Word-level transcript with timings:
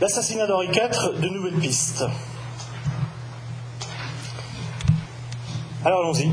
L'assassinat 0.00 0.46
d'Henri 0.46 0.68
IV, 0.68 1.20
de 1.20 1.28
nouvelles 1.28 1.58
pistes. 1.58 2.04
Alors 5.84 6.02
allons-y. 6.02 6.30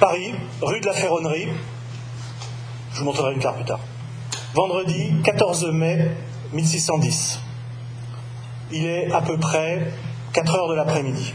Paris, 0.00 0.32
rue 0.62 0.80
de 0.80 0.86
la 0.86 0.94
Ferronnerie. 0.94 1.48
Je 2.94 2.98
vous 2.98 3.04
montrerai 3.04 3.34
une 3.34 3.38
carte 3.38 3.56
plus 3.56 3.66
tard. 3.66 3.80
Vendredi 4.54 5.12
14 5.24 5.66
mai 5.72 6.10
1610. 6.54 7.40
Il 8.70 8.86
est 8.86 9.12
à 9.12 9.20
peu 9.20 9.36
près 9.36 9.92
4 10.32 10.54
heures 10.54 10.68
de 10.68 10.74
l'après-midi. 10.74 11.34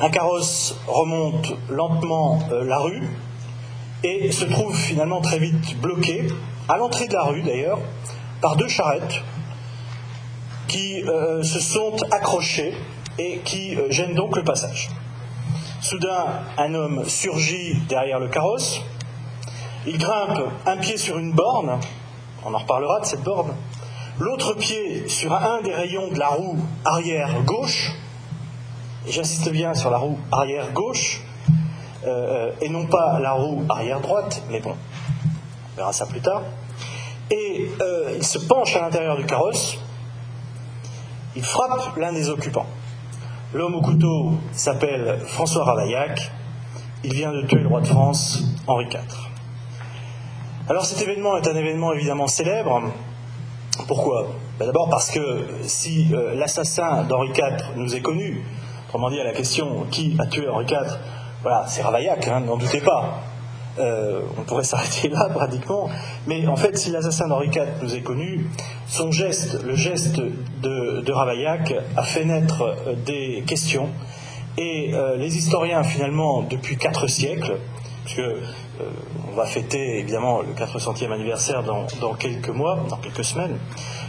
Un 0.00 0.10
carrosse 0.10 0.76
remonte 0.86 1.50
lentement 1.70 2.40
euh, 2.52 2.64
la 2.64 2.78
rue 2.78 3.08
et 4.04 4.30
se 4.32 4.44
trouve 4.44 4.76
finalement 4.76 5.22
très 5.22 5.38
vite 5.38 5.80
bloqué, 5.80 6.26
à 6.68 6.76
l'entrée 6.76 7.08
de 7.08 7.14
la 7.14 7.22
rue 7.22 7.42
d'ailleurs, 7.42 7.78
par 8.42 8.56
deux 8.56 8.68
charrettes 8.68 9.22
qui 10.68 11.02
euh, 11.02 11.42
se 11.42 11.58
sont 11.58 11.96
accrochées 12.10 12.74
et 13.18 13.38
qui 13.38 13.74
euh, 13.74 13.90
gênent 13.90 14.14
donc 14.14 14.36
le 14.36 14.44
passage. 14.44 14.90
Soudain, 15.80 16.26
un 16.58 16.74
homme 16.74 17.04
surgit 17.08 17.74
derrière 17.88 18.20
le 18.20 18.28
carrosse, 18.28 18.82
il 19.86 19.98
grimpe 19.98 20.40
un 20.66 20.76
pied 20.76 20.96
sur 20.96 21.18
une 21.18 21.32
borne, 21.32 21.80
on 22.44 22.52
en 22.52 22.58
reparlera 22.58 23.00
de 23.00 23.06
cette 23.06 23.22
borne, 23.22 23.54
l'autre 24.18 24.54
pied 24.54 25.08
sur 25.08 25.32
un 25.32 25.62
des 25.62 25.74
rayons 25.74 26.08
de 26.08 26.18
la 26.18 26.28
roue 26.28 26.58
arrière 26.84 27.42
gauche, 27.44 27.92
et 29.06 29.12
j'insiste 29.12 29.50
bien 29.50 29.74
sur 29.74 29.90
la 29.90 29.98
roue 29.98 30.18
arrière 30.30 30.72
gauche, 30.72 31.22
euh, 32.06 32.50
et 32.60 32.68
non 32.68 32.86
pas 32.86 33.18
la 33.20 33.32
roue 33.32 33.64
arrière 33.68 34.00
droite, 34.00 34.42
mais 34.50 34.60
bon, 34.60 34.74
on 34.74 35.76
verra 35.76 35.92
ça 35.92 36.06
plus 36.06 36.20
tard, 36.20 36.42
et 37.30 37.70
il 38.16 38.24
se 38.24 38.38
penche 38.38 38.74
à 38.74 38.80
l'intérieur 38.80 39.16
du 39.16 39.26
carrosse, 39.26 39.78
il 41.36 41.44
frappe 41.44 41.96
l'un 41.96 42.12
des 42.12 42.30
occupants. 42.30 42.66
L'homme 43.54 43.76
au 43.76 43.80
couteau 43.80 44.34
s'appelle 44.52 45.20
François 45.26 45.64
Ravaillac. 45.64 46.30
Il 47.04 47.14
vient 47.14 47.32
de 47.32 47.46
tuer 47.46 47.60
le 47.60 47.68
roi 47.68 47.80
de 47.80 47.86
France, 47.86 48.42
Henri 48.66 48.86
IV. 48.86 49.00
Alors 50.68 50.84
cet 50.84 51.00
événement 51.00 51.36
est 51.38 51.48
un 51.48 51.56
événement 51.56 51.92
évidemment 51.92 52.26
célèbre. 52.26 52.82
Pourquoi? 53.86 54.26
Ben, 54.58 54.66
D'abord 54.66 54.90
parce 54.90 55.10
que 55.10 55.46
si 55.62 56.08
euh, 56.12 56.34
l'assassin 56.34 57.04
d'Henri 57.04 57.30
IV 57.30 57.76
nous 57.76 57.94
est 57.94 58.00
connu, 58.00 58.44
autrement 58.88 59.08
dit 59.10 59.20
à 59.20 59.24
la 59.24 59.32
question 59.32 59.86
qui 59.90 60.16
a 60.18 60.26
tué 60.26 60.48
Henri 60.48 60.66
IV, 60.66 60.98
voilà, 61.42 61.64
c'est 61.68 61.82
Ravaillac, 61.82 62.26
hein, 62.28 62.40
n'en 62.40 62.56
doutez 62.56 62.80
pas. 62.80 63.20
Euh, 63.78 64.20
on 64.38 64.42
pourrait 64.42 64.64
s'arrêter 64.64 65.08
là 65.08 65.28
pratiquement. 65.32 65.88
Mais 66.26 66.46
en 66.46 66.56
fait, 66.56 66.76
si 66.76 66.90
l'assassin 66.90 67.28
d'Henri 67.28 67.48
IV 67.48 67.66
nous 67.82 67.94
est 67.94 68.00
connu, 68.00 68.46
son 68.86 69.10
geste, 69.10 69.62
le 69.62 69.74
geste 69.74 70.20
de, 70.62 71.12
Ravaillac, 71.12 71.74
a 71.96 72.02
fait 72.02 72.24
naître 72.24 72.62
euh, 72.62 72.94
des 73.06 73.44
questions. 73.46 73.88
Et 74.56 74.90
euh, 74.94 75.16
les 75.16 75.36
historiens, 75.36 75.84
finalement, 75.84 76.42
depuis 76.42 76.76
quatre 76.76 77.06
siècles, 77.06 77.58
puisque 78.04 78.22
on 79.28 79.34
va 79.34 79.46
fêter 79.46 79.98
évidemment 79.98 80.40
le 80.40 80.52
400e 80.54 81.12
anniversaire 81.12 81.62
dans, 81.62 81.86
dans, 82.00 82.14
quelques 82.14 82.48
mois, 82.48 82.78
dans 82.88 82.96
quelques 82.96 83.24
semaines, 83.24 83.58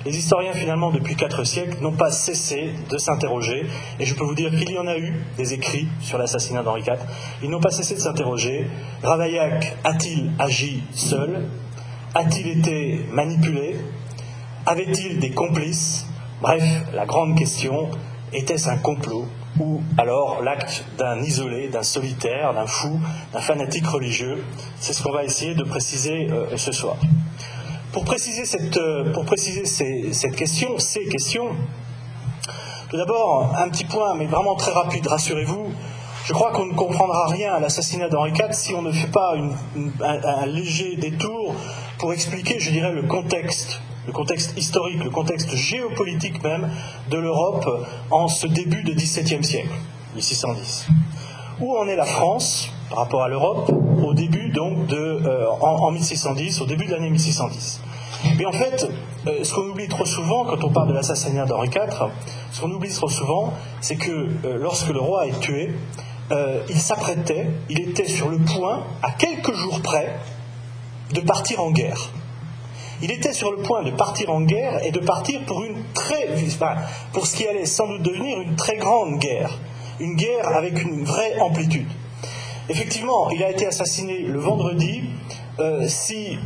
les 0.06 0.18
historiens 0.18 0.54
finalement 0.54 0.92
depuis 0.92 1.16
quatre 1.16 1.44
siècles 1.44 1.78
n'ont 1.82 1.96
pas 1.96 2.12
cessé 2.12 2.74
de 2.90 2.98
s'interroger, 2.98 3.66
et 4.00 4.06
je 4.06 4.16
peux 4.16 4.24
vous 4.24 4.36
dire 4.36 4.52
qu'il 4.52 4.72
y 4.72 4.78
en 4.78 4.88
a 4.88 4.98
eu 4.98 5.14
des 5.38 5.54
écrits 5.54 5.88
sur 6.02 6.18
l'assassinat 6.18 6.64
d'Henri 6.64 6.82
IV, 6.82 7.00
ils 7.44 7.50
n'ont 7.50 7.60
pas 7.60 7.72
cessé 7.72 7.96
de 7.96 8.00
s'interroger, 8.00 8.68
Ravaillac 9.04 9.76
a-t-il 9.84 10.32
agi 10.40 10.84
seul? 10.94 11.48
A-t-il 12.16 12.60
été 12.60 13.06
manipulé? 13.12 13.76
Avait-il 14.66 15.20
des 15.20 15.30
complices? 15.32 16.08
Bref, 16.42 16.64
la 16.94 17.06
grande 17.06 17.38
question, 17.38 17.90
était-ce 18.34 18.70
un 18.70 18.78
complot? 18.78 19.28
Ou 19.60 19.82
alors 19.98 20.42
l'acte 20.42 20.86
d'un 20.98 21.22
isolé, 21.22 21.68
d'un 21.68 21.84
solitaire, 21.84 22.54
d'un 22.54 22.66
fou, 22.68 23.00
d'un 23.34 23.42
fanatique 23.42 23.86
religieux 23.86 24.44
C'est 24.80 24.94
ce 24.94 25.04
qu'on 25.04 25.12
va 25.12 25.24
essayer 25.24 25.54
de 25.54 25.64
préciser 25.64 26.30
euh, 26.32 26.56
ce 26.58 26.72
soir. 26.72 26.96
Pour 27.92 28.06
préciser 28.06 28.46
cette, 28.46 28.78
euh, 28.78 29.12
pour 29.14 29.26
préciser 29.26 29.66
cette 29.66 30.36
question, 30.36 30.78
ces 30.78 31.06
questions, 31.06 31.50
tout 32.90 32.98
d'abord, 32.98 33.56
un 33.58 33.70
petit 33.70 33.86
point, 33.86 34.16
mais 34.16 34.26
vraiment 34.26 34.56
très 34.56 34.72
rapide, 34.72 35.08
rassurez-vous, 35.08 35.72
je 36.26 36.34
crois 36.34 36.52
qu'on 36.52 36.68
ne 36.68 36.74
comprendra 36.76 37.28
rien 37.28 37.56
à 37.56 37.60
l'assassinat 37.60 38.08
d'Henri 38.08 38.32
IV 38.32 38.52
si 38.52 38.76
on 38.76 38.84
ne 38.84 38.92
fait 38.92 39.12
pas 39.12 39.34
un, 40.02 40.46
léger 40.46 40.96
détour 40.96 41.56
pour 41.98 42.14
expliquer, 42.14 42.60
je 42.60 42.70
dirais, 42.70 42.92
le 42.92 43.04
contexte, 43.04 43.82
le 44.10 44.14
contexte 44.14 44.58
historique, 44.58 45.04
le 45.04 45.12
contexte 45.12 45.56
géopolitique 45.56 46.44
même 46.44 46.68
de 47.12 47.18
l'Europe 47.20 47.70
en 48.10 48.28
ce 48.28 48.48
début 48.48 48.82
du 48.82 48.96
XVIIe 48.96 49.44
siècle, 49.44 49.70
1610. 50.16 50.88
Où 51.62 51.78
en 51.78 51.88
est 51.88 51.96
la 51.96 52.06
France 52.06 52.72
par 52.90 53.00
rapport 53.00 53.22
à 53.22 53.28
l'Europe 53.28 53.72
au 54.04 54.16
début 54.16 54.50
donc 54.50 54.88
de, 54.88 54.98
euh, 54.98 55.48
en, 55.62 55.92
1610, 55.92 56.60
au 56.62 56.66
début 56.66 56.88
de 56.88 56.92
l'année 56.92 57.12
1610. 57.12 57.82
Mais 58.40 58.48
en 58.48 58.52
fait, 58.52 58.90
euh, 59.28 59.44
ce 59.44 59.54
qu'on 59.54 59.70
oublie 59.70 59.88
trop 59.88 60.06
souvent 60.06 60.44
quand 60.46 60.64
on 60.64 60.72
parle 60.72 60.88
de 60.88 60.94
l'assassinat 60.94 61.46
d'Henri 61.46 61.68
IV, 61.68 62.10
ce 62.52 62.62
qu'on 62.62 62.72
oublie 62.72 62.92
trop 62.92 63.10
souvent, 63.10 63.54
c'est 63.80 63.98
que 63.98 64.12
euh, 64.12 64.58
lorsque 64.58 64.90
le 64.90 65.00
roi 65.00 65.28
est 65.28 65.40
tué, 65.40 65.76
il 66.70 66.80
s'apprêtait, 66.80 67.48
il 67.70 67.90
était 67.90 68.08
sur 68.08 68.30
le 68.30 68.38
point, 68.38 68.84
à 69.02 69.12
quelques 69.12 69.54
jours 69.54 69.82
près, 69.82 70.16
de 71.14 71.22
partir 71.22 71.60
en 71.60 71.72
guerre. 71.72 72.12
Il 73.02 73.12
était 73.12 73.34
sur 73.34 73.52
le 73.52 73.58
point 73.58 73.84
de 73.84 73.92
partir 73.92 74.30
en 74.30 74.42
guerre 74.42 74.84
et 74.84 74.92
de 74.92 75.00
partir 75.00 75.42
pour 75.46 75.64
une 75.64 75.84
très, 75.94 76.28
pour 77.14 77.26
ce 77.26 77.38
qui 77.38 77.48
allait 77.48 77.66
sans 77.66 77.88
doute 77.88 78.02
devenir 78.02 78.42
une 78.42 78.56
très 78.56 78.78
grande 78.78 79.20
guerre, 79.20 79.58
une 80.00 80.16
guerre 80.16 80.48
avec 80.50 80.82
une 80.82 81.04
vraie 81.04 81.40
amplitude. 81.40 81.88
Effectivement, 82.68 83.30
il 83.32 83.44
a 83.44 83.50
été 83.50 83.66
assassiné 83.66 84.20
le 84.20 84.40
vendredi. 84.40 85.02
Euh, 85.60 85.88
si, 85.88 86.38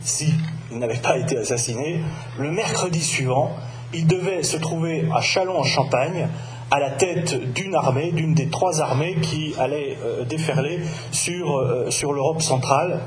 si 0.00 0.32
il 0.70 0.78
n'avait 0.78 0.96
pas 0.96 1.16
été 1.16 1.38
assassiné, 1.38 2.00
le 2.38 2.50
mercredi 2.50 3.00
suivant, 3.00 3.52
il 3.94 4.06
devait 4.06 4.42
se 4.42 4.56
trouver 4.56 5.08
à 5.14 5.20
Châlons-en-Champagne, 5.20 6.28
à 6.70 6.78
la 6.78 6.90
tête 6.90 7.52
d'une 7.54 7.74
armée, 7.74 8.12
d'une 8.12 8.34
des 8.34 8.48
trois 8.48 8.80
armées 8.80 9.16
qui 9.22 9.54
allait 9.58 9.96
euh, 10.04 10.24
déferler 10.24 10.80
sur, 11.10 11.56
euh, 11.56 11.90
sur 11.90 12.12
l'Europe 12.12 12.42
centrale. 12.42 13.00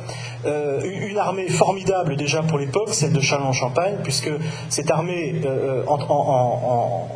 une 0.46 1.18
armée 1.18 1.50
formidable 1.50 2.16
déjà 2.16 2.42
pour 2.42 2.58
l'époque, 2.58 2.90
celle 2.90 3.14
de 3.14 3.20
Châlons-en-Champagne, 3.20 3.98
puisque 4.04 4.32
cette 4.70 4.90
armée 4.90 5.36
en 5.88 7.08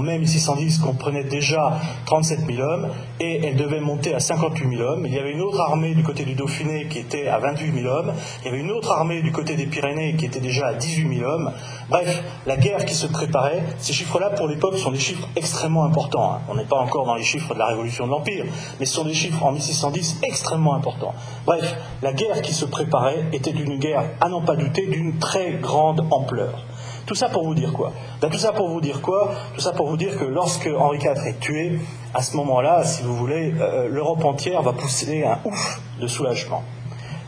mai 0.00 0.18
1610 0.18 0.78
comprenait 0.78 1.24
déjà 1.24 1.80
37 2.06 2.40
000 2.46 2.60
hommes 2.60 2.88
et 3.20 3.46
elle 3.46 3.56
devait 3.56 3.80
monter 3.80 4.14
à 4.14 4.20
58 4.20 4.76
000 4.76 4.82
hommes. 4.82 5.06
Il 5.06 5.14
y 5.14 5.18
avait 5.18 5.32
une 5.32 5.40
autre 5.40 5.60
armée 5.60 5.94
du 5.94 6.02
côté 6.02 6.24
du 6.24 6.34
Dauphiné 6.34 6.86
qui 6.88 6.98
était 6.98 7.28
à 7.28 7.38
28 7.38 7.72
000 7.82 7.86
hommes. 7.86 8.12
Il 8.42 8.46
y 8.46 8.48
avait 8.48 8.60
une 8.60 8.70
autre 8.70 8.92
armée 8.92 9.22
du 9.22 9.32
côté 9.32 9.56
des 9.56 9.66
Pyrénées 9.66 10.14
qui 10.16 10.26
était 10.26 10.40
déjà 10.40 10.68
à 10.68 10.74
18 10.74 11.18
000 11.18 11.28
hommes. 11.28 11.52
Bref, 11.88 12.22
la 12.46 12.56
guerre 12.56 12.84
qui 12.84 12.94
se 12.94 13.06
préparait, 13.06 13.62
ces 13.78 13.92
chiffres-là 13.92 14.30
pour 14.30 14.46
l'époque 14.46 14.76
sont 14.76 14.92
des 14.92 14.98
chiffres 14.98 15.28
extrêmement 15.36 15.84
importants. 15.84 16.32
Hein. 16.34 16.40
On 16.48 16.54
n'est 16.54 16.64
pas 16.64 16.76
encore 16.76 17.06
dans 17.06 17.14
les 17.14 17.22
chiffres 17.22 17.54
de 17.54 17.58
la 17.58 17.66
révolution 17.66 18.06
de 18.06 18.10
l'Empire, 18.10 18.44
mais 18.78 18.86
ce 18.86 18.94
sont 18.94 19.04
des 19.04 19.14
chiffres 19.14 19.42
en 19.44 19.52
1610 19.52 20.20
extrêmement 20.22 20.74
importants. 20.74 21.14
Bref, 21.46 21.76
la 22.02 22.12
guerre 22.12 22.42
qui 22.42 22.52
se 22.52 22.64
préparait 22.64 23.24
était 23.32 23.50
une 23.50 23.78
guerre, 23.78 24.04
à 24.20 24.28
n'en 24.28 24.42
pas 24.42 24.56
douter, 24.56 24.86
d'une 24.86 25.18
très 25.18 25.52
grande 25.54 26.06
ampleur. 26.10 26.64
Tout 27.08 27.14
ça 27.14 27.30
pour 27.30 27.42
vous 27.46 27.54
dire 27.54 27.72
quoi? 27.72 27.90
Ben, 28.20 28.28
Tout 28.28 28.36
ça 28.36 28.52
pour 28.52 28.68
vous 28.68 28.82
dire 28.82 29.00
quoi? 29.00 29.32
Tout 29.54 29.62
ça 29.62 29.72
pour 29.72 29.88
vous 29.88 29.96
dire 29.96 30.18
que 30.18 30.26
lorsque 30.26 30.68
Henri 30.68 30.98
IV 30.98 31.26
est 31.26 31.40
tué, 31.40 31.80
à 32.12 32.20
ce 32.20 32.36
moment-là, 32.36 32.84
si 32.84 33.02
vous 33.02 33.16
voulez, 33.16 33.54
euh, 33.58 33.62
euh, 33.62 33.88
l'Europe 33.88 34.22
entière 34.26 34.60
va 34.60 34.74
pousser 34.74 35.24
un 35.24 35.38
ouf 35.46 35.80
de 35.98 36.06
soulagement. 36.06 36.62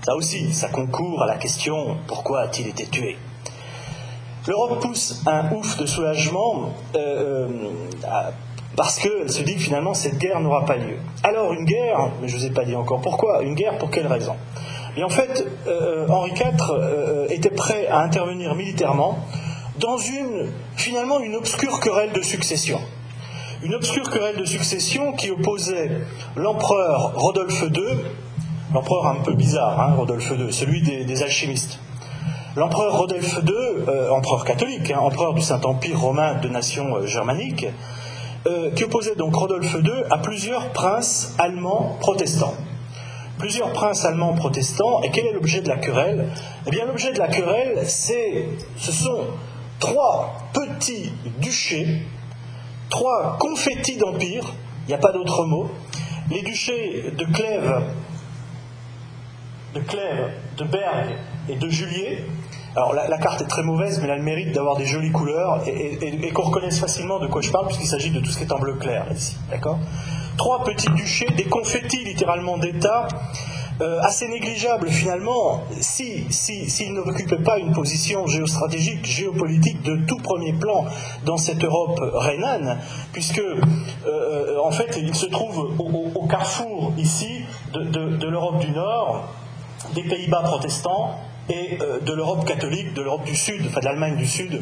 Ça 0.04 0.14
aussi, 0.16 0.52
ça 0.52 0.68
concourt 0.68 1.22
à 1.22 1.26
la 1.26 1.38
question 1.38 1.96
pourquoi 2.06 2.42
a-t-il 2.42 2.68
été 2.68 2.84
tué? 2.84 3.16
L'Europe 4.46 4.80
pousse 4.82 5.22
un 5.26 5.50
ouf 5.50 5.78
de 5.78 5.86
soulagement 5.86 6.74
euh, 6.96 7.48
parce 8.76 8.98
qu'elle 8.98 9.32
se 9.32 9.40
dit 9.40 9.54
que 9.54 9.62
finalement 9.62 9.94
cette 9.94 10.18
guerre 10.18 10.40
n'aura 10.40 10.66
pas 10.66 10.76
lieu. 10.76 10.98
Alors 11.22 11.54
une 11.54 11.64
guerre, 11.64 12.10
mais 12.20 12.28
je 12.28 12.36
ne 12.36 12.40
vous 12.40 12.46
ai 12.48 12.50
pas 12.50 12.66
dit 12.66 12.76
encore 12.76 13.00
pourquoi, 13.00 13.40
une 13.40 13.54
guerre 13.54 13.78
pour 13.78 13.90
quelle 13.90 14.08
raison? 14.08 14.36
Et 14.98 15.04
en 15.04 15.08
fait, 15.08 15.46
Henri 16.08 16.32
IV 16.32 17.30
était 17.30 17.50
prêt 17.50 17.86
à 17.86 18.00
intervenir 18.00 18.54
militairement 18.56 19.16
dans 19.80 19.96
une, 19.96 20.52
finalement, 20.76 21.20
une 21.20 21.34
obscure 21.34 21.80
querelle 21.80 22.12
de 22.12 22.22
succession. 22.22 22.78
Une 23.62 23.74
obscure 23.74 24.10
querelle 24.10 24.36
de 24.36 24.44
succession 24.44 25.12
qui 25.12 25.30
opposait 25.30 25.90
l'empereur 26.36 27.14
Rodolphe 27.14 27.62
II, 27.62 27.98
l'empereur 28.72 29.06
un 29.06 29.22
peu 29.22 29.32
bizarre, 29.32 29.80
hein, 29.80 29.94
Rodolphe 29.96 30.30
II, 30.30 30.52
celui 30.52 30.82
des, 30.82 31.22
alchimistes. 31.22 31.78
L'empereur 32.56 32.96
Rodolphe 32.96 33.40
II, 33.46 33.52
euh, 33.88 34.10
empereur 34.10 34.44
catholique, 34.44 34.90
hein, 34.90 34.98
empereur 34.98 35.34
du 35.34 35.40
Saint-Empire 35.40 35.98
romain 35.98 36.34
de 36.40 36.48
nation 36.48 36.96
euh, 36.96 37.06
germanique, 37.06 37.66
euh, 38.46 38.70
qui 38.72 38.84
opposait 38.84 39.14
donc 39.14 39.34
Rodolphe 39.34 39.76
II 39.82 40.04
à 40.10 40.18
plusieurs 40.18 40.70
princes 40.70 41.34
allemands 41.38 41.96
protestants. 42.00 42.54
Plusieurs 43.38 43.72
princes 43.72 44.04
allemands 44.04 44.34
protestants, 44.34 45.02
et 45.02 45.10
quel 45.10 45.26
est 45.26 45.32
l'objet 45.32 45.60
de 45.60 45.68
la 45.68 45.76
querelle? 45.76 46.28
Eh 46.66 46.70
bien 46.70 46.86
l'objet 46.86 47.12
de 47.12 47.18
la 47.18 47.28
querelle, 47.28 47.80
c'est, 47.84 48.48
ce 48.76 48.92
sont 48.92 49.24
trois 49.80 50.36
petits 50.52 51.12
duchés, 51.38 52.02
trois 52.88 53.36
confettis 53.38 53.96
d'empire, 53.96 54.44
il 54.86 54.88
n'y 54.88 54.94
a 54.94 54.98
pas 54.98 55.12
d'autre 55.12 55.44
mot, 55.46 55.68
les 56.30 56.42
duchés 56.42 57.10
de 57.16 57.24
Clèves, 57.24 57.82
de 59.74 59.80
Clèves, 59.80 60.32
de 60.56 60.64
Bergue 60.64 61.16
et 61.48 61.56
de 61.56 61.68
Julier. 61.68 62.24
Alors 62.76 62.94
la, 62.94 63.18
carte 63.18 63.40
est 63.42 63.48
très 63.48 63.64
mauvaise, 63.64 63.98
mais 63.98 64.04
elle 64.04 64.12
a 64.12 64.16
le 64.16 64.22
mérite 64.22 64.52
d'avoir 64.52 64.76
des 64.76 64.86
jolies 64.86 65.10
couleurs 65.10 65.62
et, 65.66 66.30
qu'on 66.32 66.42
reconnaisse 66.42 66.78
facilement 66.78 67.18
de 67.18 67.26
quoi 67.26 67.40
je 67.40 67.50
parle, 67.50 67.66
puisqu'il 67.66 67.88
s'agit 67.88 68.10
de 68.10 68.20
tout 68.20 68.30
ce 68.30 68.38
qui 68.38 68.44
est 68.44 68.52
en 68.52 68.60
bleu 68.60 68.74
clair 68.74 69.06
ici. 69.12 69.36
D'accord? 69.50 69.80
Trois 70.36 70.62
petits 70.62 70.90
duchés, 70.90 71.26
des 71.36 71.44
confettis 71.44 72.04
littéralement 72.04 72.58
d'État, 72.58 73.08
euh, 73.80 74.00
assez 74.02 74.28
négligeable 74.28 74.90
finalement 74.90 75.62
s'il 75.80 76.30
si, 76.32 76.68
si, 76.68 76.90
n'occupait 76.90 77.38
pas 77.38 77.58
une 77.58 77.72
position 77.72 78.26
géostratégique, 78.26 79.06
géopolitique 79.06 79.80
de 79.82 79.96
tout 80.06 80.18
premier 80.18 80.52
plan 80.52 80.84
dans 81.24 81.38
cette 81.38 81.64
Europe 81.64 81.98
rhénane, 82.14 82.78
puisque 83.12 83.40
euh, 83.40 84.58
en 84.62 84.70
fait 84.70 84.98
il 85.00 85.14
se 85.14 85.26
trouve 85.26 85.74
au, 85.78 86.26
carrefour 86.26 86.92
ici 86.98 87.44
de, 87.72 88.28
l'Europe 88.28 88.58
du 88.58 88.70
Nord, 88.70 89.28
des 89.94 90.02
Pays-Bas 90.02 90.42
protestants 90.42 91.14
et 91.48 91.78
euh, 91.80 92.00
de 92.00 92.12
l'Europe 92.12 92.44
catholique, 92.44 92.92
de 92.92 93.00
l'Europe 93.00 93.24
du 93.24 93.34
Sud, 93.34 93.62
enfin 93.66 93.80
de 93.80 93.86
l'Allemagne 93.86 94.16
du 94.16 94.26
Sud 94.26 94.60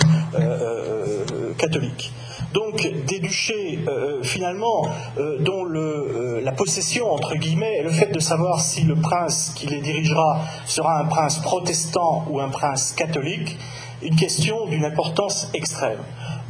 catholique 1.58 2.12
donc 2.52 2.88
des 3.06 3.18
duchés 3.18 3.78
euh, 3.88 4.22
finalement 4.22 4.86
euh, 5.18 5.38
dont 5.40 5.66
euh, 5.66 6.40
la 6.42 6.52
possession 6.52 7.10
entre 7.12 7.34
guillemets 7.34 7.78
est 7.78 7.82
le 7.82 7.90
fait 7.90 8.12
de 8.12 8.20
savoir 8.20 8.60
si 8.60 8.82
le 8.82 8.94
prince 8.94 9.52
qui 9.54 9.66
les 9.66 9.80
dirigera 9.80 10.40
sera 10.64 10.98
un 10.98 11.04
prince 11.04 11.38
protestant 11.40 12.24
ou 12.30 12.40
un 12.40 12.48
prince 12.48 12.92
catholique, 12.92 13.56
une 14.02 14.16
question 14.16 14.66
d'une 14.66 14.84
importance 14.84 15.50
extrême. 15.54 15.98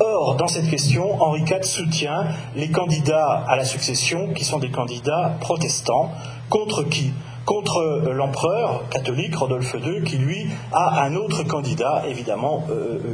Or, 0.01 0.37
dans 0.37 0.47
cette 0.47 0.71
question, 0.71 1.21
Henri 1.21 1.41
IV 1.41 1.65
soutient 1.65 2.27
les 2.55 2.69
candidats 2.69 3.45
à 3.49 3.57
la 3.57 3.65
succession 3.65 4.33
qui 4.33 4.45
sont 4.45 4.61
des 4.61 4.71
candidats 4.71 5.37
protestants. 5.41 6.13
Contre 6.51 6.85
qui? 6.85 7.13
Contre 7.45 8.13
l'empereur 8.13 8.89
catholique 8.91 9.35
Rodolphe 9.35 9.75
II, 9.75 10.05
qui 10.05 10.19
lui 10.19 10.47
a 10.73 11.03
un 11.03 11.17
autre 11.17 11.43
candidat, 11.43 12.05
évidemment 12.07 12.65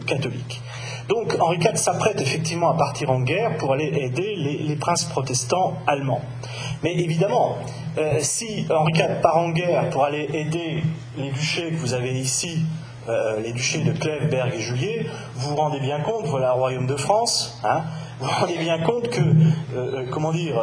catholique. 0.07 0.61
Donc 1.09 1.37
Henri 1.39 1.59
IV 1.59 1.77
s'apprête 1.77 2.21
effectivement 2.21 2.71
à 2.71 2.77
partir 2.77 3.11
en 3.11 3.21
guerre 3.21 3.57
pour 3.59 3.73
aller 3.73 3.93
aider 3.95 4.37
les, 4.37 4.77
princes 4.77 5.05
protestants 5.05 5.75
allemands. 5.87 6.23
Mais 6.83 6.95
évidemment, 6.95 7.57
euh, 7.99 8.17
si 8.21 8.67
Henri 8.71 8.93
IV 8.95 9.21
part 9.23 9.39
en 9.39 9.51
guerre 9.51 9.91
pour 9.91 10.05
aller 10.05 10.29
aider 10.33 10.83
les 11.17 11.31
duchés 11.31 11.71
que 11.71 11.77
vous 11.77 11.95
avez 11.95 12.13
ici, 12.13 12.65
euh, 13.09 13.41
les 13.41 13.53
duchés 13.53 13.83
de 13.83 13.93
Clèves, 13.93 14.31
Berg 14.31 14.53
et 14.55 14.61
Julier, 14.61 15.07
vous 15.35 15.51
vous 15.51 15.57
rendez 15.57 15.81
bien 15.81 16.01
compte, 16.01 16.27
voilà 16.27 16.49
le 16.49 16.55
royaume 16.55 16.87
de 16.87 16.97
France, 16.97 17.59
hein, 17.65 17.83
vous 18.19 18.27
vous 18.27 18.41
rendez 18.41 18.57
bien 18.59 18.81
compte 18.81 19.09
que, 19.11 19.21
euh, 19.77 20.07
comment 20.11 20.33
dire, 20.33 20.61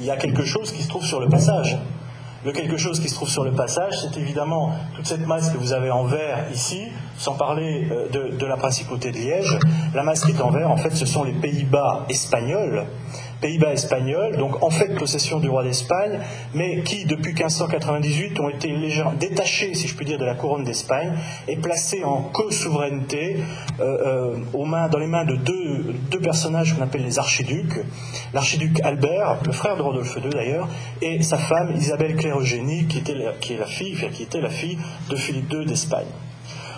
il 0.00 0.04
y 0.04 0.10
a 0.10 0.16
quelque 0.16 0.44
chose 0.44 0.72
qui 0.72 0.82
se 0.82 0.88
trouve 0.88 1.04
sur 1.04 1.20
le 1.20 1.28
passage. 1.28 1.78
Le 2.46 2.52
quelque 2.52 2.76
chose 2.76 3.00
qui 3.00 3.08
se 3.08 3.16
trouve 3.16 3.28
sur 3.28 3.42
le 3.42 3.50
passage, 3.50 3.94
c'est 4.00 4.16
évidemment 4.20 4.70
toute 4.94 5.04
cette 5.04 5.26
masse 5.26 5.50
que 5.50 5.58
vous 5.58 5.72
avez 5.72 5.90
en 5.90 6.04
vert 6.04 6.46
ici, 6.54 6.92
sans 7.18 7.34
parler 7.34 7.88
euh, 7.90 8.08
de, 8.08 8.36
de 8.36 8.46
la 8.46 8.56
principauté 8.56 9.10
de 9.10 9.16
Liège. 9.16 9.58
La 9.92 10.04
masse 10.04 10.24
qui 10.24 10.30
est 10.30 10.40
en 10.40 10.50
vert, 10.50 10.70
en 10.70 10.76
fait, 10.76 10.94
ce 10.94 11.06
sont 11.06 11.24
les 11.24 11.32
Pays-Bas 11.32 12.06
espagnols 12.08 12.86
Pays-Bas 13.40 13.72
espagnols, 13.72 14.36
donc 14.36 14.62
en 14.62 14.70
fait 14.70 14.94
possession 14.94 15.40
du 15.40 15.48
roi 15.48 15.62
d'Espagne, 15.62 16.20
mais 16.54 16.82
qui 16.82 17.04
depuis 17.04 17.34
1598 17.34 18.40
ont 18.40 18.48
été 18.48 18.68
légèrement 18.68 19.12
détachés, 19.12 19.74
si 19.74 19.88
je 19.88 19.94
puis 19.94 20.06
dire, 20.06 20.18
de 20.18 20.24
la 20.24 20.34
couronne 20.34 20.64
d'Espagne 20.64 21.12
et 21.46 21.56
placés 21.56 22.02
en 22.02 22.22
co-souveraineté 22.22 23.36
euh, 23.80 24.34
euh, 24.54 24.88
dans 24.88 24.98
les 24.98 25.06
mains 25.06 25.24
de 25.24 25.36
deux, 25.36 25.94
deux 26.10 26.20
personnages 26.20 26.74
qu'on 26.74 26.82
appelle 26.82 27.04
les 27.04 27.18
archiducs, 27.18 27.80
l'archiduc 28.32 28.80
Albert, 28.82 29.38
le 29.44 29.52
frère 29.52 29.76
de 29.76 29.82
Rodolphe 29.82 30.16
II 30.16 30.30
d'ailleurs, 30.30 30.68
et 31.02 31.22
sa 31.22 31.38
femme 31.38 31.74
Isabelle 31.76 32.16
Claire 32.16 32.38
Eugénie, 32.38 32.86
qui, 32.86 32.98
était 32.98 33.16
qui, 33.40 33.54
est 33.54 33.58
la 33.58 33.66
fille, 33.66 33.96
qui 34.12 34.22
était 34.22 34.40
la 34.40 34.50
fille 34.50 34.78
de 35.10 35.16
Philippe 35.16 35.52
II 35.52 35.66
d'Espagne. 35.66 36.06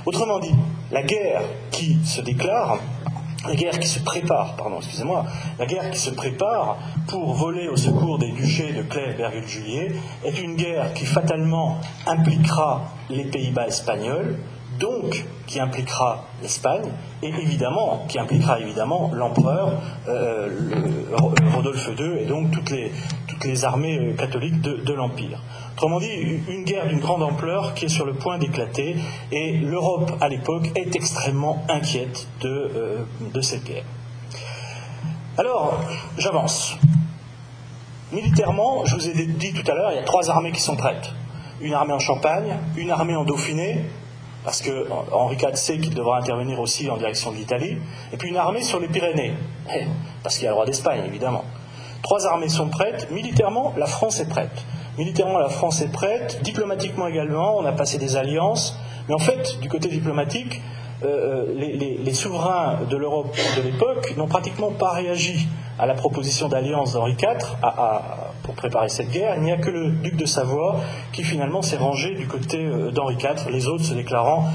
Autrement 0.06 0.38
dit, 0.38 0.54
la 0.90 1.02
guerre 1.02 1.42
qui 1.70 1.98
se 2.04 2.20
déclare 2.22 2.78
la 3.46 3.54
guerre 3.54 3.78
qui 3.78 3.86
se 3.86 4.00
prépare, 4.00 4.56
pardon, 4.56 4.78
excusez-moi, 4.78 5.24
la 5.58 5.66
guerre 5.66 5.90
qui 5.90 5.98
se 5.98 6.10
prépare 6.10 6.78
pour 7.06 7.34
voler 7.34 7.68
au 7.68 7.76
secours 7.76 8.18
des 8.18 8.32
duchés 8.32 8.72
de 8.72 8.82
Clèves, 8.82 9.16
Berg 9.16 9.34
et 9.34 9.46
Juillet 9.46 9.92
est 10.24 10.38
une 10.40 10.56
guerre 10.56 10.92
qui 10.94 11.06
fatalement 11.06 11.78
impliquera 12.06 12.92
les 13.10 13.24
Pays-Bas 13.24 13.68
espagnols, 13.68 14.36
donc 14.78 15.24
qui 15.46 15.60
impliquera 15.60 16.24
l'Espagne, 16.42 16.90
et 17.22 17.28
évidemment, 17.28 18.04
qui 18.08 18.18
impliquera 18.18 18.60
évidemment 18.60 19.10
l'empereur 19.14 19.72
euh, 20.08 20.48
Rodolphe 21.54 21.90
II 21.98 22.22
et 22.22 22.26
donc 22.26 22.50
toutes 22.50 22.70
les, 22.70 22.92
toutes 23.26 23.44
les 23.44 23.64
armées 23.64 23.98
euh, 23.98 24.14
catholiques 24.14 24.60
de 24.60 24.92
l'Empire. 24.92 25.40
Autrement 25.78 26.00
dit, 26.00 26.40
une 26.48 26.64
guerre 26.64 26.88
d'une 26.88 26.98
grande 26.98 27.22
ampleur 27.22 27.72
qui 27.74 27.84
est 27.84 27.88
sur 27.88 28.04
le 28.04 28.14
point 28.14 28.36
d'éclater, 28.38 28.96
et 29.30 29.52
l'Europe 29.58 30.10
à 30.20 30.28
l'époque 30.28 30.72
est 30.74 30.96
extrêmement 30.96 31.64
inquiète 31.68 32.26
de, 32.40 32.48
euh, 32.48 33.04
de 33.32 33.40
cette 33.40 33.62
guerre. 33.62 33.84
Alors, 35.38 35.80
j'avance. 36.18 36.76
Militairement, 38.10 38.84
je 38.86 38.96
vous 38.96 39.08
ai 39.08 39.26
dit 39.26 39.52
tout 39.52 39.70
à 39.70 39.74
l'heure, 39.76 39.92
il 39.92 39.96
y 39.96 40.00
a 40.00 40.02
trois 40.02 40.28
armées 40.30 40.50
qui 40.50 40.60
sont 40.60 40.74
prêtes. 40.74 41.12
Une 41.60 41.74
armée 41.74 41.92
en 41.92 42.00
Champagne, 42.00 42.56
une 42.76 42.90
armée 42.90 43.14
en 43.14 43.24
Dauphiné, 43.24 43.84
parce 44.44 44.62
que 44.62 44.86
Henri 45.12 45.36
IV 45.36 45.56
sait 45.56 45.78
qu'il 45.78 45.94
devra 45.94 46.18
intervenir 46.18 46.60
aussi 46.60 46.88
en 46.90 46.96
direction 46.96 47.32
de 47.32 47.36
l'Italie, 47.36 47.78
et 48.12 48.16
puis 48.16 48.30
une 48.30 48.36
armée 48.36 48.62
sur 48.62 48.80
les 48.80 48.88
Pyrénées, 48.88 49.34
eh, 49.74 49.84
parce 50.22 50.36
qu'il 50.36 50.44
y 50.44 50.46
a 50.46 50.50
le 50.50 50.56
roi 50.56 50.66
d'Espagne, 50.66 51.02
évidemment. 51.06 51.44
Trois 52.02 52.26
armées 52.26 52.48
sont 52.48 52.68
prêtes, 52.68 53.10
militairement, 53.10 53.74
la 53.76 53.86
France 53.86 54.20
est 54.20 54.28
prête. 54.28 54.64
Militairement, 54.96 55.38
la 55.38 55.48
France 55.48 55.80
est 55.82 55.92
prête, 55.92 56.40
diplomatiquement 56.42 57.06
également, 57.06 57.56
on 57.56 57.64
a 57.64 57.72
passé 57.72 57.98
des 57.98 58.16
alliances, 58.16 58.78
mais 59.08 59.14
en 59.14 59.18
fait, 59.18 59.58
du 59.60 59.68
côté 59.68 59.88
diplomatique, 59.88 60.60
euh, 61.04 61.46
euh, 61.46 61.96
les, 62.02 62.14
souverains 62.14 62.80
de 62.90 62.96
l'Europe 62.96 63.36
de 63.56 63.62
l'époque 63.62 64.16
n'ont 64.16 64.26
pratiquement 64.26 64.72
pas 64.72 64.90
réagi 64.90 65.46
à 65.78 65.86
la 65.86 65.94
proposition 65.94 66.48
d'alliance 66.48 66.94
d'Henri 66.94 67.12
IV 67.12 67.38
pour 68.48 68.54
préparer 68.54 68.88
cette 68.88 69.10
guerre. 69.10 69.34
Il 69.36 69.42
n'y 69.42 69.52
a 69.52 69.58
que 69.58 69.68
le 69.68 69.90
duc 69.90 70.16
de 70.16 70.24
Savoie 70.24 70.80
qui 71.12 71.22
finalement 71.22 71.60
s'est 71.60 71.76
rangé 71.76 72.14
du 72.14 72.26
côté 72.26 72.64
euh, 72.64 72.90
d'Henri 72.90 73.16
IV, 73.16 73.50
les 73.50 73.66
autres 73.66 73.84
se 73.84 73.92
déclarant 73.92 74.46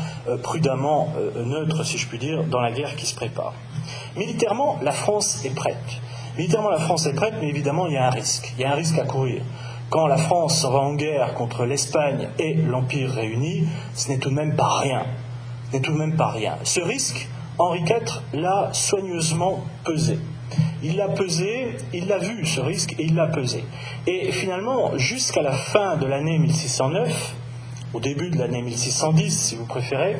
prudemment 0.42 1.10
neutres, 1.36 1.86
si 1.86 2.00
je 2.00 2.08
puis 2.08 2.18
dire, 2.18 2.44
dans 2.46 2.60
la 2.60 2.72
guerre 2.72 2.96
qui 2.96 3.06
se 3.06 3.14
prépare. 3.16 3.54
Militairement, 4.16 4.80
la 4.82 4.92
France 4.92 5.46
est 5.46 5.54
prête. 5.54 5.78
Militairement, 6.38 6.72
la 6.72 6.80
France 6.80 7.06
est 7.06 7.14
prête, 7.14 7.36
mais 7.40 7.50
évidemment, 7.50 7.86
il 7.86 7.94
y 7.94 7.98
a 7.98 8.08
un 8.08 8.10
risque. 8.10 8.52
Il 8.58 8.62
y 8.62 8.66
a 8.66 8.72
un 8.72 8.76
risque 8.76 8.98
à 8.98 9.06
courir 9.06 9.44
quand 9.94 10.08
la 10.08 10.18
France 10.18 10.66
va 10.66 10.80
en 10.80 10.96
guerre 10.96 11.36
contre 11.36 11.66
l'Espagne 11.66 12.30
et 12.40 12.56
l'Empire 12.56 13.12
réuni. 13.12 13.68
Ce 13.94 14.10
n'est 14.10 14.18
tout 14.18 14.32
de 14.32 14.34
même 14.34 14.56
pas 14.56 14.80
rien. 14.80 15.06
Ce 16.64 16.82
risque, 16.82 17.30
Henri 17.60 17.82
IV 17.82 18.22
l'a 18.34 18.70
soigneusement 18.74 19.64
pesé. 19.84 20.18
Il 20.84 20.98
l'a 20.98 21.08
pesé, 21.08 21.78
il 21.94 22.08
l'a 22.08 22.18
vu 22.18 22.46
ce 22.46 22.62
risque 22.62 22.94
et 23.00 23.06
il 23.06 23.16
l'a 23.16 23.28
pesé. 23.28 23.64
Et 24.08 24.32
finalement, 24.32 24.98
jusqu'à 24.98 25.42
la 25.42 25.54
fin 25.54 25.98
de 25.98 26.06
l'année 26.06 26.38
1609, 26.40 27.36
au 27.94 28.00
début 28.00 28.30
de 28.30 28.38
l'année 28.38 28.62
1610 28.62 29.40
si 29.40 29.56
vous 29.56 29.66
préférez, 29.66 30.18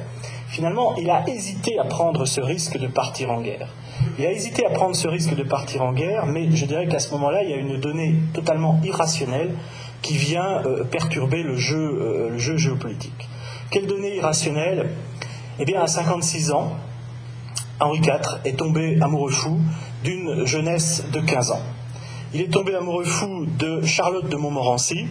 finalement, 0.48 0.96
il 0.96 1.10
a 1.10 1.28
hésité 1.28 1.80
à 1.80 1.86
prendre 1.86 2.26
ce 2.26 2.40
risque 2.40 2.78
de 2.78 2.88
partir 2.88 3.32
en 3.32 3.42
guerre. 3.42 3.68
Il 4.20 4.26
a 4.26 4.32
hésité 4.32 4.66
à 4.66 4.70
prendre 4.70 4.96
ce 4.96 5.08
risque 5.08 5.36
de 5.36 5.44
partir 5.44 5.82
en 5.82 5.92
guerre, 5.92 6.26
mais 6.26 6.50
je 6.52 6.66
dirais 6.66 6.88
qu'à 6.88 7.00
ce 7.00 7.12
moment-là, 7.12 7.44
il 7.44 7.50
y 7.50 7.54
a 7.54 7.58
une 7.58 7.80
donnée 7.80 8.16
totalement 8.34 8.80
irrationnelle 8.84 9.56
qui 10.02 10.16
vient 10.18 10.62
euh, 10.66 10.84
perturber 10.84 11.44
le 11.44 11.56
jeu, 11.56 11.78
euh, 11.78 12.30
le 12.30 12.38
jeu 12.38 12.58
géopolitique. 12.58 13.30
Quelle 13.72 13.88
donnée 13.88 14.18
irrationnelle? 14.18 14.90
Eh 15.60 15.66
bien, 15.66 15.82
à 15.82 15.88
56 15.88 16.52
ans, 16.52 16.74
Henri 17.80 18.00
IV 18.00 18.40
est 18.46 18.58
tombé 18.58 18.98
amoureux 19.02 19.32
fou 19.32 19.60
d'une 20.04 20.46
jeunesse 20.46 21.04
de 21.12 21.20
15 21.20 21.52
ans. 21.52 21.62
Il 22.34 22.42
est 22.42 22.52
tombé 22.52 22.76
amoureux 22.76 23.06
fou 23.06 23.46
de 23.58 23.86
Charlotte 23.86 24.28
de 24.28 24.36
Montmorency, 24.36 25.08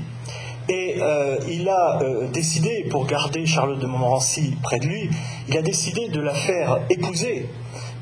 et 0.69 0.97
euh, 1.01 1.39
il 1.49 1.69
a 1.69 1.99
décidé, 2.33 2.87
pour 2.91 3.07
garder 3.07 3.47
Charlotte 3.47 3.79
de 3.79 3.87
Montmorency 3.87 4.57
près 4.63 4.79
de 4.79 4.87
lui, 4.87 5.11
il 5.49 5.57
a 5.57 5.63
décidé 5.63 6.09
de 6.09 6.21
la 6.21 6.35
faire 6.35 6.81
épouser 6.89 7.49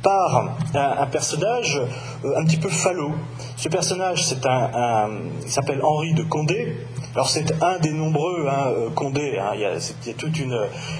par 0.03 0.57
un, 0.75 1.07
personnage 1.07 1.81
euh, 2.25 2.39
un 2.39 2.45
petit 2.45 2.57
peu 2.57 2.69
falot. 2.69 3.13
Ce 3.57 3.69
personnage, 3.69 4.25
c'est 4.25 4.47
un, 4.47 5.11
il 5.43 5.51
s'appelle 5.51 5.81
Henri 5.83 6.15
de 6.15 6.23
Condé. 6.23 6.77
Alors 7.15 7.29
c'est 7.29 7.63
un 7.63 7.79
des 7.79 7.91
nombreux 7.91 8.47
hein, 8.49 8.69
euh, 8.69 8.91
Condé. 8.91 9.39
Hein. 9.39 9.53
il, 9.55 9.61
y 9.61 9.65
a, 9.65 10.15
toute 10.17 10.39
une, 10.39 10.59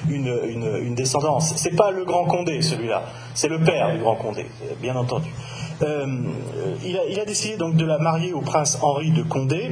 une, 0.09 0.71
une, 0.83 0.95
descendance. 0.95 1.55
C'est 1.57 1.77
pas 1.77 1.91
le 1.91 2.05
grand 2.05 2.25
Condé 2.25 2.61
celui-là. 2.63 3.05
C'est 3.35 3.49
le 3.49 3.61
père 3.61 3.93
du 3.93 3.99
grand 3.99 4.17
Condé, 4.17 4.47
bien 4.81 4.97
entendu. 4.97 5.31
Euh, 5.83 6.07
il, 6.85 7.21
a, 7.21 7.25
décidé 7.25 7.57
donc 7.57 7.77
de 7.77 7.85
la 7.87 7.99
marier 7.99 8.33
au 8.33 8.41
prince 8.41 8.79
Henri 8.83 9.11
de 9.11 9.23
Condé. 9.23 9.71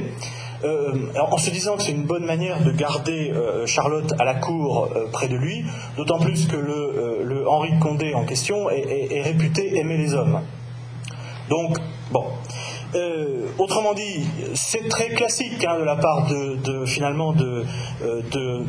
euh, 0.63 0.91
en 1.31 1.37
se 1.37 1.49
disant 1.51 1.77
que 1.77 1.83
c'est 1.83 1.93
une 1.93 2.05
bonne 2.05 2.25
manière 2.25 2.61
de 2.63 2.71
garder 2.71 3.31
euh, 3.31 3.65
Charlotte 3.65 4.13
à 4.19 4.25
la 4.25 4.35
cour 4.35 4.89
près 5.13 5.27
de 5.27 5.35
lui, 5.35 5.63
d'autant 5.95 6.19
plus 6.19 6.47
que 6.47 6.57
le, 6.57 7.47
Henri 7.47 7.73
de 7.73 7.79
Condé 7.79 8.13
en 8.13 8.25
question 8.25 8.69
est, 8.69 9.21
réputé 9.21 9.77
aimer 9.77 9.97
les 9.97 10.13
hommes. 10.13 10.41
Donc, 11.49 11.77
bon. 12.11 12.25
autrement 13.57 13.93
dit, 13.93 14.25
c'est 14.53 14.87
très 14.89 15.09
classique 15.09 15.63
hein, 15.65 15.79
de 15.79 15.83
la 15.83 15.95
part 15.95 16.27
de, 16.27 16.85
finalement 16.85 17.33
de, 17.33 17.63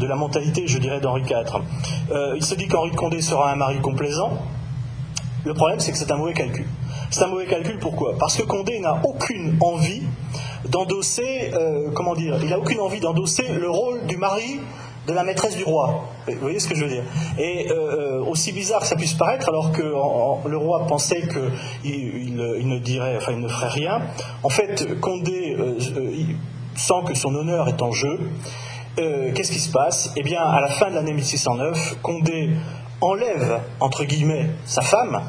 la 0.06 0.16
mentalité, 0.16 0.66
je 0.66 0.78
dirais, 0.78 1.00
d'Henri 1.00 1.22
IV. 1.22 1.62
il 2.36 2.44
se 2.44 2.54
dit 2.54 2.68
qu'Henri 2.68 2.90
de 2.90 2.96
Condé 2.96 3.20
sera 3.20 3.50
un 3.50 3.56
mari 3.56 3.80
complaisant. 3.80 4.38
Le 5.44 5.54
problème, 5.54 5.80
c'est 5.80 5.92
que 5.92 5.98
c'est 5.98 6.10
un 6.12 6.16
mauvais 6.16 6.34
calcul. 6.34 6.66
C'est 7.10 7.24
un 7.24 7.26
mauvais 7.26 7.46
calcul, 7.46 7.76
pourquoi? 7.80 8.14
Parce 8.18 8.36
que 8.36 8.44
Condé 8.44 8.78
n'a 8.78 9.00
aucune 9.04 9.56
envie 9.60 10.02
d'endosser, 10.68 11.50
euh, 11.54 11.90
comment 11.92 12.14
dire, 12.14 12.38
il 12.40 12.50
n'a 12.50 12.58
aucune 12.58 12.78
envie 12.78 13.00
d'endosser 13.00 13.48
le 13.48 13.68
rôle 13.68 14.06
du 14.06 14.16
mari 14.16 14.60
de 15.08 15.12
la 15.12 15.24
maîtresse 15.24 15.56
du 15.56 15.64
roi. 15.64 16.04
Vous 16.28 16.34
voyez 16.40 16.60
ce 16.60 16.68
que 16.68 16.76
je 16.76 16.84
veux 16.84 16.90
dire? 16.90 17.02
Et 17.36 17.66
euh, 17.68 18.20
euh, 18.20 18.24
aussi 18.24 18.52
bizarre 18.52 18.82
que 18.82 18.86
ça 18.86 18.94
puisse 18.94 19.14
paraître, 19.14 19.48
alors 19.48 19.72
que 19.72 19.82
le 19.82 20.56
roi 20.56 20.86
pensait 20.86 21.22
qu'il 21.22 21.50
il, 21.92 22.68
ne 22.68 22.78
dirait, 22.78 23.16
enfin, 23.16 23.32
il 23.32 23.40
ne 23.40 23.48
ferait 23.48 23.70
rien. 23.70 24.02
En 24.44 24.50
fait, 24.50 25.00
Condé 25.00 25.56
sent 26.76 27.02
que 27.08 27.14
son 27.14 27.34
honneur 27.34 27.68
est 27.68 27.82
en 27.82 27.90
jeu. 27.90 28.20
Qu'est-ce 28.96 29.50
qui 29.50 29.58
se 29.58 29.72
passe? 29.72 30.12
Eh 30.16 30.22
bien, 30.22 30.42
à 30.42 30.60
la 30.60 30.68
fin 30.68 30.90
de 30.90 30.94
l'année 30.94 31.14
1609, 31.14 31.96
Condé 32.02 32.50
enlève, 33.00 33.60
entre 33.80 34.04
guillemets, 34.04 34.50
sa 34.64 34.82
femme, 34.82 35.20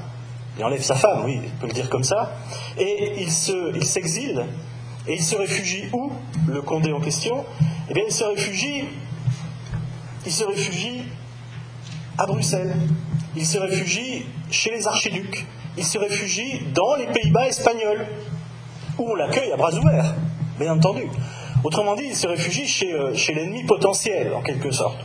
il 0.58 0.64
enlève 0.64 0.82
sa 0.82 0.96
femme, 0.96 1.24
oui, 1.26 1.40
on 1.44 1.62
peut 1.62 1.68
le 1.68 1.74
dire 1.74 1.90
comme 1.90 2.04
ça, 2.04 2.34
et 2.78 3.22
il 3.22 3.32
s'exile, 3.32 4.46
il 5.08 5.12
et 5.12 5.16
il 5.16 5.24
se 5.24 5.36
réfugie 5.36 5.86
où, 5.94 6.12
le 6.48 6.62
Condé 6.62 6.92
en 6.92 7.00
question? 7.00 7.44
Eh 7.90 7.94
bien, 7.94 8.04
il 8.08 8.14
se 8.14 8.24
réfugie, 8.24 8.84
il 10.26 10.32
se 10.32 10.44
réfugie 10.44 11.04
à 12.18 12.26
Bruxelles, 12.26 12.76
il 13.36 13.46
se 13.46 13.58
réfugie 13.58 14.26
chez 14.52 14.70
les 14.72 14.88
archiducs, 14.88 15.46
il 15.78 15.84
se 15.84 15.98
réfugie 15.98 16.62
dans 16.74 16.96
les 16.96 17.08
Pays-Bas 17.08 17.48
espagnols, 17.48 18.06
où 18.98 19.10
on 19.12 19.16
l'accueille 19.16 19.52
à 19.52 19.58
bras 19.58 19.74
ouverts, 19.74 20.14
bien 20.60 20.74
entendu. 20.74 21.08
Autrement 21.64 21.96
dit, 21.96 22.06
il 22.08 22.16
se 22.16 22.28
réfugie 22.28 22.68
chez, 22.68 22.92
euh, 22.94 23.14
l'ennemi 23.36 23.64
potentiel, 23.66 24.34
en 24.34 24.42
quelque 24.42 24.72
sorte. 24.72 25.00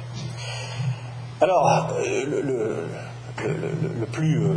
Alors, 1.40 1.92
euh, 1.98 2.24
le, 2.24 2.40
le, 3.44 4.06
plus, 4.06 4.42
euh, 4.42 4.54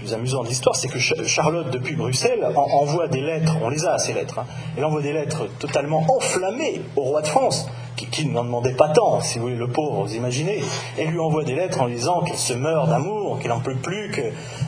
plus, 0.00 0.14
amusant 0.14 0.42
de 0.42 0.48
l'histoire, 0.48 0.74
c'est 0.74 0.88
que 0.88 0.98
Charlotte, 0.98 1.70
depuis 1.70 1.94
Bruxelles, 1.94 2.46
envoie 2.56 3.08
des 3.08 3.20
lettres, 3.20 3.56
on 3.62 3.68
les 3.68 3.84
a 3.84 3.98
ces 3.98 4.12
lettres, 4.12 4.38
hein, 4.38 4.46
elle 4.76 4.84
envoie 4.84 5.02
des 5.02 5.12
lettres 5.12 5.48
totalement 5.58 6.04
enflammées 6.08 6.80
au 6.96 7.02
roi 7.02 7.22
de 7.22 7.26
France, 7.26 7.68
qui, 7.96 8.26
n'en 8.26 8.44
demandait 8.44 8.72
pas 8.72 8.88
tant, 8.88 9.20
si 9.20 9.38
vous 9.38 9.44
voulez, 9.46 9.56
le 9.56 9.68
pauvre, 9.68 10.06
vous 10.06 10.14
imaginez. 10.14 10.60
Elle 10.98 11.08
lui 11.08 11.18
envoie 11.18 11.44
des 11.44 11.54
lettres 11.54 11.82
en 11.82 11.88
disant 11.88 12.22
qu'elle 12.22 12.38
se 12.38 12.54
meurt 12.54 12.88
d'amour, 12.88 13.38
qu'elle 13.38 13.50
n'en 13.50 13.60
peut 13.60 13.76
plus, 13.76 14.10
que 14.10 14.22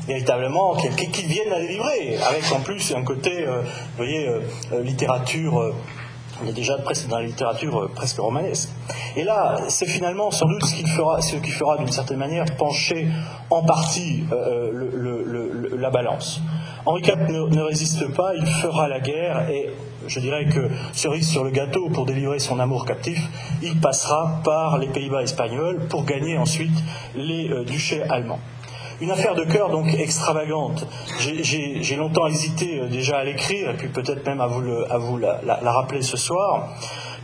véritablement, 0.06 0.74
qu'il 0.76 1.26
vienne 1.26 1.48
la 1.48 1.60
délivrer, 1.60 2.18
avec 2.28 2.52
en 2.52 2.60
plus 2.60 2.94
un 2.94 3.02
côté, 3.02 3.46
euh, 3.46 3.62
vous 3.62 3.96
voyez, 3.96 4.28
littérature 4.82 5.72
on 6.42 6.48
est 6.48 6.52
déjà 6.52 6.76
presque 6.78 7.08
dans 7.08 7.18
la 7.18 7.24
littérature 7.24 7.78
euh, 7.78 7.90
presque 7.94 8.18
romanesque. 8.18 8.70
Et 9.16 9.24
là, 9.24 9.56
c'est 9.68 9.86
finalement 9.86 10.30
sans 10.30 10.46
doute 10.46 10.64
ce, 10.64 10.74
qui 10.74 11.50
fera 11.50 11.76
d'une 11.78 11.92
certaine 11.92 12.18
manière 12.18 12.44
pencher 12.56 13.08
en 13.50 13.62
partie 13.62 14.24
euh, 14.32 14.72
euh, 14.72 15.76
la 15.76 15.90
balance. 15.90 16.40
Henri 16.84 17.02
IV 17.02 17.16
ne, 17.28 17.60
résiste 17.60 18.12
pas, 18.12 18.34
il 18.34 18.46
fera 18.46 18.88
la 18.88 19.00
guerre 19.00 19.48
et 19.48 19.70
je 20.08 20.18
dirais 20.18 20.46
que 20.46 20.68
cerise 20.92 21.28
sur 21.28 21.44
le 21.44 21.50
gâteau 21.50 21.88
pour 21.90 22.06
délivrer 22.06 22.40
son 22.40 22.58
amour 22.58 22.84
captif, 22.84 23.20
il 23.62 23.78
passera 23.78 24.40
par 24.44 24.78
les 24.78 24.88
Pays-Bas 24.88 25.22
espagnols 25.22 25.86
pour 25.88 26.04
gagner 26.04 26.38
ensuite 26.38 26.74
les 27.14 27.64
duchés 27.64 28.02
allemands. 28.02 28.40
Une 29.02 29.10
affaire 29.10 29.34
de 29.34 29.42
cœur 29.42 29.68
donc 29.68 29.92
extravagante. 29.98 30.86
J'ai 31.18 31.96
longtemps 31.96 32.28
hésité 32.28 32.78
euh, 32.78 32.88
déjà 32.88 33.18
à 33.18 33.24
l'écrire 33.24 33.70
et 33.70 33.74
puis 33.74 33.88
peut-être 33.88 34.24
même 34.24 34.40
à 34.40 34.46
vous, 34.46 35.18
la, 35.18 35.72
rappeler 35.72 36.02
ce 36.02 36.16
soir. 36.16 36.68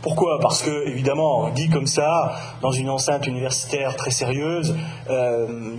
Pourquoi? 0.01 0.39
Parce 0.41 0.61
que, 0.61 0.89
évidemment, 0.89 1.49
dit 1.51 1.69
comme 1.69 1.87
ça, 1.87 2.35
dans 2.61 2.73
une 2.73 2.89
enceinte 2.89 3.27
universitaire 3.27 3.95
très 3.95 4.11
sérieuse, 4.11 4.75
euh, 5.09 5.77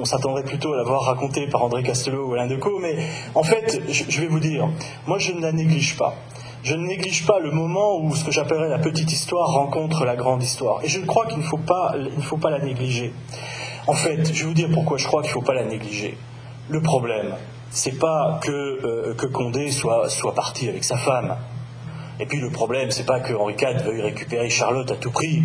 on 0.00 0.04
s'attendrait 0.04 0.42
plutôt 0.42 0.72
à 0.72 0.78
l'avoir 0.78 1.02
raconté 1.02 1.46
par 1.46 1.62
André 1.62 1.84
Castelot 1.84 2.26
ou 2.26 2.34
Alain 2.34 2.48
Decaux, 2.48 2.80
mais 2.80 2.96
en 3.36 3.44
fait, 3.44 3.80
je, 3.88 4.20
vais 4.20 4.26
vous 4.26 4.40
dire, 4.40 4.68
moi 5.06 5.18
je 5.20 5.30
ne 5.30 5.40
la 5.40 5.52
néglige 5.52 5.96
pas. 5.96 6.16
Je 6.64 6.74
ne 6.74 6.84
néglige 6.84 7.24
pas 7.24 7.38
le 7.38 7.52
moment 7.52 8.00
où 8.00 8.16
ce 8.16 8.24
que 8.24 8.32
j'appellerais 8.32 8.68
la 8.68 8.80
petite 8.80 9.12
histoire 9.12 9.48
rencontre 9.52 10.04
la 10.04 10.16
grande 10.16 10.42
histoire. 10.42 10.82
Et 10.82 10.88
je 10.88 10.98
crois 11.02 11.26
qu'il 11.26 11.38
ne 11.38 11.44
faut 11.44 11.56
pas, 11.56 11.94
il 11.96 12.16
ne 12.16 12.22
faut 12.22 12.36
pas 12.36 12.50
la 12.50 12.58
négliger. 12.58 13.12
En 13.86 13.92
fait, 13.92 14.32
je 14.32 14.42
vais 14.42 14.48
vous 14.48 14.54
dire 14.54 14.68
pourquoi 14.72 14.98
je 14.98 15.06
crois 15.06 15.22
qu'il 15.22 15.30
ne 15.30 15.34
faut 15.34 15.42
pas 15.42 15.54
la 15.54 15.64
négliger. 15.64 16.18
Le 16.68 16.82
problème, 16.82 17.36
c'est 17.70 17.98
pas 17.98 18.40
que, 18.42 18.50
euh, 18.50 19.14
que 19.14 19.26
Condé 19.26 19.70
soit, 19.70 20.08
soit 20.08 20.34
parti 20.34 20.68
avec 20.68 20.82
sa 20.82 20.96
femme. 20.96 21.36
Et 22.18 22.26
puis 22.26 22.40
le 22.40 22.50
problème, 22.50 22.90
c'est 22.90 23.06
pas 23.06 23.20
que 23.20 23.32
Henri 23.32 23.54
IV 23.54 23.84
veuille 23.84 24.02
récupérer 24.02 24.50
Charlotte 24.50 24.90
à 24.90 24.96
tout 24.96 25.12
prix. 25.12 25.44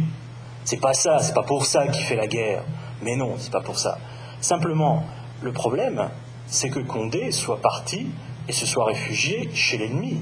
C'est 0.63 0.79
pas 0.79 0.93
ça, 0.93 1.19
c'est 1.19 1.35
pas 1.35 1.43
pour 1.43 1.65
ça 1.65 1.87
qu'il 1.87 2.03
fait 2.03 2.15
la 2.15 2.25
guerre. 2.25 2.63
Mais 3.03 3.15
non, 3.15 3.35
c'est 3.37 3.51
pas 3.51 3.61
pour 3.61 3.77
ça. 3.77 3.99
Simplement, 4.39 5.03
le 5.43 5.51
problème, 5.51 6.09
c'est 6.47 6.69
que 6.69 6.79
Condé 6.79 7.29
soit 7.31 7.61
parti 7.61 8.07
et 8.47 8.51
se 8.51 8.65
soit 8.65 8.85
réfugié 8.85 9.51
chez 9.53 9.77
l'ennemi. 9.77 10.17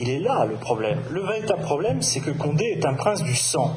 Il 0.00 0.10
est 0.10 0.18
là 0.18 0.44
le 0.44 0.56
problème. 0.56 1.00
Le 1.10 1.22
véritable 1.22 1.62
problème, 1.62 2.02
c'est 2.02 2.20
que 2.20 2.30
Condé 2.30 2.64
est 2.64 2.84
un 2.84 2.94
prince 2.94 3.22
du 3.22 3.36
sang. 3.36 3.76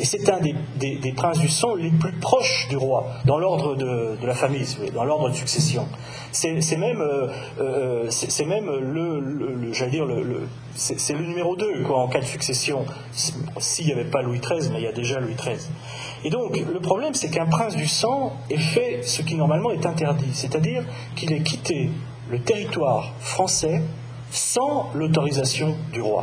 Et 0.00 0.06
c'est 0.06 0.30
un 0.30 0.40
des, 0.40 1.12
princes 1.12 1.38
du 1.38 1.48
sang 1.48 1.74
les 1.74 1.90
plus 1.90 2.12
proches 2.12 2.68
du 2.70 2.76
roi, 2.78 3.06
dans 3.26 3.38
l'ordre 3.38 3.74
de, 3.74 4.16
la 4.26 4.34
famille, 4.34 4.66
dans 4.94 5.04
l'ordre 5.04 5.28
de 5.28 5.34
succession. 5.34 5.86
C'est 6.32 6.54
même, 6.78 7.02
euh, 7.02 7.28
euh, 7.60 8.10
même 8.46 8.66
le, 8.66 10.48
c'est 10.74 11.12
le 11.12 11.26
numéro 11.26 11.54
2 11.54 11.82
quoi, 11.84 11.98
en 11.98 12.08
cas 12.08 12.20
de 12.20 12.24
succession. 12.24 12.86
S'il 13.58 13.86
n'y 13.86 13.92
avait 13.92 14.04
pas 14.04 14.22
Louis 14.22 14.40
XIII, 14.40 14.70
mais 14.72 14.78
il 14.78 14.84
y 14.84 14.88
a 14.88 14.92
déjà 14.92 15.20
Louis 15.20 15.34
XIII. 15.34 15.68
Et 16.24 16.30
donc, 16.30 16.56
le 16.56 16.80
problème, 16.80 17.12
c'est 17.12 17.28
qu'un 17.28 17.46
prince 17.46 17.76
du 17.76 17.86
sang 17.86 18.32
ait 18.48 18.56
fait 18.56 19.02
ce 19.02 19.20
qui 19.20 19.34
normalement 19.34 19.70
est 19.70 19.84
interdit, 19.84 20.32
c'est-à-dire 20.32 20.82
qu'il 21.14 21.30
ait 21.34 21.42
quitté 21.42 21.90
le 22.30 22.40
territoire 22.40 23.12
français 23.20 23.82
sans 24.30 24.88
l'autorisation 24.94 25.76
du 25.92 26.00
roi. 26.00 26.22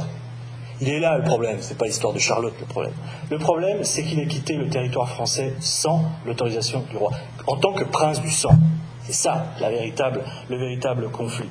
Il 0.79 0.89
est 0.89 1.00
là 1.00 1.17
le 1.17 1.24
problème, 1.24 1.57
c'est 1.60 1.77
pas 1.77 1.86
l'histoire 1.86 2.13
de 2.13 2.19
Charlotte 2.19 2.53
le 2.60 2.65
problème. 2.65 2.93
Le 3.31 3.39
problème, 3.39 3.84
c'est 3.84 4.03
qu'il 4.03 4.19
ait 4.19 4.27
quitté 4.27 4.55
le 4.55 4.69
territoire 4.69 5.10
français 5.10 5.53
sans 5.60 6.03
l'autorisation 6.25 6.84
du 6.89 6.98
roi, 6.98 7.12
en 7.48 7.57
tant 7.57 7.74
que 7.74 7.84
prince 7.84 8.22
du 8.22 8.29
sang. 8.29 8.55
C'est 9.05 9.13
ça 9.13 9.48
la 9.60 9.69
véritable, 9.69 10.22
le 10.50 10.57
véritable 10.57 11.10
conflit. 11.10 11.50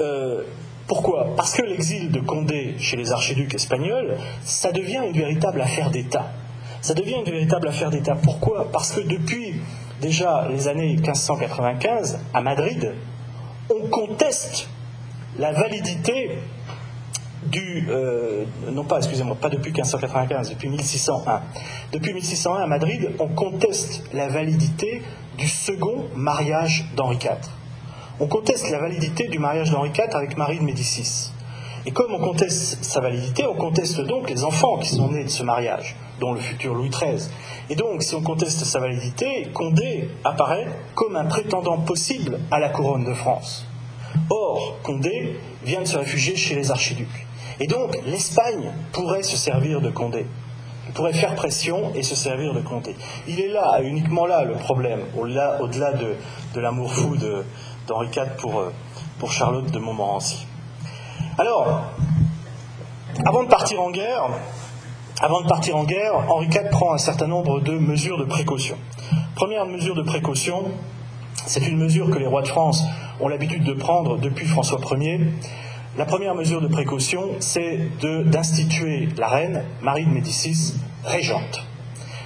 Euh, 0.00 0.42
pourquoi? 0.86 1.34
Parce 1.36 1.52
que 1.52 1.62
l'exil 1.62 2.10
de 2.10 2.20
Condé 2.20 2.76
chez 2.78 2.96
les 2.96 3.12
archiducs 3.12 3.54
espagnols, 3.54 4.16
ça 4.42 4.72
devient 4.72 5.02
une 5.06 5.18
véritable 5.18 5.60
affaire 5.60 5.90
d'État. 5.90 6.30
Ça 6.80 6.94
devient 6.94 7.16
une 7.26 7.30
véritable 7.30 7.68
affaire 7.68 7.90
d'État. 7.90 8.14
Pourquoi? 8.14 8.70
Parce 8.70 8.92
que 8.92 9.00
depuis 9.00 9.60
déjà 10.00 10.46
les 10.48 10.68
années 10.68 10.94
1595, 10.94 12.20
à 12.32 12.40
Madrid, 12.40 12.94
on 13.68 13.88
conteste 13.88 14.68
la 15.38 15.52
validité 15.52 16.38
du, 17.50 17.86
euh, 17.90 18.44
non 18.70 18.84
pas, 18.84 18.98
excusez-moi, 18.98 19.36
pas 19.40 19.48
depuis 19.48 19.72
1595, 19.72 20.50
depuis 20.50 20.68
1601. 20.68 21.40
Depuis 21.92 22.12
1601, 22.12 22.56
à 22.56 22.66
Madrid, 22.66 23.10
on 23.18 23.28
conteste 23.28 24.04
la 24.12 24.28
validité 24.28 25.02
du 25.38 25.48
second 25.48 26.06
mariage 26.14 26.86
d'Henri 26.96 27.16
IV. 27.16 27.30
On 28.20 28.26
conteste 28.26 28.70
la 28.70 28.78
validité 28.78 29.28
du 29.28 29.38
mariage 29.38 29.70
d'Henri 29.70 29.90
IV 29.90 30.14
avec 30.14 30.36
Marie 30.36 30.58
de 30.58 30.64
Médicis. 30.64 31.32
Et 31.84 31.92
comme 31.92 32.12
on 32.12 32.18
conteste 32.18 32.82
sa 32.82 33.00
validité, 33.00 33.46
on 33.46 33.54
conteste 33.54 34.00
donc 34.00 34.28
les 34.28 34.42
enfants 34.42 34.78
qui 34.78 34.88
sont 34.88 35.10
nés 35.12 35.22
de 35.22 35.28
ce 35.28 35.44
mariage, 35.44 35.94
dont 36.18 36.32
le 36.32 36.40
futur 36.40 36.74
Louis 36.74 36.90
XIII. 36.90 37.28
Et 37.70 37.76
donc, 37.76 38.02
si 38.02 38.14
on 38.14 38.22
conteste 38.22 38.64
sa 38.64 38.80
validité, 38.80 39.48
Condé 39.54 40.10
apparaît 40.24 40.66
comme 40.94 41.14
un 41.14 41.26
prétendant 41.26 41.78
possible 41.78 42.40
à 42.50 42.58
la 42.58 42.70
couronne 42.70 43.04
de 43.04 43.14
France. 43.14 43.66
Or, 44.30 44.78
Condé 44.82 45.38
vient 45.64 45.82
de 45.82 45.86
se 45.86 45.96
réfugier 45.96 46.34
chez 46.34 46.54
les 46.56 46.70
archiducs. 46.70 47.25
Et 47.60 47.66
donc, 47.66 47.98
l'Espagne 48.06 48.72
pourrait 48.92 49.22
se 49.22 49.36
servir 49.36 49.80
de 49.80 49.90
Condé. 49.90 50.26
Pourrait 50.94 51.12
faire 51.12 51.34
pression 51.34 51.92
et 51.94 52.02
se 52.02 52.14
servir 52.14 52.54
de 52.54 52.60
Condé. 52.60 52.94
Il 53.26 53.40
est 53.40 53.48
là, 53.48 53.80
uniquement 53.82 54.26
là, 54.26 54.44
le 54.44 54.54
problème, 54.54 55.00
au-delà, 55.16 55.58
de, 55.92 56.60
l'amour 56.60 56.92
fou 56.92 57.16
d'Henri 57.16 58.08
IV 58.14 58.36
pour, 58.38 58.60
euh, 58.60 58.72
pour 59.18 59.32
Charlotte 59.32 59.70
de 59.70 59.78
Montmorency. 59.78 60.46
Alors, 61.38 61.82
avant 63.24 63.42
de 63.42 63.48
partir 63.48 63.80
en 63.80 63.90
guerre, 63.90 64.28
avant 65.20 65.40
de 65.40 65.48
partir 65.48 65.76
en 65.76 65.84
guerre, 65.84 66.14
Henri 66.28 66.46
IV 66.46 66.70
prend 66.70 66.92
un 66.92 66.98
certain 66.98 67.26
nombre 67.26 67.60
de 67.60 67.72
mesures 67.72 68.18
de 68.18 68.24
précaution. 68.24 68.76
Première 69.34 69.66
mesure 69.66 69.94
de 69.94 70.02
précaution, 70.02 70.64
c'est 71.46 71.66
une 71.66 71.78
mesure 71.78 72.10
que 72.10 72.18
les 72.18 72.26
rois 72.26 72.42
de 72.42 72.48
France 72.48 72.84
ont 73.20 73.28
l'habitude 73.28 73.64
de 73.64 73.72
prendre 73.72 74.18
depuis 74.18 74.46
François 74.46 74.78
Ier, 74.98 75.20
La 75.96 76.04
première 76.04 76.34
mesure 76.34 76.60
de 76.60 76.68
précaution, 76.68 77.30
c'est 77.40 77.88
d'instituer 78.02 79.08
la 79.16 79.28
reine, 79.28 79.62
Marie 79.80 80.04
de 80.04 80.10
Médicis, 80.10 80.74
régente. 81.04 81.64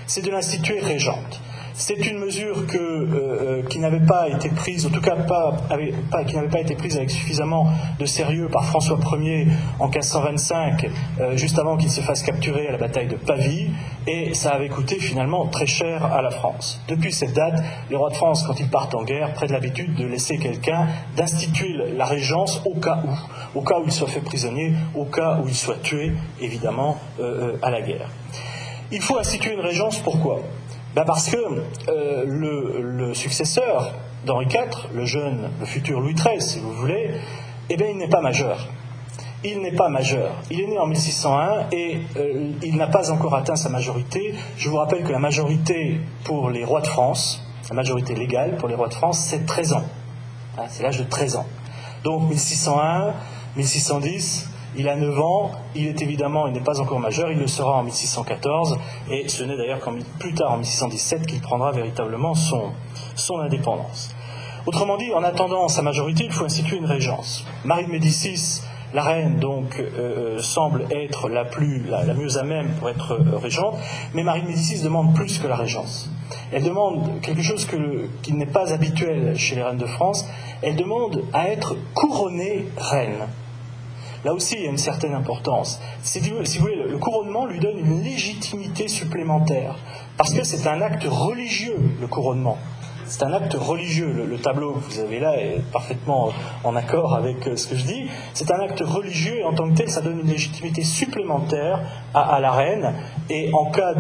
C'est 0.08 0.24
de 0.24 0.30
l'instituer 0.30 0.80
régente. 0.80 1.40
C'est 1.80 2.06
une 2.06 2.18
mesure 2.18 2.58
euh, 2.58 2.78
euh, 2.78 3.62
qui 3.62 3.78
n'avait 3.78 4.04
pas 4.04 4.28
été 4.28 4.50
prise, 4.50 4.84
en 4.84 4.90
tout 4.90 5.00
cas 5.00 5.16
qui 6.26 6.34
n'avait 6.36 6.48
pas 6.48 6.60
été 6.60 6.74
prise 6.74 6.98
avec 6.98 7.10
suffisamment 7.10 7.72
de 7.98 8.04
sérieux 8.04 8.48
par 8.52 8.66
François 8.66 8.98
Ier 9.18 9.46
en 9.78 9.88
1525, 9.88 10.90
euh, 11.20 11.36
juste 11.38 11.58
avant 11.58 11.78
qu'il 11.78 11.90
se 11.90 12.02
fasse 12.02 12.22
capturer 12.22 12.68
à 12.68 12.72
la 12.72 12.76
bataille 12.76 13.06
de 13.06 13.16
Pavie, 13.16 13.70
et 14.06 14.34
ça 14.34 14.50
avait 14.50 14.68
coûté 14.68 14.96
finalement 14.96 15.46
très 15.46 15.64
cher 15.64 16.04
à 16.04 16.20
la 16.20 16.28
France. 16.28 16.82
Depuis 16.86 17.14
cette 17.14 17.32
date, 17.32 17.64
les 17.88 17.96
rois 17.96 18.10
de 18.10 18.14
France, 18.14 18.44
quand 18.46 18.60
ils 18.60 18.68
partent 18.68 18.94
en 18.94 19.02
guerre, 19.02 19.32
prennent 19.32 19.52
l'habitude 19.52 19.94
de 19.94 20.04
laisser 20.04 20.36
quelqu'un, 20.36 20.86
d'instituer 21.16 21.72
la 21.96 22.04
régence 22.04 22.60
au 22.66 22.74
cas 22.74 23.02
où, 23.06 23.58
au 23.58 23.62
cas 23.62 23.78
où 23.78 23.84
il 23.86 23.92
soit 23.92 24.08
fait 24.08 24.20
prisonnier, 24.20 24.74
au 24.94 25.06
cas 25.06 25.40
où 25.42 25.48
il 25.48 25.54
soit 25.54 25.80
tué, 25.82 26.12
évidemment, 26.42 26.98
à 27.62 27.70
la 27.70 27.80
guerre. 27.80 28.10
Il 28.92 29.00
faut 29.00 29.18
instituer 29.18 29.54
une 29.54 29.60
régence, 29.60 29.98
pourquoi? 30.00 30.40
Ben 30.94 31.04
Parce 31.04 31.30
que 31.30 31.36
euh, 31.88 32.24
le, 32.26 33.14
successeur 33.14 33.92
d'Henri 34.26 34.46
IV, 34.46 34.88
le 34.92 35.04
jeune, 35.04 35.50
le 35.60 35.66
futur 35.66 36.00
Louis 36.00 36.14
XIII, 36.14 36.40
si 36.40 36.58
vous 36.58 36.72
voulez, 36.72 37.12
eh 37.68 37.76
bien, 37.76 37.86
il 37.88 37.96
n'est 37.96 38.08
pas 38.08 38.20
majeur. 38.20 38.68
Il 39.44 39.62
n'est 39.62 39.72
pas 39.72 39.88
majeur. 39.88 40.34
Il 40.50 40.60
est 40.60 40.66
né 40.66 40.78
en 40.78 40.86
1601 40.86 41.68
et 41.72 42.00
euh, 42.16 42.50
il 42.62 42.76
n'a 42.76 42.88
pas 42.88 43.10
encore 43.10 43.34
atteint 43.34 43.56
sa 43.56 43.68
majorité. 43.68 44.34
Je 44.56 44.68
vous 44.68 44.76
rappelle 44.76 45.04
que 45.04 45.12
la 45.12 45.18
majorité 45.18 46.00
pour 46.24 46.50
les 46.50 46.64
rois 46.64 46.82
de 46.82 46.86
France, 46.86 47.42
la 47.68 47.74
majorité 47.74 48.14
légale 48.14 48.56
pour 48.56 48.68
les 48.68 48.74
rois 48.74 48.88
de 48.88 48.94
France, 48.94 49.18
c'est 49.20 49.46
13 49.46 49.72
ans. 49.74 49.84
Hein, 50.58 50.64
c'est 50.68 50.82
l'âge 50.82 50.98
de 50.98 51.04
13 51.04 51.36
ans. 51.36 51.46
Donc 52.04 52.28
1601, 52.28 53.14
1610, 53.56 54.49
il 54.76 54.88
a 54.88 54.96
9 54.96 55.20
ans, 55.20 55.50
il 55.74 55.86
est 55.86 56.02
évidemment, 56.02 56.46
il 56.46 56.52
n'est 56.52 56.60
pas 56.60 56.80
encore 56.80 57.00
majeur, 57.00 57.30
il 57.30 57.38
le 57.38 57.46
sera 57.46 57.78
en 57.78 57.82
1614, 57.82 58.78
et 59.10 59.28
ce 59.28 59.44
n'est 59.44 59.56
d'ailleurs 59.56 59.80
qu'en 59.80 59.94
plus 60.18 60.34
tard, 60.34 60.52
en 60.52 60.58
1617, 60.58 61.26
qu'il 61.26 61.40
prendra 61.40 61.72
véritablement 61.72 62.34
son, 62.34 62.72
indépendance. 63.40 64.14
Autrement 64.66 64.96
dit, 64.96 65.12
en 65.12 65.22
attendant 65.22 65.68
sa 65.68 65.82
majorité, 65.82 66.24
il 66.24 66.32
faut 66.32 66.44
instituer 66.44 66.76
une 66.76 66.86
régence. 66.86 67.44
Marie 67.64 67.86
de 67.86 67.90
Médicis, 67.90 68.62
la 68.92 69.02
reine, 69.02 69.38
donc, 69.38 69.78
euh, 69.78 70.36
euh, 70.36 70.38
semble 70.38 70.86
être 70.90 71.28
la, 71.28 71.44
plus, 71.44 71.84
la, 71.84 72.14
mieux 72.14 72.38
à 72.38 72.42
même 72.42 72.68
pour 72.78 72.90
être 72.90 73.12
euh, 73.12 73.38
régente, 73.38 73.76
mais 74.14 74.22
Marie 74.22 74.42
de 74.42 74.48
Médicis 74.48 74.82
demande 74.82 75.14
plus 75.14 75.38
que 75.38 75.46
la 75.46 75.56
régence. 75.56 76.10
Elle 76.52 76.64
demande 76.64 77.20
quelque 77.22 77.42
chose 77.42 77.66
qui 78.22 78.32
n'est 78.32 78.46
pas 78.46 78.72
habituel 78.72 79.36
chez 79.36 79.56
les 79.56 79.62
reines 79.62 79.78
de 79.78 79.86
France, 79.86 80.26
elle 80.62 80.76
demande 80.76 81.24
à 81.32 81.48
être 81.48 81.76
couronnée 81.94 82.66
reine. 82.76 83.28
Là 84.24 84.34
aussi, 84.34 84.56
il 84.56 84.64
y 84.64 84.66
a 84.66 84.70
une 84.70 84.78
certaine 84.78 85.14
importance. 85.14 85.80
Si 86.02 86.20
vous, 86.20 86.36
voulez, 86.60 86.76
le 86.76 86.98
couronnement 86.98 87.46
lui 87.46 87.58
donne 87.58 87.78
une 87.78 88.02
légitimité 88.02 88.88
supplémentaire, 88.88 89.76
parce 90.16 90.34
que 90.34 90.44
c'est 90.44 90.66
un 90.68 90.82
acte 90.82 91.04
religieux, 91.04 91.78
le 92.00 92.06
couronnement. 92.06 92.58
C'est 93.10 93.24
un 93.24 93.32
acte 93.32 93.54
religieux. 93.54 94.24
Le, 94.28 94.38
tableau 94.38 94.74
que 94.74 94.94
vous 94.94 95.00
avez 95.00 95.18
là 95.18 95.36
est 95.36 95.60
parfaitement 95.72 96.30
en 96.62 96.76
accord 96.76 97.16
avec 97.16 97.44
euh, 97.48 97.56
ce 97.56 97.66
que 97.66 97.74
je 97.74 97.84
dis. 97.84 98.08
C'est 98.34 98.52
un 98.52 98.60
acte 98.60 98.80
religieux 98.80 99.38
et 99.38 99.44
en 99.44 99.52
tant 99.52 99.68
que 99.68 99.74
tel, 99.74 99.90
ça 99.90 100.00
donne 100.00 100.20
une 100.20 100.28
légitimité 100.28 100.84
supplémentaire 100.84 101.80
à, 102.14 102.38
la 102.38 102.52
reine. 102.52 102.94
Et 103.28 103.50
en 103.52 103.66
cas 103.72 103.94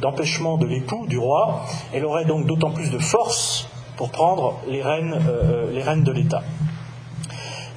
d'empêchement 0.00 0.56
de, 0.56 0.66
l'époux, 0.66 1.06
du 1.06 1.18
roi, 1.18 1.66
elle 1.92 2.06
aurait 2.06 2.24
donc 2.24 2.46
d'autant 2.46 2.70
plus 2.70 2.90
de 2.90 2.98
force 2.98 3.68
pour 3.98 4.10
prendre 4.10 4.58
les 4.66 4.82
rênes, 4.82 5.12
euh, 5.28 5.70
euh, 5.76 5.96
de 5.96 6.12
l'État. 6.12 6.42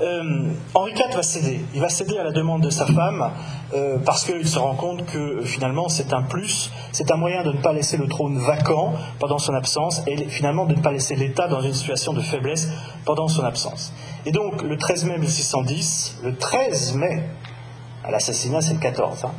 Euh, 0.01 0.49
Henri 0.73 0.93
IV 0.93 1.15
va 1.15 1.21
céder. 1.21 1.59
Il 1.75 1.79
va 1.79 1.89
céder 1.89 2.17
à 2.17 2.23
la 2.23 2.31
demande 2.31 2.61
de 2.63 2.71
sa 2.71 2.87
femme 2.87 3.29
euh, 3.73 3.99
parce 4.03 4.25
qu'il 4.25 4.47
se 4.47 4.57
rend 4.57 4.73
compte 4.73 5.05
que 5.05 5.41
finalement 5.43 5.89
c'est 5.89 6.11
un 6.13 6.23
plus, 6.23 6.71
c'est 6.91 7.11
un 7.11 7.17
moyen 7.17 7.43
de 7.43 7.51
ne 7.51 7.61
pas 7.61 7.71
laisser 7.71 7.97
le 7.97 8.07
trône 8.07 8.39
vacant 8.39 8.93
pendant 9.19 9.37
son 9.37 9.53
absence 9.53 10.01
et 10.07 10.17
finalement 10.27 10.65
de 10.65 10.73
ne 10.73 10.81
pas 10.81 10.91
laisser 10.91 11.15
l'État 11.15 11.47
dans 11.47 11.61
une 11.61 11.73
situation 11.73 12.13
de 12.13 12.21
faiblesse 12.21 12.69
pendant 13.05 13.27
son 13.27 13.43
absence. 13.43 13.93
Et 14.25 14.31
donc 14.31 14.63
le 14.63 14.75
13 14.75 15.05
mai 15.05 15.19
1610, 15.19 16.19
le 16.23 16.35
13 16.35 16.95
mai, 16.95 17.23
à 18.03 18.09
l'assassinat 18.09 18.61
c'est 18.61 18.73
le 18.73 18.79
14, 18.79 19.25
hein, 19.25 19.31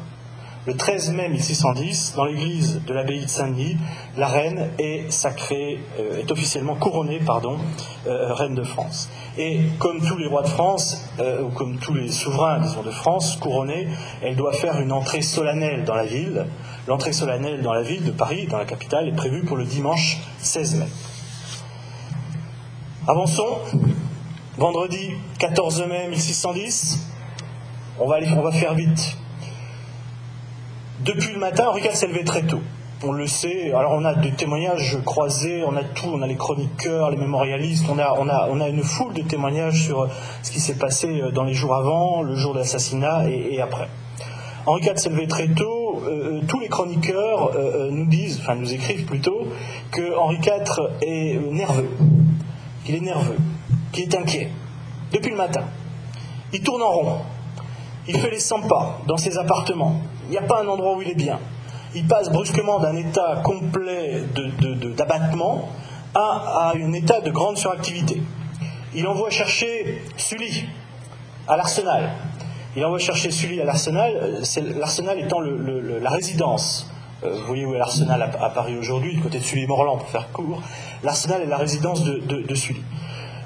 le 0.64 0.76
13 0.76 1.10
mai 1.10 1.28
1610, 1.28 2.14
dans 2.14 2.24
l'église 2.24 2.82
de 2.86 2.94
l'abbaye 2.94 3.22
de 3.22 3.26
Saint-Denis, 3.26 3.76
la 4.16 4.28
reine 4.28 4.70
est 4.78 5.10
sacrée, 5.10 5.80
euh, 5.98 6.20
est 6.20 6.30
officiellement 6.30 6.76
couronnée, 6.76 7.18
pardon, 7.18 7.58
euh, 8.06 8.32
reine 8.32 8.54
de 8.54 8.62
France. 8.62 9.10
Et 9.36 9.58
comme 9.80 10.00
tous 10.00 10.16
les 10.16 10.28
rois 10.28 10.42
de 10.42 10.48
France, 10.48 11.04
euh, 11.18 11.42
ou 11.42 11.48
comme 11.48 11.78
tous 11.78 11.94
les 11.94 12.12
souverains, 12.12 12.60
disons, 12.60 12.82
de 12.82 12.92
France, 12.92 13.36
couronnés, 13.40 13.88
elle 14.22 14.36
doit 14.36 14.52
faire 14.52 14.80
une 14.80 14.92
entrée 14.92 15.22
solennelle 15.22 15.82
dans 15.82 15.96
la 15.96 16.04
ville. 16.04 16.46
L'entrée 16.86 17.12
solennelle 17.12 17.60
dans 17.62 17.72
la 17.72 17.82
ville 17.82 18.04
de 18.04 18.12
Paris, 18.12 18.46
dans 18.46 18.58
la 18.58 18.64
capitale, 18.64 19.08
est 19.08 19.16
prévue 19.16 19.42
pour 19.42 19.56
le 19.56 19.64
dimanche 19.64 20.18
16 20.38 20.76
mai. 20.76 20.86
Avançons. 23.08 23.58
Vendredi 24.58 25.10
14 25.40 25.86
mai 25.88 26.06
1610. 26.08 27.08
On 27.98 28.06
va, 28.06 28.16
aller, 28.16 28.28
on 28.36 28.42
va 28.42 28.52
faire 28.52 28.74
vite. 28.74 29.16
Depuis 31.04 31.32
le 31.32 31.40
matin, 31.40 31.64
Henri 31.68 31.82
IV 31.82 31.94
s'est 31.96 32.06
levé 32.06 32.22
très 32.22 32.42
tôt. 32.42 32.60
On 33.02 33.10
le 33.10 33.26
sait. 33.26 33.72
Alors 33.72 33.94
on 33.94 34.04
a 34.04 34.14
des 34.14 34.30
témoignages 34.30 34.98
croisés, 35.04 35.64
on 35.66 35.74
a 35.76 35.82
tout, 35.82 36.06
on 36.14 36.22
a 36.22 36.28
les 36.28 36.36
chroniqueurs, 36.36 37.10
les 37.10 37.16
mémorialistes, 37.16 37.86
on 37.90 37.98
a, 37.98 38.14
on 38.20 38.28
a, 38.28 38.46
on 38.48 38.60
a 38.60 38.68
une 38.68 38.84
foule 38.84 39.12
de 39.12 39.22
témoignages 39.22 39.82
sur 39.82 40.08
ce 40.44 40.52
qui 40.52 40.60
s'est 40.60 40.76
passé 40.76 41.20
euh, 41.20 41.32
dans 41.32 41.42
les 41.42 41.54
jours 41.54 41.74
avant, 41.74 42.22
le 42.22 42.36
jour 42.36 42.54
de 42.54 42.60
l'assassinat 42.60 43.28
et, 43.28 43.60
après. 43.60 43.88
Henri 44.64 44.82
IV 44.86 44.96
s'est 44.96 45.08
levé 45.08 45.26
très 45.26 45.48
tôt. 45.48 46.04
Euh, 46.04 46.38
euh, 46.38 46.40
tous 46.46 46.60
les 46.60 46.68
chroniqueurs 46.68 47.50
nous 47.90 48.06
disent, 48.06 48.38
enfin 48.40 48.54
nous 48.54 48.72
écrivent 48.72 49.04
plutôt, 49.04 49.48
que 49.90 50.16
Henri 50.16 50.36
IV 50.36 50.88
est 51.00 51.36
nerveux, 51.50 51.90
qu'il 52.84 52.94
est 52.94 53.00
nerveux, 53.00 53.38
qu'il 53.90 54.04
est 54.04 54.14
inquiet 54.14 54.50
depuis 55.12 55.32
le 55.32 55.36
matin. 55.36 55.64
Il 56.52 56.62
tourne 56.62 56.82
en 56.82 56.92
rond. 56.92 57.18
Il 58.06 58.16
fait 58.18 58.30
les 58.30 58.38
100 58.38 58.68
pas 58.68 59.00
dans 59.08 59.16
ses 59.16 59.36
appartements. 59.36 60.00
Il 60.26 60.30
n'y 60.30 60.38
a 60.38 60.42
pas 60.42 60.62
un 60.62 60.68
endroit 60.68 60.96
où 60.96 61.02
il 61.02 61.10
est 61.10 61.14
bien. 61.14 61.38
Il 61.94 62.06
passe 62.06 62.30
brusquement 62.30 62.78
d'un 62.78 62.96
état 62.96 63.42
complet 63.44 64.22
d'abattement 64.96 65.68
à, 66.14 66.72
un 66.74 66.92
état 66.92 67.20
de 67.20 67.30
grande 67.30 67.58
suractivité. 67.58 68.22
Il 68.94 69.06
envoie 69.06 69.30
chercher 69.30 70.02
Sully 70.16 70.66
à 71.48 71.56
l'arsenal. 71.56 72.12
Il 72.76 72.84
envoie 72.84 72.98
chercher 72.98 73.30
Sully 73.30 73.60
à 73.60 73.64
l'arsenal, 73.64 74.40
l'arsenal 74.76 75.20
étant 75.20 75.40
la 75.40 76.10
résidence. 76.10 76.90
Euh, 77.24 77.34
vous 77.38 77.46
voyez 77.46 77.66
où 77.66 77.74
est 77.74 77.78
l'arsenal 77.78 78.22
à, 78.22 78.48
Paris 78.50 78.76
aujourd'hui, 78.76 79.14
du 79.14 79.20
côté 79.20 79.38
de 79.38 79.44
Sully-Morland, 79.44 79.98
pour 79.98 80.08
faire 80.08 80.32
court. 80.32 80.62
L'arsenal 81.04 81.42
est 81.42 81.46
la 81.46 81.58
résidence 81.58 82.04
de, 82.04 82.18
de 82.18 82.54
Sully. 82.54 82.82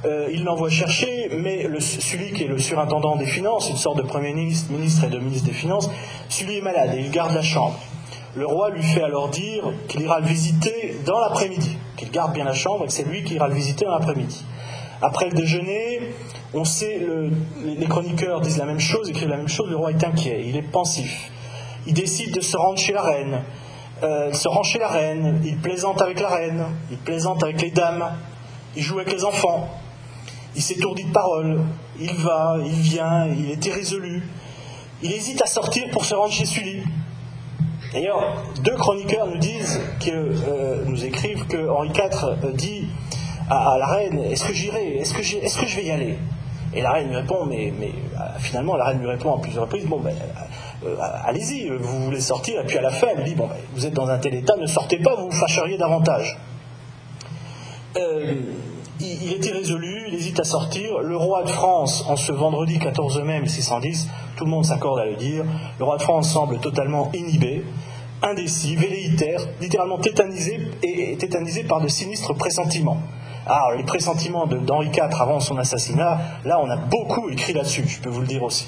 Euh, 0.05 0.29
il 0.31 0.45
l'envoie 0.45 0.69
chercher, 0.69 1.31
mais 1.33 1.65
le, 1.65 1.81
celui 1.81 2.33
qui 2.33 2.45
est 2.45 2.49
le 2.49 2.59
surintendant 2.59 3.17
des 3.17 3.27
finances, 3.27 3.71
une 3.71 3.77
sorte 3.77 3.97
de 3.97 4.03
Premier 4.03 4.35
ministre, 4.35 4.71
ministre 4.71 5.05
et 5.05 5.09
de 5.09 5.19
ministre 5.19 5.47
des 5.47 5.55
Finances, 5.55 5.91
celui 6.29 6.59
est 6.59 6.63
malade 6.63 6.95
et 6.95 7.01
il 7.01 7.11
garde 7.11 7.35
la 7.35 7.43
chambre. 7.43 7.79
Le 8.35 8.47
roi 8.47 8.71
lui 8.71 8.83
fait 8.83 9.03
alors 9.03 9.31
dire 9.31 9.65
qu'il 9.89 10.03
ira 10.03 10.21
le 10.21 10.27
visiter 10.27 10.97
dans 11.07 11.19
l'après-midi, 11.19 11.79
qu'il 11.97 12.11
garde 12.11 12.35
bien 12.35 12.45
la 12.45 12.53
chambre 12.53 12.85
et 12.85 12.87
que 12.89 12.93
c'est 12.93 13.09
lui 13.09 13.25
qui 13.25 13.35
ira 13.35 13.49
le 13.49 13.55
visiter 13.55 13.87
dans 13.87 13.93
l'après-midi. 13.93 14.45
Après 15.01 15.31
le 15.31 15.33
déjeuner, 15.33 16.13
on 16.53 16.65
sait, 16.65 17.01
les 17.65 17.87
chroniqueurs 17.87 18.43
disent 18.43 18.59
la 18.59 18.67
même 18.67 18.81
chose, 18.81 19.09
écrivent 19.09 19.31
la 19.31 19.39
même 19.39 19.49
chose, 19.49 19.71
le 19.71 19.77
roi 19.77 19.91
est 19.91 20.05
inquiet, 20.05 20.45
il 20.47 20.57
est 20.57 20.63
pensif. 20.63 21.31
Il 21.87 21.95
décide 21.95 22.35
de 22.35 22.41
se 22.41 22.57
rendre 22.57 22.79
chez 22.79 22.93
la 22.93 23.03
reine. 23.03 23.43
Euh, 24.03 24.29
il 24.31 24.37
se 24.37 24.49
rend 24.49 24.63
chez 24.63 24.79
la 24.79 24.89
reine, 24.89 25.41
il 25.45 25.57
plaisante 25.57 26.03
avec 26.03 26.21
la 26.21 26.29
reine, 26.29 26.65
il 26.91 26.99
plaisante 26.99 27.43
avec 27.43 27.63
les 27.63 27.71
dames, 27.71 28.05
il 28.77 28.83
joue 28.83 28.99
avec 28.99 29.11
les 29.11 29.25
enfants 29.25 29.71
il 30.57 30.63
s'étourdit 30.63 31.05
de 31.05 31.13
parole, 31.13 31.61
il 32.01 32.13
va, 32.15 32.57
il 32.65 32.81
vient, 32.81 33.27
il 33.27 33.51
est 33.51 33.65
irrésolu, 33.67 34.23
il 35.03 35.13
hésite 35.13 35.43
à 35.43 35.47
sortir 35.47 35.85
pour 35.93 36.05
se 36.05 36.15
rendre 36.15 36.33
chez 36.33 36.47
Sully. 36.47 36.83
D'ailleurs, 37.93 38.43
deux 38.65 38.75
chroniqueurs 38.75 39.27
nous 39.27 39.39
disent 39.39 39.81
euh, 40.09 40.85
nous 40.87 41.05
écrivent 41.05 41.47
que 41.47 41.69
Henri 41.69 41.91
IV 41.91 42.37
euh, 42.45 42.53
dit 42.53 42.89
à, 43.49 43.77
la 43.79 43.87
reine 43.87 44.19
Est-ce 44.19 44.45
que 44.45 44.53
j'irai? 44.53 44.97
Est-ce 44.97 45.15
que, 45.15 45.23
je 45.23 45.77
vais 45.77 45.85
y 45.85 45.91
aller? 45.91 46.19
Et 46.75 46.81
la 46.83 46.93
reine 46.93 47.09
lui 47.09 47.17
répond 47.17 47.47
Mais, 47.47 47.73
euh, 47.79 48.19
finalement, 48.39 48.77
la 48.77 48.87
reine 48.87 49.01
lui 49.01 49.09
répond 49.09 49.37
à 49.37 49.41
plusieurs 49.41 49.65
reprises 49.65 49.87
Bon, 49.87 50.01
ben, 50.01 50.15
allez-y, 51.25 51.69
vous 51.69 52.05
voulez 52.05 52.21
sortir. 52.21 52.61
Et 52.61 52.65
puis 52.65 52.79
à 52.79 52.83
la 52.83 52.91
fin, 52.91 53.09
elle 53.17 53.25
dit 53.25 53.35
Bon, 53.35 53.47
ben, 53.47 53.57
vous 53.75 53.87
êtes 53.87 53.95
dans 53.95 54.09
un 54.09 54.19
tel 54.19 54.35
état, 54.35 54.57
ne 54.57 54.67
sortez 54.67 54.99
pas, 54.99 55.15
vous 55.15 55.27
vous 55.27 55.37
fâcheriez 55.37 55.79
davantage 55.79 56.39
il, 59.01 59.33
est 59.33 59.45
irrésolu, 59.45 60.05
il 60.09 60.15
hésite 60.15 60.41
à 60.41 60.45
sortir. 60.45 60.99
Le 61.01 61.17
roi 61.17 61.43
de 61.43 61.49
France, 61.49 62.05
en 62.09 62.17
ce 62.17 62.33
vendredi 62.33 62.79
14 62.79 63.21
mai 63.23 63.41
1610, 63.41 64.09
tout 64.37 64.45
le 64.45 64.51
monde 64.51 64.65
s'accorde 64.65 65.01
à 65.01 65.07
le 65.07 65.17
dire, 65.17 65.45
le 65.79 65.85
roi 65.85 65.97
de 65.97 66.03
France 66.03 66.31
semble 66.31 66.59
totalement 66.59 67.11
inhibé, 67.15 67.65
indécis, 68.23 68.77
velléitaire, 68.77 69.41
littéralement 69.61 69.99
tétanisé, 69.99 70.61
et 70.83 71.17
tétanisé 71.17 71.65
par 71.65 71.81
de 71.81 71.89
sinistres 71.89 72.35
pressentiments. 72.35 72.99
Alors, 73.47 73.73
les 73.77 73.85
pressentiments 73.85 74.47
d'Henri 74.47 74.89
IV 74.89 75.21
avant 75.21 75.41
son 75.41 75.57
assassinat, 75.57 76.19
là, 76.45 76.61
on 76.61 76.69
a 76.69 76.77
beaucoup 76.77 77.29
écrit 77.31 77.53
là-dessus, 77.53 77.85
je 77.87 78.01
peux 78.01 78.11
vous 78.11 78.21
le 78.21 78.27
dire 78.27 78.43
aussi. 78.43 78.67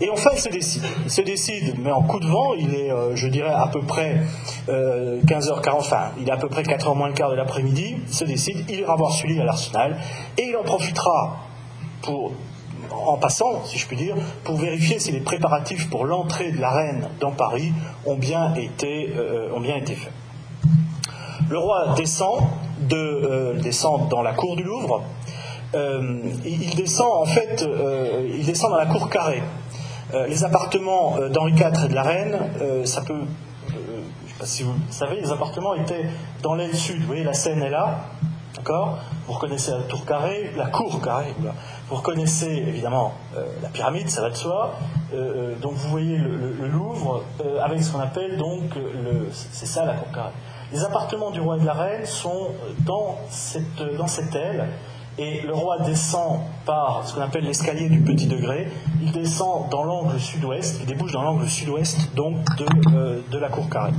Et 0.00 0.10
enfin, 0.10 0.30
il 0.34 0.38
se 0.38 0.48
décide. 0.50 0.84
Il 1.04 1.10
se 1.10 1.22
décide, 1.22 1.74
mais 1.78 1.90
en 1.90 2.02
coup 2.02 2.20
de 2.20 2.26
vent, 2.26 2.52
il 2.54 2.74
est, 2.74 2.90
euh, 2.90 3.16
je 3.16 3.28
dirais, 3.28 3.52
à 3.52 3.68
peu 3.68 3.80
près 3.80 4.20
15h40, 4.68 4.68
euh, 4.68 5.72
enfin, 5.72 6.10
il 6.20 6.28
est 6.28 6.32
à 6.32 6.36
peu 6.36 6.48
près 6.48 6.62
4h 6.62 6.94
moins 6.94 7.08
le 7.08 7.14
quart 7.14 7.30
de 7.30 7.34
l'après-midi, 7.34 7.96
il 8.06 8.14
se 8.14 8.24
décide, 8.24 8.64
il 8.68 8.80
ira 8.80 8.94
voir 8.96 9.12
Sully 9.12 9.40
à 9.40 9.44
l'Arsenal, 9.44 9.96
et 10.36 10.42
il 10.42 10.56
en 10.56 10.64
profitera 10.64 11.38
pour, 12.02 12.32
en 12.90 13.16
passant, 13.16 13.64
si 13.64 13.78
je 13.78 13.86
puis 13.86 13.96
dire, 13.96 14.16
pour 14.44 14.58
vérifier 14.58 14.98
si 14.98 15.12
les 15.12 15.20
préparatifs 15.20 15.88
pour 15.88 16.04
l'entrée 16.04 16.52
de 16.52 16.60
la 16.60 16.70
reine 16.70 17.08
dans 17.20 17.32
Paris 17.32 17.72
ont 18.04 18.16
bien 18.16 18.54
été, 18.54 19.14
euh, 19.16 19.54
ont 19.54 19.60
bien 19.60 19.76
été 19.76 19.94
faits. 19.94 20.12
Le 21.48 21.58
roi 21.58 21.94
descend, 21.96 22.40
de, 22.80 23.56
descend 23.62 24.08
dans 24.08 24.20
la 24.20 24.34
cour 24.34 24.56
du 24.56 24.62
Louvre, 24.62 25.02
il 25.74 26.74
descend 26.74 27.08
en 27.12 27.26
fait, 27.26 27.68
il 28.34 28.44
descend 28.46 28.70
dans 28.70 28.78
la 28.78 28.86
cour 28.86 29.10
carrée. 29.10 29.42
Euh, 30.14 30.26
les 30.28 30.44
appartements 30.44 31.16
euh, 31.18 31.28
d'Henri 31.28 31.52
IV 31.52 31.84
et 31.84 31.88
de 31.88 31.94
la 31.94 32.02
Reine, 32.02 32.38
euh, 32.60 32.84
ça 32.84 33.00
peut. 33.00 33.22
si 34.44 34.62
vous 34.62 34.74
savez, 34.90 35.20
les 35.20 35.32
appartements 35.32 35.74
étaient 35.74 36.06
dans 36.42 36.54
l'aile 36.54 36.76
sud. 36.76 37.00
Vous 37.00 37.06
voyez, 37.06 37.24
la 37.24 37.32
Seine 37.32 37.60
est 37.62 37.70
là, 37.70 37.98
d'accord? 38.54 38.98
Vous 39.26 39.32
reconnaissez 39.32 39.72
la 39.72 39.82
tour 39.82 40.06
carrée, 40.06 40.52
la 40.56 40.66
cour 40.66 41.00
carrée. 41.02 41.34
Vous 41.88 41.96
reconnaissez 41.96 42.64
évidemment 42.68 43.14
la 43.62 43.68
pyramide, 43.68 44.08
ça 44.08 44.22
va 44.22 44.30
de 44.30 44.36
soi. 44.36 44.74
donc 45.60 45.72
vous 45.72 45.88
voyez 45.88 46.16
le, 46.16 46.68
Louvre 46.68 47.24
avec 47.60 47.82
ce 47.82 47.90
qu'on 47.90 48.00
appelle 48.00 48.36
donc 48.36 48.76
le. 48.76 49.28
C'est 49.32 49.66
ça 49.66 49.84
la 49.84 49.94
cour 49.94 50.12
carrée. 50.12 50.32
Les 50.72 50.84
appartements 50.84 51.32
du 51.32 51.40
roi 51.40 51.56
et 51.56 51.60
de 51.60 51.66
la 51.66 51.72
reine 51.72 52.06
sont 52.06 52.48
dans 52.80 53.18
cette, 53.30 53.82
dans 53.98 54.06
cette 54.06 54.34
aile 54.34 54.68
et 55.18 55.40
le 55.42 55.54
roi 55.54 55.78
descend 55.80 56.40
par 56.64 57.06
ce 57.06 57.14
qu'on 57.14 57.22
appelle 57.22 57.44
l'escalier 57.44 57.88
du 57.88 58.00
petit 58.00 58.26
degré. 58.26 58.68
Il 59.02 59.12
descend 59.12 59.70
dans 59.70 59.84
l'angle 59.84 60.18
sud-ouest, 60.18 60.78
il 60.80 60.86
débouche 60.86 61.12
dans 61.12 61.22
l'angle 61.22 61.48
sud-ouest 61.48 62.14
donc 62.14 62.36
de, 62.56 62.66
euh, 62.94 63.20
de, 63.30 63.38
la 63.38 63.48
cour 63.48 63.68
carrée. 63.70 63.92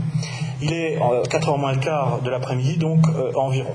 Il 0.61 0.73
est 0.73 0.99
4 1.29 1.49
h 1.49 1.59
moins 1.59 1.73
le 1.73 1.79
quart 1.79 2.21
de 2.21 2.29
l'après-midi, 2.29 2.77
donc 2.77 3.07
euh, 3.07 3.31
environ. 3.35 3.73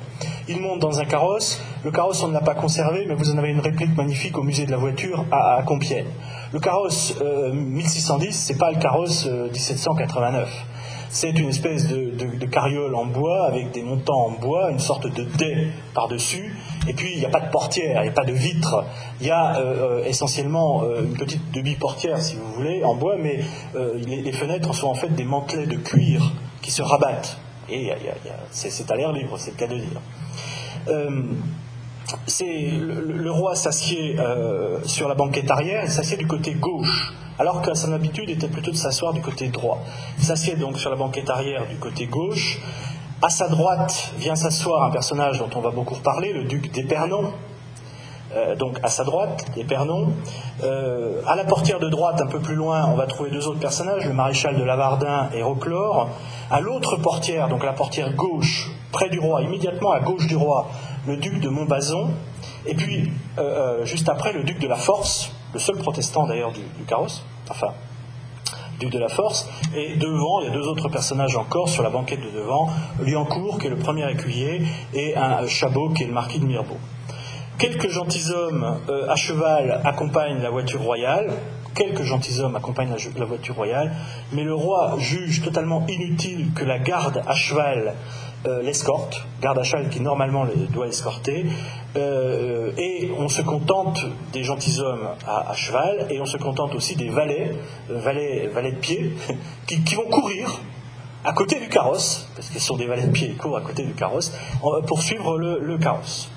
Il 0.49 0.61
monte 0.61 0.81
dans 0.81 0.99
un 0.99 1.05
carrosse. 1.05 1.63
Le 1.85 1.91
carrosse, 1.91 2.23
on 2.23 2.29
ne 2.29 2.33
l'a 2.33 2.41
pas 2.41 2.55
conservé, 2.55 3.07
mais 3.07 3.15
vous 3.15 3.31
en 3.31 3.39
avez 3.39 3.51
une 3.51 3.61
réplique 3.61 3.97
magnifique 3.97 4.37
au 4.39 4.43
musée 4.43 4.67
de 4.67 4.71
la 4.71 4.77
voiture 4.77 5.25
à, 5.31 5.63
Compiègne. 5.65 6.07
Le 6.53 6.61
carrosse 6.61 7.15
1610, 7.53 8.27
euh, 8.27 8.31
c'est 8.33 8.59
pas 8.59 8.71
le 8.71 8.79
carrosse 8.79 9.27
1789. 9.27 10.49
C'est 11.15 11.39
une 11.39 11.51
espèce 11.51 11.89
de, 11.89 12.47
carriole 12.47 12.95
en 12.95 13.05
bois 13.05 13.47
avec 13.47 13.71
des 13.71 13.83
montants 13.83 14.29
en 14.29 14.31
bois, 14.31 14.71
une 14.71 14.79
sorte 14.79 15.07
de 15.07 15.25
dais 15.25 15.69
par-dessus. 15.95 16.57
Et 16.89 16.95
puis, 16.95 17.13
il 17.13 17.19
n'y 17.19 17.25
a 17.25 17.29
pas 17.29 17.41
de 17.41 17.51
portière, 17.51 18.01
il 18.01 18.05
n'y 18.05 18.09
a 18.09 18.13
pas 18.13 18.25
de 18.25 18.33
vitre. 18.33 18.85
Il 19.21 19.27
y 19.27 19.31
a 19.31 19.57
euh, 19.57 20.01
euh, 20.01 20.05
essentiellement 20.05 20.83
euh, 20.83 21.03
une 21.05 21.17
petite 21.17 21.53
demi-portière, 21.53 22.21
si 22.21 22.37
vous 22.37 22.53
voulez, 22.55 22.83
en 22.85 22.95
bois, 22.95 23.17
mais 23.17 23.41
les, 23.75 24.33
fenêtres 24.33 24.75
sont 24.75 24.89
en 24.89 24.95
fait 24.95 25.09
des 25.15 25.25
mantelets 25.25 25.67
de 25.67 25.77
cuir 25.77 26.33
qui 26.61 26.71
se 26.71 26.83
rabattent. 26.83 27.39
Et 27.69 27.93
c'est 28.51 28.91
à 28.91 28.97
l'air 28.97 29.13
libre, 29.13 29.37
c'est 29.39 29.53
le 29.53 29.57
cas 29.57 29.67
de 29.67 29.79
dire. 29.79 30.01
c'est 32.27 32.71
le, 32.71 33.31
roi 33.31 33.55
s'assied 33.55 34.17
sur 34.85 35.09
la 35.09 35.15
banquette 35.15 35.51
arrière, 35.51 35.83
il 35.85 35.91
s'assied 35.91 36.17
du 36.17 36.27
côté 36.27 36.55
gauche 36.55 37.13
alors 37.39 37.63
que 37.63 37.75
son 37.75 37.93
habitude 37.93 38.31
était 38.31 38.49
plutôt 38.49 38.71
de 38.71 38.77
s'asseoir 38.77 39.13
du 39.13 39.21
côté 39.21 39.49
droit. 39.49 39.83
Il 40.19 40.25
s'assied 40.25 40.55
donc 40.55 40.79
sur 40.79 40.91
la 40.91 40.97
banquette 40.97 41.31
arrière 41.31 41.67
du 41.67 41.77
côté 41.77 42.07
gauche. 42.07 42.61
À 43.23 43.31
sa 43.31 43.47
droite 43.47 44.13
vient 44.19 44.35
s'asseoir 44.35 44.83
un 44.83 44.91
personnage 44.91 45.39
dont 45.39 45.51
on 45.55 45.61
va 45.61 45.71
beaucoup 45.71 45.95
reparler, 45.95 46.33
le 46.33 46.43
duc 46.43 46.73
d'Épernon. 46.73 47.33
Euh, 48.35 48.57
donc 48.57 48.81
à 48.83 48.89
sa 48.89 49.05
droite, 49.05 49.47
d'Épernon. 49.55 50.09
Euh, 50.65 51.23
à 51.27 51.37
la 51.37 51.45
portière 51.45 51.79
de 51.79 51.89
droite, 51.89 52.21
un 52.21 52.27
peu 52.27 52.41
plus 52.41 52.57
loin, 52.57 52.87
on 52.89 52.97
va 52.97 53.07
trouver 53.07 53.31
deux 53.31 53.47
autres 53.47 53.61
personnages, 53.61 54.07
le 54.07 54.13
maréchal 54.13 54.59
de 54.59 54.65
Lavardin 54.65 55.29
et 55.35 55.43
Roclore. 55.43 56.09
À 56.51 56.61
l'autre 56.61 56.97
portière, 56.97 57.47
donc 57.47 57.63
la 57.63 57.73
portière 57.73 58.13
gauche, 58.15 58.73
près 58.91 59.09
du 59.09 59.21
roi, 59.21 59.43
immédiatement 59.43 59.93
à 59.93 60.01
gauche 60.01 60.27
du 60.27 60.35
roi, 60.35 60.67
le 61.07 61.17
duc 61.17 61.41
de 61.41 61.49
Montbazon. 61.49 62.11
Et 62.67 62.75
puis, 62.75 63.13
euh, 63.39 63.85
juste 63.85 64.09
après, 64.09 64.33
le 64.33 64.43
duc 64.43 64.59
de 64.59 64.67
la 64.67 64.77
Force, 64.77 65.33
le 65.53 65.61
seul 65.61 65.77
protestant 65.77 66.27
d'ailleurs 66.27 66.51
du, 66.51 66.63
carrosse, 66.89 67.25
enfin, 67.49 67.69
de 68.91 68.99
la 68.99 69.09
Force, 69.09 69.49
et 69.75 69.97
devant, 69.97 70.41
il 70.41 70.49
y 70.49 70.51
a 70.51 70.53
deux 70.53 70.67
autres 70.67 70.89
personnages 70.89 71.37
encore 71.37 71.69
sur 71.69 71.83
la 71.83 71.91
banquette 71.91 72.21
de 72.21 72.31
devant, 72.31 72.69
Liancourt, 73.01 73.59
qui 73.59 73.67
est 73.67 73.71
le 73.71 73.77
premier 73.77 74.11
écuyer, 74.11 74.63
et 74.95 75.17
un 75.17 75.47
Chabot, 75.47 75.91
qui 75.91 76.05
est 76.05 76.07
le 76.07 76.13
marquis 76.13 76.39
de 76.39 76.47
Mirbeau. 76.47 76.77
Quelques 77.59 77.91
gentilshommes 77.91 78.81
euh, 78.89 79.09
à 79.09 79.15
cheval 79.15 79.81
accompagnent 79.85 80.43
la 80.43 80.51
voiture 80.51 80.83
royale, 80.83 81.31
quelques 81.75 82.03
gentilshommes 82.03 82.57
accompagnent 82.57 82.95
la, 83.17 83.25
voiture 83.25 83.55
royale, 83.55 83.93
mais 84.33 84.43
le 84.43 84.55
roi 84.55 84.97
juge 84.99 85.43
totalement 85.43 85.87
inutile 85.89 86.53
que 86.55 86.65
la 86.65 86.79
garde 86.79 87.23
à 87.27 87.35
cheval 87.35 87.95
euh, 88.45 88.61
l'escorte, 88.61 89.25
garde 89.41 89.59
à 89.59 89.63
cheval 89.63 89.89
qui 89.89 90.01
normalement 90.01 90.45
doit 90.71 90.89
escorter, 90.89 91.47
euh, 91.95 92.73
et 92.77 93.13
on 93.17 93.29
se 93.29 93.41
contente 93.41 94.05
des 94.33 94.43
gentilshommes 94.43 95.11
à, 95.29 95.51
à, 95.51 95.55
cheval, 95.55 96.09
et 96.11 96.21
on 96.21 96.27
se 96.27 96.39
contente 96.39 96.75
aussi 96.75 96.97
des 96.97 97.09
valets, 97.09 97.53
euh, 97.91 98.01
valets, 98.01 98.49
valets 98.49 98.73
de 98.73 98.79
pied, 98.79 99.13
qui, 99.67 99.95
vont 99.95 100.09
courir 100.11 100.61
à 101.25 101.33
côté 101.33 101.61
du 101.61 101.69
carrosse, 101.69 102.29
parce 102.35 102.49
qu'ils 102.49 102.61
sont 102.61 102.77
des 102.77 102.87
valets 102.87 103.07
de 103.07 103.13
pied, 103.13 103.29
ils 103.29 103.37
courent 103.37 103.59
à 103.59 103.61
côté 103.61 103.85
du 103.85 103.95
carrosse, 103.95 104.33
pour 104.89 105.03
suivre 105.03 105.39
le, 105.39 105.79
carrosse. 105.79 106.29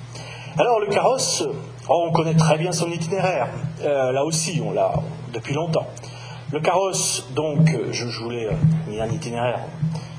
Alors 0.60 0.80
le 0.80 0.88
carrosse, 0.88 1.44
oh, 1.90 2.06
on 2.08 2.12
connaît 2.12 2.36
très 2.36 2.60
bien 2.60 2.72
son 2.72 2.92
itinéraire, 2.92 3.48
là 3.84 4.24
aussi 4.24 4.62
on 4.64 4.72
l'a 4.72 4.94
depuis 5.34 5.56
longtemps. 5.56 5.88
Le 6.52 6.60
carrosse, 6.60 7.26
donc, 7.34 7.76
je, 7.92 8.08
je 8.08 8.20
voulais 8.24 8.48
mis 8.88 9.02
un 9.02 9.10
itinéraire 9.10 9.62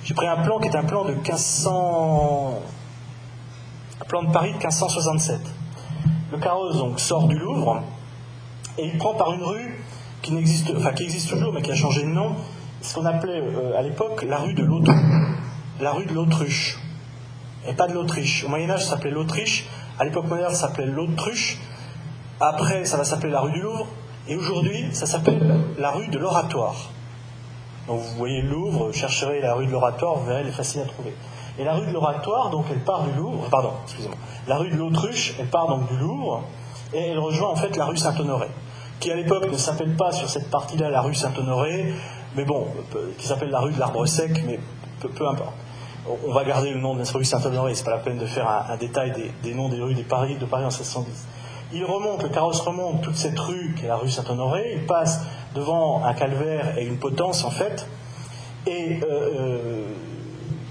j'ai 0.07 0.14
pris 0.14 0.29
un 0.29 0.37
plan 0.37 0.61
qui 0.61 0.69
est 0.69 0.77
un 0.77 0.85
plan 0.85 1.05
de 1.05 1.14
1500. 1.14 2.62
Un 4.01 4.05
plan 4.05 4.23
de 4.23 4.31
Paris 4.31 4.51
de 4.51 4.59
1567. 4.59 5.40
Le 6.31 6.38
carrosse 6.38 6.77
donc 6.77 7.01
sort 7.01 7.27
du 7.27 7.37
Louvre 7.37 7.83
et 8.79 8.87
il 8.87 8.99
prend 8.99 9.14
par 9.14 9.33
une 9.33 9.42
rue 9.42 9.83
qui 10.23 10.33
n'existe, 10.33 10.73
enfin 10.77 10.92
qui 10.92 11.03
existe 11.03 11.29
toujours 11.29 11.53
mais 11.53 11.61
qui 11.61 11.73
a 11.73 11.75
changé 11.75 12.03
de 12.03 12.09
nom, 12.09 12.37
ce 12.83 12.95
qu'on 12.95 13.05
appelait 13.05 13.40
euh, 13.40 13.77
à 13.77 13.83
l'époque 13.83 14.23
la 14.23 14.38
rue 14.38 14.55
de 14.55 14.62
l'Autruche. 14.62 14.97
La 15.81 15.90
rue 15.90 16.07
de 16.07 16.12
l'Autruche. 16.12 16.79
Et 17.69 17.73
pas 17.73 17.88
de 17.88 17.92
l'Autriche. 17.95 18.45
Au 18.45 18.49
Moyen-Âge, 18.49 18.85
ça 18.85 18.90
s'appelait 18.90 19.11
l'Autriche. 19.11 19.66
À 19.99 20.05
l'époque 20.05 20.29
moderne, 20.29 20.55
ça 20.55 20.69
s'appelait 20.69 20.87
l'Autruche. 20.87 21.59
Après, 22.38 22.85
ça 22.85 22.97
va 22.97 23.03
s'appeler 23.03 23.33
la 23.33 23.40
rue 23.40 23.51
du 23.51 23.61
Louvre. 23.61 23.88
Et 24.29 24.37
aujourd'hui, 24.37 24.87
ça 24.92 25.07
s'appelle 25.07 25.64
la 25.79 25.90
rue 25.90 26.07
de 26.07 26.19
l'Oratoire. 26.19 26.90
Donc 27.87 28.01
vous 28.01 28.16
voyez 28.16 28.42
le 28.42 28.49
Louvre, 28.49 28.92
chercherez 28.92 29.40
la 29.40 29.55
rue 29.55 29.66
de 29.66 29.70
l'Oratoire, 29.70 30.16
vous 30.16 30.27
verrez, 30.27 30.40
elle 30.40 30.49
est 30.49 30.53
facile 30.53 30.81
à 30.83 30.87
trouver. 30.87 31.14
Et 31.59 31.64
la 31.64 31.75
rue 31.75 31.87
de 31.87 31.92
l'Oratoire, 31.92 32.51
donc 32.51 32.66
elle 32.70 32.81
part 32.81 33.05
du 33.05 33.12
Louvre, 33.12 33.49
pardon, 33.51 33.70
excusez-moi, 33.85 34.16
la 34.46 34.57
rue 34.59 34.70
de 34.70 34.77
l'Autruche, 34.77 35.35
elle 35.38 35.46
part 35.46 35.68
donc 35.68 35.88
du 35.88 35.96
Louvre, 35.96 36.42
et 36.92 37.09
elle 37.11 37.18
rejoint 37.18 37.49
en 37.49 37.57
fait 37.57 37.77
la 37.77 37.87
rue 37.87 37.96
Saint-Honoré, 37.96 38.49
qui 39.01 39.11
à 39.11 39.14
l'époque 39.14 39.51
ne 39.51 39.57
s'appelle 39.57 39.94
pas 39.96 40.12
sur 40.12 40.29
cette 40.29 40.51
partie-là 40.51 40.90
la 40.90 41.01
rue 41.01 41.14
Saint-Honoré, 41.14 41.94
mais 42.37 42.44
bon, 42.44 42.66
qui 43.18 43.27
s'appelle 43.27 43.51
la 43.51 43.61
rue 43.61 43.72
de 43.72 43.79
l'Arbre 43.79 44.05
Sec, 44.07 44.42
mais 44.46 44.61
peu, 45.01 45.27
importe. 45.27 45.55
On 46.27 46.33
va 46.33 46.44
garder 46.44 46.70
le 46.70 46.81
nom 46.81 46.94
de 46.94 47.05
cette 47.05 47.16
rue 47.16 47.25
Saint-Honoré, 47.25 47.75
c'est 47.75 47.85
pas 47.85 47.92
la 47.92 47.99
peine 47.99 48.18
de 48.18 48.27
faire 48.27 48.49
un, 48.49 48.77
détail 48.77 49.12
des, 49.42 49.55
noms 49.55 49.68
des 49.68 49.81
rues 49.81 49.94
de 49.94 50.03
Paris, 50.03 50.37
de 50.37 50.44
Paris 50.44 50.64
en 50.64 50.68
1610. 50.68 51.27
Il 51.72 51.85
remonte, 51.85 52.22
le 52.22 52.29
carrosse 52.29 52.61
remonte 52.61 53.03
toute 53.03 53.16
cette 53.16 53.38
rue 53.38 53.75
qui 53.77 53.85
est 53.85 53.88
la 53.88 53.96
rue 53.96 54.11
Saint-Honoré, 54.11 54.75
il 54.75 54.87
passe 54.87 55.20
devant 55.57 56.05
un 56.05 56.14
calvaire 56.14 56.79
et 56.79 56.85
une 56.85 56.99
potence 56.99 57.45
en 57.45 57.51
fait, 57.51 57.87
et 58.66 59.01
euh, 59.03 59.07
euh, 59.09 59.85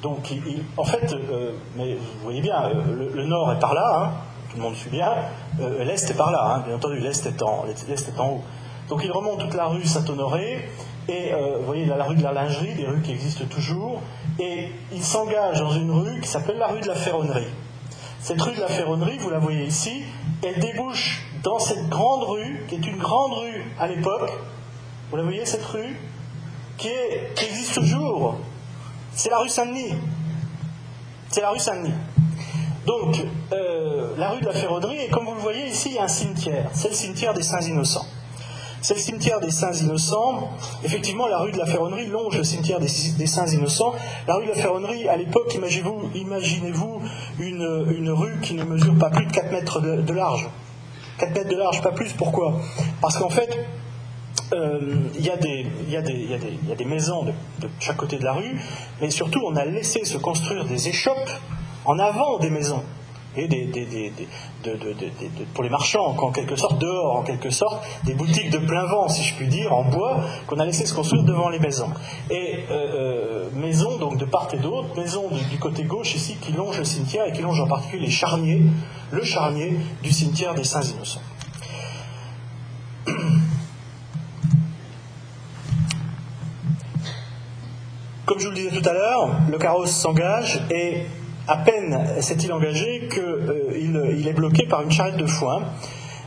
donc 0.01 0.31
en 0.77 0.83
fait, 0.83 1.13
euh, 1.13 1.53
mais 1.75 1.95
vous 1.95 2.23
voyez 2.23 2.41
bien, 2.41 2.69
le, 2.69 3.25
nord 3.25 3.51
est 3.53 3.59
par 3.59 3.73
là, 3.73 3.93
hein, 3.95 4.11
tout 4.51 4.57
le 4.57 4.63
monde 4.63 4.75
suit 4.75 4.89
bien, 4.89 5.11
l'est 5.59 6.09
est 6.09 6.17
par 6.17 6.31
là, 6.31 6.55
hein, 6.55 6.63
bien 6.65 6.75
entendu, 6.75 6.99
l'est 6.99 7.25
est, 7.25 7.41
en, 7.41 7.65
est 7.67 8.19
en 8.19 8.29
haut. 8.29 8.41
Donc 8.89 9.01
il 9.03 9.11
remonte 9.11 9.39
toute 9.39 9.55
la 9.55 9.65
rue 9.65 9.83
Saint-Honoré, 9.83 10.69
et 11.07 11.31
vous 11.59 11.65
voyez 11.65 11.85
la 11.85 12.03
rue 12.03 12.15
de 12.15 12.23
la 12.23 12.33
lingerie, 12.33 12.75
des 12.75 12.85
rues 12.85 13.01
qui 13.01 13.11
existent 13.11 13.45
toujours, 13.45 14.01
et 14.39 14.69
il 14.91 15.03
s'engage 15.03 15.59
dans 15.59 15.71
une 15.71 15.91
rue 15.91 16.21
qui 16.21 16.27
s'appelle 16.27 16.57
la 16.57 16.67
rue 16.67 16.81
de 16.81 16.87
la 16.87 16.95
Ferronnerie. 16.95 17.47
Cette 18.19 18.41
rue 18.41 18.55
de 18.55 18.61
la 18.61 18.67
Ferronnerie, 18.67 19.17
vous 19.19 19.29
la 19.29 19.39
voyez 19.39 19.65
ici, 19.65 20.03
elle 20.43 20.59
débouche 20.59 21.23
dans 21.43 21.59
cette 21.59 21.87
grande 21.89 22.23
rue, 22.23 22.65
qui 22.67 22.75
est 22.75 22.87
une 22.87 22.97
grande 22.97 23.33
rue 23.33 23.63
à 23.79 23.87
l'époque. 23.87 24.31
Vous 25.11 25.17
la 25.17 25.23
voyez, 25.23 25.45
cette 25.45 25.65
rue 25.65 25.95
qui, 26.77 26.89
existe 27.43 27.75
toujours. 27.75 28.37
C'est 29.13 29.29
la 29.29 29.39
rue 29.39 29.49
Saint-Denis. 29.49 29.93
C'est 31.29 31.41
la 31.41 31.51
rue 31.51 31.59
Saint-Denis. 31.59 31.93
Donc, 32.85 33.17
euh, 33.51 34.15
la 34.17 34.29
rue 34.29 34.41
de 34.41 34.45
la 34.45 34.53
Ferronnerie, 34.53 34.97
et 35.05 35.09
comme 35.09 35.25
vous 35.25 35.35
le 35.35 35.41
voyez 35.41 35.67
ici, 35.67 35.89
il 35.89 35.95
y 35.95 35.99
a 35.99 36.03
un 36.03 36.07
cimetière. 36.07 36.69
C'est 36.73 36.89
le 36.89 36.93
cimetière 36.93 37.33
des 37.33 37.41
Saints 37.41 37.61
Innocents. 37.61 38.05
c'est 38.81 38.93
le 38.93 38.99
cimetière 38.99 39.39
des 39.39 39.49
Saints 39.49 39.73
Innocents. 39.73 40.49
Effectivement, 40.83 41.27
la 41.27 41.39
rue 41.39 41.51
de 41.51 41.57
la 41.57 41.65
Ferronnerie 41.65 42.07
longe 42.07 42.37
le 42.37 42.43
cimetière 42.43 42.79
des, 42.79 42.87
Saints 42.87 43.47
Innocents. 43.47 43.93
La 44.27 44.35
rue 44.35 44.45
de 44.45 44.49
la 44.49 44.55
Ferronnerie, 44.55 45.07
à 45.07 45.17
l'époque, 45.17 45.53
imaginez-vous 45.55 46.11
imaginez 46.13 46.73
une, 47.39 47.95
une, 47.97 48.11
rue 48.11 48.39
qui 48.41 48.53
ne 48.53 48.63
mesure 48.63 48.95
pas 48.97 49.09
plus 49.09 49.25
de 49.25 49.31
4 49.31 49.51
mètres 49.51 49.81
de, 49.81 50.13
large. 50.13 50.47
4 51.17 51.33
mètres 51.33 51.49
de 51.49 51.57
large, 51.57 51.81
pas 51.81 51.91
plus. 51.91 52.13
Pourquoi? 52.13 52.53
Parce 53.01 53.17
qu'en 53.17 53.29
fait, 53.29 53.65
il 54.51 55.25
y, 55.25 55.29
a 55.29 56.75
des 56.75 56.85
maisons 56.85 57.23
de, 57.23 57.33
chaque 57.79 57.97
côté 57.97 58.17
de 58.17 58.23
la 58.23 58.33
rue, 58.33 58.59
mais 59.01 59.09
surtout 59.09 59.41
on 59.45 59.55
a 59.55 59.65
laissé 59.65 60.05
se 60.05 60.17
construire 60.17 60.65
des 60.65 60.87
échoppes 60.87 61.29
en 61.85 61.99
avant 61.99 62.39
des 62.39 62.49
maisons 62.49 62.83
et 63.37 63.49
pour 65.53 65.63
les 65.63 65.69
marchands, 65.69 66.15
en 66.17 66.31
quelque 66.31 66.55
sorte, 66.55 66.79
dehors, 66.79 67.17
en 67.17 67.23
quelque 67.23 67.49
sorte, 67.49 67.85
des 68.05 68.13
boutiques 68.13 68.49
de 68.49 68.59
plein 68.59 68.85
vent, 68.85 69.09
si 69.09 69.23
je 69.23 69.35
puis 69.35 69.47
dire, 69.47 69.73
en 69.73 69.83
bois, 69.83 70.21
qu'on 70.47 70.59
a 70.59 70.65
laissé 70.65 70.85
se 70.85 70.93
construire 70.93 71.23
devant 71.23 71.49
les 71.49 71.59
maisons. 71.59 71.89
Et 72.29 72.59
euh, 72.69 72.71
euh, 72.71 73.49
maisons, 73.53 73.97
donc 73.97 74.17
de 74.17 74.25
part 74.25 74.47
et 74.53 74.57
d'autre, 74.57 74.89
maisons 74.95 75.29
du, 75.51 75.57
côté 75.59 75.83
gauche 75.83 76.15
ici, 76.15 76.37
qui 76.41 76.53
longent 76.53 76.77
le 76.77 76.85
cimetière 76.85 77.25
et 77.27 77.33
qui 77.33 77.41
longent 77.41 77.61
en 77.61 77.67
particulier 77.67 78.05
les 78.05 78.11
charniers, 78.11 78.61
le 79.11 79.23
charnier 79.23 79.77
du 80.01 80.11
cimetière 80.11 80.55
des 80.55 80.63
Saints 80.63 80.83
Innocents. 80.83 81.21
Comme 88.25 88.39
je 88.39 88.45
vous 88.45 88.51
le 88.51 88.57
disais 88.57 88.81
tout 88.81 88.89
à 88.89 88.93
l'heure, 88.93 89.29
le 89.51 89.57
carrosse 89.59 89.91
s'engage 89.91 90.59
et 90.71 91.03
à 91.47 91.57
peine 91.57 92.21
s'est-il 92.21 92.51
engagé 92.51 93.07
qu'il 93.07 93.21
euh, 93.21 94.27
est 94.27 94.33
bloqué 94.33 94.65
par 94.65 94.81
une 94.81 94.89
charrette 94.89 95.17
de 95.17 95.27
foin. 95.27 95.61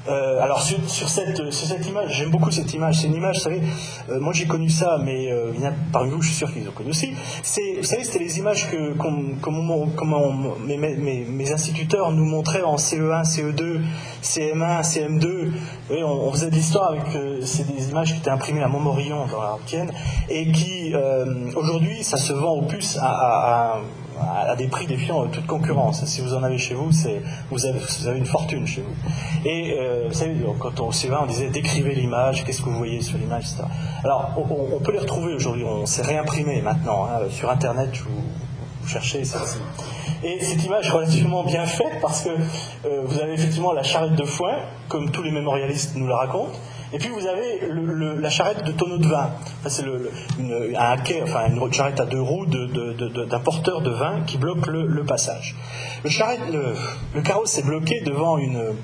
Euh, 0.09 0.41
alors 0.41 0.63
sur, 0.63 0.79
cette, 1.09 1.53
cette, 1.53 1.87
image, 1.87 2.17
j'aime 2.17 2.31
beaucoup 2.31 2.51
cette 2.51 2.73
image. 2.73 3.01
C'est 3.01 3.09
une 3.09 3.17
image, 3.17 3.37
vous 3.37 3.43
savez, 3.43 3.63
euh, 4.11 4.21
moi 4.21 4.33
j'ai 4.33 4.47
connu 4.47 4.69
ça, 4.69 4.99
mais 5.05 5.31
a 5.31 5.73
parmi 5.93 6.11
vous, 6.11 6.23
je 6.23 6.29
suis 6.29 6.37
sûr 6.37 6.53
qu'ils 6.53 6.69
ont 6.69 6.73
connu 6.73 6.91
aussi. 6.91 7.11
Vous 7.11 7.83
savez, 7.83 8.05
c'était 8.05 8.19
les 8.19 8.39
images 8.39 8.71
que 8.71 8.95
mes, 10.67 11.53
instituteurs 11.53 12.13
nous 12.13 12.25
montraient 12.25 12.63
en 12.63 12.77
CE1, 12.77 13.25
CE2, 13.25 13.81
CM1, 14.23 14.83
CM2. 14.83 15.51
on, 16.05 16.31
faisait 16.33 16.51
de 16.51 16.55
l'histoire 16.55 16.91
avec 16.93 17.05
c'est 17.43 17.67
des 17.67 17.91
images 17.91 18.13
qui 18.13 18.19
étaient 18.19 18.31
imprimées 18.31 18.63
à 18.63 18.69
Montmorillon 18.69 19.27
dans 19.27 19.43
la 19.43 19.55
Haute-Vienne 19.55 19.91
et 20.29 20.51
qui 20.53 20.95
aujourd'hui, 21.57 22.03
ça 22.03 22.17
se 22.17 22.33
vend 22.33 22.53
au 22.53 22.63
plus 22.63 22.99
à 23.01 23.19
à 23.19 23.81
des 24.57 24.69
prix 24.69 24.87
défiant 24.87 25.27
toute 25.29 25.47
concurrence. 25.47 26.05
Si 26.05 26.21
vous 26.21 26.35
en 26.35 26.43
avez 26.43 26.59
chez 26.59 26.75
vous, 26.75 26.91
vous 27.51 27.67
avez, 27.67 27.79
vous 27.79 28.09
avez 28.09 28.19
une 28.19 28.27
fortune 28.27 28.67
chez 28.67 28.83
vous. 28.83 29.49
Et 29.49 29.77
euh, 29.79 30.07
vous 30.09 30.15
savez, 30.15 30.35
quand 30.59 30.81
on 30.81 30.89
va, 30.89 31.23
on 31.23 31.27
disait 31.27 31.49
décrivez 31.49 31.95
l'image, 31.95 32.45
qu'est-ce 32.45 32.61
que 32.61 32.69
vous 32.69 32.79
voyez 32.79 33.01
sur 33.01 33.19
l'image, 33.19 33.45
etc. 33.45 33.65
Alors, 34.05 34.33
on, 34.37 34.81
peut 34.81 34.93
les 34.93 34.99
retrouver 34.99 35.35
aujourd'hui, 35.35 35.65
on 35.65 35.87
s'est 35.87 36.03
réimprimé 36.03 36.61
maintenant. 36.63 37.07
Hein, 37.07 37.29
sur 37.31 37.51
Internet, 37.51 37.97
vous, 37.99 38.23
vous 38.81 38.89
cherchez 38.89 39.25
celle-ci. 39.25 39.59
Et 40.25 40.43
cette 40.43 40.65
image 40.65 40.89
est 40.89 40.91
relativement 40.91 41.45
bien 41.45 41.65
faite 41.65 42.01
parce 42.03 42.25
que 42.25 42.31
euh, 42.31 43.03
vous 43.05 43.21
avez 43.21 43.35
effectivement 43.35 43.73
la 43.73 43.85
charrette 43.85 44.17
de 44.17 44.25
foin, 44.25 44.55
comme 44.89 45.11
tous 45.11 45.23
les 45.23 45.31
mémorialistes 45.31 45.95
nous 45.95 46.09
la 46.09 46.17
racontent, 46.17 46.53
et 46.93 46.99
puis 46.99 47.11
vous 47.11 47.27
avez 47.27 47.61
la 48.21 48.31
charrette 48.31 48.65
de 48.65 48.73
tonneau 48.73 48.99
de 48.99 49.07
vin. 49.07 49.31
c'est 49.67 49.83
une, 50.39 50.75
un 50.75 50.93
haquet, 50.93 51.23
enfin 51.23 51.49
une 51.49 51.73
charrette 51.73 52.01
à 52.01 52.07
deux 52.07 52.21
roues 52.21 52.47
d'un 52.47 53.41
porteur 53.41 53.83
de 53.83 53.91
vin 53.91 54.21
qui 54.27 54.39
bloque 54.39 54.67
le, 54.67 55.05
passage. 55.05 55.55
Le, 56.03 56.09
charrette, 56.09 56.41
le, 56.51 57.21
carrosse 57.21 57.59
est 57.59 57.67
bloqué 57.67 58.01
devant 58.01 58.39
une, 58.39 58.75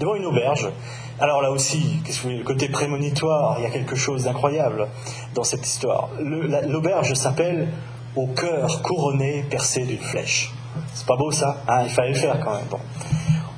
devant 0.00 0.16
une 0.16 0.26
auberge. 0.26 0.68
Alors 1.20 1.40
là 1.40 1.52
aussi, 1.52 2.00
qu'est-ce 2.04 2.22
que 2.22 2.28
le 2.28 2.42
côté 2.42 2.68
prémonitoire, 2.68 3.56
il 3.58 3.64
y 3.64 3.66
a 3.66 3.70
quelque 3.70 3.94
chose 3.94 4.24
d'incroyable 4.24 4.88
dans 5.34 5.44
cette 5.44 5.64
histoire. 5.64 6.08
L'auberge 6.20 7.14
s'appelle 7.14 7.68
Au 8.16 8.26
cœur 8.26 8.82
couronné 8.82 9.44
percé 9.48 9.84
d'une 9.84 9.98
flèche. 9.98 10.52
C'est 10.94 11.06
pas 11.06 11.16
beau 11.16 11.30
ça 11.30 11.62
hein, 11.68 11.82
Il 11.84 11.90
fallait 11.90 12.12
le 12.12 12.18
faire 12.18 12.40
quand 12.40 12.54
même. 12.54 12.80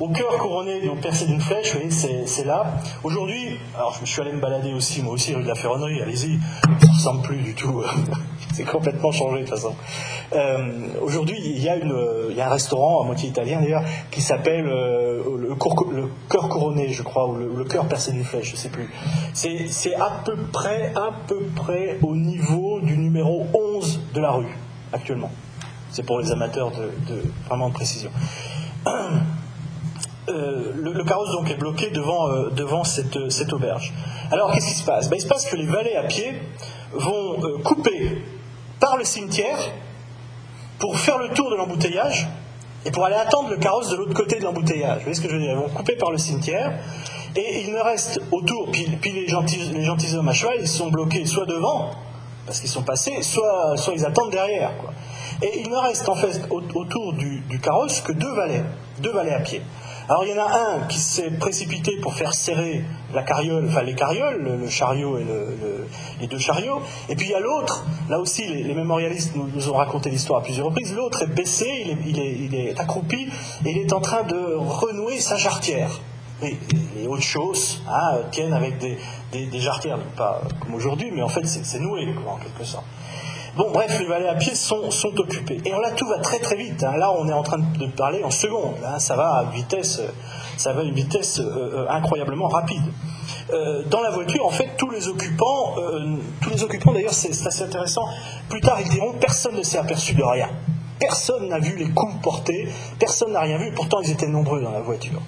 Au 0.01 0.09
cœur 0.09 0.37
couronné, 0.39 0.85
donc 0.85 1.01
percé 1.01 1.27
d'une 1.27 1.41
flèche, 1.41 1.73
vous 1.73 1.89
voyez, 1.89 2.27
c'est 2.27 2.45
là. 2.45 2.67
Aujourd'hui, 3.03 3.59
alors 3.77 3.97
je 4.01 4.05
suis 4.05 4.21
allé 4.21 4.33
me 4.33 4.41
balader 4.41 4.73
aussi, 4.73 5.03
moi 5.03 5.15
aussi, 5.15 5.35
rue 5.35 5.43
de 5.43 5.49
la 5.49 5.55
Ferronnerie, 5.55 6.03
allez-y, 6.03 6.39
ça 6.81 6.93
ressemble 6.93 7.23
plus 7.23 7.39
du 7.39 7.55
tout, 7.55 7.83
c'est 8.53 8.65
complètement 8.65 9.13
changé 9.13 9.41
de 9.43 9.47
toute 9.47 9.55
façon. 9.55 9.75
Euh, 10.33 10.89
aujourd'hui, 11.01 11.37
il 11.41 11.63
y, 11.63 11.69
a 11.69 12.47
un 12.47 12.51
restaurant, 12.51 13.03
à 13.03 13.07
moitié 13.07 13.29
italien 13.29 13.61
d'ailleurs, 13.61 13.85
qui 14.11 14.21
s'appelle 14.21 14.67
euh, 14.67 15.23
le, 15.39 15.55
cœur 16.29 16.49
couronné, 16.49 16.89
je 16.89 17.03
crois, 17.03 17.29
ou 17.29 17.37
le, 17.37 17.65
cœur 17.65 17.87
percé 17.87 18.13
d'une 18.13 18.25
flèche, 18.25 18.51
je 18.51 18.57
sais 18.57 18.71
plus. 18.71 18.91
C'est 19.33 19.95
à 19.95 20.23
peu 20.25 20.37
près, 20.53 20.93
à 20.97 21.11
peu 21.27 21.41
près 21.55 21.99
au 22.03 22.17
niveau 22.17 22.81
du 22.81 22.99
numéro 22.99 23.47
11 23.55 24.01
de 24.13 24.21
la 24.21 24.33
rue, 24.33 24.57
actuellement. 24.93 25.31
C'est 25.91 26.05
pour 26.05 26.19
les 26.19 26.33
amateurs 26.33 26.73
de 26.73 27.23
vraiment 27.49 27.69
de 27.69 27.75
précision. 27.75 28.11
Euh, 30.31 30.73
le, 30.75 31.05
carrosse 31.05 31.33
donc 31.33 31.51
est 31.51 31.57
bloqué 31.57 31.91
devant, 31.91 32.31
euh, 32.31 32.49
devant 32.51 32.83
cette, 32.83 33.31
cette, 33.31 33.53
auberge. 33.53 33.93
Alors 34.31 34.53
qu'est-ce 34.53 34.67
qui 34.67 34.75
se 34.75 34.85
passe? 34.85 35.11
Ben, 35.11 35.17
Il 35.17 35.21
se 35.21 35.27
passe 35.27 35.45
que 35.45 35.57
les 35.57 35.67
valets 35.67 35.97
à 35.97 36.05
pied 36.05 36.33
vont 36.93 37.43
euh, 37.43 37.59
couper 37.59 38.23
par 38.81 38.97
le 38.97 39.05
cimetière 39.05 39.59
pour 40.79 40.99
faire 40.99 41.19
le 41.19 41.29
tour 41.29 41.51
de 41.51 41.57
l'embouteillage 41.57 42.27
et 42.87 42.91
pour 42.91 43.05
aller 43.05 43.17
attendre 43.17 43.51
le 43.51 43.59
carrosse 43.59 43.91
de 43.91 43.97
l'autre 43.97 44.15
côté 44.15 44.39
de 44.39 44.45
l'embouteillage. 44.45 44.97
Vous 44.97 45.03
voyez 45.03 45.15
ce 45.15 45.21
que 45.21 45.29
je 45.29 45.35
veux 45.35 45.41
dire? 45.41 45.53
Ils 45.53 45.59
vont 45.59 45.69
couper 45.69 45.97
par 45.97 46.11
le 46.11 46.17
cimetière 46.17 46.73
et 47.37 47.61
il 47.61 47.73
ne 47.75 47.81
reste 47.81 48.21
autour, 48.33 48.71
puis, 48.71 48.87
les, 49.05 49.29
gentils, 49.29 49.59
les 49.75 49.85
gentilshommes 49.85 50.29
à 50.29 50.33
cheval, 50.33 50.57
ils 50.61 50.69
sont 50.69 50.89
bloqués 50.89 51.27
soit 51.27 51.47
devant, 51.47 51.91
parce 52.47 52.61
qu'ils 52.61 52.71
sont 52.71 52.83
passés, 52.83 53.23
soit, 53.23 53.77
soit 53.77 53.93
ils 53.95 54.07
attendent 54.07 54.31
derrière. 54.31 54.73
Et 55.43 55.61
il 55.61 55.69
ne 55.69 55.77
reste 55.77 56.09
en 56.09 56.15
fait 56.15 56.47
autour 56.51 57.13
du, 57.15 57.41
du 57.41 57.59
carrosse 57.61 58.01
que 58.01 58.13
deux 58.13 58.33
valets, 58.35 58.65
deux 59.01 59.13
valets 59.13 59.35
à 59.35 59.41
pied. 59.41 59.61
Alors 60.07 60.25
il 60.27 60.35
y 60.35 60.39
en 60.39 60.45
a 60.45 60.53
un 60.53 60.81
qui 60.87 60.99
s'est 60.99 61.31
précipité 61.31 61.97
pour 62.03 62.15
faire 62.15 62.35
serrer 62.35 62.85
la 63.15 63.23
carriole, 63.23 63.65
enfin 63.67 63.83
les 63.83 63.95
carrioles, 63.95 64.43
le, 64.61 64.69
chariot 64.69 65.17
et 65.19 65.25
les 66.21 66.27
deux 66.27 66.39
chariots. 66.39 66.83
Et 67.09 67.17
puis 67.17 67.29
il 67.29 67.31
y 67.31 67.35
a 67.35 67.41
l'autre, 67.41 67.87
là 68.11 68.19
aussi 68.19 68.47
les, 68.47 68.75
mémorialistes 68.75 69.35
nous, 69.35 69.69
ont 69.71 69.77
raconté 69.77 70.11
l'histoire 70.11 70.41
à 70.41 70.43
plusieurs 70.43 70.67
reprises, 70.67 70.95
l'autre 70.95 71.23
est 71.23 71.35
baissé, 71.35 71.97
il 72.05 72.19
est, 72.55 72.79
accroupi 72.79 73.29
et 73.65 73.71
il 73.71 73.79
est 73.79 73.93
en 73.95 74.01
train 74.01 74.25
de 74.25 74.55
renouer 74.57 75.19
sa 75.21 75.37
jarretière. 75.37 76.01
Et, 76.43 76.59
les 76.97 77.07
autres 77.07 77.23
choses 77.23 77.83
hein, 77.89 78.19
tiennent 78.31 78.53
avec 78.53 78.77
des, 78.79 78.99
jarretières, 79.59 79.99
pas 80.17 80.43
comme 80.61 80.75
aujourd'hui, 80.75 81.13
mais 81.13 81.23
en 81.23 81.29
fait 81.29 81.47
c'est 81.47 81.81
noué 81.81 82.07
en 82.27 82.37
quelque 82.37 82.65
sorte. 82.65 82.85
Bon, 83.57 83.71
bref, 83.71 84.01
les 84.01 84.07
valets 84.07 84.29
à 84.29 84.35
pied 84.35 84.53
sont, 84.53 84.91
sont 84.91 85.17
occupés. 85.17 85.61
Et 85.65 85.71
là, 85.71 85.93
tout 85.97 86.09
va 86.09 86.19
très 86.19 86.41
très 86.41 86.57
vite. 86.57 86.83
Hein. 86.83 86.97
Là, 86.97 87.13
on 87.13 87.29
est 87.29 87.33
en 87.33 87.45
train 87.45 87.59
de 87.59 87.87
parler 87.87 88.25
en 88.25 88.31
secondes. 88.31 88.75
Hein. 88.85 88.99
Ça 88.99 89.15
va 89.15 89.29
à 89.29 89.45
une 89.45 89.51
vitesse, 89.51 90.01
ça 90.57 90.73
va 90.73 90.81
à 90.81 90.83
une 90.83 90.95
vitesse 90.95 91.39
euh, 91.39 91.85
euh, 91.85 91.87
incroyablement 91.89 92.49
rapide. 92.49 92.83
Euh, 93.53 93.85
dans 93.85 94.01
la 94.01 94.11
voiture, 94.11 94.45
en 94.45 94.51
fait, 94.51 94.71
tous 94.77 94.91
les 94.91 95.07
occupants, 95.07 95.77
tous 96.41 96.51
les 96.51 96.65
occupants, 96.65 96.93
d'ailleurs, 96.93 97.15
c'est 97.15 97.31
assez 97.47 97.63
intéressant. 97.63 98.05
Plus 98.49 98.61
tard, 98.61 98.79
ils 98.81 98.89
diront 98.89 99.13
personne 99.21 99.55
ne 99.55 99.63
s'est 99.63 99.79
aperçu 99.79 100.15
de 100.15 100.25
rien. 100.25 100.49
Personne 100.99 101.49
n'a 101.49 101.61
vu 101.61 101.77
les 101.77 101.91
coups 101.91 102.15
portés, 102.23 102.69
personne 102.99 103.33
n'a 103.33 103.41
rien 103.41 103.59
vu, 103.59 103.73
pourtant 103.73 104.01
ils 104.01 104.11
étaient 104.11 104.29
nombreux 104.29 104.63
dans 104.63 104.73
la 104.73 104.81
voiture. 104.81 105.21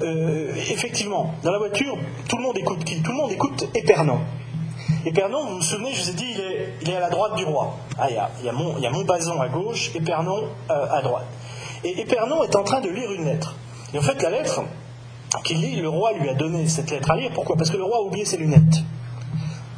effectivement, 0.00 1.34
dans 1.42 1.52
la 1.52 1.58
voiture, 1.58 1.96
tout 2.28 2.36
le 2.36 2.42
monde 2.42 2.56
écoute 2.56 2.84
qui? 2.84 3.02
Tout 3.02 3.10
le 3.10 3.16
monde 3.16 3.32
écoute 3.32 3.68
Épernon. 3.74 4.20
Épernon, 5.06 5.46
vous 5.46 5.54
vous 5.54 5.62
souvenez, 5.62 5.94
je 5.94 6.02
vous 6.02 6.10
ai 6.10 6.14
dit, 6.14 6.34
il 6.82 6.90
est, 6.90 6.96
à 6.96 6.98
la 6.98 7.08
droite 7.08 7.36
du 7.36 7.44
roi. 7.44 7.76
Ah, 7.96 8.08
il 8.10 8.16
y 8.16 8.18
a, 8.18 8.28
y 8.52 8.92
Montbazon 8.92 9.40
à 9.40 9.48
gauche, 9.48 9.92
Épernon 9.94 10.48
euh, 10.68 10.86
à 10.90 11.00
droite. 11.00 11.26
Et 11.84 12.00
Épernon 12.00 12.42
est 12.42 12.56
en 12.56 12.64
train 12.64 12.80
de 12.80 12.88
lire 12.88 13.12
une 13.12 13.24
lettre. 13.24 13.54
Et 13.94 13.98
en 13.98 14.02
fait, 14.02 14.20
la 14.20 14.30
lettre 14.30 14.62
qu'il 15.44 15.60
lit, 15.60 15.76
le 15.76 15.88
roi 15.88 16.12
lui 16.14 16.28
a 16.28 16.34
donné 16.34 16.66
cette 16.66 16.90
lettre 16.90 17.08
à 17.12 17.16
lire. 17.16 17.30
Pourquoi? 17.32 17.54
Parce 17.54 17.70
que 17.70 17.76
le 17.76 17.84
roi 17.84 17.98
a 17.98 18.00
oublié 18.00 18.24
ses 18.24 18.36
lunettes. 18.36 18.82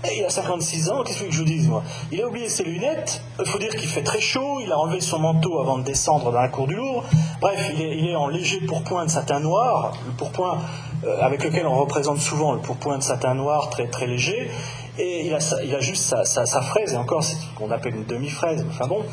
Et 0.04 0.20
il 0.20 0.24
a 0.24 0.30
56 0.30 0.90
ans, 0.90 1.02
qu'est-ce 1.02 1.24
que 1.24 1.30
je 1.30 1.38
vous 1.38 1.44
dise, 1.44 1.68
moi? 1.68 1.82
Il 2.10 2.22
a 2.22 2.26
oublié 2.26 2.48
ses 2.48 2.62
lunettes, 2.62 3.20
il 3.38 3.46
faut 3.46 3.58
dire 3.58 3.74
qu'il 3.74 3.88
fait 3.88 4.04
très 4.04 4.20
chaud, 4.20 4.60
il 4.62 4.72
a 4.72 4.78
enlevé 4.78 5.00
son 5.00 5.18
manteau 5.18 5.60
avant 5.60 5.76
de 5.76 5.82
descendre 5.82 6.30
dans 6.30 6.40
la 6.40 6.48
cour 6.48 6.68
du 6.68 6.76
Louvre. 6.76 7.04
Bref, 7.40 7.70
il 7.74 7.82
est, 7.82 7.98
il 7.98 8.08
est 8.08 8.14
en 8.14 8.28
léger 8.28 8.60
pourpoint 8.60 9.04
de 9.04 9.10
satin 9.10 9.40
noir, 9.40 9.92
le 10.06 10.12
pourpoint 10.12 10.58
euh, 11.04 11.20
avec 11.20 11.42
lequel 11.42 11.66
on 11.66 11.74
représente 11.74 12.18
souvent 12.18 12.52
le 12.52 12.60
pourpoint 12.60 12.98
de 12.98 13.02
satin 13.02 13.34
noir 13.34 13.70
très, 13.70 13.88
très 13.88 14.06
léger 14.06 14.50
et 14.98 15.26
il 15.26 15.34
a, 15.34 15.80
juste 15.80 16.14
sa, 16.24 16.62
fraise, 16.62 16.92
et 16.92 16.96
encore 16.96 17.22
c'est 17.22 17.37
ce 17.37 17.54
qu'on 17.56 17.70
appelle 17.70 17.94
une 17.94 18.04
demi-fraise, 18.04 18.64
enfin 18.68 18.87
bon, 18.87 19.04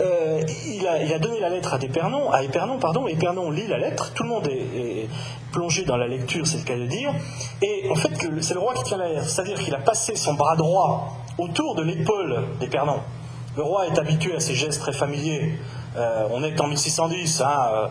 euh, 0.00 0.40
il, 0.66 0.86
a, 0.86 1.18
donné 1.18 1.40
la 1.40 1.50
lettre 1.50 1.74
à 1.74 1.78
Épernon, 1.82 2.30
à 2.30 2.42
Épernon, 2.42 2.78
pardon, 2.78 3.08
Épernon 3.08 3.50
lit 3.50 3.66
la 3.66 3.78
lettre, 3.78 4.12
tout 4.14 4.22
le 4.22 4.28
monde 4.28 4.46
est, 4.48 5.08
plongé 5.52 5.84
dans 5.84 5.96
la 5.96 6.06
lecture, 6.06 6.46
c'est 6.46 6.58
le 6.58 6.64
cas 6.64 6.76
de 6.76 6.86
dire, 6.86 7.12
et 7.60 7.88
en 7.90 7.94
fait 7.94 8.10
c'est 8.40 8.54
le 8.54 8.60
roi 8.60 8.72
qui 8.74 8.84
tient 8.84 8.96
la 8.98 9.08
lettre, 9.08 9.28
c'est-à-dire 9.28 9.58
qu'il 9.58 9.74
a 9.74 9.80
passé 9.80 10.14
son 10.16 10.34
bras 10.34 10.56
droit 10.56 11.18
autour 11.38 11.74
de 11.74 11.82
l'épaule 11.82 12.44
d'Épernon. 12.60 13.00
Le 13.56 13.62
roi 13.62 13.86
est 13.86 13.98
habitué 13.98 14.34
à 14.34 14.40
ces 14.40 14.54
gestes 14.54 14.80
très 14.80 14.94
familiers 14.94 15.58
Euh, 15.96 16.26
on 16.30 16.42
est 16.42 16.58
en 16.60 16.68
1610, 16.68 17.42
hein, 17.42 17.50
euh, 17.50 17.88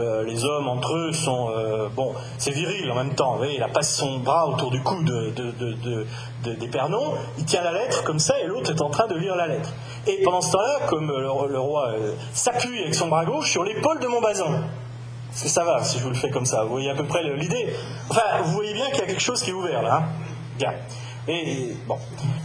euh, 0.00 0.24
les 0.24 0.44
hommes 0.44 0.68
entre 0.68 0.92
eux 0.96 1.12
sont... 1.12 1.50
bon, 1.94 2.12
c'est 2.38 2.50
viril 2.50 2.90
en 2.90 2.96
même 2.96 3.14
temps, 3.14 3.32
vous 3.32 3.38
voyez, 3.38 3.56
il 3.56 3.62
a 3.62 3.68
pas 3.68 3.82
son 3.82 4.18
bras 4.18 4.48
autour 4.48 4.70
du 4.70 4.82
cou 4.82 5.02
de, 5.02 5.30
des 6.42 6.70
il 7.38 7.44
tient 7.44 7.62
la 7.62 7.72
lettre 7.72 8.02
comme 8.02 8.18
ça 8.18 8.40
et 8.40 8.46
l'autre 8.46 8.70
est 8.70 8.82
en 8.82 8.90
train 8.90 9.06
de 9.06 9.14
lire 9.14 9.36
la 9.36 9.46
lettre. 9.46 9.70
Et 10.06 10.20
pendant 10.22 10.40
ce 10.40 10.52
temps-là, 10.52 10.86
comme 10.88 11.06
le, 11.08 11.58
roi 11.58 11.94
s'appuie 12.32 12.82
avec 12.82 12.94
son 12.94 13.08
bras 13.08 13.24
gauche 13.24 13.50
sur 13.50 13.62
l'épaule 13.62 14.00
de 14.00 14.06
Montbazon, 14.08 14.60
parce 15.30 15.42
que 15.42 15.48
ça 15.48 15.64
va 15.64 15.82
si 15.82 15.98
je 15.98 16.04
vous 16.04 16.10
le 16.10 16.16
fais 16.16 16.30
comme 16.30 16.46
ça, 16.46 16.64
vous 16.64 16.70
voyez 16.70 16.90
à 16.90 16.94
peu 16.94 17.04
près 17.04 17.22
l'idée. 17.22 17.72
Enfin, 18.10 18.42
vous 18.42 18.52
voyez 18.52 18.74
bien 18.74 18.86
qu'il 18.90 18.98
y 18.98 19.02
a 19.02 19.06
quelque 19.06 19.22
chose 19.22 19.42
qui 19.42 19.50
est 19.50 19.54
ouvert 19.54 19.82
là. 19.82 19.96
Hein 19.96 20.04
bien. 20.58 20.72
Et 21.26 21.74
bon, 21.86 21.96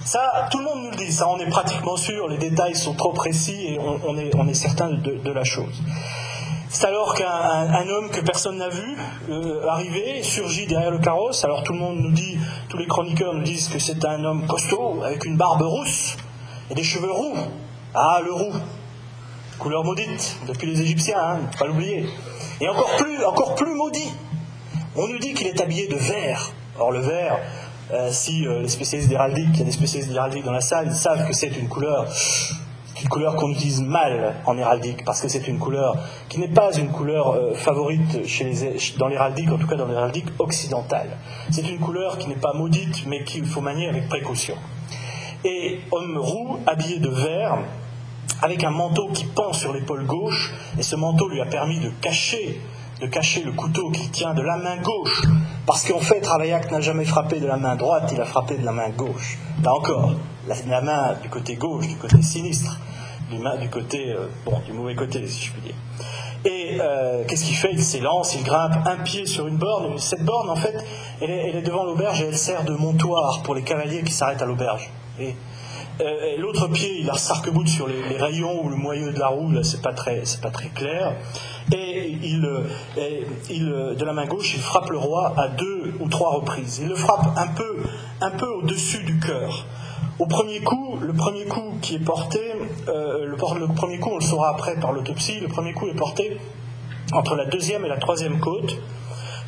ça, 0.05 0.47
tout 0.49 0.59
le 0.59 0.63
monde 0.63 0.83
nous 0.83 0.91
le 0.91 0.97
dit, 0.97 1.11
ça, 1.11 1.27
on 1.27 1.37
est 1.39 1.49
pratiquement 1.49 1.97
sûr, 1.97 2.29
les 2.29 2.37
détails 2.37 2.75
sont 2.75 2.93
trop 2.93 3.11
précis 3.11 3.73
et 3.73 3.79
on, 3.79 4.17
est, 4.17 4.33
on 4.35 4.47
est, 4.47 4.53
certain 4.53 4.89
de, 4.89 5.31
la 5.31 5.43
chose. 5.43 5.81
C'est 6.69 6.85
alors 6.85 7.13
qu'un 7.15 7.89
homme 7.89 8.09
que 8.09 8.21
personne 8.21 8.57
n'a 8.57 8.69
vu 8.69 8.97
euh, 9.29 9.67
arriver 9.67 10.23
surgit 10.23 10.65
derrière 10.67 10.91
le 10.91 10.99
carrosse. 10.99 11.43
Alors 11.43 11.63
tout 11.63 11.73
le 11.73 11.79
monde 11.79 11.97
nous 11.97 12.11
dit, 12.11 12.37
tous 12.69 12.77
les 12.77 12.87
chroniqueurs 12.87 13.33
nous 13.33 13.43
disent 13.43 13.67
que 13.67 13.79
c'est 13.79 14.05
un 14.05 14.23
homme 14.23 14.47
costaud 14.47 15.01
avec 15.03 15.25
une 15.25 15.35
barbe 15.35 15.61
rousse 15.61 16.15
et 16.69 16.75
des 16.75 16.83
cheveux 16.83 17.11
roux. 17.11 17.35
Ah, 17.93 18.21
le 18.23 18.31
roux, 18.31 18.53
couleur 19.57 19.83
maudite 19.83 20.37
depuis 20.47 20.67
les 20.67 20.81
Égyptiens, 20.81 21.19
hein, 21.19 21.39
pas 21.57 21.65
l'oublier. 21.65 22.07
Et 22.61 22.69
encore 22.69 22.95
plus, 22.97 23.25
encore 23.25 23.55
plus 23.55 23.73
maudit. 23.73 24.13
On 24.95 25.07
nous 25.07 25.19
dit 25.19 25.33
qu'il 25.33 25.47
est 25.47 25.59
habillé 25.59 25.87
de 25.87 25.95
vert. 25.95 26.51
Or 26.79 26.91
le 26.91 26.99
vert, 26.99 27.39
euh, 27.91 28.09
si 28.11 28.45
euh, 28.45 28.61
les 28.61 28.69
spécialistes 28.69 29.09
d'héraldique, 29.09 29.49
il 29.53 29.59
y 29.59 29.61
a 29.63 29.65
des 29.65 29.71
spécialistes 29.71 30.11
d'héraldique 30.11 30.43
dans 30.43 30.51
la 30.51 30.61
salle, 30.61 30.87
ils 30.87 30.93
savent 30.93 31.27
que 31.27 31.33
c'est 31.33 31.57
une 31.57 31.67
couleur, 31.67 32.05
une 33.01 33.09
couleur 33.09 33.35
qu'on 33.35 33.49
utilise 33.49 33.81
mal 33.81 34.35
en 34.45 34.57
héraldique, 34.57 35.03
parce 35.05 35.21
que 35.21 35.27
c'est 35.27 35.47
une 35.47 35.57
couleur 35.57 35.97
qui 36.27 36.39
n'est 36.39 36.49
pas 36.49 36.71
une 36.77 36.89
couleur 36.89 37.31
euh, 37.31 37.55
favorite 37.55 38.27
chez 38.27 38.43
les, 38.43 38.79
dans 38.97 39.07
l'héraldique, 39.07 39.51
en 39.51 39.57
tout 39.57 39.65
cas 39.65 39.75
dans 39.75 39.87
l'héraldique 39.87 40.27
occidentale. 40.37 41.17
C'est 41.49 41.67
une 41.67 41.79
couleur 41.79 42.19
qui 42.19 42.27
n'est 42.27 42.35
pas 42.35 42.53
maudite, 42.53 43.07
mais 43.07 43.23
qu'il 43.23 43.45
faut 43.45 43.61
manier 43.61 43.89
avec 43.89 44.07
précaution. 44.07 44.55
Et 45.43 45.79
homme 45.91 46.17
roux, 46.19 46.59
habillé 46.67 46.99
de 46.99 47.09
vert, 47.09 47.57
avec 48.43 48.63
un 48.63 48.71
manteau 48.71 49.09
qui 49.09 49.25
pend 49.25 49.51
sur 49.51 49.73
l'épaule 49.73 50.05
gauche, 50.05 50.53
et 50.77 50.83
ce 50.83 50.95
manteau 50.95 51.27
lui 51.27 51.41
a 51.41 51.45
permis 51.45 51.79
de 51.79 51.89
cacher 52.01 52.61
de 53.01 53.07
cacher 53.07 53.43
le 53.43 53.51
couteau 53.51 53.89
qu'il 53.91 54.09
tient 54.11 54.33
de 54.33 54.41
la 54.41 54.57
main 54.57 54.77
gauche. 54.77 55.21
Parce 55.65 55.87
qu'en 55.87 55.99
fait, 55.99 56.25
Ravaillac 56.25 56.71
n'a 56.71 56.81
jamais 56.81 57.05
frappé 57.05 57.39
de 57.39 57.47
la 57.47 57.57
main 57.57 57.75
droite, 57.75 58.09
il 58.13 58.19
a 58.19 58.25
frappé 58.25 58.57
de 58.57 58.65
la 58.65 58.71
main 58.71 58.89
gauche. 58.89 59.37
Là 59.63 59.73
encore, 59.73 60.13
la, 60.47 60.81
main 60.81 61.15
du 61.21 61.29
côté 61.29 61.55
gauche, 61.55 61.87
du 61.87 61.95
côté 61.95 62.21
sinistre, 62.21 62.79
du, 63.29 63.37
du 63.37 63.69
côté, 63.69 64.11
euh, 64.11 64.27
du 64.65 64.73
mauvais 64.73 64.95
côté, 64.95 65.25
si 65.27 65.45
je 65.45 65.51
puis 65.51 65.61
dire. 65.61 65.75
Et 66.45 66.77
euh, 66.79 67.23
qu'est-ce 67.27 67.45
qu'il 67.45 67.55
fait? 67.55 67.71
Il 67.73 67.83
s'élance, 67.83 68.35
il 68.35 68.43
grimpe 68.43 68.75
un 68.85 68.97
pied 69.03 69.25
sur 69.25 69.47
une 69.47 69.57
borne. 69.57 69.97
Cette 69.97 70.23
borne, 70.23 70.49
en 70.49 70.55
fait, 70.55 70.75
elle 71.21 71.29
est, 71.29 71.61
devant 71.61 71.83
l'auberge 71.83 72.21
et 72.21 72.27
elle 72.27 72.37
sert 72.37 72.63
de 72.63 72.73
montoir 72.73 73.41
pour 73.43 73.55
les 73.55 73.63
cavaliers 73.63 74.03
qui 74.03 74.13
s'arrêtent 74.13 74.41
à 74.41 74.45
l'auberge. 74.45 74.89
Euh, 76.01 76.37
l'autre 76.37 76.67
pied, 76.69 77.01
il 77.01 77.09
a 77.09 77.15
sarc 77.15 77.49
sur 77.65 77.87
les, 77.87 78.17
rayons 78.17 78.63
ou 78.63 78.69
le 78.69 78.77
moyeu 78.77 79.11
de 79.11 79.19
la 79.19 79.27
roue, 79.27 79.51
là, 79.51 79.63
c'est 79.63 79.81
pas 79.81 79.93
très, 79.93 80.23
c'est 80.23 80.39
pas 80.39 80.49
très 80.49 80.69
clair. 80.69 81.15
Et 81.73 82.17
il, 82.23 82.45
euh, 82.45 82.63
il, 83.49 83.69
euh, 83.69 83.95
de 83.95 84.05
la 84.05 84.13
main 84.13 84.25
gauche, 84.25 84.53
il 84.55 84.61
frappe 84.61 84.89
le 84.91 84.97
roi 84.97 85.33
à 85.37 85.49
deux 85.49 85.93
ou 85.99 86.07
trois 86.07 86.31
reprises. 86.35 86.79
Il 86.81 86.87
le 86.87 86.95
frappe 86.95 87.37
un 87.37 87.47
peu, 87.47 87.83
un 88.21 88.31
peu 88.31 88.47
au-dessus 88.47 89.03
du 89.03 89.19
cœur. 89.19 89.65
Au 90.19 90.25
premier 90.25 90.61
coup, 90.61 90.97
le 91.01 91.13
premier 91.13 91.45
coup 91.45 91.73
qui 91.81 91.95
est 91.95 92.03
porté, 92.03 92.39
le, 92.87 93.25
le, 93.25 93.73
premier 93.73 93.99
coup, 93.99 94.11
on 94.11 94.19
le 94.19 94.23
saura 94.23 94.49
après 94.49 94.77
par 94.79 94.91
l'autopsie, 94.91 95.39
le 95.39 95.47
premier 95.47 95.73
coup 95.73 95.87
est 95.87 95.95
porté 95.95 96.37
entre 97.13 97.35
la 97.35 97.45
deuxième 97.45 97.85
et 97.85 97.89
la 97.89 97.97
troisième 97.97 98.39
côte, 98.39 98.77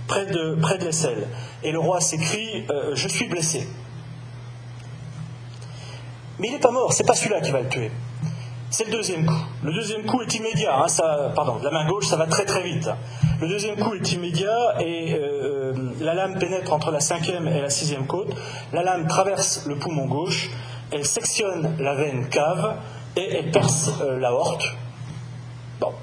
près 0.08 0.26
de, 0.26 0.56
près 0.62 0.78
de 0.78 0.86
l'aisselle. 0.86 1.28
Et 1.64 1.72
le 1.72 1.80
roi 1.80 2.00
s'écrie 2.00 2.66
Je 2.94 3.08
suis 3.08 3.28
blessé. 3.28 3.68
Mais 6.42 6.48
il 6.48 6.54
n'est 6.54 6.60
pas 6.60 6.72
mort, 6.72 6.92
c'est 6.92 7.06
pas 7.06 7.14
celui-là 7.14 7.40
qui 7.40 7.52
va 7.52 7.62
le 7.62 7.70
tuer. 7.70 7.92
C'est 8.72 8.86
le 8.86 8.92
deuxième 8.92 9.28
coup. 9.28 9.46
Le 9.62 9.72
deuxième 9.74 10.08
coup 10.08 10.24
est 10.24 10.34
immédiat. 10.34 10.76
Hein, 10.76 10.88
ça, 10.88 11.32
pardon, 11.36 11.58
de 11.58 11.64
la 11.64 11.70
main 11.70 11.88
gauche, 11.88 12.08
ça 12.08 12.16
va 12.16 12.26
très 12.26 12.46
très 12.46 12.64
vite. 12.64 12.90
Le 13.40 13.48
deuxième 13.48 13.76
coup 13.76 13.94
est 13.94 14.12
immédiat 14.12 14.76
et 14.80 15.14
euh, 15.14 15.72
la 16.00 16.16
lame 16.16 16.40
pénètre 16.40 16.74
entre 16.74 16.90
la 16.90 17.00
cinquième 17.00 17.48
et 17.48 17.62
la 17.62 17.70
sixième 17.70 18.08
côte. 18.08 18.30
La 18.74 18.82
lame 18.82 19.06
traverse 19.06 19.68
le 19.68 19.76
poumon 19.76 20.08
gauche, 20.08 20.50
elle 20.92 21.06
sectionne 21.06 21.76
la 21.78 21.94
veine 21.94 22.28
cave 22.30 22.76
et 23.16 23.36
elle 23.36 23.52
perce 23.52 23.92
euh, 24.02 24.18
l'aorte. 24.18 24.66
Bon. 25.80 25.94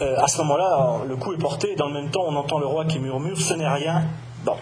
Euh, 0.00 0.16
à 0.18 0.26
ce 0.26 0.38
moment-là, 0.38 1.04
le 1.06 1.14
coup 1.14 1.34
est 1.34 1.38
porté 1.38 1.70
et 1.70 1.76
dans 1.76 1.86
le 1.86 1.94
même 1.94 2.10
temps, 2.10 2.24
on 2.26 2.34
entend 2.34 2.58
le 2.58 2.66
roi 2.66 2.84
qui 2.84 2.98
murmure 2.98 3.38
Ce 3.38 3.54
n'est 3.54 3.68
rien. 3.68 4.08
Bon 4.44 4.56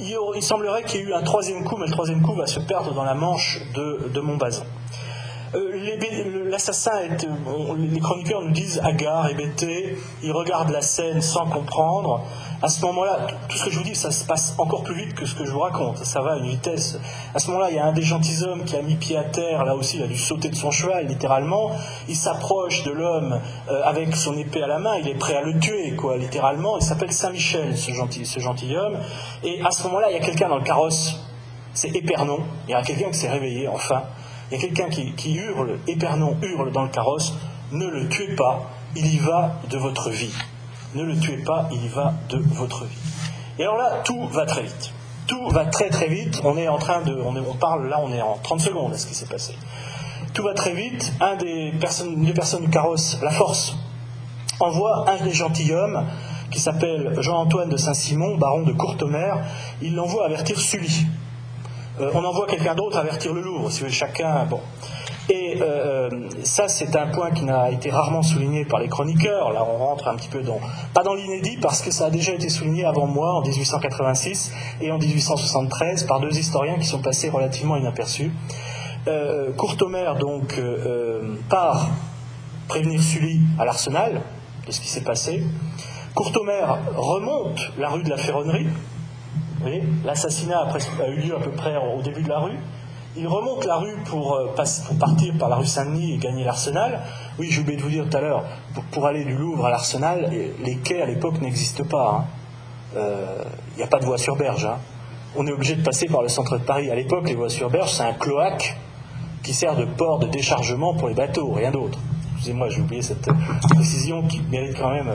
il, 0.00 0.42
semblerait 0.42 0.82
qu'il 0.84 1.00
y 1.00 1.02
ait 1.02 1.06
eu 1.06 1.14
un 1.14 1.22
troisième 1.22 1.64
coup, 1.64 1.76
mais 1.76 1.86
le 1.86 1.92
troisième 1.92 2.22
coup 2.22 2.34
va 2.34 2.46
se 2.46 2.60
perdre 2.60 2.92
dans 2.94 3.04
la 3.04 3.14
manche 3.14 3.60
de, 3.74 4.08
de 4.12 4.20
Montbazon. 4.20 4.64
Euh, 5.54 6.44
l'assassin, 6.50 6.92
les 7.78 8.00
chroniqueurs 8.00 8.42
nous 8.42 8.50
disent 8.50 8.80
hagard, 8.84 9.30
hébété, 9.30 9.96
il 10.22 10.32
regarde 10.32 10.70
la 10.70 10.82
scène 10.82 11.22
sans 11.22 11.46
comprendre. 11.46 12.22
À 12.60 12.66
ce 12.66 12.84
moment-là, 12.86 13.28
tout 13.48 13.56
ce 13.56 13.66
que 13.66 13.70
je 13.70 13.78
vous 13.78 13.84
dis, 13.84 13.94
ça 13.94 14.10
se 14.10 14.24
passe 14.24 14.56
encore 14.58 14.82
plus 14.82 14.96
vite 14.96 15.14
que 15.14 15.24
ce 15.24 15.36
que 15.36 15.44
je 15.44 15.52
vous 15.52 15.60
raconte. 15.60 15.98
Ça 15.98 16.22
va 16.22 16.32
à 16.32 16.36
une 16.38 16.48
vitesse. 16.48 16.98
À 17.32 17.38
ce 17.38 17.46
moment-là, 17.52 17.70
il 17.70 17.76
y 17.76 17.78
a 17.78 17.84
un 17.84 17.92
des 17.92 18.02
gentilshommes 18.02 18.64
qui 18.64 18.74
a 18.74 18.82
mis 18.82 18.96
pied 18.96 19.16
à 19.16 19.22
terre. 19.22 19.64
Là 19.64 19.76
aussi, 19.76 19.98
il 19.98 20.02
a 20.02 20.08
dû 20.08 20.16
sauter 20.16 20.48
de 20.48 20.56
son 20.56 20.72
cheval, 20.72 21.06
littéralement. 21.06 21.70
Il 22.08 22.16
s'approche 22.16 22.82
de 22.82 22.90
l'homme 22.90 23.40
euh, 23.70 23.82
avec 23.84 24.16
son 24.16 24.36
épée 24.36 24.60
à 24.60 24.66
la 24.66 24.80
main. 24.80 24.96
Il 24.96 25.06
est 25.06 25.14
prêt 25.14 25.36
à 25.36 25.42
le 25.42 25.56
tuer, 25.60 25.94
quoi, 25.94 26.16
littéralement. 26.16 26.76
Il 26.78 26.84
s'appelle 26.84 27.12
Saint-Michel, 27.12 27.76
ce, 27.76 27.92
gentil, 27.92 28.26
ce 28.26 28.40
gentilhomme. 28.40 28.98
Et 29.44 29.62
à 29.64 29.70
ce 29.70 29.84
moment-là, 29.84 30.10
il 30.10 30.14
y 30.14 30.20
a 30.20 30.24
quelqu'un 30.24 30.48
dans 30.48 30.58
le 30.58 30.64
carrosse. 30.64 31.14
C'est 31.74 31.94
Épernon. 31.94 32.40
Il 32.66 32.72
y 32.72 32.74
a 32.74 32.82
quelqu'un 32.82 33.10
qui 33.10 33.18
s'est 33.18 33.30
réveillé, 33.30 33.68
enfin. 33.68 34.02
Il 34.50 34.58
y 34.58 34.58
a 34.58 34.66
quelqu'un 34.66 34.88
qui, 34.88 35.34
hurle, 35.34 35.78
Épernon 35.86 36.36
hurle 36.42 36.72
dans 36.72 36.82
le 36.82 36.88
carrosse. 36.88 37.34
Ne 37.70 37.86
le 37.86 38.08
tuez 38.08 38.34
pas, 38.34 38.62
il 38.96 39.14
y 39.14 39.18
va 39.18 39.60
de 39.70 39.78
votre 39.78 40.10
vie 40.10 40.34
ne 40.94 41.04
le 41.04 41.18
tuez 41.18 41.38
pas, 41.38 41.68
il 41.72 41.84
y 41.84 41.88
va 41.88 42.14
de 42.28 42.38
votre 42.38 42.84
vie. 42.84 42.96
Et 43.58 43.62
alors 43.62 43.76
là, 43.76 44.00
tout 44.04 44.26
va 44.28 44.46
très 44.46 44.62
vite. 44.62 44.92
Tout 45.26 45.48
va 45.50 45.66
très 45.66 45.90
très 45.90 46.08
vite. 46.08 46.40
On 46.44 46.56
est 46.56 46.68
en 46.68 46.78
train 46.78 47.02
de. 47.02 47.14
On, 47.14 47.54
parle 47.54 47.88
là, 47.88 48.00
on 48.02 48.12
est 48.12 48.22
en 48.22 48.38
30 48.42 48.60
secondes 48.60 48.94
à 48.94 48.98
ce 48.98 49.06
qui 49.06 49.14
s'est 49.14 49.26
passé. 49.26 49.54
Tout 50.32 50.42
va 50.42 50.54
très 50.54 50.72
vite. 50.72 51.12
Un 51.20 51.36
des 51.36 51.72
personnes, 51.78 52.12
une 52.12 52.24
des 52.24 52.32
personnes 52.32 52.62
du 52.62 52.70
carrosse, 52.70 53.18
la 53.22 53.30
force, 53.30 53.76
envoie 54.60 55.10
un 55.10 55.24
des 55.24 55.32
gentilshommes 55.32 56.06
qui 56.50 56.60
s'appelle 56.60 57.14
Jean-Antoine 57.20 57.68
de 57.68 57.76
Saint-Simon, 57.76 58.38
baron 58.38 58.62
de 58.62 58.72
Courtemer. 58.72 59.34
Il 59.82 59.94
l'envoie 59.94 60.24
avertir 60.24 60.58
Sully. 60.58 61.06
Euh, 62.00 62.10
on 62.14 62.24
envoie 62.24 62.46
quelqu'un 62.46 62.74
d'autre 62.74 62.96
avertir 62.96 63.34
le 63.34 63.42
Louvre, 63.42 63.70
si 63.70 63.80
vous 63.80 63.86
voulez, 63.86 63.92
chacun. 63.92 64.44
Bon. 64.44 64.60
Et 65.30 65.58
euh, 65.60 66.08
ça, 66.42 66.68
c'est 66.68 66.96
un 66.96 67.08
point 67.08 67.30
qui 67.32 67.44
n'a 67.44 67.70
été 67.70 67.90
rarement 67.90 68.22
souligné 68.22 68.64
par 68.64 68.80
les 68.80 68.88
chroniqueurs. 68.88 69.52
Là, 69.52 69.62
on 69.68 69.76
rentre 69.76 70.08
un 70.08 70.16
petit 70.16 70.28
peu 70.28 70.42
dans, 70.42 70.58
pas 70.94 71.02
dans 71.02 71.14
l'inédit, 71.14 71.58
parce 71.60 71.82
que 71.82 71.90
ça 71.90 72.06
a 72.06 72.10
déjà 72.10 72.32
été 72.32 72.48
souligné 72.48 72.86
avant 72.86 73.06
moi, 73.06 73.34
en 73.34 73.42
1886 73.42 74.52
et 74.80 74.90
en 74.90 74.98
1873, 74.98 76.04
par 76.04 76.20
deux 76.20 76.36
historiens 76.38 76.78
qui 76.78 76.86
sont 76.86 77.02
passés 77.02 77.28
relativement 77.28 77.76
inaperçus. 77.76 78.32
Euh, 79.06 79.52
donc, 80.18 80.58
euh, 80.58 80.62
euh, 80.86 81.36
part 81.48 81.88
prévenir 82.68 83.02
Sully 83.02 83.40
à 83.58 83.64
l'arsenal 83.64 84.20
de 84.66 84.72
ce 84.72 84.80
qui 84.80 84.88
s'est 84.88 85.02
passé. 85.02 85.42
Courtomer 86.14 86.62
remonte 86.94 87.72
la 87.78 87.88
rue 87.88 88.02
de 88.02 88.10
la 88.10 88.16
Ferronnerie. 88.16 88.66
Vous 88.66 89.62
voyez, 89.62 89.82
l'assassinat 90.04 90.68
a 91.00 91.08
eu 91.08 91.20
lieu 91.20 91.36
à 91.36 91.40
peu 91.40 91.50
près 91.50 91.76
au 91.76 92.02
début 92.02 92.22
de 92.22 92.28
la 92.28 92.40
rue. 92.40 92.58
Il 93.16 93.26
remonte 93.26 93.64
la 93.64 93.76
rue 93.76 93.96
pour, 94.04 94.34
euh, 94.34 94.54
partir 94.98 95.34
par 95.38 95.48
la 95.48 95.56
rue 95.56 95.66
Saint-Denis 95.66 96.14
et 96.14 96.18
gagner 96.18 96.44
l'Arsenal. 96.44 97.00
Oui, 97.38 97.48
j'ai 97.50 97.60
oublié 97.60 97.76
de 97.76 97.82
vous 97.82 97.88
dire 97.88 98.08
tout 98.08 98.16
à 98.16 98.20
l'heure, 98.20 98.44
pour, 98.92 99.06
aller 99.06 99.24
du 99.24 99.34
Louvre 99.34 99.66
à 99.66 99.70
l'Arsenal, 99.70 100.30
les 100.30 100.76
quais 100.76 101.02
à 101.02 101.06
l'époque 101.06 101.40
n'existent 101.40 101.84
pas. 101.84 102.26
Il 102.92 102.98
hein. 102.98 103.02
n'y 103.76 103.82
euh, 103.82 103.84
a 103.84 103.88
pas 103.88 103.98
de 103.98 104.04
voie 104.04 104.18
sur 104.18 104.36
berge. 104.36 104.66
Hein. 104.66 104.78
On 105.36 105.46
est 105.46 105.52
obligé 105.52 105.74
de 105.74 105.82
passer 105.82 106.06
par 106.06 106.22
le 106.22 106.28
centre 106.28 106.58
de 106.58 106.64
Paris. 106.64 106.90
À 106.90 106.94
l'époque, 106.94 107.28
les 107.28 107.34
voies 107.34 107.50
sur 107.50 107.70
berge, 107.70 107.92
c'est 107.92 108.02
un 108.02 108.14
cloaque 108.14 108.76
qui 109.42 109.52
sert 109.54 109.76
de 109.76 109.84
port 109.84 110.18
de 110.18 110.26
déchargement 110.26 110.94
pour 110.94 111.08
les 111.08 111.14
bateaux, 111.14 111.52
rien 111.52 111.70
d'autre. 111.70 111.98
Excusez-moi, 112.34 112.68
j'ai 112.70 112.80
oublié 112.80 113.02
cette 113.02 113.28
précision 113.70 114.22
qui 114.22 114.40
mérite 114.50 114.76
quand 114.78 114.90
même. 114.90 115.12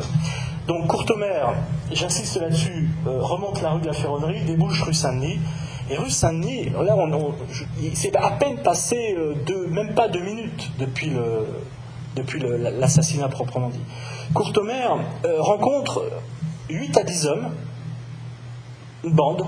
Donc 0.68 0.88
Courtemer, 0.88 1.44
j'insiste 1.92 2.40
là-dessus, 2.40 2.90
euh, 3.06 3.22
remonte 3.22 3.62
la 3.62 3.72
rue 3.72 3.82
de 3.82 3.88
la 3.88 3.94
Ferronnerie, 3.94 4.42
débouche 4.46 4.82
rue 4.84 4.94
Saint-Denis, 4.94 5.40
et 5.94 5.98
rue 5.98 6.10
Saint-Denis, 6.10 6.70
là, 6.70 6.96
on, 6.96 7.34
c'est 7.94 8.16
à 8.16 8.32
peine 8.32 8.58
passé 8.64 9.16
euh, 9.16 9.68
même 9.68 9.94
pas 9.94 10.08
deux 10.08 10.22
minutes 10.22 10.72
depuis, 10.80 11.10
le, 11.10 11.46
depuis 12.16 12.40
l'assassinat 12.40 13.28
proprement 13.28 13.70
dit. 13.70 13.82
Courtemer 14.34 14.88
euh, 15.26 15.40
rencontre 15.40 16.04
8 16.70 16.98
à 16.98 17.04
10 17.04 17.26
hommes, 17.28 17.52
une 19.04 19.14
bande, 19.14 19.46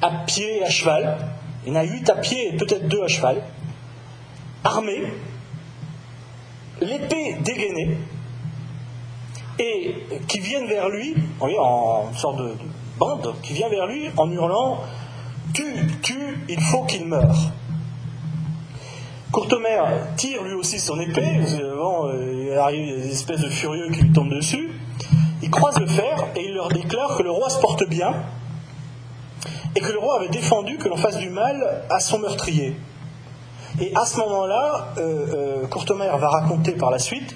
à 0.00 0.10
pied 0.26 0.58
et 0.58 0.64
à 0.64 0.70
cheval. 0.70 1.18
Il 1.66 1.72
y 1.72 1.76
en 1.76 1.80
a 1.80 1.84
8 1.84 2.10
à 2.10 2.14
pied 2.16 2.54
et 2.54 2.56
peut-être 2.56 2.86
2 2.86 3.02
à 3.02 3.08
cheval, 3.08 3.42
armés. 4.62 5.02
l'épée 6.80 7.38
dégainée, 7.40 7.98
et 9.58 9.96
qui 10.28 10.38
viennent 10.38 10.66
vers 10.66 10.88
lui, 10.88 11.14
voyez, 11.38 11.58
en 11.58 12.12
sorte 12.14 12.38
de, 12.38 12.54
bande, 12.98 13.34
qui 13.42 13.52
vient 13.52 13.68
vers 13.68 13.86
lui 13.86 14.10
en 14.16 14.30
hurlant 14.30 14.78
Tue, 15.54 15.86
tue, 16.02 16.44
il 16.48 16.60
faut 16.60 16.84
qu'il 16.84 17.06
meure. 17.06 17.52
Courtemer 19.32 19.82
tire 20.16 20.42
lui 20.42 20.54
aussi 20.54 20.78
son 20.78 21.00
épée, 21.00 21.40
bon, 21.74 22.08
euh, 22.08 22.48
il 22.50 22.58
arrive 22.58 22.96
des 22.96 23.10
espèces 23.10 23.40
de 23.40 23.48
furieux 23.48 23.90
qui 23.90 24.02
lui 24.02 24.12
tombent 24.12 24.34
dessus. 24.34 24.70
Il 25.42 25.50
croise 25.50 25.78
le 25.78 25.86
fer 25.86 26.26
et 26.36 26.44
il 26.44 26.54
leur 26.54 26.68
déclare 26.68 27.16
que 27.16 27.22
le 27.22 27.30
roi 27.30 27.48
se 27.48 27.58
porte 27.58 27.88
bien 27.88 28.14
et 29.74 29.80
que 29.80 29.90
le 29.90 29.98
roi 29.98 30.18
avait 30.18 30.28
défendu 30.28 30.76
que 30.76 30.88
l'on 30.88 30.96
fasse 30.96 31.18
du 31.18 31.30
mal 31.30 31.84
à 31.88 31.98
son 32.00 32.18
meurtrier. 32.18 32.76
Et 33.80 33.92
à 33.94 34.04
ce 34.04 34.18
moment-là, 34.18 34.92
euh, 34.98 35.64
euh, 35.64 36.16
va 36.18 36.28
raconter 36.28 36.72
par 36.72 36.90
la 36.90 36.98
suite 36.98 37.34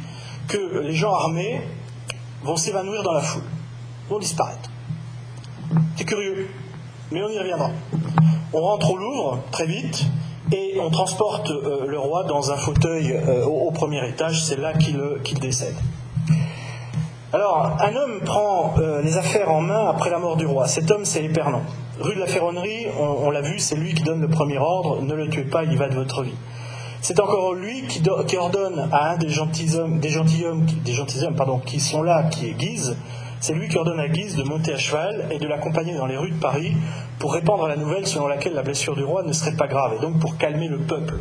que 0.48 0.80
les 0.80 0.92
gens 0.92 1.14
armés 1.14 1.62
vont 2.42 2.56
s'évanouir 2.56 3.02
dans 3.02 3.12
la 3.12 3.22
foule, 3.22 3.42
vont 4.10 4.18
disparaître. 4.18 4.70
C'est 5.96 6.04
curieux, 6.04 6.48
mais 7.10 7.22
on 7.22 7.28
y 7.28 7.38
reviendra. 7.38 7.70
On 8.52 8.60
rentre 8.60 8.90
au 8.90 8.96
Louvre 8.96 9.38
très 9.50 9.66
vite 9.66 10.06
et 10.52 10.78
on 10.80 10.90
transporte 10.90 11.50
euh, 11.50 11.86
le 11.86 11.98
roi 11.98 12.24
dans 12.24 12.52
un 12.52 12.56
fauteuil 12.56 13.12
euh, 13.12 13.44
au, 13.44 13.70
premier 13.70 14.06
étage, 14.08 14.44
c'est 14.44 14.58
là 14.58 14.72
qu'il 14.72 15.38
décède. 15.40 15.74
Alors, 17.32 17.76
un 17.80 17.94
homme 17.94 18.20
prend 18.24 18.74
euh, 18.78 19.02
les 19.02 19.18
affaires 19.18 19.50
en 19.50 19.60
main 19.60 19.88
après 19.88 20.10
la 20.10 20.18
mort 20.18 20.36
du 20.36 20.46
roi. 20.46 20.68
Cet 20.68 20.90
homme, 20.90 21.04
c'est 21.04 21.24
Épernon. 21.24 21.62
Rue 22.00 22.14
de 22.14 22.20
la 22.20 22.26
Ferronnerie, 22.26 22.86
on, 22.98 23.30
l'a 23.30 23.40
vu, 23.40 23.58
c'est 23.58 23.74
lui 23.74 23.94
qui 23.94 24.02
donne 24.02 24.20
le 24.20 24.28
premier 24.28 24.58
ordre 24.58 25.02
ne 25.02 25.14
le 25.14 25.28
tuez 25.28 25.44
pas, 25.44 25.64
il 25.64 25.76
va 25.76 25.88
de 25.88 25.94
votre 25.94 26.22
vie. 26.22 26.34
C'est 27.00 27.18
encore 27.20 27.54
lui 27.54 27.82
qui, 27.86 28.36
ordonne 28.36 28.88
à 28.92 29.12
un 29.12 29.16
des 29.16 29.28
gentilshommes, 29.28 29.98
des 29.98 30.10
gentilshommes, 30.10 30.66
des 30.84 30.92
gentilshommes 30.92 31.34
pardon, 31.34 31.58
qui 31.58 31.80
sont 31.80 32.02
là, 32.02 32.24
qui 32.24 32.48
est 32.48 32.52
Guise, 32.52 32.96
c'est 33.40 33.54
lui 33.54 33.68
qui 33.68 33.76
ordonne 33.76 34.00
à 34.00 34.08
Guise 34.08 34.36
de 34.36 34.42
monter 34.42 34.72
à 34.72 34.78
cheval 34.78 35.26
et 35.30 35.38
de 35.38 35.46
l'accompagner 35.46 35.94
dans 35.94 36.06
les 36.06 36.16
rues 36.16 36.30
de 36.30 36.40
Paris 36.40 36.74
pour 37.18 37.34
répandre 37.34 37.66
la 37.68 37.76
nouvelle 37.76 38.06
selon 38.06 38.26
laquelle 38.26 38.54
la 38.54 38.62
blessure 38.62 38.96
du 38.96 39.04
roi 39.04 39.22
ne 39.22 39.32
serait 39.32 39.56
pas 39.56 39.66
grave, 39.66 39.94
et 39.96 40.00
donc 40.00 40.18
pour 40.18 40.36
calmer 40.36 40.68
le 40.68 40.78
peuple. 40.78 41.14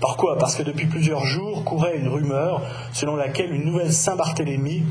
Par 0.00 0.16
quoi 0.16 0.38
Parce 0.38 0.54
que 0.54 0.62
depuis 0.62 0.86
plusieurs 0.86 1.24
jours 1.24 1.64
courait 1.64 1.96
une 1.96 2.08
rumeur 2.08 2.62
selon 2.92 3.16
laquelle 3.16 3.54
une 3.54 3.64
nouvelle 3.64 3.92
Saint-Barthélemy, 3.92 4.84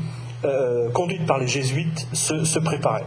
euh, 0.44 0.90
conduite 0.90 1.26
par 1.26 1.38
les 1.38 1.46
jésuites, 1.46 2.08
se 2.12 2.58
préparait. 2.58 3.06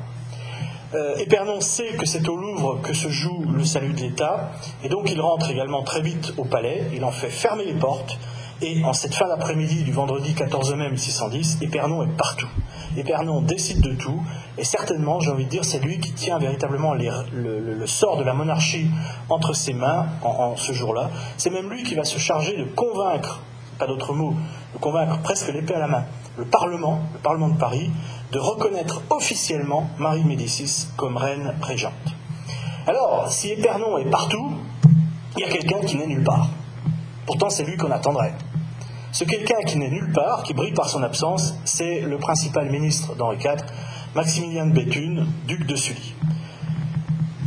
Euh, 0.95 1.15
Épernon 1.17 1.59
sait 1.59 1.93
que 1.97 2.05
c'est 2.05 2.29
au 2.29 2.37
Louvre 2.37 2.79
que 2.81 2.93
se 2.93 3.09
joue 3.09 3.43
le 3.51 3.65
salut 3.65 3.93
de 3.93 4.01
l'État, 4.01 4.51
et 4.83 4.87
donc 4.87 5.11
il 5.11 5.19
rentre 5.19 5.49
également 5.49 5.83
très 5.83 6.01
vite 6.01 6.33
au 6.37 6.45
palais, 6.45 6.83
il 6.93 7.03
en 7.03 7.11
fait 7.11 7.29
fermer 7.29 7.65
les 7.65 7.73
portes, 7.73 8.17
et 8.61 8.83
en 8.85 8.93
cette 8.93 9.13
fin 9.13 9.27
d'après-midi 9.27 9.83
du 9.83 9.91
vendredi 9.91 10.33
14 10.33 10.75
mai 10.75 10.89
1610, 10.89 11.59
Épernon 11.61 12.03
est 12.03 12.17
partout. 12.17 12.47
Épernon 12.95 13.41
décide 13.41 13.81
de 13.81 13.93
tout, 13.95 14.21
et 14.57 14.63
certainement, 14.63 15.19
j'ai 15.19 15.31
envie 15.31 15.45
de 15.45 15.49
dire, 15.49 15.65
c'est 15.65 15.79
lui 15.79 15.99
qui 15.99 16.13
tient 16.13 16.39
véritablement 16.39 16.93
le, 16.93 17.85
sort 17.85 18.17
de 18.17 18.23
la 18.23 18.33
monarchie 18.33 18.87
entre 19.29 19.53
ses 19.53 19.73
mains 19.73 20.07
en, 20.23 20.55
ce 20.55 20.71
jour-là. 20.71 21.09
C'est 21.37 21.49
même 21.49 21.69
lui 21.69 21.83
qui 21.83 21.95
va 21.95 22.03
se 22.03 22.17
charger 22.17 22.57
de 22.57 22.63
convaincre, 22.63 23.41
pas 23.77 23.87
d'autre 23.87 24.13
mot, 24.13 24.33
de 24.73 24.79
convaincre 24.79 25.19
presque 25.21 25.51
l'épée 25.51 25.75
à 25.75 25.79
la 25.79 25.87
main, 25.87 26.05
le 26.37 26.45
Parlement, 26.45 27.01
le 27.13 27.19
Parlement 27.19 27.49
de 27.49 27.57
Paris, 27.57 27.91
de 28.31 28.39
reconnaître 28.39 29.01
officiellement 29.09 29.89
Marie 29.99 30.23
Médicis 30.23 30.87
comme 30.95 31.17
reine 31.17 31.55
régente. 31.61 31.93
Alors, 32.87 33.25
si 33.29 33.49
Épernon 33.49 33.97
est 33.97 34.09
partout, 34.09 34.53
il 35.35 35.41
y 35.41 35.43
a 35.43 35.49
quelqu'un 35.49 35.81
qui 35.81 35.97
n'est 35.97 36.07
nulle 36.07 36.23
part. 36.23 36.49
Pourtant, 37.25 37.49
c'est 37.49 37.63
lui 37.63 37.77
qu'on 37.77 37.91
attendrait. 37.91 38.33
Ce 39.11 39.23
quelqu'un 39.23 39.61
qui 39.65 39.77
n'est 39.77 39.89
nulle 39.89 40.11
part, 40.11 40.43
qui 40.43 40.53
brille 40.53 40.73
par 40.73 40.89
son 40.89 41.01
absence, 41.01 41.55
c'est 41.63 42.01
le 42.01 42.17
principal 42.17 42.69
ministre 42.69 43.15
d'Henri 43.15 43.37
IV, 43.37 43.63
Maximilien 44.13 44.67
de 44.67 44.73
Béthune, 44.73 45.27
duc 45.47 45.65
de 45.65 45.75
Sully. 45.75 46.13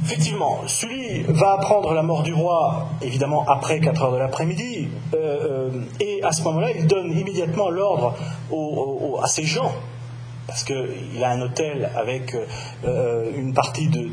Effectivement, 0.05 0.67
Sully 0.67 1.25
va 1.29 1.53
apprendre 1.53 1.93
la 1.93 2.03
mort 2.03 2.23
du 2.23 2.33
roi, 2.33 2.89
évidemment 3.03 3.45
après 3.47 3.81
4 3.81 4.03
heures 4.03 4.13
de 4.13 4.17
l'après-midi, 4.17 4.89
euh, 5.13 5.71
euh, 5.71 5.71
et 6.01 6.23
à 6.23 6.33
ce 6.33 6.43
moment-là, 6.45 6.71
il 6.75 6.87
donne 6.87 7.13
immédiatement 7.13 7.69
l'ordre 7.69 8.15
à 9.23 9.27
ses 9.27 9.45
gens 9.45 9.73
parce 10.49 10.65
qu'il 10.65 11.23
a 11.23 11.31
un 11.31 11.43
hôtel 11.43 11.91
avec 11.95 12.35
euh, 12.87 13.31
une 13.37 13.53
partie 13.53 13.89
de, 13.89 14.09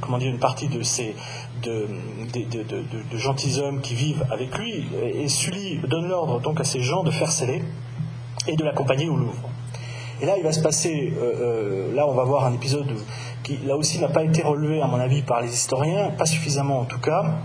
comment 0.00 0.16
dire 0.16 0.30
une 0.30 0.38
partie 0.38 0.68
de 0.68 0.82
ces 0.82 1.14
de, 1.62 3.16
gentilshommes 3.16 3.80
qui 3.80 3.94
vivent 3.94 4.24
avec 4.30 4.56
lui 4.58 4.84
et 5.02 5.28
Sully 5.28 5.80
donne 5.88 6.08
l'ordre 6.08 6.40
donc 6.40 6.60
à 6.60 6.64
ces 6.64 6.80
gens 6.80 7.02
de 7.02 7.10
faire 7.10 7.30
sceller 7.30 7.62
et 8.46 8.56
de 8.56 8.64
l'accompagner 8.64 9.08
au 9.08 9.16
Louvre. 9.16 9.48
Et 10.22 10.26
là, 10.26 10.34
il 10.36 10.42
va 10.42 10.52
se 10.52 10.60
passer, 10.60 11.14
euh, 11.16 11.90
euh, 11.90 11.94
là, 11.94 12.06
on 12.06 12.12
va 12.12 12.24
voir 12.24 12.44
un 12.44 12.52
épisode 12.52 12.92
qui, 13.42 13.58
là 13.64 13.76
aussi, 13.76 13.98
n'a 13.98 14.08
pas 14.08 14.22
été 14.22 14.42
relevé, 14.42 14.82
à 14.82 14.86
mon 14.86 15.00
avis, 15.00 15.22
par 15.22 15.40
les 15.40 15.48
historiens, 15.48 16.10
pas 16.10 16.26
suffisamment 16.26 16.80
en 16.80 16.84
tout 16.84 17.00
cas, 17.00 17.36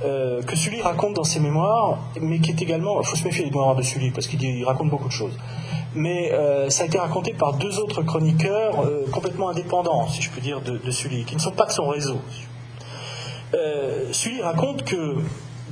que 0.00 0.56
Sully 0.56 0.80
raconte 0.80 1.14
dans 1.14 1.24
ses 1.24 1.40
mémoires, 1.40 1.98
mais 2.20 2.38
qui 2.38 2.50
est 2.52 2.62
également, 2.62 3.00
il 3.00 3.06
faut 3.06 3.16
se 3.16 3.24
méfier 3.24 3.44
des 3.44 3.50
mémoires 3.50 3.74
de 3.74 3.82
Sully, 3.82 4.12
parce 4.12 4.28
qu'il 4.28 4.64
raconte 4.64 4.90
beaucoup 4.90 5.08
de 5.08 5.12
choses 5.12 5.36
mais 5.94 6.32
euh, 6.32 6.70
ça 6.70 6.84
a 6.84 6.86
été 6.86 6.98
raconté 6.98 7.34
par 7.34 7.54
deux 7.54 7.78
autres 7.78 8.02
chroniqueurs 8.02 8.80
euh, 8.80 9.04
complètement 9.12 9.50
indépendants, 9.50 10.06
si 10.08 10.22
je 10.22 10.30
peux 10.30 10.40
dire, 10.40 10.60
de, 10.60 10.90
Sully, 10.90 11.24
qui 11.24 11.34
ne 11.34 11.40
sont 11.40 11.52
pas 11.52 11.66
de 11.66 11.72
son 11.72 11.88
réseau. 11.88 12.18
Euh, 13.54 14.12
Sully 14.12 14.42
raconte 14.42 14.84
que 14.84 15.16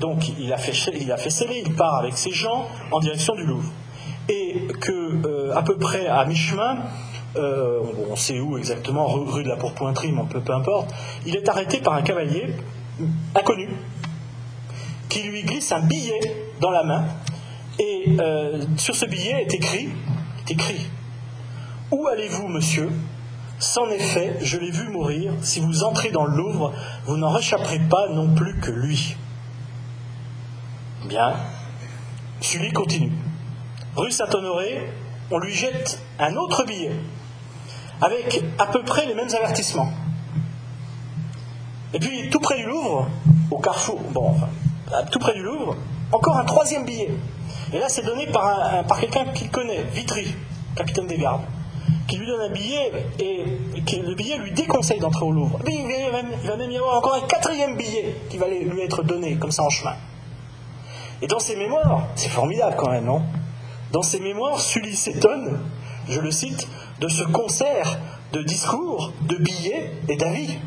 donc 0.00 0.28
il 0.38 0.52
a 0.52 0.58
fait 0.58 0.72
il 0.72 1.30
sceller, 1.30 1.62
il 1.64 1.74
part 1.74 1.96
avec 1.96 2.16
ses 2.16 2.32
gens 2.32 2.66
en 2.90 3.00
direction 3.00 3.34
du 3.34 3.44
Louvre, 3.44 3.70
et 4.28 4.66
que 4.80 5.52
à 5.54 5.62
peu 5.62 5.76
près 5.78 6.06
à 6.06 6.24
mi-chemin, 6.24 6.78
on 7.34 8.16
sait 8.16 8.40
où 8.40 8.58
exactement, 8.58 9.06
rue, 9.06 9.42
de 9.42 9.48
la 9.48 9.56
Pourpointerie, 9.56 10.12
mais 10.12 10.22
peu, 10.28 10.40
peu 10.40 10.52
importe, 10.52 10.94
il 11.26 11.34
est 11.36 11.48
arrêté 11.48 11.78
par 11.78 11.94
un 11.94 12.02
cavalier 12.02 12.46
inconnu 13.34 13.68
qui 15.08 15.22
lui 15.22 15.42
glisse 15.44 15.72
un 15.72 15.80
billet 15.80 16.20
dans 16.60 16.70
la 16.70 16.82
main. 16.82 17.04
Et 17.78 18.16
sur 18.76 18.94
ce 18.94 19.06
billet 19.06 19.42
est 19.42 19.54
écrit 19.54 19.88
écrit 20.50 20.86
Où 21.90 22.06
allez-vous, 22.08 22.48
monsieur? 22.48 22.88
Sans 23.58 23.88
effet, 23.88 24.36
je 24.40 24.58
l'ai 24.58 24.70
vu 24.70 24.88
mourir. 24.88 25.32
Si 25.40 25.60
vous 25.60 25.82
entrez 25.82 26.10
dans 26.10 26.26
le 26.26 26.36
Louvre, 26.36 26.72
vous 27.06 27.16
n'en 27.16 27.30
réchapperez 27.30 27.78
pas 27.78 28.08
non 28.08 28.34
plus 28.34 28.58
que 28.60 28.70
lui. 28.70 29.16
Bien. 31.06 31.34
Sully 32.40 32.72
continue. 32.72 33.12
Rue 33.96 34.10
Saint-Honoré, 34.10 34.90
on 35.30 35.38
lui 35.38 35.54
jette 35.54 36.00
un 36.18 36.34
autre 36.36 36.64
billet, 36.64 36.92
avec 38.02 38.44
à 38.58 38.66
peu 38.66 38.82
près 38.82 39.06
les 39.06 39.14
mêmes 39.14 39.34
avertissements. 39.34 39.90
Et 41.94 41.98
puis, 41.98 42.28
tout 42.28 42.40
près 42.40 42.58
du 42.58 42.66
Louvre, 42.66 43.08
au 43.50 43.58
carrefour, 43.58 44.00
bon, 44.12 44.30
enfin, 44.32 44.48
tout 45.10 45.18
près 45.18 45.32
du 45.32 45.42
Louvre, 45.42 45.76
encore 46.12 46.36
un 46.36 46.44
troisième 46.44 46.84
billet. 46.84 47.10
Et 47.72 47.78
là, 47.78 47.88
c'est 47.88 48.04
donné 48.04 48.26
par, 48.26 48.84
par 48.86 49.00
quelqu'un 49.00 49.24
qu'il 49.32 49.50
connaît, 49.50 49.82
Vitry, 49.94 50.34
capitaine 50.74 51.06
des 51.06 51.16
gardes, 51.16 51.42
qui 52.06 52.18
lui 52.18 52.26
donne 52.26 52.40
un 52.40 52.52
billet 52.52 52.92
et, 53.18 53.44
qui, 53.82 54.00
le 54.00 54.14
billet 54.14 54.38
lui 54.38 54.52
déconseille 54.52 55.00
d'entrer 55.00 55.24
au 55.24 55.32
Louvre. 55.32 55.58
Mais 55.64 55.74
il 55.74 56.10
va, 56.10 56.56
même, 56.56 56.70
y 56.70 56.76
avoir 56.76 56.98
encore 56.98 57.14
un 57.14 57.26
quatrième 57.26 57.76
billet 57.76 58.14
qui 58.30 58.38
va 58.38 58.46
lui 58.48 58.80
être 58.82 59.02
donné, 59.02 59.36
comme 59.36 59.50
ça 59.50 59.62
en 59.62 59.70
chemin. 59.70 59.96
Et 61.22 61.26
dans 61.26 61.38
ses 61.38 61.56
mémoires, 61.56 62.08
c'est 62.14 62.28
formidable 62.28 62.76
quand 62.76 62.90
même, 62.90 63.04
non? 63.04 63.22
Dans 63.92 64.02
ses 64.02 64.20
mémoires, 64.20 64.60
Sully 64.60 64.94
s'étonne, 64.94 65.60
je 66.08 66.20
le 66.20 66.30
cite, 66.30 66.68
de 67.00 67.08
ce 67.08 67.24
concert 67.24 67.98
de 68.32 68.42
discours, 68.42 69.12
de 69.22 69.36
billets 69.36 69.92
et 70.08 70.16
d'avis. 70.16 70.58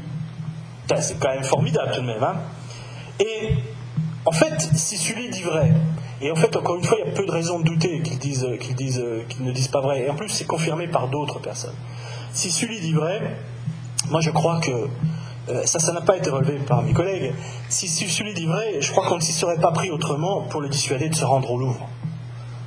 C'est 1.00 1.20
quand 1.20 1.30
même 1.30 1.44
formidable 1.44 1.92
tout 1.94 2.02
de 2.02 2.08
même. 2.08 2.24
Hein 2.24 2.36
et 3.20 3.54
en 4.26 4.32
fait, 4.32 4.60
si 4.76 4.98
Sully 4.98 5.30
dit 5.30 5.44
vrai, 5.44 5.72
et 6.22 6.32
en 6.32 6.36
fait, 6.36 6.56
encore 6.56 6.76
une 6.76 6.84
fois, 6.84 6.98
il 7.02 7.08
y 7.08 7.12
a 7.12 7.16
peu 7.16 7.26
de 7.26 7.32
raisons 7.32 7.60
de 7.60 7.66
douter 7.66 8.02
qu'ils 8.02 8.20
disent, 8.20 8.48
qu'ils 8.60 8.76
disent, 8.76 9.04
qu'ils 9.30 9.46
ne 9.46 9.52
disent 9.52 9.70
pas 9.70 9.82
vrai. 9.82 10.02
Et 10.02 10.10
en 10.10 10.16
plus, 10.16 10.30
c'est 10.30 10.46
confirmé 10.46 10.88
par 10.88 11.08
d'autres 11.08 11.40
personnes. 11.40 11.76
Si 12.34 12.52
Sully 12.52 12.80
dit 12.80 12.94
vrai, 12.94 13.38
moi 14.10 14.22
je 14.22 14.30
crois 14.30 14.60
que 14.60 14.72
euh, 15.50 15.66
ça, 15.66 15.80
ça 15.80 15.94
n'a 15.94 16.02
pas 16.02 16.18
été 16.18 16.30
relevé 16.30 16.60
par 16.60 16.84
mes 16.84 16.94
collègues. 16.94 17.34
Si, 17.70 17.88
Sully 17.88 18.34
dit 18.34 18.46
vrai, 18.46 18.82
je 18.82 18.92
crois 18.92 19.08
qu'on 19.08 19.16
ne 19.16 19.22
s'y 19.22 19.34
serait 19.34 19.60
pas 19.60 19.72
pris 19.72 19.90
autrement 19.90 20.44
pour 20.44 20.62
le 20.62 20.70
dissuader 20.70 21.10
de 21.10 21.16
se 21.16 21.26
rendre 21.26 21.52
au 21.52 21.58
Louvre. 21.58 21.88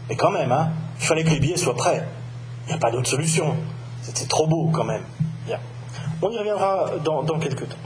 Mais 0.09 0.17
quand 0.17 0.31
même, 0.31 0.51
hein, 0.51 0.71
il 0.99 1.07
fallait 1.07 1.25
que 1.25 1.31
les 1.31 1.41
billets 1.41 1.57
soient 1.57 1.77
prêts. 1.77 2.07
Il 2.67 2.71
n'y 2.71 2.75
a 2.75 2.79
pas 2.79 2.91
d'autre 2.91 3.09
solution. 3.09 3.55
C'était 4.03 4.27
trop 4.27 4.47
beau 4.47 4.71
quand 4.73 4.85
même. 4.85 5.03
Bien. 5.47 5.59
On 6.23 6.31
y 6.31 6.39
reviendra 6.39 6.91
dans 7.05 7.39
quelques 7.39 7.69
temps. 7.69 7.77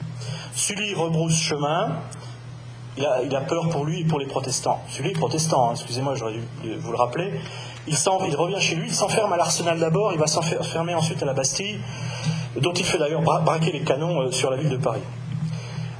Sully 0.55 0.95
rebrousse 0.95 1.39
chemin 1.39 1.99
il 2.97 3.05
a, 3.05 3.41
peur 3.43 3.69
pour 3.69 3.85
lui 3.85 4.01
et 4.01 4.05
pour 4.05 4.19
les 4.19 4.27
protestants. 4.27 4.81
Celui 4.89 5.11
est 5.11 5.19
protestant, 5.19 5.69
hein, 5.69 5.73
excusez-moi, 5.73 6.15
j'aurais 6.15 6.35
dû 6.35 6.75
vous 6.79 6.91
le 6.91 6.97
rappeler. 6.97 7.33
Il, 7.87 7.95
il 7.95 8.37
revient 8.37 8.61
chez 8.61 8.75
lui, 8.75 8.89
il 8.89 8.95
s'enferme 8.95 9.33
à 9.33 9.37
l'arsenal 9.37 9.79
d'abord, 9.79 10.13
il 10.13 10.19
va 10.19 10.27
s'enfermer 10.27 10.95
ensuite 10.95 11.23
à 11.23 11.27
la 11.27 11.35
Bastille, 11.35 11.79
dont 12.61 12.73
il 12.73 12.85
fait 12.85 12.99
d'ailleurs 12.99 13.23
braquer 13.23 13.73
les 13.73 13.83
canons 13.83 14.23
euh, 14.23 14.31
sur 14.31 14.51
la 14.51 14.57
ville 14.57 14.71
de 14.71 14.79
Paris. 14.79 15.03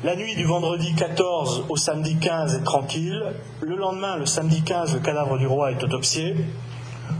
La 0.05 0.17
nuit 0.17 0.35
du 0.37 0.45
vendredi 0.45 0.95
14 0.95 1.65
au 1.69 1.77
samedi 1.77 2.17
15 2.17 2.55
est 2.55 2.65
tranquille. 2.65 3.23
Le 3.61 3.77
lendemain, 3.77 4.17
le 4.17 4.27
samedi 4.27 4.63
15, 4.63 4.95
le 4.95 5.01
cadavre 5.01 5.39
du 5.39 5.47
roi 5.47 5.73
est 5.73 5.83
autopsié. 5.83 6.35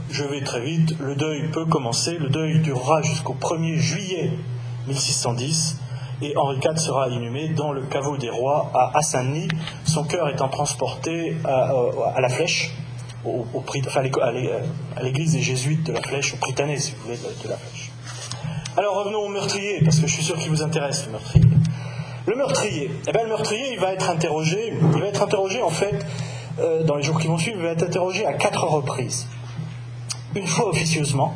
Je 0.09 0.23
vais 0.23 0.41
très 0.41 0.61
vite, 0.61 0.97
le 0.99 1.15
deuil 1.15 1.49
peut 1.51 1.65
commencer. 1.65 2.17
Le 2.17 2.29
deuil 2.29 2.59
durera 2.59 3.01
jusqu'au 3.01 3.35
1er 3.39 3.77
juillet 3.77 4.31
1610 4.87 5.79
et 6.21 6.35
Henri 6.35 6.57
IV 6.57 6.77
sera 6.77 7.09
inhumé 7.09 7.49
dans 7.49 7.71
le 7.71 7.83
caveau 7.83 8.17
des 8.17 8.29
rois 8.29 8.71
à, 8.93 9.01
Saint-Denis, 9.01 9.47
son 9.85 10.03
cœur 10.03 10.29
étant 10.29 10.49
transporté 10.49 11.35
à, 11.43 12.19
la 12.19 12.29
Flèche, 12.29 12.71
au, 13.25 13.45
à 13.55 15.03
l'église 15.03 15.33
des 15.33 15.41
jésuites 15.41 15.83
de 15.83 15.93
la 15.93 16.01
Flèche, 16.01 16.33
au 16.33 16.37
Pritané, 16.37 16.77
si 16.79 16.93
vous 16.93 17.03
voulez, 17.03 17.17
de, 17.17 17.49
la 17.49 17.57
Flèche. 17.57 17.91
Alors 18.77 18.95
revenons 18.95 19.19
au 19.19 19.29
meurtrier, 19.29 19.81
parce 19.83 19.99
que 19.99 20.07
je 20.07 20.13
suis 20.13 20.23
sûr 20.23 20.37
qu'il 20.37 20.49
vous 20.49 20.63
intéresse, 20.63 21.05
le 21.05 21.11
meurtrier. 21.11 21.45
Le 22.25 22.35
meurtrier, 22.35 22.91
eh 23.07 23.11
bien, 23.11 23.23
le 23.23 23.29
meurtrier, 23.29 23.73
il 23.73 23.79
va 23.79 23.93
être 23.93 24.09
interrogé, 24.09 24.73
il 24.73 24.99
va 24.99 25.07
être 25.07 25.23
interrogé 25.23 25.61
en 25.61 25.69
fait, 25.69 26.05
euh, 26.59 26.83
dans 26.83 26.95
les 26.95 27.03
jours 27.03 27.19
qui 27.19 27.27
vont 27.27 27.37
suivre, 27.37 27.57
il 27.59 27.63
va 27.63 27.71
être 27.71 27.83
interrogé 27.83 28.25
à 28.25 28.33
quatre 28.33 28.63
reprises. 28.63 29.27
Une 30.35 30.45
fois 30.45 30.67
officieusement, 30.67 31.33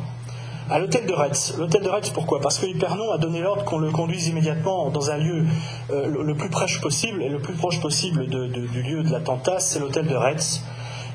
à 0.72 0.78
l'hôtel 0.78 1.04
de 1.04 1.12
Retz. 1.12 1.54
L'hôtel 1.58 1.82
de 1.82 1.88
Retz, 1.90 2.08
pourquoi? 2.10 2.40
Parce 2.40 2.58
que 2.58 2.64
Hypernon 2.64 3.12
a 3.12 3.18
donné 3.18 3.40
l'ordre 3.40 3.62
qu'on 3.64 3.78
le 3.78 3.90
conduise 3.90 4.28
immédiatement 4.28 4.88
dans 4.88 5.10
un 5.10 5.18
lieu 5.18 5.44
euh, 5.90 6.06
le, 6.08 6.34
plus 6.34 6.48
proche 6.48 6.80
possible, 6.80 7.22
et 7.22 7.28
le 7.28 7.38
plus 7.38 7.52
proche 7.52 7.78
possible 7.78 8.26
du 8.26 8.82
lieu 8.82 9.02
de 9.02 9.12
l'attentat, 9.12 9.60
c'est 9.60 9.78
l'hôtel 9.78 10.06
de 10.06 10.14
Retz. 10.14 10.64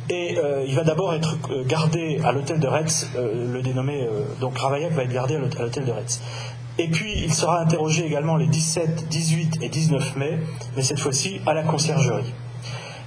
Et 0.09 0.37
euh, 0.37 0.63
il 0.67 0.75
va 0.75 0.83
d'abord 0.83 1.13
être 1.15 1.37
euh, 1.49 1.63
gardé 1.65 2.19
à 2.23 2.31
l'hôtel 2.31 2.59
de 2.59 2.67
Retz, 2.67 3.09
le 3.15 3.61
dénommé, 3.61 4.07
donc 4.39 4.57
Ravaillac 4.59 4.91
va 4.91 5.03
être 5.03 5.13
gardé 5.13 5.35
à 5.35 5.39
l'hôtel 5.39 5.85
de 5.85 5.91
Retz. 5.91 6.21
Et 6.77 6.89
puis 6.89 7.11
il 7.23 7.33
sera 7.33 7.59
interrogé 7.59 8.05
également 8.05 8.37
les 8.37 8.45
17, 8.45 9.07
18 9.07 9.57
et 9.63 9.69
19 9.69 10.17
mai, 10.17 10.37
mais 10.75 10.83
cette 10.83 10.99
fois-ci 10.99 11.41
à 11.47 11.55
la 11.55 11.63
conciergerie. 11.63 12.31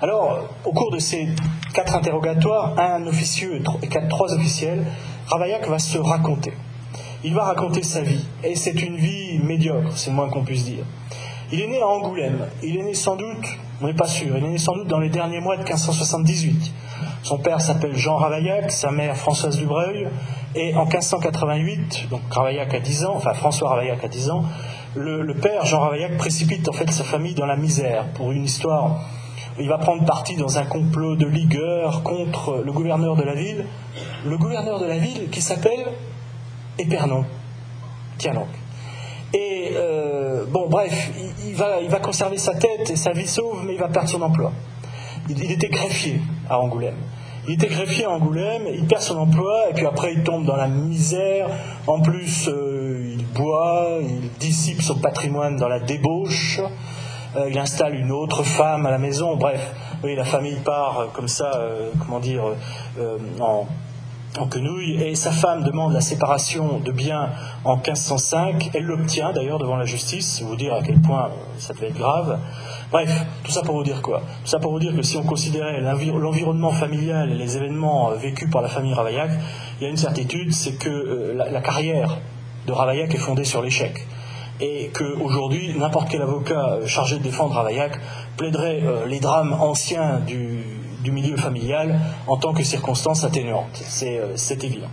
Alors, 0.03 0.49
au 0.65 0.73
cours 0.73 0.91
de 0.91 0.99
ces 0.99 1.29
quatre 1.75 1.95
interrogatoires, 1.95 2.75
un 2.79 3.07
officieux 3.07 3.61
et 3.83 4.09
trois 4.09 4.33
officiels, 4.35 4.85
Ravaillac 5.31 5.69
va 5.69 5.79
se 5.79 5.97
raconter. 5.99 6.53
Il 7.23 7.35
va 7.35 7.45
raconter 7.45 7.85
sa 7.85 8.01
vie, 8.01 8.27
et 8.43 8.57
c'est 8.57 8.83
une 8.83 8.97
vie 8.97 9.39
médiocre, 9.39 9.93
c'est 9.95 10.11
le 10.11 10.17
moins 10.17 10.29
qu'on 10.29 10.43
puisse 10.43 10.65
dire. 10.65 10.85
Il 11.53 11.61
est 11.61 11.69
né 11.69 11.81
à 11.81 11.87
Angoulême, 11.87 12.47
il 12.65 12.77
est 12.77 12.83
né 12.83 12.95
sans 12.95 13.15
doute, 13.15 13.47
on 13.81 13.87
n'est 13.87 13.95
pas 13.95 14.09
sûr, 14.09 14.37
il 14.37 14.45
est 14.45 14.49
né 14.49 14.59
sans 14.59 14.75
doute 14.75 14.89
dans 14.89 14.99
les 14.99 15.09
derniers 15.09 15.41
mois 15.41 15.57
de 15.57 15.63
1578. 15.63 16.73
Son 17.23 17.39
père 17.39 17.61
s'appelle 17.61 17.95
Jean 17.95 18.17
Ravaillac, 18.17 18.73
sa 18.73 18.91
mère 18.91 19.17
Françoise 19.17 19.57
Dubreuil, 19.57 20.09
et 20.57 20.75
en 20.75 20.85
1588, 20.87 22.09
donc 22.11 22.23
Ravaillac 22.29 22.75
a 22.75 22.81
10 22.81 23.05
ans, 23.05 23.13
enfin 23.15 23.35
François 23.35 23.69
Ravaillac 23.69 24.03
a 24.03 24.09
10 24.09 24.31
ans, 24.31 24.45
le, 24.97 25.23
le 25.23 25.35
père 25.35 25.65
Jean 25.65 25.81
Ravaillac 25.81 26.17
précipite 26.17 26.69
en 26.69 26.73
fait 26.73 26.91
sa 26.91 27.05
famille 27.05 27.35
dans 27.35 27.47
la 27.47 27.57
misère 27.57 28.07
pour 28.15 28.33
une 28.33 28.43
histoire 28.43 29.05
il 29.59 29.69
va 29.69 29.79
prendre 29.79 30.05
parti 30.05 30.37
dans 30.37 30.59
un 30.59 30.65
complot 30.65 31.17
de 31.17 31.27
ligueur 31.27 32.03
contre 32.03 32.63
le 32.65 32.73
gouverneur 32.73 33.17
de 33.17 33.23
la 33.23 33.35
ville, 33.35 33.67
le 34.25 34.39
gouverneur 34.39 34.79
de 34.79 34.87
la 34.87 34.99
ville 34.99 35.29
qui 35.31 35.41
s'appelle 35.41 35.87
Épernon. 36.79 37.25
Tiens 38.19 38.35
donc. 38.35 38.49
Et 39.33 39.73
euh, 39.77 40.45
bon, 40.49 40.69
bref, 40.69 41.13
il, 41.47 41.55
va, 41.55 42.01
conserver 42.01 42.37
sa 42.37 42.55
tête 42.55 42.91
et 42.91 42.97
sa 42.97 43.13
vie 43.13 43.29
sauve, 43.29 43.65
mais 43.65 43.75
il 43.75 43.79
va 43.79 43.89
perdre 43.89 44.09
son 44.09 44.23
emploi. 44.23 44.53
Il, 45.29 45.53
était 45.53 45.69
greffier 45.69 46.21
à 46.49 46.59
Angoulême. 46.59 46.97
Il 47.47 47.55
était 47.55 47.69
greffier 47.69 48.07
à 48.07 48.11
Angoulême, 48.11 48.63
il 48.75 48.87
perd 48.87 49.03
son 49.03 49.19
emploi, 49.19 49.71
et 49.71 49.75
puis 49.75 49.87
après 49.87 50.13
il 50.15 50.23
tombe 50.25 50.45
dans 50.45 50.57
la 50.57 50.69
misère. 50.69 51.49
En 51.87 52.01
plus, 52.01 52.49
euh, 52.49 53.15
il 53.17 53.25
boit, 53.27 53.99
il 54.03 54.31
dissipe 54.39 54.83
son 54.83 54.97
patrimoine 54.97 55.57
dans 55.57 55.69
la 55.69 55.81
débauche. 55.81 56.61
Euh, 57.37 57.49
il 57.49 57.59
installe 57.59 57.95
une 57.95 58.11
autre 58.11 58.43
femme 58.43 58.87
à 58.87 58.91
la 58.91 58.99
maison, 58.99 59.37
bref, 59.37 59.73
oui, 60.03 60.17
la 60.17 60.25
famille 60.25 60.59
part 60.65 60.99
euh, 60.99 61.07
comme 61.13 61.29
ça, 61.29 61.53
euh, 61.55 61.91
comment 62.01 62.19
dire, 62.19 62.43
en, 63.41 63.67
en 64.39 64.47
quenouille, 64.47 65.01
et 65.03 65.15
sa 65.15 65.31
femme 65.31 65.63
demande 65.63 65.93
la 65.93 66.01
séparation 66.01 66.81
de 66.81 66.91
biens 66.91 67.31
en 67.65 67.77
1505. 67.77 68.71
Elle 68.75 68.85
l'obtient 68.85 69.33
d'ailleurs 69.33 69.59
devant 69.59 69.77
la 69.77 69.85
justice, 69.85 70.43
vous 70.43 70.57
dire 70.57 70.75
à 70.75 70.83
quel 70.83 71.01
point 71.01 71.31
ça 71.59 71.73
devait 71.73 71.89
être 71.89 71.99
grave. 71.99 72.39
Bref, 72.91 73.25
tout 73.45 73.53
ça 73.53 73.63
pour 73.63 73.77
vous 73.77 73.85
dire 73.85 74.03
quoi? 74.03 74.23
Tout 74.43 74.51
ça 74.51 74.59
pour 74.59 74.73
vous 74.73 74.81
dire 74.81 74.95
que 74.95 75.03
si 75.03 75.17
on 75.17 75.23
considérait 75.23 75.81
l'environnement 75.81 76.73
familial 76.73 77.31
et 77.31 77.37
les 77.37 77.57
événements 77.57 78.11
vécus 78.11 78.51
par 78.51 78.63
la 78.63 78.69
famille 78.69 78.95
Ravaillac, 78.95 79.31
il 79.81 79.85
y 79.85 79.87
a 79.87 79.91
une 79.91 79.97
certitude, 79.97 80.53
c'est 80.53 80.73
que 80.73 81.35
la, 81.37 81.61
carrière 81.61 82.19
de 82.67 82.73
Ravaillac 82.73 83.15
est 83.15 83.19
fondée 83.19 83.45
sur 83.45 83.63
l'échec 83.63 84.07
et 84.61 84.91
qu'aujourd'hui, 84.93 85.75
n'importe 85.79 86.09
quel 86.11 86.23
avocat 86.23 86.73
euh, 86.73 86.87
chargé 86.87 87.19
de 87.19 87.23
défendre 87.23 87.55
Ravaillac 87.55 87.99
plaiderait 88.37 88.81
euh, 88.83 89.07
les 89.07 89.21
drames 89.21 89.55
anciens 89.55 90.21
du, 90.21 90.65
milieu 91.11 91.37
familial 91.37 91.99
en 92.27 92.37
tant 92.37 92.53
que 92.53 92.63
circonstance 92.63 93.25
atténuante. 93.25 93.83
Euh, 94.03 94.33
c'est 94.37 94.65
évident. 94.65 94.91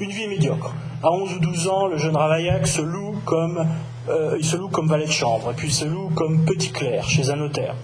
Une 0.00 0.10
vie 0.10 0.26
médiocre. 0.26 0.74
À 1.02 1.10
11 1.10 1.34
ou 1.34 1.38
12 1.38 1.68
ans, 1.68 1.86
le 1.86 1.96
jeune 1.96 2.16
Ravaillac 2.16 2.66
se 2.66 2.82
loue 2.82 3.14
comme, 3.24 3.66
il 4.38 4.44
se 4.44 4.56
loue 4.56 4.68
comme 4.68 4.88
valet 4.88 5.06
de 5.06 5.10
chambre, 5.10 5.50
et 5.52 5.54
puis 5.54 5.68
il 5.68 5.72
se 5.72 5.84
loue 5.84 6.10
comme 6.14 6.44
petit 6.44 6.70
clerc 6.70 7.08
chez 7.08 7.30
un 7.30 7.36
notaire. 7.36 7.74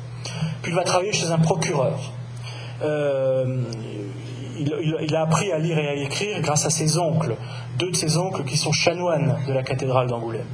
Puis 0.63 0.73
il 0.73 0.75
va 0.75 0.83
travailler 0.83 1.13
chez 1.13 1.31
un 1.31 1.39
procureur. 1.39 1.99
il, 4.59 5.15
a 5.15 5.23
appris 5.23 5.53
à 5.53 5.59
lire 5.59 5.79
et 5.79 5.89
à 5.89 5.95
écrire 5.95 6.41
grâce 6.41 6.67
à 6.67 6.71
ses 6.71 6.99
oncles, 6.99 7.37
deux 7.79 7.91
de 7.91 7.97
ses 7.97 8.17
oncles 8.19 8.45
qui 8.45 8.57
sont 8.57 8.73
chanoines 8.73 9.39
de 9.47 9.53
la 9.53 9.63
cathédrale 9.63 10.09
d'Angoulême. 10.09 10.49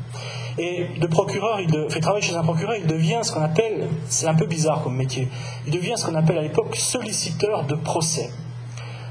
Et 0.59 0.89
de 0.99 1.07
procureur, 1.07 1.61
il 1.61 1.71
fait 1.89 2.01
travailler 2.01 2.25
chez 2.25 2.35
un 2.35 2.43
procureur, 2.43 2.75
il 2.77 2.87
devient 2.87 3.21
ce 3.23 3.33
qu'on 3.33 3.43
appelle, 3.43 3.89
c'est 4.09 4.27
un 4.27 4.35
peu 4.35 4.47
bizarre 4.47 4.83
comme 4.83 4.97
métier, 4.97 5.29
il 5.67 5.73
devient 5.73 5.95
ce 5.97 6.07
qu'on 6.07 6.17
appelle 6.17 6.39
à 6.39 6.43
l'époque 6.43 6.75
solliciteur 6.75 7.65
de 7.65 7.77
procès. 7.77 8.31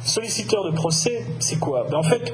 Solliciteur 0.03 0.65
de 0.65 0.71
procès, 0.71 1.25
c'est 1.39 1.57
quoi? 1.57 1.85
Ben 1.89 1.97
En 1.97 2.03
fait, 2.03 2.33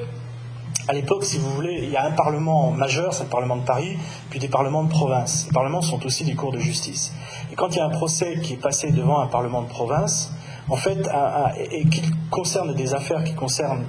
à 0.86 0.92
l'époque, 0.92 1.24
si 1.24 1.38
vous 1.38 1.50
voulez, 1.50 1.80
il 1.82 1.90
y 1.90 1.96
a 1.96 2.04
un 2.04 2.10
parlement 2.10 2.70
majeur, 2.70 3.14
c'est 3.14 3.24
le 3.24 3.30
parlement 3.30 3.56
de 3.56 3.64
Paris, 3.64 3.96
puis 4.30 4.38
des 4.38 4.48
parlements 4.48 4.84
de 4.84 4.90
province. 4.90 5.46
Les 5.46 5.52
parlements 5.52 5.80
sont 5.80 6.04
aussi 6.04 6.24
des 6.24 6.34
cours 6.34 6.52
de 6.52 6.58
justice. 6.58 7.14
Et 7.50 7.54
quand 7.54 7.68
il 7.70 7.76
y 7.76 7.80
a 7.80 7.86
un 7.86 7.90
procès 7.90 8.38
qui 8.42 8.54
est 8.54 8.60
passé 8.60 8.90
devant 8.90 9.20
un 9.20 9.26
parlement 9.28 9.62
de 9.62 9.68
province, 9.68 10.32
en 10.68 10.76
fait, 10.76 11.08
et 11.70 11.84
qui 11.88 12.02
concerne 12.30 12.74
des 12.74 12.94
affaires 12.94 13.24
qui 13.24 13.34
concernent, 13.34 13.84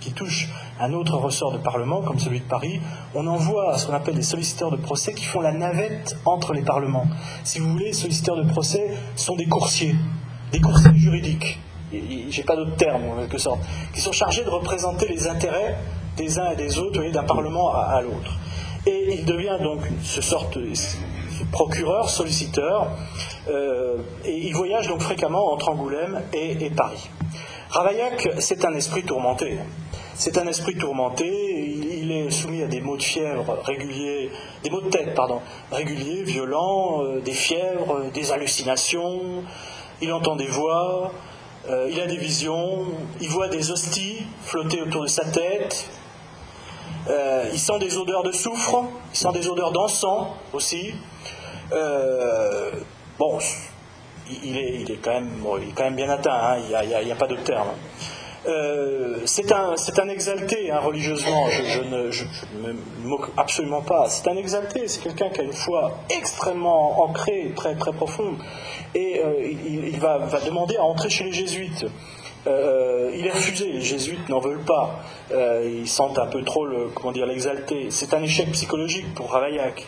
qui 0.00 0.12
touchent 0.12 0.48
un 0.80 0.92
autre 0.92 1.16
ressort 1.16 1.52
de 1.52 1.58
Parlement, 1.58 2.02
comme 2.02 2.18
celui 2.18 2.40
de 2.40 2.44
Paris, 2.44 2.80
on 3.14 3.26
envoie 3.26 3.78
ce 3.78 3.86
qu'on 3.86 3.94
appelle 3.94 4.14
des 4.14 4.22
solliciteurs 4.22 4.70
de 4.70 4.76
procès 4.76 5.14
qui 5.14 5.24
font 5.24 5.40
la 5.40 5.52
navette 5.52 6.16
entre 6.24 6.52
les 6.52 6.62
parlements. 6.62 7.06
Si 7.44 7.58
vous 7.58 7.70
voulez, 7.70 7.86
les 7.86 7.92
solliciteurs 7.92 8.36
de 8.36 8.48
procès 8.50 8.90
sont 9.16 9.36
des 9.36 9.46
coursiers, 9.46 9.94
des 10.52 10.60
coursiers 10.60 10.94
juridiques, 10.94 11.58
j'ai 12.28 12.42
pas 12.42 12.56
d'autre 12.56 12.76
terme 12.76 13.02
en 13.10 13.16
quelque 13.20 13.38
sorte, 13.38 13.60
qui 13.94 14.00
sont 14.00 14.12
chargés 14.12 14.44
de 14.44 14.50
représenter 14.50 15.06
les 15.08 15.28
intérêts 15.28 15.76
des 16.16 16.38
uns 16.38 16.50
et 16.50 16.56
des 16.56 16.78
autres, 16.78 17.02
d'un 17.10 17.24
parlement 17.24 17.74
à, 17.74 18.00
l'autre. 18.00 18.32
Et 18.86 19.18
il 19.18 19.24
devient 19.24 19.58
donc 19.62 19.80
ce 20.02 20.22
sorte 20.22 20.58
de 20.58 20.72
procureur, 21.52 22.08
solliciteur, 22.08 22.88
euh, 23.48 23.98
et 24.24 24.46
il 24.46 24.54
voyage 24.54 24.88
donc 24.88 25.02
fréquemment 25.02 25.52
entre 25.52 25.68
Angoulême 25.68 26.22
et, 26.32 26.64
et 26.64 26.70
Paris. 26.70 27.08
Ravaillac, 27.70 28.28
c'est 28.38 28.64
un 28.64 28.74
esprit 28.74 29.02
tourmenté. 29.02 29.58
C'est 30.18 30.38
un 30.38 30.46
esprit 30.46 30.74
tourmenté, 30.76 31.26
il, 31.26 32.10
est 32.10 32.30
soumis 32.30 32.62
à 32.62 32.66
des 32.66 32.80
maux 32.80 32.96
de 32.96 33.02
fièvre 33.02 33.58
réguliers, 33.64 34.30
des 34.62 34.70
maux 34.70 34.80
de 34.80 34.88
tête, 34.88 35.14
pardon, 35.14 35.42
réguliers, 35.70 36.22
violents, 36.22 37.02
euh, 37.02 37.20
des 37.20 37.34
fièvres, 37.34 38.10
des 38.14 38.32
hallucinations, 38.32 39.44
il 40.00 40.10
entend 40.14 40.34
des 40.34 40.46
voix, 40.46 41.12
euh, 41.68 41.90
il 41.90 42.00
a 42.00 42.06
des 42.06 42.16
visions, 42.16 42.86
il 43.20 43.28
voit 43.28 43.48
des 43.48 43.70
hosties 43.70 44.22
flotter 44.42 44.80
autour 44.80 45.02
de 45.02 45.08
sa 45.08 45.26
tête, 45.26 45.86
euh, 47.10 47.50
il 47.52 47.58
sent 47.58 47.78
des 47.78 47.98
odeurs 47.98 48.22
de 48.22 48.32
soufre, 48.32 48.84
il 49.12 49.18
sent 49.18 49.32
des 49.34 49.48
odeurs 49.48 49.72
d'encens 49.72 50.28
aussi. 50.54 50.94
bon, 53.18 53.38
il 54.42 54.56
est, 54.56 54.80
il 54.80 54.90
est, 54.90 54.96
quand 54.96 55.12
même, 55.12 55.94
bien 55.94 56.08
atteint, 56.08 56.32
hein, 56.32 56.56
il 56.58 57.04
n'y 57.04 57.12
a, 57.12 57.16
pas 57.16 57.26
d'autre 57.26 57.44
terme. 57.44 57.68
Euh, 58.48 59.18
c'est 59.24 59.50
un, 59.52 60.08
exalté 60.08 60.70
hein, 60.70 60.78
religieusement, 60.78 61.48
je, 61.50 61.80
ne, 61.80 62.72
me 62.72 63.08
moque 63.08 63.28
absolument 63.36 63.82
pas. 63.82 64.08
C'est 64.08 64.28
un 64.28 64.36
exalté, 64.36 64.86
c'est 64.86 65.02
quelqu'un 65.02 65.30
qui 65.30 65.40
a 65.40 65.44
une 65.44 65.52
foi 65.52 65.98
extrêmement 66.10 67.02
ancrée, 67.02 67.52
très, 67.56 67.74
très 67.74 67.92
profonde. 67.92 68.36
Et 68.94 69.20
euh, 69.24 69.52
il, 69.66 69.98
va, 69.98 70.20
demander 70.44 70.76
à 70.76 70.84
entrer 70.84 71.10
chez 71.10 71.24
les 71.24 71.32
jésuites. 71.32 71.86
Euh, 72.46 73.10
il 73.16 73.26
est 73.26 73.32
refusé, 73.32 73.72
les 73.72 73.80
jésuites 73.80 74.28
n'en 74.28 74.38
veulent 74.38 74.64
pas. 74.64 75.00
ils 75.64 75.88
sentent 75.88 76.20
un 76.20 76.26
peu 76.26 76.44
trop 76.44 76.64
le, 76.64 76.88
comment 76.94 77.10
dire, 77.10 77.26
l'exalté. 77.26 77.88
C'est 77.90 78.14
un 78.14 78.22
échec 78.22 78.52
psychologique 78.52 79.12
pour 79.14 79.32
Ravaillac. 79.32 79.84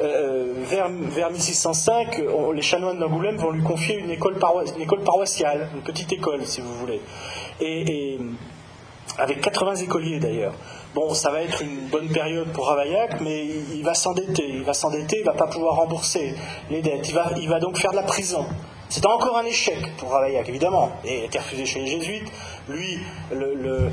vers, 0.00 0.88
vers 0.88 1.30
1605, 1.30 2.20
les 2.52 2.62
chanoines 2.62 2.98
d'Angoulême 2.98 3.36
vont 3.36 3.52
lui 3.52 3.62
confier 3.62 3.98
une 3.98 4.10
école 4.10 4.36
paroissiale, 4.38 5.68
une 5.76 5.82
petite 5.82 6.12
école, 6.12 6.44
si 6.44 6.60
vous 6.60 6.74
voulez 6.74 7.00
et, 7.60 8.18
avec 9.18 9.40
80 9.40 9.76
écoliers 9.76 10.18
d'ailleurs, 10.18 10.54
Bon, 10.92 11.14
ça 11.14 11.30
va 11.30 11.42
être 11.42 11.62
une 11.62 11.86
bonne 11.86 12.08
période 12.08 12.48
pour 12.48 12.66
Ravaillac, 12.66 13.20
mais 13.20 13.46
il 13.46 13.84
va 13.84 13.94
s'endetter. 13.94 14.48
Il 14.48 14.64
va 14.64 14.74
s'endetter, 14.74 15.18
il 15.20 15.24
va 15.24 15.34
pas 15.34 15.46
pouvoir 15.46 15.76
rembourser 15.76 16.34
les 16.68 16.82
dettes. 16.82 17.08
Il 17.08 17.14
va, 17.14 17.30
il 17.40 17.48
va 17.48 17.60
donc 17.60 17.78
faire 17.78 17.92
de 17.92 17.96
la 17.96 18.02
prison. 18.02 18.44
C'est 18.88 19.06
encore 19.06 19.38
un 19.38 19.44
échec 19.44 19.78
pour 19.98 20.10
Ravaillac, 20.10 20.48
évidemment. 20.48 20.90
Et 21.04 21.18
il 21.18 21.22
a 21.22 21.24
été 21.26 21.38
refusé 21.38 21.64
chez 21.64 21.78
les 21.78 21.86
jésuites. 21.86 22.28
Lui, 22.68 22.98
le, 23.30 23.88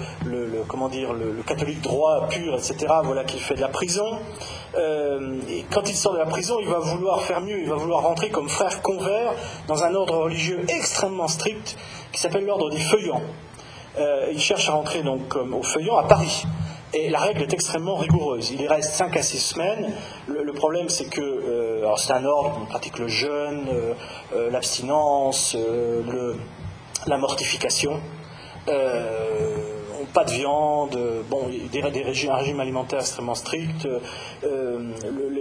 comment 0.67 0.89
dire, 0.89 1.13
le, 1.13 1.43
catholique 1.45 1.81
droit 1.81 2.27
pur, 2.29 2.55
etc., 2.55 2.87
voilà 3.03 3.23
qu'il 3.23 3.41
fait 3.41 3.53
de 3.53 3.61
la 3.61 3.67
prison. 3.67 4.17
Euh, 4.75 5.39
et 5.51 5.65
quand 5.71 5.87
il 5.87 5.95
sort 5.95 6.13
de 6.13 6.17
la 6.17 6.25
prison, 6.25 6.57
il 6.59 6.67
va 6.67 6.79
vouloir 6.79 7.21
faire 7.21 7.41
mieux. 7.41 7.59
Il 7.59 7.69
va 7.69 7.75
vouloir 7.75 8.01
rentrer 8.01 8.31
comme 8.31 8.49
frère 8.49 8.81
convert 8.81 9.35
dans 9.67 9.83
un 9.83 9.93
ordre 9.93 10.17
religieux 10.17 10.65
extrêmement 10.67 11.27
strict 11.27 11.77
qui 12.11 12.19
s'appelle 12.19 12.45
l'ordre 12.45 12.71
des 12.71 12.79
feuillants. 12.79 13.21
Euh, 13.99 14.29
il 14.31 14.39
cherche 14.39 14.69
à 14.69 14.73
rentrer 14.73 15.01
donc 15.01 15.27
comme 15.27 15.53
au 15.53 15.63
feuillant 15.63 15.97
à 15.97 16.03
Paris. 16.03 16.43
Et 16.93 17.09
la 17.09 17.19
règle 17.19 17.41
est 17.41 17.53
extrêmement 17.53 17.95
rigoureuse. 17.95 18.51
Il 18.51 18.61
y 18.61 18.67
reste 18.67 18.93
5 18.93 19.17
à 19.17 19.21
6 19.21 19.39
semaines. 19.39 19.93
Le, 20.27 20.53
problème, 20.53 20.87
c'est 20.87 21.09
que 21.09 21.21
euh, 21.21 21.95
c'est 21.97 22.13
un 22.13 22.23
ordre, 22.23 22.59
on 22.61 22.65
pratique 22.65 22.97
le 22.97 23.07
jeûne, 23.07 23.67
euh, 24.33 24.49
l'abstinence, 24.49 25.57
la 27.05 27.17
mortification 27.17 27.99
pas 30.17 30.23
de 30.23 30.31
viande, 30.31 30.97
bon, 31.29 31.47
des, 31.71 32.01
régimes, 32.01 32.31
un 32.31 32.37
régime 32.37 32.59
alimentaire 32.59 33.01
extrêmement 33.01 33.35
strict. 33.35 33.87
Euh, 34.43 34.91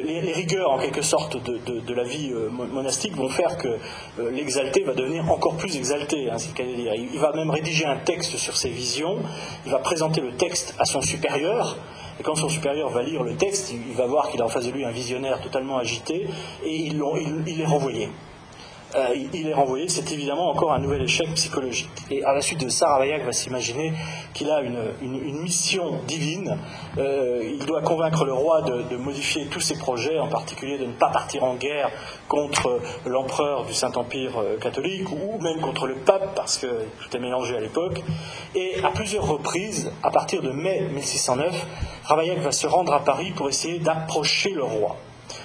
les, 0.04 0.32
rigueurs, 0.34 0.70
en 0.70 0.76
quelque 0.76 1.00
sorte, 1.00 1.38
de, 1.42 1.94
la 1.94 2.04
vie 2.04 2.30
euh, 2.30 2.50
monastique 2.50 3.16
vont 3.16 3.30
faire 3.30 3.56
que 3.56 3.68
euh, 3.68 4.30
l'exalté 4.30 4.84
va 4.84 4.92
devenir 4.92 5.32
encore 5.32 5.56
plus 5.56 5.78
exalté. 5.78 6.30
Hein, 6.30 6.36
il 6.58 7.18
va 7.18 7.32
même 7.32 7.48
rédiger 7.48 7.86
un 7.86 7.96
texte 7.96 8.36
sur 8.36 8.54
ses 8.54 8.68
visions, 8.68 9.16
il 9.64 9.72
va 9.72 9.78
présenter 9.78 10.20
le 10.20 10.32
texte 10.32 10.74
à 10.78 10.84
son 10.84 11.00
supérieur. 11.00 11.78
Et 12.20 12.22
quand 12.22 12.34
son 12.34 12.50
supérieur 12.50 12.90
va 12.90 13.02
lire 13.02 13.22
le 13.22 13.34
texte, 13.34 13.72
il 13.72 13.94
va 13.94 14.04
voir 14.04 14.28
qu'il 14.28 14.42
a 14.42 14.44
en 14.44 14.48
face 14.48 14.66
de 14.66 14.72
lui 14.72 14.84
un 14.84 14.90
visionnaire 14.90 15.40
totalement 15.40 15.78
agité, 15.78 16.28
et 16.66 16.76
il, 16.76 17.02
il 17.46 17.60
est 17.62 17.66
renvoyé. 17.66 18.10
Euh, 18.94 19.14
il 19.32 19.48
est 19.48 19.54
renvoyé. 19.54 19.88
C'est 19.88 20.12
évidemment 20.12 20.48
encore 20.48 20.72
un 20.72 20.78
nouvel 20.78 21.02
échec 21.02 21.32
psychologique. 21.34 21.90
Et 22.10 22.24
à 22.24 22.32
la 22.32 22.40
suite 22.40 22.60
de 22.64 22.68
ça, 22.68 22.88
Ravaillac 22.88 23.24
va 23.24 23.32
s'imaginer 23.32 23.92
qu'il 24.32 24.48
a 24.48 24.60
une, 24.60 25.40
mission 25.42 26.00
divine. 26.06 26.56
Euh, 26.98 27.42
il 27.58 27.66
doit 27.66 27.82
convaincre 27.82 28.24
le 28.24 28.32
roi 28.32 28.62
de, 28.62 28.96
modifier 28.96 29.46
tous 29.46 29.60
ses 29.60 29.76
projets, 29.76 30.18
en 30.18 30.28
particulier 30.28 30.78
de 30.78 30.86
ne 30.86 30.92
pas 30.92 31.10
partir 31.10 31.44
en 31.44 31.54
guerre 31.54 31.90
contre 32.28 32.80
l'empereur 33.04 33.64
du 33.64 33.74
Saint-Empire 33.74 34.38
euh, 34.38 34.56
catholique 34.58 35.10
ou 35.10 35.38
même 35.42 35.60
contre 35.60 35.86
le 35.86 35.94
pape, 35.94 36.34
parce 36.34 36.56
que 36.58 36.66
tout 36.66 37.16
est 37.16 37.20
mélangé 37.20 37.56
à 37.56 37.60
l'époque. 37.60 38.02
Et 38.54 38.76
à 38.84 38.90
plusieurs 38.90 39.26
reprises, 39.26 39.90
à 40.02 40.10
partir 40.10 40.42
de 40.42 40.50
mai 40.50 40.88
1609, 40.92 41.66
Ravaillac 42.04 42.38
va 42.38 42.52
se 42.52 42.66
rendre 42.66 42.94
à 42.94 43.04
Paris 43.04 43.32
pour 43.32 43.48
essayer 43.48 43.78
d'approcher 43.78 44.50
le 44.50 44.64
roi, 44.64 44.96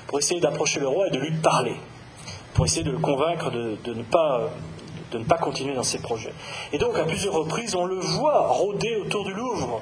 pour 0.08 0.20
essayer 0.20 0.40
d'approcher 0.40 0.80
le 0.80 0.88
roi 0.88 1.08
et 1.08 1.12
de 1.12 1.20
lui 1.20 1.32
parler 1.32 1.76
pour 2.54 2.66
essayer 2.66 2.84
de 2.84 2.92
le 2.92 3.00
convaincre 3.00 3.52
de, 3.52 3.94
ne 3.94 4.04
pas 4.04 4.50
de 5.12 5.18
ne 5.18 5.26
pas 5.26 5.38
continuer 5.38 5.76
dans 5.76 5.84
ses 5.84 6.00
projets. 6.00 6.34
Et 6.72 6.78
donc, 6.78 6.98
à 6.98 7.04
plusieurs 7.04 7.34
reprises, 7.34 7.76
on 7.76 7.86
le 7.86 7.96
voit 7.96 8.48
rôder 8.48 8.96
autour 8.96 9.26
du 9.26 9.34
Louvre 9.34 9.82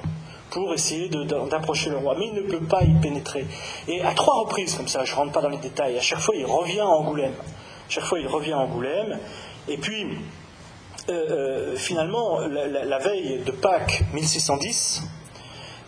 pour 0.50 0.74
essayer 0.74 1.08
d'approcher 1.08 1.90
le 1.90 1.98
roi, 1.98 2.16
mais 2.18 2.26
il 2.26 2.34
ne 2.34 2.42
peut 2.42 2.66
pas 2.66 2.82
y 2.82 2.92
pénétrer. 3.00 3.46
Et 3.86 4.02
à 4.02 4.12
trois 4.12 4.40
reprises, 4.40 4.74
comme 4.74 4.88
ça, 4.88 5.04
je 5.04 5.12
ne 5.12 5.16
rentre 5.16 5.32
pas 5.32 5.40
dans 5.40 5.48
les 5.48 5.58
détails, 5.58 5.96
à 5.96 6.00
chaque 6.00 6.18
fois, 6.18 6.34
il 6.36 6.44
revient 6.44 6.80
à 6.80 6.88
Angoulême. 6.88 7.34
Chaque 7.88 8.04
fois, 8.04 8.18
il 8.18 8.26
revient 8.26 8.52
à 8.52 8.58
Angoulême. 8.58 9.18
Et 9.68 9.76
puis, 9.76 10.06
euh, 11.08 11.12
euh, 11.12 11.76
finalement, 11.76 12.40
la, 12.40 12.98
veille 12.98 13.42
de 13.44 13.52
Pâques 13.52 14.02
1610, 14.12 15.02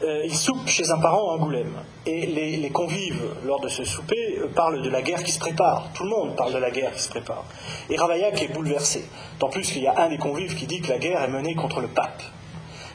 euh, 0.04 0.22
il 0.24 0.34
soupe 0.34 0.66
chez 0.66 0.90
un 0.90 0.98
parent 0.98 1.30
à 1.30 1.34
Angoulême. 1.34 1.74
Et 2.06 2.26
les, 2.26 2.70
convives, 2.70 3.22
lors 3.44 3.60
de 3.60 3.68
ce 3.68 3.84
souper, 3.84 4.38
euh, 4.38 4.48
parlent 4.48 4.82
de 4.82 4.90
la 4.90 5.00
guerre 5.00 5.22
qui 5.22 5.30
se 5.30 5.38
prépare. 5.38 5.90
Tout 5.94 6.02
le 6.02 6.10
monde 6.10 6.34
parle 6.34 6.52
de 6.52 6.58
la 6.58 6.70
guerre 6.72 6.92
qui 6.92 7.02
se 7.02 7.08
prépare. 7.08 7.44
Et 7.88 7.96
Ravaillac 7.96 8.42
est 8.42 8.52
bouleversé. 8.52 9.04
Tant 9.38 9.48
plus 9.48 9.70
qu'il 9.70 9.82
y 9.82 9.86
a 9.86 10.02
un 10.02 10.08
des 10.08 10.18
convives 10.18 10.56
qui 10.56 10.66
dit 10.66 10.80
que 10.80 10.88
la 10.88 10.98
guerre 10.98 11.22
est 11.22 11.28
menée 11.28 11.54
contre 11.54 11.80
le 11.80 11.86
pape. 11.86 12.22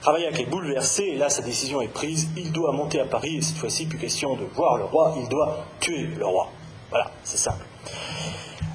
Ravaillac 0.01 0.39
est 0.39 0.49
bouleversé, 0.49 1.03
et 1.03 1.15
là 1.15 1.29
sa 1.29 1.41
décision 1.41 1.81
est 1.81 1.87
prise. 1.87 2.29
Il 2.35 2.51
doit 2.51 2.73
monter 2.73 2.99
à 2.99 3.05
Paris, 3.05 3.37
et 3.37 3.41
cette 3.41 3.57
fois-ci, 3.57 3.85
plus 3.85 3.97
question 3.97 4.35
de 4.35 4.43
voir 4.55 4.77
le 4.77 4.83
roi, 4.83 5.15
il 5.17 5.29
doit 5.29 5.65
tuer 5.79 6.09
le 6.17 6.25
roi. 6.25 6.49
Voilà, 6.89 7.11
c'est 7.23 7.37
simple. 7.37 7.65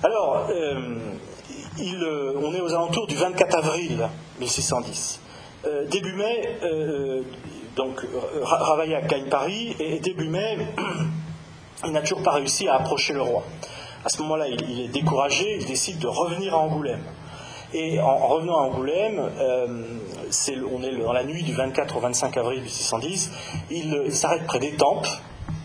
Alors, 0.03 0.49
euh, 0.51 0.99
on 1.78 2.55
est 2.55 2.61
aux 2.61 2.72
alentours 2.72 3.07
du 3.07 3.16
24 3.16 3.57
avril 3.57 4.09
1610. 4.41 5.20
début 5.91 6.14
mai, 6.14 6.59
donc 7.77 8.05
euh, 8.05 8.43
Ravaillac 8.43 9.07
gagne 9.07 9.29
Paris 9.29 9.75
et 9.79 9.99
début 9.99 10.29
mai, 10.29 10.59
il 11.87 11.93
n'a 11.93 12.01
toujours 12.03 12.23
pas 12.23 12.33
réussi 12.33 12.68
à 12.68 12.77
approcher 12.77 13.12
le 13.14 13.23
roi. 13.23 13.43
À 14.05 14.09
ce 14.09 14.20
moment-là, 14.23 14.49
il, 14.49 14.81
est 14.81 14.89
découragé, 14.89 15.59
il 15.61 15.66
décide 15.66 15.99
de 15.99 16.09
revenir 16.09 16.55
à 16.55 16.59
Angoulême. 16.59 17.03
Et 17.73 18.01
en, 18.01 18.27
revenant 18.27 18.59
à 18.59 18.62
Angoulême, 18.62 19.18
euh, 19.39 19.85
on 20.70 20.83
est 20.83 20.97
dans 20.97 21.12
la 21.12 21.25
nuit 21.25 21.43
du 21.43 21.55
24 21.55 21.97
au 21.97 22.01
25 22.01 22.37
avril 22.37 22.61
1610, 22.62 23.31
il, 23.70 24.12
s'arrête 24.12 24.47
près 24.47 24.59
des 24.59 24.77
Tempes, 24.77 25.07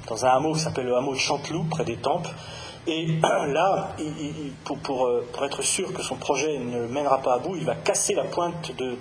dans 0.08 0.26
un 0.26 0.30
hameau 0.30 0.53
qui 0.53 0.60
s'appelle 0.60 0.86
le 0.86 0.95
hameau 0.95 1.14
de 1.14 1.20
Chanteloup, 1.20 1.66
près 1.70 1.84
des 1.84 1.97
Tempes. 1.97 2.28
Et 2.86 3.08
là, 3.22 3.89
pour, 4.84 5.10
être 5.43 5.62
sûr 5.62 5.91
que 5.93 6.01
son 6.01 6.16
projet 6.16 6.60
ne 6.60 6.88
mènera 6.88 7.22
pas 7.22 7.34
à 7.34 7.39
bout, 7.39 7.55
il 7.58 7.66
va 7.66 7.76
casser 7.76 8.14
la 8.14 8.24
pointe 8.24 8.72
de, 8.78 8.97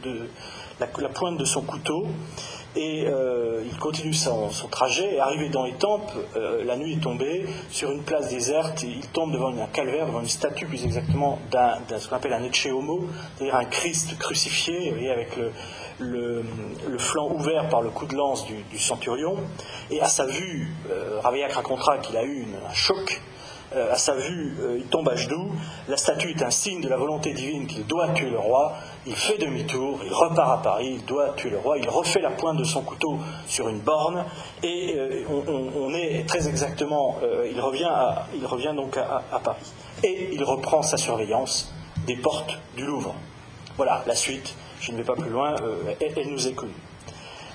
la, 0.81 1.09
pointe 1.09 1.37
de 1.37 1.45
son 1.45 1.61
couteau 1.61 2.07
et 2.77 3.07
euh, 3.09 3.63
il 3.65 3.77
continue 3.79 4.13
son, 4.13 4.51
trajet, 4.71 5.15
et 5.15 5.21
arrivé 5.21 5.49
dans 5.49 5.65
les 5.65 5.73
tempes, 5.73 6.13
euh, 6.37 6.63
la 6.65 6.77
nuit 6.77 6.95
est 6.95 7.03
tombée, 7.03 7.47
sur 7.71 7.91
une 7.91 8.03
place 8.03 8.29
déserte, 8.29 8.83
il 8.83 9.01
tombe 9.09 9.33
devant 9.33 9.49
un 9.49 9.67
calvaire, 9.67 10.07
devant 10.07 10.21
une 10.21 10.29
statue 10.29 10.67
plus 10.67 10.85
exactement 10.85 11.39
d'un, 11.51 11.79
ce 11.99 12.07
qu'on 12.09 12.17
appelle 12.17 12.35
un 12.35 12.45
Ecce 12.45 12.67
Homo, 12.67 13.07
c'est-à-dire 13.37 13.57
un 13.57 13.65
Christ 13.65 14.19
crucifié, 14.19 15.11
avec 15.11 15.39
le, 15.99 16.45
flanc 16.99 17.31
ouvert 17.31 17.69
par 17.71 17.81
le 17.81 17.89
coup 17.89 18.07
de 18.07 18.15
lance 18.15 18.47
du, 18.47 18.79
centurion. 18.79 19.37
Et 19.91 20.01
à 20.03 20.09
sa 20.09 20.27
vue, 20.27 20.71
euh, 20.91 21.21
Ravaillac 21.23 21.53
racontera 21.55 21.99
qu'il 21.99 22.17
a 22.17 22.25
eu 22.25 22.47
un 22.69 22.75
choc, 22.75 23.23
euh, 23.75 23.93
à 23.93 23.97
sa 23.97 24.15
vue, 24.15 24.55
il 24.77 24.85
tombe 24.85 25.09
à 25.09 25.17
genoux, 25.17 25.51
la 25.89 25.97
statue 25.97 26.31
est 26.31 26.43
un 26.43 26.51
signe 26.51 26.83
de 26.83 26.89
la 26.89 26.97
volonté 26.97 27.33
divine 27.33 27.67
qu'il 27.67 27.87
doit 27.87 28.09
tuer 28.11 28.31
le 28.31 28.39
roi, 28.39 28.77
il 29.07 29.15
fait 29.15 29.39
demi-tour, 29.39 30.01
il 30.05 30.13
repart 30.13 30.59
à 30.59 30.63
Paris, 30.63 30.97
il 30.99 31.05
doit 31.05 31.31
tuer 31.37 31.51
le 31.51 31.59
roi, 31.59 31.79
il 31.79 31.89
refait 31.89 32.21
la 32.21 32.31
pointe 32.31 32.57
de 32.57 32.65
son 32.65 32.83
couteau 32.83 33.19
sur 33.47 33.69
une 33.69 33.79
borne, 33.79 34.25
et 34.63 34.95
euh, 34.97 35.25
on, 35.29 35.95
est 35.95 36.27
très 36.27 36.49
exactement, 36.49 37.17
euh, 37.23 37.49
il, 37.51 37.61
revient 37.61 37.91
il 38.35 38.45
revient 38.45 38.73
donc 38.75 38.97
à, 38.97 39.41
Paris. 39.43 39.73
Et 40.03 40.31
il 40.33 40.43
reprend 40.43 40.83
sa 40.83 40.97
surveillance 40.97 41.73
des 42.07 42.17
portes 42.17 42.59
du 42.77 42.85
Louvre. 42.85 43.15
Voilà, 43.77 44.03
la 44.07 44.15
suite, 44.15 44.55
je 44.81 44.91
ne 44.93 44.97
vais 44.97 45.05
pas 45.05 45.15
plus 45.15 45.31
loin, 45.31 45.55
euh, 45.63 45.95
elle, 46.01 46.29
nous 46.29 46.49
est 46.49 46.55
connue. 46.55 46.73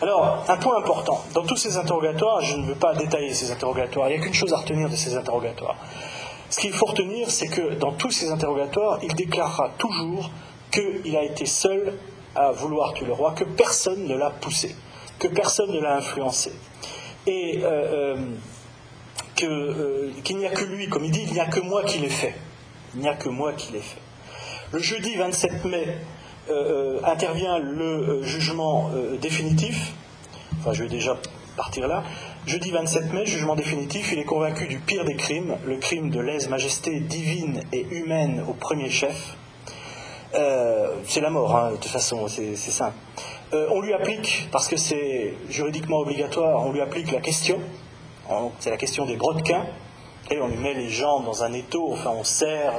Alors, 0.02 0.43
un 0.47 0.58
point 0.58 0.78
important, 0.78 1.22
dans 1.34 1.43
tous 1.43 1.58
ces 1.58 1.78
interrogatoires, 1.78 2.41
je 2.41 2.56
ne 2.56 2.66
veux 2.66 2.76
pas 2.76 2.95
détailler 2.95 3.34
ces 3.34 3.52
interrogatoires, 3.52 4.10
il 4.10 4.16
n'y 4.16 4.22
a 4.22 4.24
qu'une 4.24 4.34
chose 4.34 4.54
à 4.54 4.58
retenir 4.58 4.89
de 4.89 4.95
ces 4.95 5.16
interrogatoires. 5.16 5.76
Ce 6.49 6.60
qu'il 6.60 6.74
faut 6.74 6.86
retenir, 6.86 7.30
c'est 7.30 7.47
que 7.47 7.76
dans 7.76 7.91
tous 7.91 8.12
ces 8.12 8.30
interrogatoires, 8.30 8.99
il 9.04 9.14
déclarera 9.14 9.70
toujours 9.78 10.30
qu'il 10.72 11.15
a 11.15 11.24
été 11.24 11.45
seul 11.45 11.93
à 12.36 12.51
vouloir 12.51 12.93
tuer 12.93 13.05
le 13.05 13.13
roi, 13.13 13.34
que 13.34 13.43
personne 13.43 14.07
ne 14.07 14.15
l'a 14.15 14.30
poussé, 14.30 14.76
que 15.19 15.28
personne 15.28 15.72
ne 15.72 15.80
l'a 15.80 15.97
influencé. 15.97 16.51
Et 17.28 17.59
euh, 17.63 18.15
euh, 18.15 18.17
euh, 19.43 20.11
qu'il 20.24 20.38
n'y 20.38 20.45
a 20.45 20.51
que 20.51 20.63
lui, 20.63 20.88
comme 20.88 21.03
il 21.03 21.11
dit, 21.11 21.24
il 21.28 21.34
n'y 21.34 21.39
a 21.39 21.47
que 21.47 21.59
moi 21.59 21.84
qui 21.84 21.99
l'ai 21.99 22.09
fait. 22.09 22.36
Il 22.95 23.01
n'y 23.01 23.09
a 23.09 23.15
que 23.15 23.30
moi 23.30 23.53
qui 23.53 23.74
l'ai 23.74 23.80
fait. 23.80 23.99
Le 24.72 24.80
jeudi 24.80 25.15
27 25.15 25.65
mai 25.65 25.97
intervient 27.03 27.59
le 27.59 28.24
jugement 28.24 28.89
définitif. 29.22 29.93
Enfin, 30.59 30.74
je 30.74 30.84
vais 30.84 30.89
déjà 30.89 31.17
partir 31.55 31.88
là. 31.88 32.03
Jeudi 32.45 32.72
27 32.72 33.13
mai, 33.13 33.26
jugement 33.26 33.55
définitif, 33.55 34.11
il 34.11 34.19
est 34.19 34.26
convaincu 34.26 34.67
du 34.67 34.80
pire 34.80 35.05
des 35.05 35.15
crimes, 35.15 35.57
le 35.65 35.78
crime 35.78 36.09
de 36.09 36.19
lèse-majesté 36.19 36.99
divine 37.01 37.63
et 37.72 37.86
humaine 37.91 38.43
au 38.47 38.53
premier 38.53 38.89
chef, 38.89 39.36
euh, 40.34 40.95
c'est 41.05 41.21
la 41.21 41.29
mort, 41.29 41.55
hein, 41.55 41.71
de 41.71 41.75
toute 41.75 41.91
façon, 41.91 42.27
c'est 42.27 42.55
simple. 42.55 42.95
Euh, 43.53 43.67
on 43.71 43.82
lui 43.82 43.93
applique, 43.93 44.47
parce 44.51 44.67
que 44.67 44.77
c'est 44.77 45.34
juridiquement 45.49 45.99
obligatoire, 45.99 46.65
on 46.65 46.71
lui 46.71 46.82
applique 46.82 47.11
la 47.11 47.19
question, 47.19 47.59
c'est 48.59 48.69
la 48.69 48.77
question 48.77 49.05
des 49.05 49.17
brodequins, 49.17 49.65
et 50.29 50.39
on 50.39 50.47
lui 50.47 50.57
met 50.57 50.73
les 50.73 50.89
jambes 50.89 51.25
dans 51.25 51.43
un 51.43 51.51
étau, 51.51 51.89
enfin 51.91 52.11
on 52.17 52.23
serre. 52.23 52.73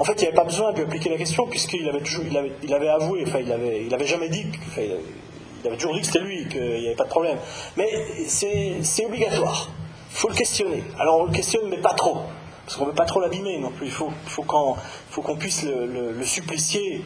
En 0.00 0.04
fait, 0.04 0.14
il 0.14 0.22
n'y 0.22 0.26
avait 0.26 0.36
pas 0.36 0.44
besoin 0.44 0.72
de 0.72 0.78
lui 0.78 0.84
appliquer 0.84 1.10
la 1.10 1.16
question, 1.16 1.46
puisqu'il 1.46 1.88
avait, 1.88 2.00
il 2.00 2.52
il 2.64 2.74
avait 2.74 2.88
avoué, 2.88 3.22
enfin 3.26 3.38
il 3.38 3.52
avait, 3.52 3.84
il 3.84 3.94
avait 3.94 4.06
jamais 4.06 4.28
dit, 4.28 4.46
il 4.76 5.66
avait 5.66 5.76
toujours 5.76 5.94
dit 5.94 6.00
que 6.00 6.06
c'était 6.06 6.20
lui, 6.20 6.48
qu'il 6.48 6.80
n'y 6.80 6.86
avait 6.86 6.96
pas 6.96 7.04
de 7.04 7.10
problème. 7.10 7.38
Mais 7.76 7.88
c'est 8.26 9.06
obligatoire, 9.06 9.70
il 10.10 10.16
faut 10.16 10.28
le 10.28 10.34
questionner. 10.34 10.82
Alors 10.98 11.20
on 11.20 11.24
le 11.26 11.32
questionne, 11.32 11.68
mais 11.68 11.78
pas 11.78 11.94
trop 11.94 12.22
parce 12.68 12.76
qu'on 12.76 12.84
ne 12.84 12.90
veut 12.90 12.94
pas 12.94 13.06
trop 13.06 13.20
l'abîmer 13.20 13.56
non 13.56 13.70
plus. 13.70 13.86
Il 13.86 13.92
faut, 13.92 14.12
faut 14.26 14.42
qu'on 14.42 15.36
puisse 15.36 15.62
le, 15.62 16.22
supplicier 16.22 17.02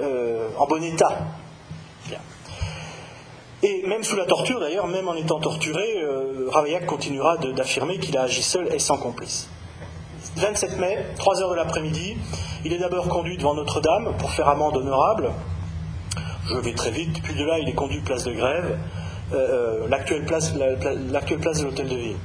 euh, 0.00 0.48
en 0.58 0.66
bon 0.66 0.82
état. 0.82 1.20
Et 3.62 3.84
même 3.86 4.02
sous 4.02 4.16
la 4.16 4.24
torture, 4.24 4.58
d'ailleurs, 4.58 4.88
même 4.88 5.06
en 5.06 5.14
étant 5.14 5.38
torturé, 5.38 6.02
euh, 6.02 6.48
Ravaillac 6.50 6.86
continuera 6.86 7.36
d'affirmer 7.36 7.98
qu'il 7.98 8.18
a 8.18 8.22
agi 8.22 8.42
seul 8.42 8.74
et 8.74 8.80
sans 8.80 8.96
complice. 8.96 9.48
27 10.34 10.78
mai, 10.80 11.06
3 11.16 11.42
heures 11.42 11.50
de 11.50 11.56
l'après-midi, 11.56 12.16
il 12.64 12.72
est 12.72 12.78
d'abord 12.78 13.06
conduit 13.06 13.36
devant 13.36 13.54
Notre-Dame 13.54 14.16
pour 14.18 14.32
faire 14.32 14.48
amende 14.48 14.78
honorable. 14.78 15.30
Je 16.48 16.56
vais 16.56 16.72
très 16.72 16.90
vite, 16.90 17.22
puis 17.22 17.36
de 17.36 17.44
là, 17.44 17.60
il 17.60 17.68
est 17.68 17.74
conduit 17.74 18.00
place 18.00 18.24
de 18.24 18.32
grève, 18.32 18.76
euh, 19.32 19.36
euh, 19.36 19.88
l'actuelle 19.88 20.24
place 20.24 20.54
de 20.54 21.64
l'hôtel 21.64 21.88
de 21.88 21.96
ville. 21.96 22.16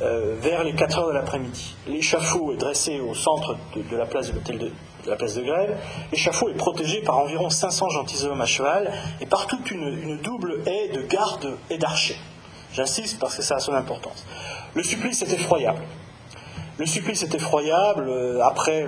Euh, 0.00 0.36
vers 0.40 0.64
les 0.64 0.72
4 0.72 0.98
heures 0.98 1.08
de 1.08 1.12
l'après-midi. 1.12 1.76
L'échafaud 1.86 2.54
est 2.54 2.56
dressé 2.56 2.98
au 3.00 3.14
centre 3.14 3.56
de, 3.76 3.96
la 3.96 4.06
place 4.06 4.28
de 4.28 4.32
l'hôtel 4.32 4.58
de, 4.58 4.72
la 5.06 5.16
place 5.16 5.34
de 5.34 5.42
grève. 5.42 5.76
L'échafaud 6.10 6.48
est 6.48 6.56
protégé 6.56 7.02
par 7.02 7.18
environ 7.18 7.50
500 7.50 7.90
gentilshommes 7.90 8.40
à 8.40 8.46
cheval 8.46 8.90
et 9.20 9.26
par 9.26 9.46
toute 9.46 9.70
une, 9.70 10.18
double 10.18 10.62
haie 10.66 10.88
de 10.88 11.02
gardes 11.02 11.56
et 11.68 11.76
d'archers. 11.76 12.16
J'insiste 12.72 13.20
parce 13.20 13.36
que 13.36 13.42
ça 13.42 13.56
a 13.56 13.58
son 13.58 13.74
importance. 13.74 14.24
Le 14.74 14.82
supplice 14.82 15.20
est 15.22 15.32
effroyable. 15.32 15.82
Le 16.78 16.86
supplice 16.86 17.22
est 17.22 17.34
effroyable. 17.34 18.08
Euh, 18.08 18.40
après, 18.42 18.86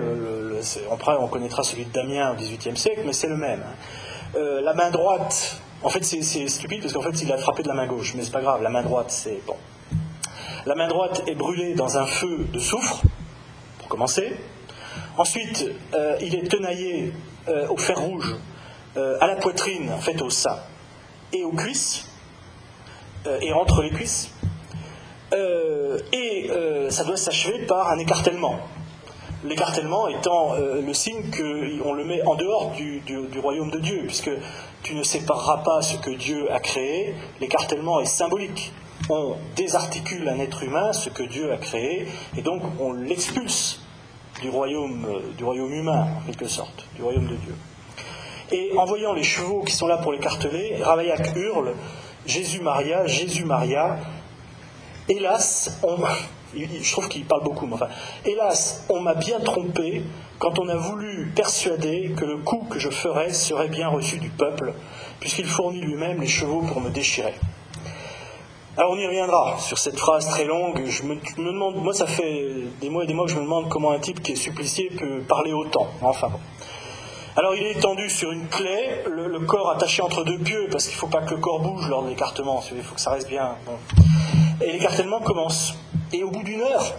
on 1.19 1.27
connaîtra 1.27 1.63
celui 1.63 1.85
de 1.85 1.91
Damien 1.91 2.31
au 2.31 2.35
XVIIIe 2.35 2.75
siècle, 2.75 3.01
mais 3.05 3.13
c'est 3.13 3.27
le 3.27 3.37
même. 3.37 3.63
Euh, 4.35 4.59
la 4.61 4.73
main 4.73 4.89
droite, 4.89 5.61
en 5.83 5.89
fait, 5.89 6.03
c'est 6.03 6.47
stupide 6.47 6.81
parce 6.81 6.93
qu'en 6.93 7.03
fait, 7.03 7.21
il 7.21 7.31
a 7.31 7.37
frappé 7.37 7.61
de 7.61 7.67
la 7.67 7.75
main 7.75 7.85
gauche, 7.85 8.15
mais 8.15 8.23
c'est 8.23 8.33
pas 8.33 8.41
grave. 8.41 8.63
La 8.63 8.71
main 8.71 8.81
droite, 8.81 9.11
c'est 9.11 9.39
bon. 9.45 9.55
La 10.65 10.73
main 10.73 10.87
droite 10.87 11.21
est 11.27 11.35
brûlée 11.35 11.75
dans 11.75 11.99
un 11.99 12.07
feu 12.07 12.47
de 12.51 12.57
soufre, 12.57 13.03
pour 13.77 13.87
commencer. 13.87 14.35
Ensuite, 15.15 15.63
euh, 15.93 16.17
il 16.21 16.33
est 16.33 16.49
tenaillé 16.49 17.13
euh, 17.47 17.67
au 17.67 17.77
fer 17.77 17.99
rouge 17.99 18.35
euh, 18.97 19.15
à 19.21 19.27
la 19.27 19.35
poitrine, 19.35 19.91
en 19.91 19.99
fait 19.99 20.19
au 20.23 20.31
sein, 20.31 20.57
et 21.33 21.43
aux 21.43 21.51
cuisses, 21.51 22.09
et 23.41 23.53
entre 23.53 23.83
les 23.83 23.91
cuisses. 23.91 24.31
et 25.33 26.49
ça 26.89 27.03
doit 27.03 27.17
s'achever 27.17 27.65
par 27.67 27.89
un 27.91 27.99
écartèlement. 27.99 28.59
L'écartèlement 29.43 30.07
étant 30.07 30.55
le 30.55 30.93
signe 30.93 31.29
qu'on 31.31 31.93
le 31.93 32.05
met 32.05 32.21
en 32.23 32.35
dehors 32.35 32.71
du, 32.71 33.01
du, 33.01 33.39
royaume 33.39 33.71
de 33.71 33.79
Dieu, 33.79 34.03
puisque 34.05 34.31
tu 34.83 34.95
ne 34.95 35.03
sépareras 35.03 35.57
pas 35.57 35.81
ce 35.81 35.97
que 35.97 36.11
Dieu 36.11 36.51
a 36.51 36.59
créé. 36.59 37.15
L'écartèlement 37.39 37.99
est 37.99 38.05
symbolique 38.05 38.71
on 39.09 39.35
désarticule 39.55 40.27
un 40.29 40.39
être 40.39 40.63
humain, 40.63 40.93
ce 40.93 41.09
que 41.09 41.23
Dieu 41.23 41.51
a 41.51 41.57
créé, 41.57 42.07
et 42.37 42.41
donc 42.41 42.61
on 42.79 42.93
l'expulse 42.93 43.81
du 44.41 44.49
royaume, 44.49 45.05
euh, 45.05 45.19
du 45.37 45.43
royaume 45.43 45.73
humain, 45.73 46.07
en 46.17 46.25
quelque 46.25 46.47
sorte, 46.47 46.87
du 46.95 47.03
royaume 47.03 47.27
de 47.27 47.35
Dieu. 47.35 47.55
Et 48.51 48.71
en 48.77 48.85
voyant 48.85 49.13
les 49.13 49.23
chevaux 49.23 49.63
qui 49.63 49.73
sont 49.73 49.87
là 49.87 49.97
pour 49.97 50.11
l'écarteler, 50.11 50.77
Ravaillac 50.81 51.35
hurle 51.35 51.73
Jésus 52.25 52.61
Maria, 52.61 53.07
Jésus 53.07 53.45
Maria. 53.45 53.97
Hélas, 55.07 55.79
on, 55.83 55.97
je 56.55 56.91
trouve 56.91 57.07
qu'il 57.07 57.25
parle 57.25 57.43
beaucoup, 57.43 57.65
mais 57.65 57.75
enfin, 57.75 57.89
hélas, 58.25 58.85
on 58.89 58.99
m'a 58.99 59.15
bien 59.15 59.39
trompé 59.39 60.03
quand 60.37 60.59
on 60.59 60.67
a 60.67 60.75
voulu 60.75 61.31
persuader 61.35 62.13
que 62.15 62.25
le 62.25 62.37
coup 62.37 62.67
que 62.69 62.79
je 62.79 62.89
ferais 62.89 63.31
serait 63.31 63.69
bien 63.69 63.87
reçu 63.87 64.17
du 64.17 64.29
peuple, 64.29 64.73
puisqu'il 65.19 65.45
fournit 65.45 65.81
lui-même 65.81 66.21
les 66.21 66.27
chevaux 66.27 66.61
pour 66.61 66.81
me 66.81 66.89
déchirer. 66.89 67.33
Alors 68.77 68.91
on 68.91 68.97
y 68.97 69.05
reviendra 69.07 69.57
sur 69.59 69.77
cette 69.77 69.97
phrase 69.97 70.27
très 70.27 70.43
longue. 70.43 70.83
Je 70.85 71.03
me, 71.03 71.15
demande, 71.37 71.77
moi 71.77 71.93
ça 71.93 72.05
fait 72.05 72.51
des 72.81 72.89
mois 72.89 73.05
et 73.05 73.07
des 73.07 73.13
mois 73.13 73.25
que 73.25 73.31
je 73.31 73.37
me 73.37 73.43
demande 73.43 73.69
comment 73.69 73.91
un 73.91 73.99
type 73.99 74.21
qui 74.21 74.33
est 74.33 74.35
supplicié 74.35 74.89
peut 74.89 75.21
parler 75.21 75.53
autant. 75.53 75.87
Enfin 76.01 76.27
bon. 76.27 76.39
Alors 77.37 77.55
il 77.55 77.63
est 77.63 77.71
étendu 77.71 78.09
sur 78.09 78.31
une 78.33 78.47
clé, 78.47 79.03
le, 79.09 79.39
corps 79.39 79.71
attaché 79.71 80.01
entre 80.01 80.25
deux 80.25 80.39
pieux, 80.39 80.67
parce 80.69 80.85
qu'il 80.85 80.95
ne 80.95 80.99
faut 80.99 81.07
pas 81.07 81.21
que 81.21 81.35
le 81.35 81.39
corps 81.39 81.61
bouge 81.61 81.87
lors 81.87 82.03
de 82.03 82.09
l'écartement, 82.09 82.61
il 82.75 82.83
faut 82.83 82.95
que 82.95 83.01
ça 83.01 83.11
reste 83.11 83.29
bien. 83.29 83.55
Et 84.61 84.73
l'écartèlement 84.73 85.21
commence. 85.21 85.75
Et 86.11 86.23
au 86.23 86.29
bout 86.29 86.43
d'une 86.43 86.61
heure, 86.61 86.95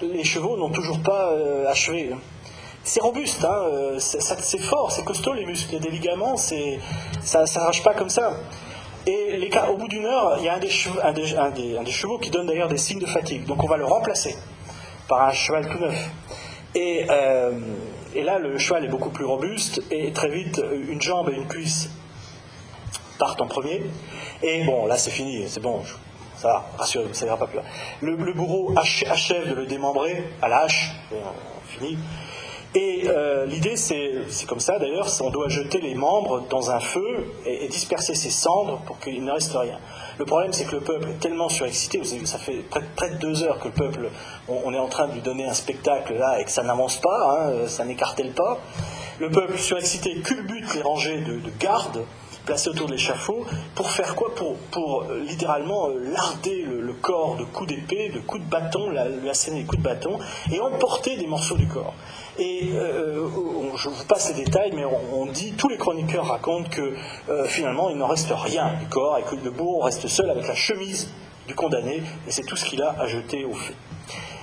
les 0.00 0.24
chevaux 0.24 0.56
n'ont 0.56 0.70
toujours 0.70 1.00
pas 1.00 1.32
euh, 1.32 1.68
achevé. 1.68 2.10
C'est 2.84 3.02
robuste, 3.02 3.44
hein, 3.44 3.64
euh, 3.64 3.98
c'est 3.98 4.60
fort, 4.62 4.92
c'est 4.92 5.04
costaud 5.04 5.34
les 5.34 5.44
muscles, 5.44 5.72
il 5.72 5.74
y 5.74 5.76
a 5.76 5.80
des 5.80 5.90
ligaments, 5.90 6.38
ça 6.38 7.40
ne 7.40 7.46
s'arrache 7.46 7.82
pas 7.82 7.92
comme 7.92 8.08
ça. 8.08 8.32
Et 9.08 9.50
au 9.70 9.76
bout 9.76 9.88
d'une 9.88 10.04
heure, 10.04 10.36
il 10.38 10.44
y 10.44 10.48
a 10.48 10.56
un 10.56 10.58
des, 10.58 10.68
chevaux, 11.90 12.18
qui 12.18 12.28
donne 12.28 12.46
d'ailleurs 12.46 12.68
des 12.68 12.76
signes 12.76 12.98
de 12.98 13.06
fatigue. 13.06 13.46
Donc 13.46 13.64
on 13.64 13.66
va 13.66 13.78
le 13.78 13.86
remplacer 13.86 14.36
par 15.08 15.22
un 15.22 15.32
cheval 15.32 15.66
tout 15.66 15.78
neuf. 15.78 16.10
Euh, 16.76 17.52
et, 18.14 18.22
là, 18.22 18.38
le 18.38 18.58
cheval 18.58 18.84
est 18.84 18.88
beaucoup 18.88 19.08
plus 19.08 19.24
robuste 19.24 19.82
et 19.90 20.12
très 20.12 20.28
vite, 20.28 20.62
une 20.88 21.00
jambe 21.00 21.30
et 21.30 21.36
une 21.36 21.46
cuisse 21.46 21.88
partent 23.18 23.40
en 23.40 23.46
premier. 23.46 23.82
Et 24.42 24.64
bon, 24.64 24.86
là 24.86 24.98
c'est 24.98 25.10
fini, 25.10 25.48
c'est 25.48 25.60
bon, 25.60 25.82
ça 26.36 26.48
va, 26.48 26.66
rassurez-vous, 26.76 27.14
ça 27.14 27.24
n'ira 27.24 27.38
pas 27.38 27.46
plus 27.46 27.58
Le, 28.02 28.14
le 28.14 28.32
bourreau 28.34 28.74
achève 28.76 29.48
de 29.48 29.54
le 29.54 29.66
démembrer 29.66 30.22
à 30.42 30.48
la 30.48 30.58
hache, 30.64 30.92
on 31.12 31.66
finit. 31.66 31.98
Et 32.74 33.04
euh, 33.06 33.46
l'idée, 33.46 33.76
c'est 33.76 34.46
comme 34.46 34.60
ça 34.60 34.78
d'ailleurs, 34.78 35.08
on 35.22 35.30
doit 35.30 35.48
jeter 35.48 35.80
les 35.80 35.94
membres 35.94 36.46
dans 36.50 36.70
un 36.70 36.80
feu 36.80 37.24
et, 37.46 37.66
disperser 37.68 38.14
ces 38.14 38.30
cendres 38.30 38.78
pour 38.86 38.98
qu'il 39.00 39.24
ne 39.24 39.32
reste 39.32 39.54
rien. 39.54 39.78
Le 40.18 40.24
problème, 40.26 40.52
c'est 40.52 40.64
que 40.64 40.76
le 40.76 40.82
peuple 40.82 41.08
est 41.08 41.20
tellement 41.20 41.48
surexcité, 41.48 41.98
vous 41.98 42.26
ça 42.26 42.38
fait 42.38 42.62
près, 42.96 43.10
de 43.10 43.16
deux 43.16 43.42
heures 43.42 43.58
que 43.58 43.68
le 43.68 43.74
peuple, 43.74 44.10
on, 44.48 44.74
est 44.74 44.78
en 44.78 44.88
train 44.88 45.08
de 45.08 45.14
lui 45.14 45.22
donner 45.22 45.46
un 45.46 45.54
spectacle 45.54 46.14
là 46.14 46.40
et 46.40 46.44
que 46.44 46.50
ça 46.50 46.62
n'avance 46.62 46.96
pas, 47.00 47.38
hein, 47.40 47.66
ça 47.68 47.84
n'écartèle 47.84 48.32
pas. 48.32 48.58
Le 49.18 49.30
peuple 49.30 49.56
surexcité 49.56 50.16
culbute 50.16 50.74
les 50.74 50.82
rangées 50.82 51.20
de, 51.20 51.38
de 51.38 51.50
gardes 51.58 52.04
placés 52.48 52.70
autour 52.70 52.86
de 52.86 52.92
l'échafaud 52.92 53.44
pour 53.74 53.90
faire 53.90 54.14
quoi 54.14 54.34
pour, 54.34 55.02
euh, 55.02 55.20
littéralement 55.20 55.90
euh, 55.90 56.12
larder 56.14 56.62
le, 56.62 56.94
corps 56.94 57.36
de 57.36 57.44
coups 57.44 57.68
d'épée, 57.68 58.08
de 58.08 58.20
coups 58.20 58.42
de 58.42 58.48
bâton, 58.48 58.88
la, 58.88 59.04
asséner 59.30 59.60
des 59.60 59.66
coups 59.66 59.82
de 59.82 59.86
bâton 59.86 60.18
et 60.50 60.58
emporter 60.58 61.18
des 61.18 61.26
morceaux 61.26 61.56
du 61.56 61.68
corps. 61.68 61.92
Et 62.38 62.70
euh, 62.72 63.28
je 63.76 63.90
vous 63.90 64.04
passe 64.06 64.30
les 64.30 64.44
détails, 64.44 64.72
mais 64.74 64.84
on, 64.86 65.26
dit, 65.26 65.52
tous 65.52 65.68
les 65.68 65.76
chroniqueurs 65.76 66.26
racontent 66.26 66.70
que 66.70 66.94
finalement 67.46 67.90
il 67.90 67.98
n'en 67.98 68.06
reste 68.06 68.32
rien 68.34 68.72
du 68.80 68.86
corps 68.86 69.18
et 69.18 69.22
que 69.22 69.36
le 69.36 69.50
bourreau 69.50 69.80
reste 69.82 70.08
seul 70.08 70.30
avec 70.30 70.48
la 70.48 70.54
chemise 70.54 71.12
du 71.46 71.54
condamné, 71.54 72.02
et 72.26 72.30
c'est 72.30 72.44
tout 72.44 72.56
ce 72.56 72.64
qu'il 72.64 72.82
a 72.82 72.96
à 72.98 73.06
jeter 73.06 73.44
au 73.44 73.52
feu. 73.52 73.74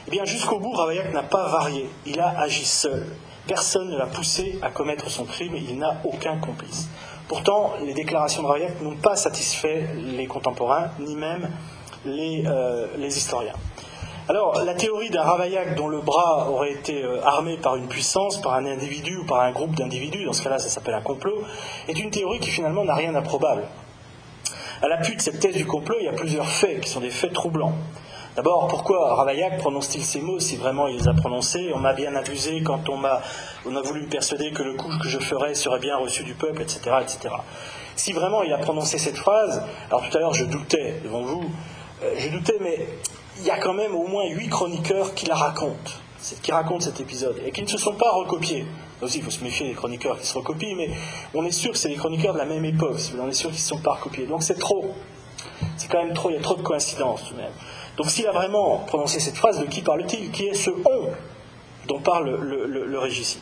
Eh 0.08 0.12
bien, 0.12 0.26
jusqu'au 0.26 0.60
bout, 0.60 0.74
Ravaillac 0.74 1.12
n'a 1.12 1.24
pas 1.24 1.49
varié. 1.49 1.89
Il 2.06 2.20
a 2.20 2.39
agi 2.39 2.66
seul. 2.66 3.08
Personne 3.47 3.89
ne 3.89 3.97
l'a 3.97 4.06
poussé 4.08 4.60
à 4.62 4.70
commettre 4.70 5.10
son 5.10 5.26
crime, 5.26 5.56
il 5.56 5.78
n'a 5.78 6.01
aucun 6.03 6.38
complice. 6.38 6.88
Pourtant, 7.28 7.73
les 7.84 7.93
déclarations 7.93 8.43
de 8.43 8.47
Ravaillac 8.47 8.82
n'ont 8.82 8.97
pas 8.97 9.15
satisfait 9.15 9.88
les 9.95 10.28
contemporains, 10.28 10.91
ni 10.99 11.15
même 11.15 11.49
les 12.05 12.43
euh, 12.45 12.88
historiens. 12.99 13.55
Alors, 14.28 14.63
la 14.63 14.73
théorie 14.73 15.09
d'un 15.11 15.21
Ravaillac 15.21 15.76
dont 15.76 15.88
le 15.88 16.01
bras 16.01 16.49
aurait 16.49 16.71
été 16.71 17.03
euh, 17.03 17.23
armé 17.23 17.57
par 17.57 17.76
une 17.76 17.88
puissance, 17.88 18.41
par 18.41 18.53
un 18.55 18.65
individu 18.65 19.17
ou 19.17 19.26
par 19.26 19.41
un 19.41 19.51
groupe 19.51 19.76
d'individus, 19.76 20.26
dans 20.26 20.34
ce 20.34 20.43
cas-là 20.43 20.57
ça 20.57 20.69
s'appelle 20.69 20.95
un 20.95 21.01
complot, 21.01 21.43
est 21.88 21.99
une 21.99 22.09
théorie 22.09 22.39
qui 22.39 22.49
finalement 22.49 22.84
n'a 22.86 22.95
rien 22.95 23.11
d'improbable. 23.11 23.63
À 24.82 24.88
l'appui 24.88 25.15
de 25.15 25.21
cette 25.21 25.39
thèse 25.39 25.55
du 25.55 25.65
complot, 25.65 25.97
il 25.99 26.05
y 26.05 26.09
a 26.09 26.13
plusieurs 26.13 26.47
faits 26.47 26.82
qui 26.82 26.89
sont 26.89 27.01
des 27.01 27.11
faits 27.11 27.34
troublants. 27.34 27.73
D'abord, 28.36 28.68
pourquoi 28.68 29.16
Ravaillac 29.16 29.60
prononce-t-il 29.60 30.04
ces 30.04 30.20
mots 30.20 30.42
si 30.42 30.58
vraiment 30.58 30.88
il 30.88 30.98
les 30.98 31.08
a 31.08 31.14
prononcés? 31.14 31.72
On 31.74 31.80
m'a 31.80 31.94
bien 31.94 32.14
abusé 32.16 32.62
quand 32.64 32.90
on 32.90 32.98
m'a 32.98 33.22
on 33.66 33.74
a 33.78 33.82
voulu 33.82 34.02
me 34.02 34.10
persuader 34.10 34.52
que 34.52 34.62
le 34.62 34.74
coup 34.74 34.90
que 35.02 35.08
je 35.08 35.20
ferais 35.20 35.56
serait 35.56 35.80
bien 35.80 35.96
reçu 35.96 36.26
du 36.26 36.34
peuple, 36.34 36.62
etc., 36.62 36.98
etc. 37.02 37.34
Si 37.96 38.12
vraiment 38.12 38.44
il 38.44 38.52
a 38.52 38.58
prononcé 38.58 38.98
cette 38.98 39.16
phrase, 39.16 39.64
alors 39.88 40.10
tout 40.10 40.18
à 40.18 40.20
l'heure 40.20 40.34
je 40.34 40.44
doutais 40.44 40.96
devant 41.02 41.22
vous, 41.22 41.46
euh, 42.04 42.14
je 42.18 42.28
doutais, 42.28 42.58
mais 42.60 42.86
il 43.38 43.46
y 43.46 43.52
a 43.52 43.58
quand 43.58 43.74
même 43.74 43.96
au 43.96 44.06
moins 44.06 44.28
huit 44.28 44.50
chroniqueurs 44.50 45.14
qui 45.14 45.28
la 45.28 45.36
racontent, 45.36 45.92
qui 46.42 46.52
racontent 46.52 46.82
cet 46.82 47.00
épisode, 47.00 47.42
et 47.46 47.52
qui 47.54 47.62
ne 47.62 47.68
se 47.68 47.78
sont 47.78 47.94
pas 47.94 48.12
recopiés. 48.12 48.66
aussi, 49.02 49.20
il 49.20 49.24
faut 49.24 49.32
se 49.32 49.46
méfier 49.46 49.70
des 49.70 49.76
chroniqueurs 49.76 50.20
qui 50.20 50.28
se 50.28 50.38
recopient, 50.38 50.76
mais 50.76 50.90
on 51.34 51.46
est 51.46 51.52
sûr 51.52 51.72
que 51.72 51.78
c'est 51.78 51.88
des 51.88 51.96
chroniqueurs 51.96 52.34
de 52.34 52.40
la 52.40 52.46
même 52.46 52.66
époque, 52.66 52.98
on 53.18 53.30
est 53.30 53.34
sûr 53.34 53.50
qu'ils 53.50 53.60
ne 53.60 53.64
se 53.64 53.70
sont 53.70 53.80
pas 53.80 53.94
recopiés. 53.94 54.26
Donc 54.26 54.44
c'est 54.44 54.60
trop. 54.60 54.94
C'est 55.78 55.90
quand 55.90 56.04
même 56.04 56.14
trop, 56.14 56.30
il 56.30 56.36
y 56.36 56.38
a 56.38 56.42
trop 56.42 56.56
de 56.56 56.62
coïncidences 56.62 57.24
tout 57.30 57.34
de 57.34 57.40
même. 57.40 57.52
Donc 57.98 58.10
s'il 58.10 58.28
a 58.28 58.32
vraiment 58.32 58.80
prononcé 58.88 59.20
cette 59.20 59.38
phrase, 59.38 59.60
de 59.60 59.66
qui 59.66 59.82
parle-t-il? 59.82 60.32
Qui 60.32 60.48
est 60.48 60.54
ce 60.54 60.70
on 60.70 61.10
dont 61.88 62.00
parle 62.00 62.30
le, 62.41 63.00
régicide 63.00 63.41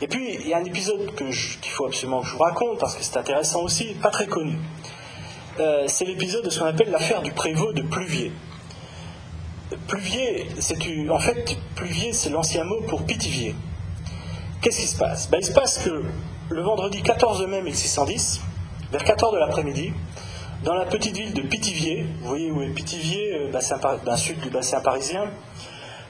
Et 0.00 0.08
puis, 0.08 0.34
il 0.40 0.48
y 0.48 0.54
a 0.54 0.58
un 0.58 0.64
épisode 0.64 1.14
qu'il 1.14 1.70
faut 1.70 1.86
absolument 1.86 2.22
que 2.22 2.28
je 2.28 2.32
vous 2.32 2.42
raconte, 2.42 2.78
parce 2.78 2.96
que 2.96 3.02
c'est 3.02 3.18
intéressant 3.18 3.62
aussi, 3.62 3.94
pas 3.94 4.10
très 4.10 4.26
connu. 4.26 4.58
Euh, 5.58 5.84
c'est 5.88 6.06
l'épisode 6.06 6.44
de 6.44 6.50
ce 6.50 6.60
qu'on 6.60 6.66
appelle 6.66 6.90
l'affaire 6.90 7.22
du 7.22 7.32
prévôt 7.32 7.72
de 7.72 7.82
Pluvier. 7.82 8.32
Pluvier, 9.86 10.48
c'est 10.58 10.78
en 11.10 11.18
fait, 11.18 11.56
Pluvier, 11.76 12.12
c'est 12.12 12.30
l'ancien 12.30 12.64
mot 12.64 12.80
pour 12.88 13.04
Pitivier. 13.04 13.54
Qu'est-ce 14.62 14.80
qui 14.80 14.86
se 14.86 14.96
passe? 14.96 15.28
Ben, 15.30 15.38
Il 15.40 15.46
se 15.46 15.52
passe 15.52 15.78
que 15.78 16.02
le 16.48 16.62
vendredi 16.62 17.02
14 17.02 17.46
mai 17.46 17.62
1610, 17.62 18.40
vers 18.90 19.04
14 19.04 19.34
de 19.34 19.38
l'après-midi, 19.38 19.92
dans 20.64 20.74
la 20.74 20.84
petite 20.84 21.16
ville 21.16 21.32
de 21.32 21.42
Pitivier, 21.42 22.04
vous 22.20 22.28
voyez 22.28 22.50
où 22.50 22.60
est 22.62 22.68
Pitivier, 22.68 23.34
euh, 23.34 23.50
bassin, 23.50 23.78
d'un 24.04 24.16
sud 24.16 24.40
du 24.40 24.50
bassin 24.50 24.80
parisien, 24.80 25.24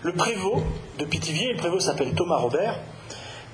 le 0.02 0.12
prévôt 0.12 0.62
de 0.98 1.04
Pitivier, 1.04 1.52
le 1.52 1.58
prévôt 1.58 1.78
s'appelle 1.78 2.14
Thomas 2.14 2.36
Robert, 2.36 2.78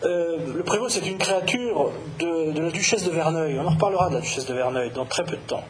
euh, 0.05 0.55
le 0.55 0.63
prévôt 0.63 0.89
c'est 0.89 1.07
une 1.07 1.19
créature 1.19 1.91
de, 2.19 2.53
de, 2.53 2.63
la 2.63 2.71
duchesse 2.71 3.05
de 3.05 3.11
Verneuil, 3.11 3.59
on 3.59 3.67
en 3.67 3.71
reparlera 3.71 4.09
de 4.09 4.15
la 4.15 4.21
duchesse 4.21 4.47
de 4.47 4.55
Verneuil 4.55 4.91
dans 4.93 5.05
très 5.05 5.25
peu 5.25 5.37
de 5.37 5.43
temps. 5.43 5.65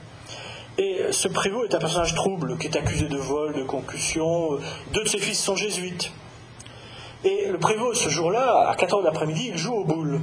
Et 0.79 1.07
ce 1.11 1.29
prévôt 1.29 1.64
est 1.64 1.74
un 1.74 1.79
personnage 1.79 2.14
trouble 2.14 2.59
qui 2.59 2.66
est 2.66 2.77
accusé 2.77 3.09
de 3.09 3.16
vol, 3.16 3.55
de 3.55 3.62
concussion. 3.62 4.59
Deux 4.93 5.05
de 5.05 5.09
ses 5.09 5.18
fils 5.18 5.43
sont 5.43 5.57
jésuites. 5.57 6.12
Et 7.24 7.49
le 7.51 7.59
prévôt, 7.59 7.95
ce 7.95 8.11
jour-là, 8.11 8.68
à 8.68 8.74
14 8.74 9.03
l'après-midi, 9.03 9.53
il 9.53 9.57
joue 9.57 9.72
au 9.72 9.85
boule. 9.85 10.20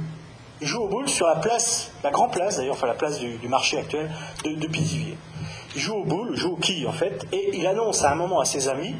Il 0.64 0.70
joue 0.70 0.84
au 0.84 0.88
boule 0.88 1.10
sur 1.10 1.26
la 1.26 1.36
place, 1.36 1.90
la 2.02 2.10
grande 2.10 2.32
place 2.32 2.56
d'ailleurs, 2.56 2.72
enfin 2.72 2.86
la 2.86 2.94
place 2.94 3.18
du, 3.18 3.48
marché 3.48 3.76
actuel 3.76 4.10
de, 4.44 4.54
de 4.54 4.66
Pithiviers. 4.66 5.18
Il 5.74 5.80
joue 5.82 5.92
au 5.92 6.04
boule, 6.04 6.34
joue 6.36 6.52
au 6.52 6.56
quille 6.56 6.86
en 6.86 6.92
fait, 6.92 7.26
et 7.32 7.50
il 7.52 7.66
annonce 7.66 8.02
à 8.02 8.10
un 8.10 8.14
moment 8.14 8.40
à 8.40 8.46
ses 8.46 8.66
amis 8.68 8.94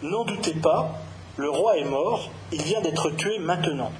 N'en 0.00 0.24
doutez 0.24 0.54
pas, 0.54 1.02
le 1.36 1.50
roi 1.50 1.76
est 1.76 1.84
mort, 1.84 2.30
il 2.50 2.62
vient 2.62 2.80
d'être 2.80 3.10
tué 3.10 3.38
maintenant. 3.38 3.92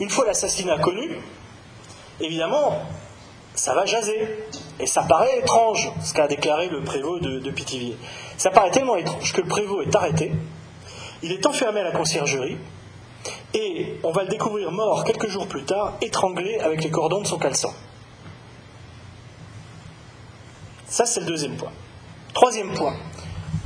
Une 0.00 0.08
fois 0.08 0.24
l'assassinat 0.24 0.78
connu, 0.78 1.20
évidemment, 2.20 2.78
ça 3.54 3.74
va 3.74 3.84
jaser. 3.84 4.46
Et 4.80 4.86
ça 4.86 5.02
paraît 5.02 5.40
étrange, 5.40 5.92
ce 6.02 6.14
qu'a 6.14 6.26
déclaré 6.26 6.70
le 6.70 6.82
prévôt 6.84 7.18
de, 7.18 7.38
de 7.38 7.50
Pithiviers. 7.50 7.98
Ça 8.38 8.48
paraît 8.48 8.70
tellement 8.70 8.96
étrange 8.96 9.34
que 9.34 9.42
le 9.42 9.48
prévôt 9.48 9.82
est 9.82 9.94
arrêté, 9.94 10.32
il 11.22 11.32
est 11.32 11.44
enfermé 11.44 11.80
à 11.80 11.84
la 11.84 11.92
conciergerie, 11.92 12.56
et 13.54 13.98
on 14.02 14.10
va 14.10 14.24
le 14.24 14.28
découvrir 14.28 14.70
mort 14.72 15.04
quelques 15.04 15.28
jours 15.28 15.46
plus 15.46 15.64
tard, 15.64 15.94
étranglé 16.02 16.58
avec 16.58 16.82
les 16.82 16.90
cordons 16.90 17.20
de 17.20 17.26
son 17.26 17.38
caleçon. 17.38 17.72
Ça, 20.86 21.06
c'est 21.06 21.20
le 21.20 21.26
deuxième 21.26 21.56
point. 21.56 21.72
Troisième 22.34 22.74
point, 22.74 22.94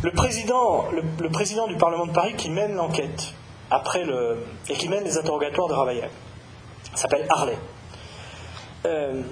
le 0.03 0.13
président, 0.13 0.85
le, 0.93 1.29
président 1.31 1.67
du 1.67 1.77
Parlement 1.77 2.07
de 2.07 2.13
Paris 2.13 2.35
qui 2.37 2.51
mène 2.51 2.75
l'enquête 2.75 3.33
après 3.71 4.05
le, 4.05 4.45
et 4.69 4.75
qui 4.75 4.89
mène 4.89 5.05
les 5.05 5.17
interrogatoires 5.19 5.69
de 5.69 5.75
Ravaillac 5.75 6.11
s'appelle 6.95 7.27
Harley. 7.29 7.59
Euh, 8.87 9.23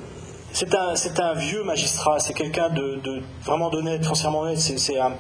c'est 0.57 1.21
un, 1.21 1.35
vieux 1.35 1.63
magistrat, 1.65 2.19
c'est 2.19 2.33
quelqu'un 2.33 2.71
de, 2.71 3.23
vraiment 3.45 3.69
d'honnête, 3.69 4.03
foncièrement 4.07 4.41
honnête. 4.41 4.59
C'est 4.59 4.99
un, 4.99 5.13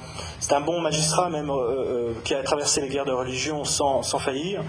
un, 0.51 0.61
bon 0.62 0.80
magistrat 0.80 1.28
même 1.28 1.51
euh, 1.51 1.53
euh, 1.53 2.14
qui 2.24 2.34
a 2.34 2.43
traversé 2.43 2.80
les 2.80 2.89
guerres 2.89 3.05
de 3.05 3.12
religion 3.12 3.62
sans, 3.66 4.03
sans, 4.03 4.18
faillir. 4.18 4.62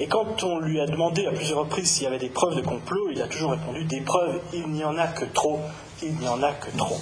Et 0.00 0.06
quand 0.06 0.42
on 0.42 0.60
lui 0.60 0.80
a 0.80 0.86
demandé 0.86 1.26
à 1.26 1.32
plusieurs 1.32 1.58
reprises 1.58 1.90
s'il 1.90 2.04
y 2.04 2.06
avait 2.06 2.18
des 2.18 2.30
preuves 2.30 2.56
de 2.56 2.62
complot, 2.62 3.10
il 3.12 3.20
a 3.20 3.26
toujours 3.26 3.50
répondu 3.50 3.84
des 3.84 4.00
preuves, 4.00 4.40
il 4.54 4.66
n'y 4.68 4.82
en 4.82 4.96
a 4.96 5.08
que 5.08 5.26
trop, 5.26 5.60
il 6.02 6.14
n'y 6.14 6.26
en 6.26 6.42
a 6.42 6.52
que 6.52 6.74
trop. 6.74 6.98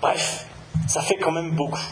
Bref, 0.00 0.46
ça 0.86 1.02
fait 1.02 1.16
quand 1.16 1.32
même 1.32 1.56
beaucoup. 1.56 1.82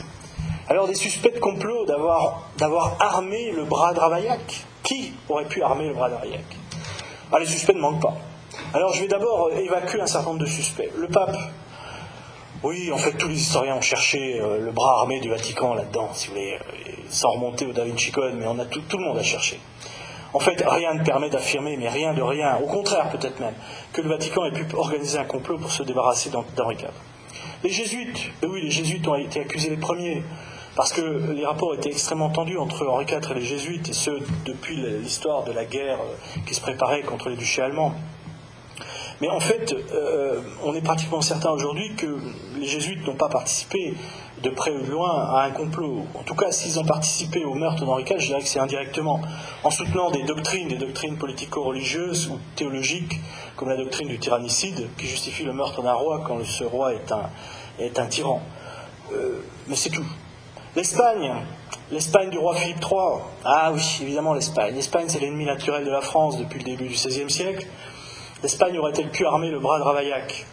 Alors 0.69 0.87
des 0.87 0.95
suspects 0.95 1.35
de 1.35 1.41
complot 1.41 1.87
d'avoir 1.87 2.97
armé 3.01 3.51
le 3.51 3.65
bras 3.65 3.93
de 3.95 3.99
Ravaillac. 3.99 4.65
Qui 4.85 5.13
aurait 5.29 5.47
pu 5.47 5.65
armer 5.65 5.89
le 5.89 5.95
bras 5.95 6.09
de 6.09 6.15
Ravaillac 6.15 6.45
ah, 7.33 7.41
Les 7.41 7.47
suspects 7.47 7.75
ne 7.75 7.81
manquent 7.81 8.03
pas. 8.03 8.17
Alors 8.75 8.93
je 8.93 9.03
vais 9.03 9.09
d'abord 9.09 9.51
évacuer 9.53 10.01
un 10.01 10.07
certain 10.07 10.29
nombre 10.29 10.41
de 10.41 10.47
suspects. 10.47 10.91
Le 10.97 11.09
pape, 11.09 11.37
oui, 12.63 12.91
en 12.93 12.99
fait 12.99 13.13
tous 13.13 13.29
les 13.29 13.41
historiens 13.41 13.77
ont 13.77 13.81
cherché 13.81 14.41
euh, 14.41 14.59
le 14.59 14.73
bras 14.73 15.01
armé 15.01 15.21
du 15.21 15.29
Vatican 15.29 15.75
là-dedans, 15.75 16.11
si 16.13 16.29
vous 16.29 16.37
euh, 16.37 16.59
sans 17.09 17.31
remonter 17.31 17.67
au 17.67 17.73
Da 17.73 17.85
Vinci 17.85 18.11
Code, 18.11 18.35
mais 18.35 18.47
on 18.47 18.59
a 18.59 18.65
tout, 18.65 18.83
le 18.93 19.05
monde 19.05 19.19
a 19.19 19.23
cherché. 19.23 19.61
En 20.33 20.41
fait, 20.41 20.63
rien 20.67 20.95
ne 20.95 21.05
permet 21.05 21.31
d'affirmer, 21.31 21.77
mais 21.77 21.89
rien 21.89 22.13
de 22.13 22.23
rien, 22.23 22.57
au 22.63 22.67
contraire 22.67 23.09
peut-être 23.11 23.41
même, 23.41 23.55
que 23.93 24.01
le 24.01 24.09
Vatican 24.09 24.45
ait 24.47 24.53
pu 24.53 24.67
organiser 24.75 25.19
un 25.19 25.25
complot 25.25 25.59
pour 25.59 25.71
se 25.71 25.83
débarrasser 25.83 26.31
d'Henri 26.31 26.77
IV. 26.77 26.89
Les 27.63 27.71
jésuites, 27.71 28.31
oui, 28.43 28.63
les 28.63 28.71
jésuites 28.71 29.07
ont 29.09 29.15
été 29.15 29.41
accusés 29.41 29.71
les 29.71 29.77
premiers, 29.77 30.23
parce 30.75 30.93
que 30.93 31.33
les 31.33 31.47
rapports 31.47 31.75
étaient 31.75 31.91
extrêmement 31.91 32.29
tendus 32.29 32.59
entre 32.59 32.87
Henri 32.87 33.07
IV 33.09 33.31
et 33.31 33.35
les 33.35 33.45
jésuites, 33.45 33.89
et 33.89 33.95
ce 33.95 34.11
depuis 34.45 34.77
l'histoire 34.77 35.45
de 35.45 35.53
la 35.53 35.65
guerre 35.65 35.99
euh, 36.01 36.41
qui 36.47 36.55
se 36.55 36.61
préparait 36.61 37.03
contre 37.03 37.31
les 37.31 37.37
duchés 37.37 37.63
allemands. 37.63 37.95
Mais 39.21 39.29
en 39.29 39.41
fait, 39.41 39.75
euh, 39.93 40.41
on 40.63 40.75
est 40.75 40.83
pratiquement 40.83 41.23
certain 41.23 41.51
aujourd'hui 41.51 41.95
que 41.97 42.19
les 42.59 42.67
jésuites 42.67 43.07
n'ont 43.07 43.17
pas 43.17 43.29
participé 43.29 43.95
de 44.43 44.51
près 44.51 44.71
ou 44.71 44.83
de 44.83 44.91
loin 44.91 45.11
à 45.11 45.45
un 45.45 45.51
complot. 45.51 46.05
En 46.15 46.23
tout 46.23 46.35
cas, 46.35 46.53
s'ils 46.53 46.79
ont 46.79 46.85
participé 46.85 47.45
au 47.45 47.55
meurtre 47.55 47.87
d'Henri 47.87 48.03
IV, 48.03 48.19
je 48.19 48.27
dirais 48.27 48.41
que 48.41 48.47
c'est 48.47 48.61
indirectement, 48.61 49.21
en 49.65 49.71
soutenant 49.71 50.11
des 50.11 50.23
doctrines, 50.25 50.69
des 50.69 50.77
doctrines 50.77 51.17
politico-religieuses 51.17 52.29
ou 52.29 52.39
théologiques, 52.55 53.19
comme 53.57 53.71
la 53.71 53.77
doctrine 53.77 54.09
du 54.09 54.19
tyrannicide, 54.19 54.89
qui 54.99 55.07
justifie 55.07 55.45
le 55.45 55.55
meurtre 55.55 55.83
d'un 55.83 55.95
roi 55.95 56.23
quand 56.27 56.45
ce 56.45 56.65
roi 56.65 56.93
est 56.93 57.11
un, 57.11 57.31
est 57.79 57.99
un 57.99 58.07
tyran. 58.07 58.43
Euh, 59.13 59.41
mais 59.69 59.77
c'est 59.77 59.91
tout. 59.91 60.07
L'Espagne, 60.75 61.33
l'Espagne 61.91 62.29
du 62.29 62.37
roi 62.37 62.55
Philippe 62.55 62.85
III, 62.85 63.23
ah 63.47 63.73
oui, 63.73 63.81
évidemment 64.03 64.35
l'Espagne. 64.35 64.75
L'Espagne, 64.75 65.07
c'est 65.09 65.21
l'ennemi 65.21 65.47
naturel 65.47 65.87
de 65.87 65.91
la 65.91 66.03
France 66.03 66.37
depuis 66.37 66.59
le 66.59 66.65
début 66.65 66.89
du 66.89 66.95
XVIe 66.95 67.31
siècle. 67.31 67.67
L'Espagne 68.43 68.79
aurait-elle 68.79 69.11
pu 69.11 69.27
armer 69.27 69.51
le 69.51 69.59
bras 69.59 69.79
de 69.79 69.85
Ravaillac 69.85 70.47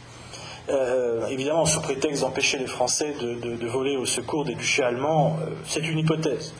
euh, 0.69 1.27
évidemment, 1.27 1.65
sous 1.65 1.81
prétexte 1.81 2.21
d'empêcher 2.21 2.57
les 2.57 2.67
Français 2.67 3.13
de, 3.19 3.67
voler 3.67 3.97
au 3.97 4.05
secours 4.05 4.45
des 4.45 4.55
duchés 4.55 4.83
allemands, 4.83 5.37
euh, 5.41 5.49
c'est 5.65 5.85
une 5.85 5.99
hypothèse. 5.99 6.53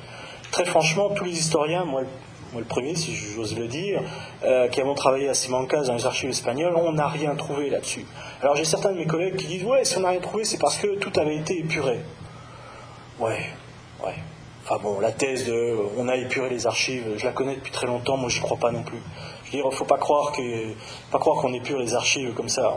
Très 0.51 0.65
franchement, 0.65 1.09
tous 1.09 1.23
les 1.23 1.31
historiens, 1.31 1.85
moi, 1.85 2.01
le 2.57 2.65
premier, 2.65 2.95
si 2.95 3.15
j'ose 3.15 3.57
le 3.57 3.67
dire, 3.67 4.01
euh, 4.43 4.67
qui 4.67 4.81
avons 4.81 4.93
travaillé 4.93 5.29
à 5.29 5.33
Simancas 5.33 5.83
dans 5.83 5.95
les 5.95 6.05
archives 6.05 6.29
espagnoles, 6.29 6.75
on 6.75 6.93
n'a 6.93 7.07
rien 7.07 7.33
trouvé 7.35 7.69
là-dessus. 7.69 8.05
Alors 8.41 8.55
j'ai 8.55 8.65
certains 8.65 8.91
de 8.91 8.97
mes 8.97 9.07
collègues 9.07 9.37
qui 9.37 9.47
disent 9.47 9.63
Ouais, 9.63 9.85
si 9.85 9.97
on 9.97 10.01
n'a 10.01 10.09
rien 10.09 10.19
trouvé, 10.19 10.43
c'est 10.43 10.59
parce 10.59 10.77
que 10.77 10.95
tout 10.95 11.17
avait 11.19 11.37
été 11.37 11.57
épuré. 11.57 11.99
Ouais, 13.19 13.49
ouais. 14.05 14.15
Enfin 14.65 14.79
bon, 14.81 14.99
la 14.99 15.11
thèse 15.11 15.45
de 15.45 15.75
on 15.97 16.07
a 16.07 16.15
épuré 16.15 16.49
les 16.49 16.67
archives, 16.67 17.03
je 17.17 17.25
la 17.25 17.31
connais 17.31 17.55
depuis 17.55 17.71
très 17.71 17.87
longtemps, 17.87 18.17
moi 18.17 18.29
j'y 18.29 18.39
crois 18.39 18.57
pas 18.57 18.71
non 18.71 18.83
plus. 18.83 19.01
Il 19.53 19.63
ne 19.63 19.69
faut 19.69 19.85
pas 19.85 19.99
croire 19.99 20.31
qu'on 20.31 21.53
épure 21.53 21.77
les 21.77 21.93
archives 21.93 22.33
comme 22.33 22.49
ça. 22.49 22.73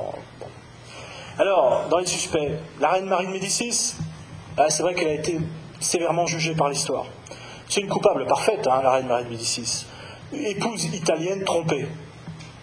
Alors, 1.38 1.84
dans 1.88 1.98
les 1.98 2.06
suspects, 2.06 2.52
la 2.80 2.90
reine 2.90 3.06
Marie 3.06 3.26
de 3.26 3.32
Médicis, 3.32 3.94
ah, 4.58 4.68
c'est 4.68 4.82
vrai 4.82 4.94
qu'elle 4.94 5.08
a 5.08 5.14
été 5.14 5.38
sévèrement 5.80 6.26
jugée 6.26 6.54
par 6.54 6.68
l'histoire. 6.68 7.06
C'est 7.68 7.80
une 7.80 7.88
coupable 7.88 8.26
parfaite, 8.26 8.66
hein, 8.66 8.80
la 8.82 8.92
reine 8.92 9.06
Marie 9.06 9.24
de 9.24 9.30
Médicis. 9.30 9.86
Épouse 10.32 10.84
italienne 10.94 11.44
trompée. 11.44 11.86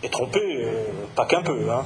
Et 0.03 0.09
trompée, 0.09 0.63
euh, 0.63 0.85
pas 1.15 1.25
qu'un 1.25 1.41
peu. 1.41 1.71
Hein. 1.71 1.85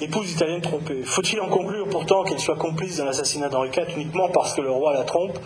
Épouse 0.00 0.30
italienne 0.30 0.60
trompée. 0.60 1.02
Faut-il 1.02 1.40
en 1.40 1.48
conclure 1.48 1.88
pourtant 1.88 2.22
qu'elle 2.22 2.40
soit 2.40 2.56
complice 2.56 2.98
dans 2.98 3.04
l'assassinat 3.04 3.48
d'Henri 3.48 3.70
IV 3.70 3.96
uniquement 3.96 4.28
parce 4.28 4.54
que 4.54 4.60
le 4.60 4.70
roi 4.70 4.92
la 4.92 5.04
trompe 5.04 5.38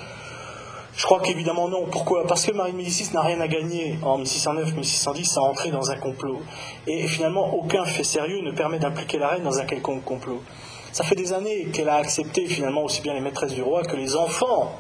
je 0.98 1.04
crois 1.04 1.20
qu'évidemment 1.20 1.68
non. 1.68 1.86
Pourquoi? 1.86 2.26
Parce 2.26 2.44
que 2.44 2.50
Marie 2.50 2.72
de 2.72 2.76
Médicis 2.76 3.10
n'a 3.14 3.22
rien 3.22 3.40
à 3.40 3.46
gagner 3.46 3.96
en 4.02 4.20
1609-1610 4.20 5.38
à 5.38 5.42
entrer 5.42 5.70
dans 5.70 5.92
un 5.92 5.96
complot. 5.96 6.40
Et 6.88 7.06
finalement, 7.06 7.54
aucun 7.54 7.84
fait 7.84 8.02
sérieux 8.02 8.40
ne 8.42 8.50
permet 8.50 8.80
d'impliquer 8.80 9.18
la 9.18 9.28
reine 9.28 9.44
dans 9.44 9.60
un 9.60 9.64
quelconque 9.64 10.04
complot. 10.04 10.42
Ça 10.90 11.04
fait 11.04 11.14
des 11.14 11.32
années 11.32 11.66
qu'elle 11.72 11.88
a 11.88 11.94
accepté 11.94 12.46
finalement 12.46 12.82
aussi 12.82 13.00
bien 13.00 13.14
les 13.14 13.20
maîtresses 13.20 13.54
du 13.54 13.62
roi 13.62 13.84
que 13.84 13.94
les 13.94 14.16
enfants 14.16 14.72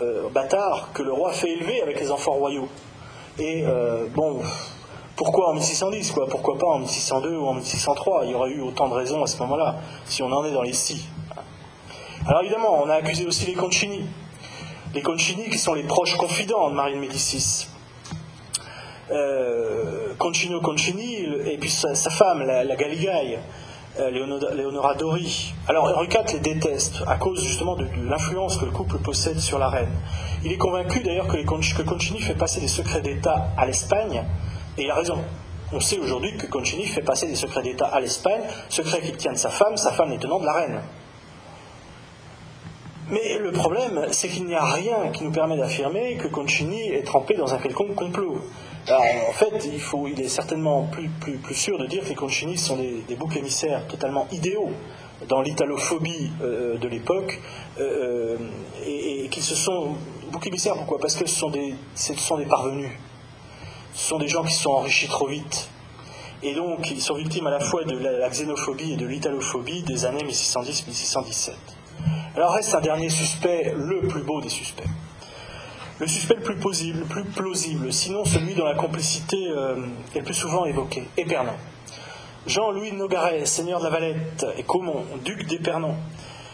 euh, 0.00 0.28
bâtards 0.28 0.90
que 0.92 1.04
le 1.04 1.12
roi 1.12 1.30
fait 1.30 1.52
élever 1.52 1.80
avec 1.82 2.00
les 2.00 2.10
enfants 2.10 2.32
royaux. 2.32 2.68
Et 3.38 3.62
euh, 3.64 4.08
bon, 4.12 4.40
pourquoi 5.14 5.50
en 5.50 5.54
1610 5.54 6.10
quoi? 6.10 6.26
Pourquoi 6.26 6.58
pas 6.58 6.66
en 6.66 6.80
1602 6.80 7.36
ou 7.36 7.46
en 7.46 7.54
1603 7.54 8.24
Il 8.24 8.32
y 8.32 8.34
aurait 8.34 8.50
eu 8.50 8.60
autant 8.60 8.88
de 8.88 8.94
raisons 8.94 9.22
à 9.22 9.28
ce 9.28 9.38
moment-là, 9.38 9.76
si 10.04 10.20
on 10.24 10.32
en 10.32 10.44
est 10.44 10.52
dans 10.52 10.62
les 10.62 10.72
si. 10.72 11.06
Alors 12.26 12.40
évidemment, 12.42 12.82
on 12.82 12.88
a 12.88 12.94
accusé 12.94 13.24
aussi 13.24 13.46
les 13.46 13.54
Concini. 13.54 14.04
Les 14.94 15.02
Concini 15.02 15.50
qui 15.50 15.58
sont 15.58 15.74
les 15.74 15.82
proches 15.82 16.16
confidents 16.16 16.70
de 16.70 16.76
Marie 16.76 16.94
de 16.94 17.00
Médicis. 17.00 17.66
Euh, 19.10 20.14
Concino 20.18 20.60
Concini 20.60 21.16
et 21.46 21.58
puis 21.58 21.68
sa, 21.68 21.94
femme, 22.10 22.42
la, 22.42 22.62
la 22.62 22.76
Galigaille, 22.76 23.40
euh, 23.98 24.94
Dori. 24.96 25.52
Alors 25.66 25.86
Henri 25.96 26.08
les 26.32 26.38
déteste 26.38 27.02
à 27.08 27.16
cause 27.16 27.42
justement 27.42 27.74
de, 27.74 27.88
l'influence 28.08 28.56
que 28.56 28.66
le 28.66 28.70
couple 28.70 28.98
possède 28.98 29.40
sur 29.40 29.58
la 29.58 29.68
reine. 29.68 29.90
Il 30.44 30.52
est 30.52 30.58
convaincu 30.58 31.00
d'ailleurs 31.00 31.26
que, 31.26 31.42
Concini 31.82 32.20
fait 32.20 32.34
passer 32.34 32.60
des 32.60 32.68
secrets 32.68 33.00
d'État 33.00 33.48
à 33.58 33.66
l'Espagne, 33.66 34.22
et 34.78 34.84
il 34.84 34.90
a 34.92 34.94
raison. 34.94 35.18
On 35.72 35.80
sait 35.80 35.98
aujourd'hui 35.98 36.36
que 36.36 36.46
Concini 36.46 36.86
fait 36.86 37.02
passer 37.02 37.26
des 37.26 37.34
secrets 37.34 37.62
d'État 37.62 37.86
à 37.86 37.98
l'Espagne, 37.98 38.42
secrets 38.68 39.00
qu'il 39.00 39.16
tient 39.16 39.32
de 39.32 39.38
sa 39.38 39.50
femme, 39.50 39.76
sa 39.76 39.90
femme 39.90 40.12
est 40.12 40.18
tenant 40.18 40.38
de 40.38 40.46
la 40.46 40.52
reine. 40.52 40.80
Mais 43.10 43.38
le 43.38 43.52
problème, 43.52 44.06
c'est 44.12 44.28
qu'il 44.28 44.46
n'y 44.46 44.54
a 44.54 44.64
rien 44.64 45.10
qui 45.12 45.24
nous 45.24 45.30
permet 45.30 45.56
d'affirmer 45.56 46.16
que 46.16 46.28
Concini 46.28 46.88
est 46.88 47.02
trempé 47.02 47.34
dans 47.34 47.52
un 47.52 47.58
quelconque 47.58 47.94
complot. 47.94 48.40
En 48.90 49.32
fait, 49.32 49.66
il, 49.72 49.80
faut, 49.80 50.06
il 50.08 50.20
est 50.20 50.28
certainement 50.28 50.88
plus 51.20 51.54
sûr 51.54 51.78
de 51.78 51.86
dire 51.86 52.02
que 52.02 52.08
les 52.08 52.14
Concini 52.14 52.56
sont 52.56 52.76
des, 52.76 53.14
boucs 53.16 53.36
émissaires 53.36 53.86
totalement 53.86 54.26
idéaux 54.32 54.70
dans 55.28 55.40
l'italophobie 55.40 56.30
euh, 56.42 56.76
de 56.76 56.88
l'époque, 56.88 57.40
euh, 57.78 58.36
et, 58.86 59.28
qu'ils 59.30 59.42
se 59.42 59.54
sont 59.54 59.94
boucs 60.30 60.46
émissaires. 60.46 60.74
Pourquoi? 60.74 60.98
Parce 60.98 61.14
que 61.14 61.26
ce 61.26 61.34
sont, 61.34 61.50
des, 61.50 61.74
ce 61.94 62.14
sont 62.14 62.36
des 62.36 62.44
parvenus. 62.44 62.90
Ce 63.94 64.08
sont 64.08 64.18
des 64.18 64.28
gens 64.28 64.42
qui 64.42 64.52
se 64.52 64.62
sont 64.62 64.72
enrichis 64.72 65.08
trop 65.08 65.28
vite. 65.28 65.68
Et 66.42 66.52
donc, 66.54 66.90
ils 66.90 67.00
sont 67.00 67.14
victimes 67.14 67.46
à 67.46 67.50
la 67.50 67.60
fois 67.60 67.84
de 67.84 67.96
la, 67.96 68.28
xénophobie 68.28 68.92
et 68.92 68.96
de 68.96 69.06
l'italophobie 69.06 69.82
des 69.82 70.04
années 70.04 70.24
1610-1617. 70.24 71.52
Alors 72.36 72.52
reste 72.52 72.74
un 72.74 72.80
dernier 72.80 73.08
suspect, 73.08 73.74
le 73.76 74.08
plus 74.08 74.22
beau 74.22 74.40
des 74.40 74.48
suspects 74.48 74.84
le 76.00 76.06
suspect 76.08 76.34
le 76.34 76.42
plus 76.42 76.56
plausible, 76.56 77.04
plus 77.04 77.24
plausible 77.24 77.92
sinon 77.92 78.24
celui 78.24 78.54
dont 78.54 78.64
la 78.64 78.74
complicité 78.74 79.36
euh, 79.50 79.76
est 80.14 80.18
le 80.18 80.24
plus 80.24 80.34
souvent 80.34 80.64
évoquée, 80.64 81.08
Épernon. 81.16 81.52
Jean-Louis 82.46 82.92
Nogaret, 82.92 83.46
seigneur 83.46 83.78
de 83.78 83.84
la 83.84 83.90
Valette, 83.90 84.44
et 84.58 84.64
Caumont, 84.64 85.04
duc 85.24 85.46
d'Épernon. 85.46 85.94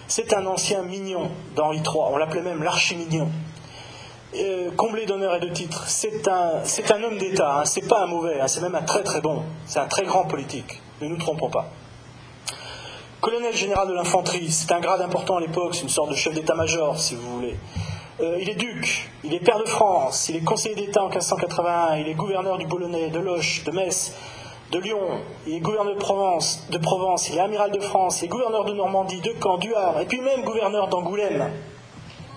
C'est 0.07 0.35
un 0.35 0.47
ancien 0.47 0.83
mignon 0.83 1.31
d'Henri 1.57 1.79
III, 1.79 2.13
on 2.13 2.17
l'appelait 2.17 2.43
même 2.43 2.63
l'archimignon. 2.63 3.29
Euh, 4.37 4.71
comblé 4.77 5.07
d'honneur 5.07 5.35
et 5.35 5.41
de 5.41 5.49
titres, 5.49 5.89
c'est 5.89 6.29
un, 6.29 6.63
c'est 6.63 6.93
un 6.93 7.03
homme 7.03 7.19
d'État, 7.19 7.61
hein, 7.61 7.65
c'est 7.65 7.89
pas 7.89 8.05
un 8.05 8.07
mauvais, 8.07 8.41
hein, 8.41 8.47
c'est 8.47 8.61
même 8.61 8.77
un 8.77 8.83
très 8.83 9.03
très 9.03 9.21
bon, 9.21 9.43
c'est 9.67 9.81
un 9.81 9.87
très 9.87 10.05
grand 10.05 10.27
politique, 10.27 10.81
ne 11.01 11.09
nous 11.09 11.17
trompons 11.17 11.51
pas. 11.51 11.69
Colonel 13.21 13.55
général 13.55 13.87
de 13.87 13.93
l'infanterie, 13.93 14.51
c'est 14.51 14.73
un 14.73 14.81
grade 14.81 15.03
important 15.03 15.37
à 15.37 15.41
l'époque, 15.41 15.75
c'est 15.75 15.83
une 15.83 15.91
sorte 15.91 16.09
de 16.09 16.15
chef 16.15 16.33
d'état-major 16.33 16.99
si 16.99 17.17
vous 17.17 17.37
voulez. 17.37 17.55
Euh, 18.21 18.39
il 18.41 18.49
est 18.49 18.55
duc, 18.55 19.11
il 19.25 19.35
est 19.35 19.41
père 19.41 19.59
de 19.59 19.67
France, 19.67 20.31
il 20.31 20.37
est 20.37 20.41
conseiller 20.41 20.75
d'État 20.75 21.03
en 21.03 21.11
1581, 21.11 21.97
il 21.97 22.09
est 22.09 22.15
gouverneur 22.15 22.57
du 22.57 22.67
Boulonnais, 22.67 23.11
de 23.11 23.19
Loche, 23.19 23.63
de 23.65 23.73
Metz, 23.73 24.15
de 24.73 24.79
Lyon, 24.79 25.21
il 25.47 25.57
est 25.57 25.61
gouverneur 25.61 25.95
de 25.95 26.01
Provence, 26.01 26.67
de 26.71 26.79
Provence, 26.79 27.29
il 27.29 27.37
est 27.37 27.41
amiral 27.41 27.71
de 27.71 27.81
France, 27.81 28.23
il 28.23 28.25
est 28.25 28.29
gouverneur 28.29 28.65
de 28.65 28.73
Normandie, 28.73 29.21
de 29.21 29.35
Caen, 29.39 29.59
du 29.59 29.75
Havre, 29.75 30.01
et 30.01 30.07
puis 30.07 30.23
même 30.23 30.43
gouverneur 30.43 30.89
d'Angoulême. 30.89 31.51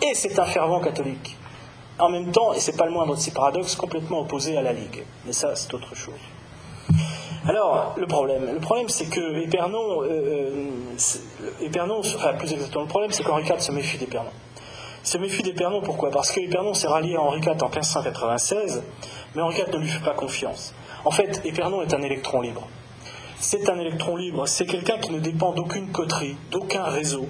Et 0.01 0.13
c'est 0.15 0.37
un 0.37 0.45
fervent 0.45 0.81
catholique. 0.81 1.37
En 1.97 2.09
même 2.09 2.29
temps, 2.33 2.51
et 2.51 2.59
c'est 2.59 2.75
pas 2.75 2.85
le 2.85 2.91
moindre 2.91 3.15
de 3.15 3.21
ces 3.21 3.31
paradoxes, 3.31 3.77
complètement 3.77 4.19
opposé 4.19 4.57
à 4.57 4.61
la 4.61 4.73
Ligue. 4.73 5.05
Mais 5.25 5.31
ça, 5.31 5.55
c'est 5.55 5.73
autre 5.73 5.95
chose. 5.95 6.19
Alors, 7.45 7.93
le 7.97 8.07
problème, 8.07 8.53
le 8.53 8.59
problème, 8.59 8.87
c'est 8.87 9.07
que 9.07 9.43
Épernon, 9.43 10.03
euh, 10.03 10.07
euh 10.07 10.69
enfin 12.15 12.33
plus 12.35 12.53
exactement, 12.53 12.83
le 12.83 12.89
problème, 12.89 13.11
c'est 13.11 13.23
qu'Henri 13.23 13.43
IV 13.43 13.59
se 13.59 13.71
méfie 13.73 13.97
d'Épernon. 13.97 14.29
Il 15.03 15.07
se 15.09 15.17
méfie 15.17 15.43
d'Épernon, 15.43 15.81
pourquoi? 15.81 16.09
Parce 16.09 16.31
que 16.31 16.39
Épernon 16.39 16.73
s'est 16.73 16.87
rallié 16.87 17.15
à 17.15 17.21
Henri 17.21 17.39
IV 17.39 17.61
en 17.61 17.69
1596, 17.69 18.83
mais 19.35 19.41
Henri 19.41 19.57
IV 19.59 19.73
ne 19.73 19.77
lui 19.79 19.89
fait 19.89 20.03
pas 20.03 20.13
confiance. 20.13 20.73
En 21.03 21.11
fait, 21.11 21.41
Épernon 21.43 21.81
est 21.81 21.93
un 21.93 22.01
électron 22.01 22.39
libre. 22.39 22.65
C'est 23.39 23.69
un 23.69 23.77
électron 23.77 24.15
libre, 24.15 24.47
c'est 24.47 24.65
quelqu'un 24.65 24.97
qui 24.99 25.11
ne 25.11 25.19
dépend 25.19 25.51
d'aucune 25.51 25.91
coterie, 25.91 26.37
d'aucun 26.49 26.83
réseau. 26.83 27.27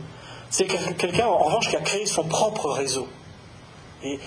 C'est 0.52 0.68
quelqu'un, 0.68 1.26
en 1.26 1.40
revanche, 1.40 1.70
qui 1.70 1.76
a 1.76 1.82
créé 1.82 2.06
son 2.06 2.26
propre 2.26 2.70
réseau. 2.70 3.08
Et, 4.04 4.20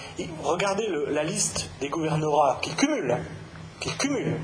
regardez 0.43 0.89
la 1.11 1.23
liste 1.23 1.71
des 1.81 1.89
gouvernorats 1.89 2.59
qu'il 2.61 2.75
cumule, 2.75 3.19
qu'il 3.79 3.97
cumule, 3.97 4.41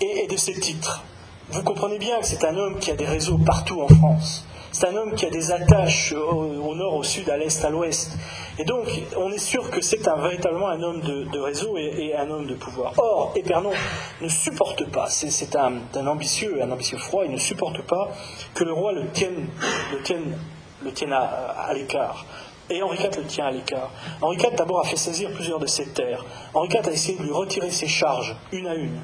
et, 0.00 0.26
de 0.26 0.36
ses 0.36 0.54
titres. 0.54 1.04
Vous 1.50 1.62
comprenez 1.62 1.98
bien 1.98 2.20
que 2.20 2.26
c'est 2.26 2.44
un 2.44 2.56
homme 2.56 2.78
qui 2.78 2.90
a 2.90 2.94
des 2.94 3.06
réseaux 3.06 3.38
partout 3.38 3.80
en 3.80 3.88
France. 3.88 4.44
C'est 4.70 4.86
un 4.86 4.96
homme 4.96 5.14
qui 5.14 5.24
a 5.24 5.30
des 5.30 5.50
attaches 5.50 6.12
au, 6.12 6.74
nord, 6.74 6.94
au 6.94 7.02
sud, 7.02 7.28
à 7.30 7.36
l'est, 7.38 7.64
à 7.64 7.70
l'ouest. 7.70 8.16
Et 8.58 8.64
donc, 8.64 8.86
on 9.16 9.32
est 9.32 9.38
sûr 9.38 9.70
que 9.70 9.80
c'est 9.80 10.06
un, 10.06 10.16
véritablement 10.16 10.68
un 10.68 10.82
homme 10.82 11.00
de, 11.00 11.38
réseau 11.38 11.76
et, 11.78 12.14
un 12.14 12.28
homme 12.30 12.46
de 12.46 12.54
pouvoir. 12.54 12.92
Or, 12.98 13.32
Épernon 13.34 13.72
ne 14.20 14.28
supporte 14.28 14.88
pas, 14.90 15.08
c'est 15.08 15.56
un, 15.56 15.80
ambitieux, 16.06 16.62
un 16.62 16.70
ambitieux 16.70 16.98
froid, 16.98 17.24
il 17.24 17.32
ne 17.32 17.38
supporte 17.38 17.80
pas 17.82 18.10
que 18.54 18.64
le 18.64 18.72
roi 18.72 18.92
le 18.92 19.08
tienne, 19.10 19.48
le 19.92 20.02
tienne, 20.02 20.38
le 20.84 20.92
tienne 20.92 21.12
à, 21.12 21.22
à 21.22 21.72
l'écart. 21.72 22.26
Et 22.70 22.82
Henri 22.82 22.98
IV 22.98 23.16
le 23.16 23.24
tient 23.24 23.46
à 23.46 23.50
l'écart. 23.50 23.90
Henri 24.20 24.36
IV 24.36 24.54
d'abord 24.56 24.80
a 24.80 24.84
fait 24.84 24.96
saisir 24.96 25.30
plusieurs 25.32 25.58
de 25.58 25.66
ses 25.66 25.86
terres. 25.86 26.24
Henri 26.54 26.68
IV 26.68 26.88
a 26.88 26.92
essayé 26.92 27.18
de 27.18 27.22
lui 27.22 27.32
retirer 27.32 27.70
ses 27.70 27.88
charges, 27.88 28.36
une 28.52 28.66
à 28.66 28.74
une. 28.74 29.00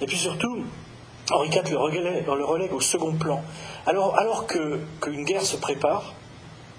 Et 0.00 0.06
puis 0.06 0.16
surtout, 0.16 0.62
Henri 1.30 1.48
IV 1.48 1.70
le 1.70 2.44
relègue, 2.44 2.72
au 2.72 2.80
second 2.80 3.12
plan. 3.14 3.42
Alors, 3.86 4.46
qu'une 4.46 5.24
guerre 5.24 5.42
se 5.42 5.56
prépare, 5.56 6.14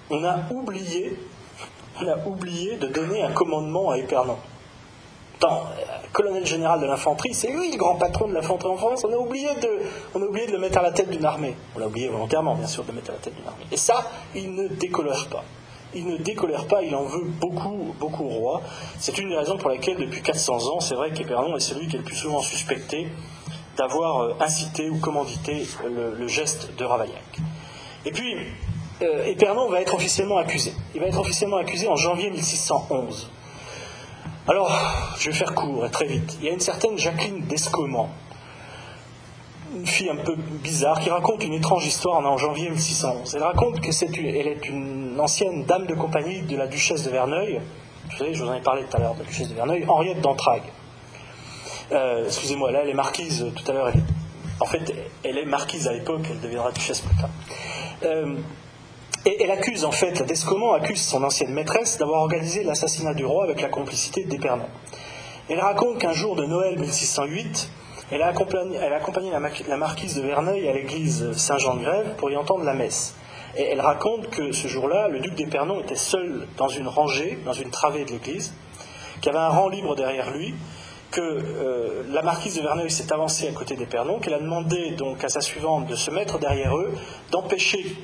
on 0.10 0.24
a 0.24 0.40
oublié, 0.52 1.18
de 2.02 2.88
donner 2.88 3.22
un 3.22 3.32
commandement 3.32 3.90
à 3.92 3.98
Épernon. 3.98 4.38
Euh, 5.42 5.48
colonel 6.12 6.46
général 6.46 6.82
de 6.82 6.86
l'infanterie, 6.86 7.34
c'est 7.34 7.50
lui 7.50 7.72
le 7.72 7.78
grand 7.78 7.96
patron 7.96 8.28
de 8.28 8.34
l'infanterie 8.34 8.72
en 8.72 8.78
France. 8.78 9.06
On 9.08 9.14
a, 9.14 9.18
oublié 9.18 9.48
de, 9.62 9.70
on 10.14 10.22
a 10.22 10.26
oublié 10.26 10.48
de 10.48 10.52
le 10.52 10.60
mettre 10.60 10.80
à 10.80 10.82
la 10.82 10.92
tête 10.92 11.10
d'une 11.10 11.24
armée. 11.24 11.56
On 11.76 11.80
l'a 11.80 11.88
oublié 11.88 12.10
volontairement, 12.10 12.56
bien 12.56 12.68
sûr, 12.68 12.84
de 12.84 12.90
le 12.90 12.96
mettre 12.96 13.12
à 13.12 13.14
la 13.14 13.20
tête 13.20 13.36
d'une 13.36 13.48
armée. 13.48 13.66
Et 13.72 13.78
ça, 13.78 14.06
il 14.36 14.54
ne 14.54 14.68
décolère 14.68 15.28
pas 15.28 15.44
il 15.94 16.06
ne 16.08 16.18
décolère 16.18 16.68
pas, 16.68 16.84
il 16.84 16.94
en 16.96 17.04
veut 17.04 17.26
beaucoup, 17.40 17.96
beaucoup 18.00 18.26
au 18.26 18.30
roi. 18.30 18.62
C'est 19.00 19.18
une 19.18 19.30
des 19.30 19.38
raisons 19.38 19.58
pour 19.58 19.70
lesquelles, 19.70 19.98
depuis 19.98 20.22
400 20.22 20.68
ans, 20.68 20.80
c'est 20.80 20.96
vrai 20.96 21.12
qu'Épernon 21.12 21.56
est 21.56 21.62
celui 21.62 21.88
qui 21.88 21.96
est 21.96 22.00
le 22.00 22.06
plus 22.06 22.16
souvent 22.16 22.42
suspecté 22.42 23.08
d'avoir 23.78 24.22
euh, 24.22 24.36
incité 24.40 24.90
ou 24.90 25.00
commandité 25.00 25.66
le, 25.86 26.28
geste 26.28 26.76
de 26.78 26.84
Ravaillac. 26.84 27.40
Et 28.06 28.12
puis, 28.12 28.36
euh, 29.02 29.26
Épernon 29.26 29.70
va 29.70 29.82
être 29.82 29.96
officiellement 29.96 30.38
accusé. 30.38 30.74
Il 30.94 31.02
va 31.02 31.08
être 31.08 31.20
officiellement 31.20 31.58
accusé 31.58 31.88
en 31.88 31.96
janvier 31.96 32.30
1611. 32.30 33.30
Alors, 34.48 34.72
je 35.18 35.30
vais 35.30 35.36
faire 35.36 35.54
court 35.54 35.86
et 35.86 35.92
très 35.92 36.06
vite. 36.06 36.38
Il 36.40 36.48
y 36.48 36.50
a 36.50 36.54
une 36.54 36.60
certaine 36.60 36.98
Jacqueline 36.98 37.42
d'Escomment, 37.42 38.10
une 39.76 39.86
fille 39.86 40.10
un 40.10 40.16
peu 40.16 40.36
bizarre 40.36 41.00
qui 41.00 41.10
raconte 41.10 41.44
une 41.44 41.54
étrange 41.54 41.86
histoire 41.86 42.18
en 42.18 42.38
janvier 42.38 42.70
1611. 42.70 43.36
Elle 43.36 43.44
raconte 43.44 43.82
que 43.82 43.92
c'est 43.92 44.10
elle 44.18 44.48
est 44.48 44.68
une 44.68 45.20
ancienne 45.20 45.66
dame 45.66 45.86
de 45.86 45.94
compagnie 45.94 46.42
de 46.42 46.58
la 46.58 46.68
duchesse 46.68 47.04
de 47.04 47.12
Verneuil. 47.12 47.62
Vous 48.10 48.18
savez, 48.18 48.34
je 48.34 48.44
vous 48.44 48.50
en 48.50 48.54
ai 48.54 48.62
parlé 48.62 48.84
tout 48.90 48.98
à 48.98 49.00
l'heure 49.00 49.14
de 49.14 49.20
la 49.20 49.26
duchesse 49.26 49.50
de 49.50 49.54
Verneuil, 49.54 49.86
Henriette 49.88 50.22
d'Entragues. 50.22 50.72
Euh, 51.92 52.26
excusez-moi, 52.26 52.72
là 52.72 52.82
elle 52.84 52.90
est 52.90 52.96
marquise 52.96 53.46
tout 53.56 53.72
à 53.72 53.74
l'heure. 53.74 53.92
En 54.60 54.66
fait, 54.66 54.94
elle 55.24 55.38
est 55.38 55.46
marquise 55.46 55.88
à 55.88 55.94
l'époque, 55.94 56.22
elle 56.30 56.42
deviendra 56.42 56.72
duchesse 56.72 57.02
plus 57.02 57.16
tard. 57.16 57.30
Euh, 58.04 58.36
et 59.26 59.44
elle 59.44 59.52
accuse 59.52 59.86
en 59.86 59.92
fait, 59.92 60.20
la 60.20 60.26
Descomment 60.26 60.74
accuse 60.74 61.02
son 61.02 61.24
ancienne 61.24 61.54
maîtresse 61.54 61.98
d'avoir 61.98 62.22
organisé 62.22 62.64
l'assassinat 62.64 63.14
du 63.14 63.26
roi 63.26 63.44
avec 63.44 63.62
la 63.62 63.70
complicité 63.70 64.24
d'Épernon. 64.24 64.66
Elle 65.50 65.60
raconte 65.60 66.00
qu'un 66.00 66.14
jour 66.14 66.36
de 66.36 66.46
Noël 66.46 66.80
1608, 66.80 67.70
elle 68.12 68.22
a 68.22 68.28
accompagné, 68.28 68.80
la, 69.68 69.78
marquise 69.78 70.16
de 70.16 70.22
Verneuil 70.22 70.68
à 70.68 70.74
l'église 70.74 71.32
Saint-Jean-de-Grève 71.34 72.16
pour 72.18 72.32
y 72.32 72.38
entendre 72.38 72.64
la 72.64 72.74
messe. 72.74 73.16
Et 73.56 73.64
elle 73.64 73.82
raconte 73.82 74.30
que 74.30 74.52
ce 74.52 74.68
jour-là, 74.68 75.08
le 75.08 75.20
duc 75.20 75.36
d'Épernon 75.36 75.80
était 75.82 75.96
seul 75.96 76.48
dans 76.58 76.68
une 76.68 76.88
rangée, 76.88 77.38
dans 77.46 77.54
une 77.54 77.70
travée 77.70 78.06
de 78.06 78.12
l'église, 78.12 78.54
qu'il 79.22 79.32
y 79.32 79.36
avait 79.36 79.44
un 79.44 79.50
rang 79.50 79.70
libre 79.70 79.96
derrière 79.96 80.32
lui, 80.32 80.56
que 81.12 81.22
euh, 81.22 82.04
la 82.10 82.22
marquise 82.22 82.56
de 82.56 82.62
Verneuil 82.62 82.92
s'est 82.92 83.12
avancée 83.12 83.48
à 83.48 83.52
côté 83.52 83.76
d'Épernon, 83.76 84.20
qu'elle 84.20 84.36
a 84.36 84.40
demandé 84.40 84.92
donc 84.92 85.24
à 85.24 85.30
sa 85.30 85.42
suivante 85.42 85.88
de 85.88 85.96
se 85.96 86.12
mettre 86.12 86.40
derrière 86.40 86.76
eux, 86.78 86.94
d'empêcher 87.32 87.96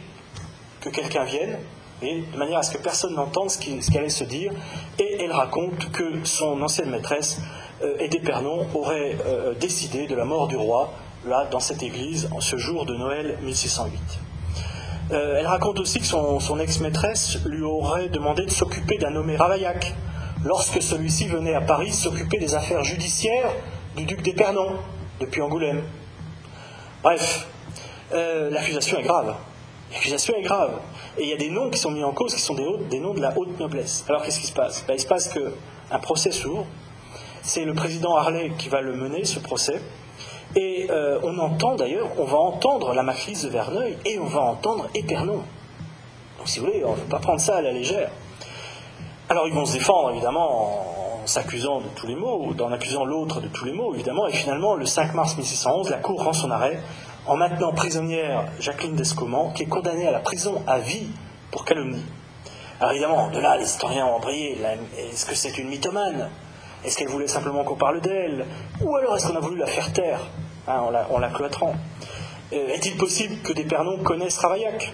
que 0.81 0.89
quelqu'un 0.89 1.23
vienne, 1.23 1.59
et 2.01 2.21
de 2.21 2.37
manière 2.37 2.59
à 2.59 2.63
ce 2.63 2.75
que 2.75 2.81
personne 2.81 3.15
n'entende 3.15 3.49
ce 3.49 3.57
qui, 3.57 3.97
allait 3.97 4.09
se 4.09 4.23
dire. 4.23 4.51
Et 4.99 5.23
elle 5.23 5.31
raconte 5.31 5.91
que 5.91 6.23
son 6.23 6.61
ancienne 6.61 6.89
maîtresse 6.89 7.39
et 7.99 8.07
d'Épernon 8.07 8.67
auraient 8.73 9.17
euh, 9.25 9.53
décidé 9.53 10.07
de 10.07 10.15
la 10.15 10.25
mort 10.25 10.47
du 10.47 10.55
roi, 10.55 10.93
là, 11.25 11.47
dans 11.51 11.59
cette 11.59 11.83
église, 11.83 12.29
en 12.31 12.41
ce 12.41 12.57
jour 12.57 12.85
de 12.85 12.95
Noël 12.95 13.37
1608. 13.41 13.99
Euh, 15.11 15.37
elle 15.39 15.47
raconte 15.47 15.79
aussi 15.79 15.99
que 15.99 16.05
son, 16.05 16.59
ex-maîtresse 16.59 17.37
lui 17.45 17.63
aurait 17.63 18.09
demandé 18.09 18.45
de 18.45 18.51
s'occuper 18.51 18.97
d'un 18.97 19.11
nommé 19.11 19.35
Ravaillac, 19.35 19.93
lorsque 20.43 20.81
celui-ci 20.81 21.27
venait 21.27 21.53
à 21.53 21.61
Paris 21.61 21.91
s'occuper 21.91 22.37
des 22.37 22.55
affaires 22.55 22.83
judiciaires 22.83 23.51
du 23.95 24.05
duc 24.05 24.21
d'Épernon, 24.21 24.69
depuis 25.19 25.41
Angoulême. 25.41 25.83
Bref, 27.03 27.47
l'accusation 28.11 28.99
est 28.99 29.03
grave. 29.03 29.35
L'accusation 29.93 30.35
est 30.35 30.41
grave. 30.41 30.79
Et 31.17 31.23
il 31.23 31.29
y 31.29 31.33
a 31.33 31.37
des 31.37 31.49
noms 31.49 31.69
qui 31.69 31.79
sont 31.79 31.91
mis 31.91 32.03
en 32.03 32.11
cause 32.11 32.33
qui 32.33 32.41
sont 32.41 32.55
des, 32.55 32.65
des 32.89 32.99
noms 32.99 33.13
de 33.13 33.21
la 33.21 33.37
haute 33.37 33.59
noblesse. 33.59 34.03
Alors 34.09 34.23
qu'est-ce 34.23 34.39
qui 34.39 34.47
se 34.47 34.53
passe? 34.53 34.83
Ben, 34.87 34.95
Il 34.95 34.99
se 34.99 35.07
passe 35.07 35.29
qu'un 35.29 35.99
procès 35.99 36.31
s'ouvre 36.31 36.65
c'est 37.45 37.63
le 37.63 37.73
président 37.73 38.15
Harley 38.15 38.51
qui 38.57 38.69
va 38.69 38.81
le 38.81 38.95
mener, 38.95 39.23
ce 39.23 39.39
procès. 39.39 39.79
Et 40.55 40.87
euh, 40.89 41.19
on 41.23 41.37
entend 41.37 41.75
d'ailleurs, 41.75 42.09
on 42.17 42.25
va 42.25 42.37
entendre 42.37 42.93
la 42.93 43.03
marquise 43.03 43.43
de 43.43 43.49
Verneuil 43.49 43.97
et 44.05 44.19
on 44.19 44.25
va 44.25 44.41
entendre 44.41 44.87
Épernon. 44.95 45.43
Donc 46.37 46.47
si 46.47 46.59
vous 46.59 46.65
voulez, 46.65 46.83
on 46.83 46.91
ne 46.91 46.95
peut 46.95 47.09
pas 47.09 47.19
prendre 47.19 47.39
ça 47.39 47.57
à 47.57 47.61
la 47.61 47.71
légère. 47.71 48.09
Alors 49.29 49.47
ils 49.47 49.53
vont 49.53 49.65
se 49.65 49.73
défendre 49.73 50.11
évidemment 50.11 51.21
en, 51.21 51.27
s'accusant 51.27 51.81
de 51.81 51.87
tous 51.95 52.07
les 52.07 52.15
maux, 52.15 52.45
ou 52.45 52.61
en 52.61 52.71
accusant 52.71 53.03
l'autre 53.03 53.41
de 53.41 53.47
tous 53.47 53.65
les 53.65 53.73
maux 53.73 53.93
évidemment, 53.93 54.27
et 54.27 54.33
finalement 54.33 54.75
le 54.75 54.85
5 54.85 55.13
mars 55.13 55.35
1611, 55.35 55.89
la 55.89 55.97
Cour 55.97 56.23
rend 56.23 56.33
son 56.33 56.51
arrêt 56.51 56.79
en 57.25 57.35
maintenant 57.35 57.73
prisonnière 57.73 58.45
Jacqueline 58.59 58.95
d'Escomment, 58.95 59.51
qui 59.53 59.63
est 59.63 59.67
condamnée 59.67 60.07
à 60.07 60.11
la 60.11 60.19
prison 60.19 60.61
à 60.67 60.79
vie 60.79 61.07
pour 61.51 61.65
calomnie. 61.65 62.05
Alors 62.79 62.91
évidemment, 62.91 63.29
de 63.29 63.39
là, 63.39 63.57
les 63.57 63.65
historiens 63.65 64.05
ont 64.05 64.15
embrayé. 64.15 64.57
Est-ce 64.97 65.25
que 65.25 65.33
c'est 65.33 65.57
une 65.57 65.69
mythomane? 65.69 66.29
Est-ce 66.85 66.97
qu'elle 66.97 67.09
voulait 67.09 67.27
simplement 67.27 67.63
qu'on 67.63 67.75
parle 67.75 67.99
d'elle 68.01 68.45
Ou 68.81 68.95
alors 68.95 69.15
est-ce 69.15 69.27
qu'on 69.27 69.35
a 69.35 69.39
voulu 69.39 69.57
la 69.57 69.65
faire 69.65 69.91
taire 69.91 70.19
hein, 70.67 70.83
en, 71.09 71.19
la, 71.19 71.29
cloîtrant. 71.29 71.73
Euh, 72.53 72.67
Est-il 72.69 72.95
possible 72.95 73.37
que 73.41 73.53
des 73.53 73.63
Pernons 73.63 73.97
connaissent 74.03 74.37
Ravaillac? 74.37 74.93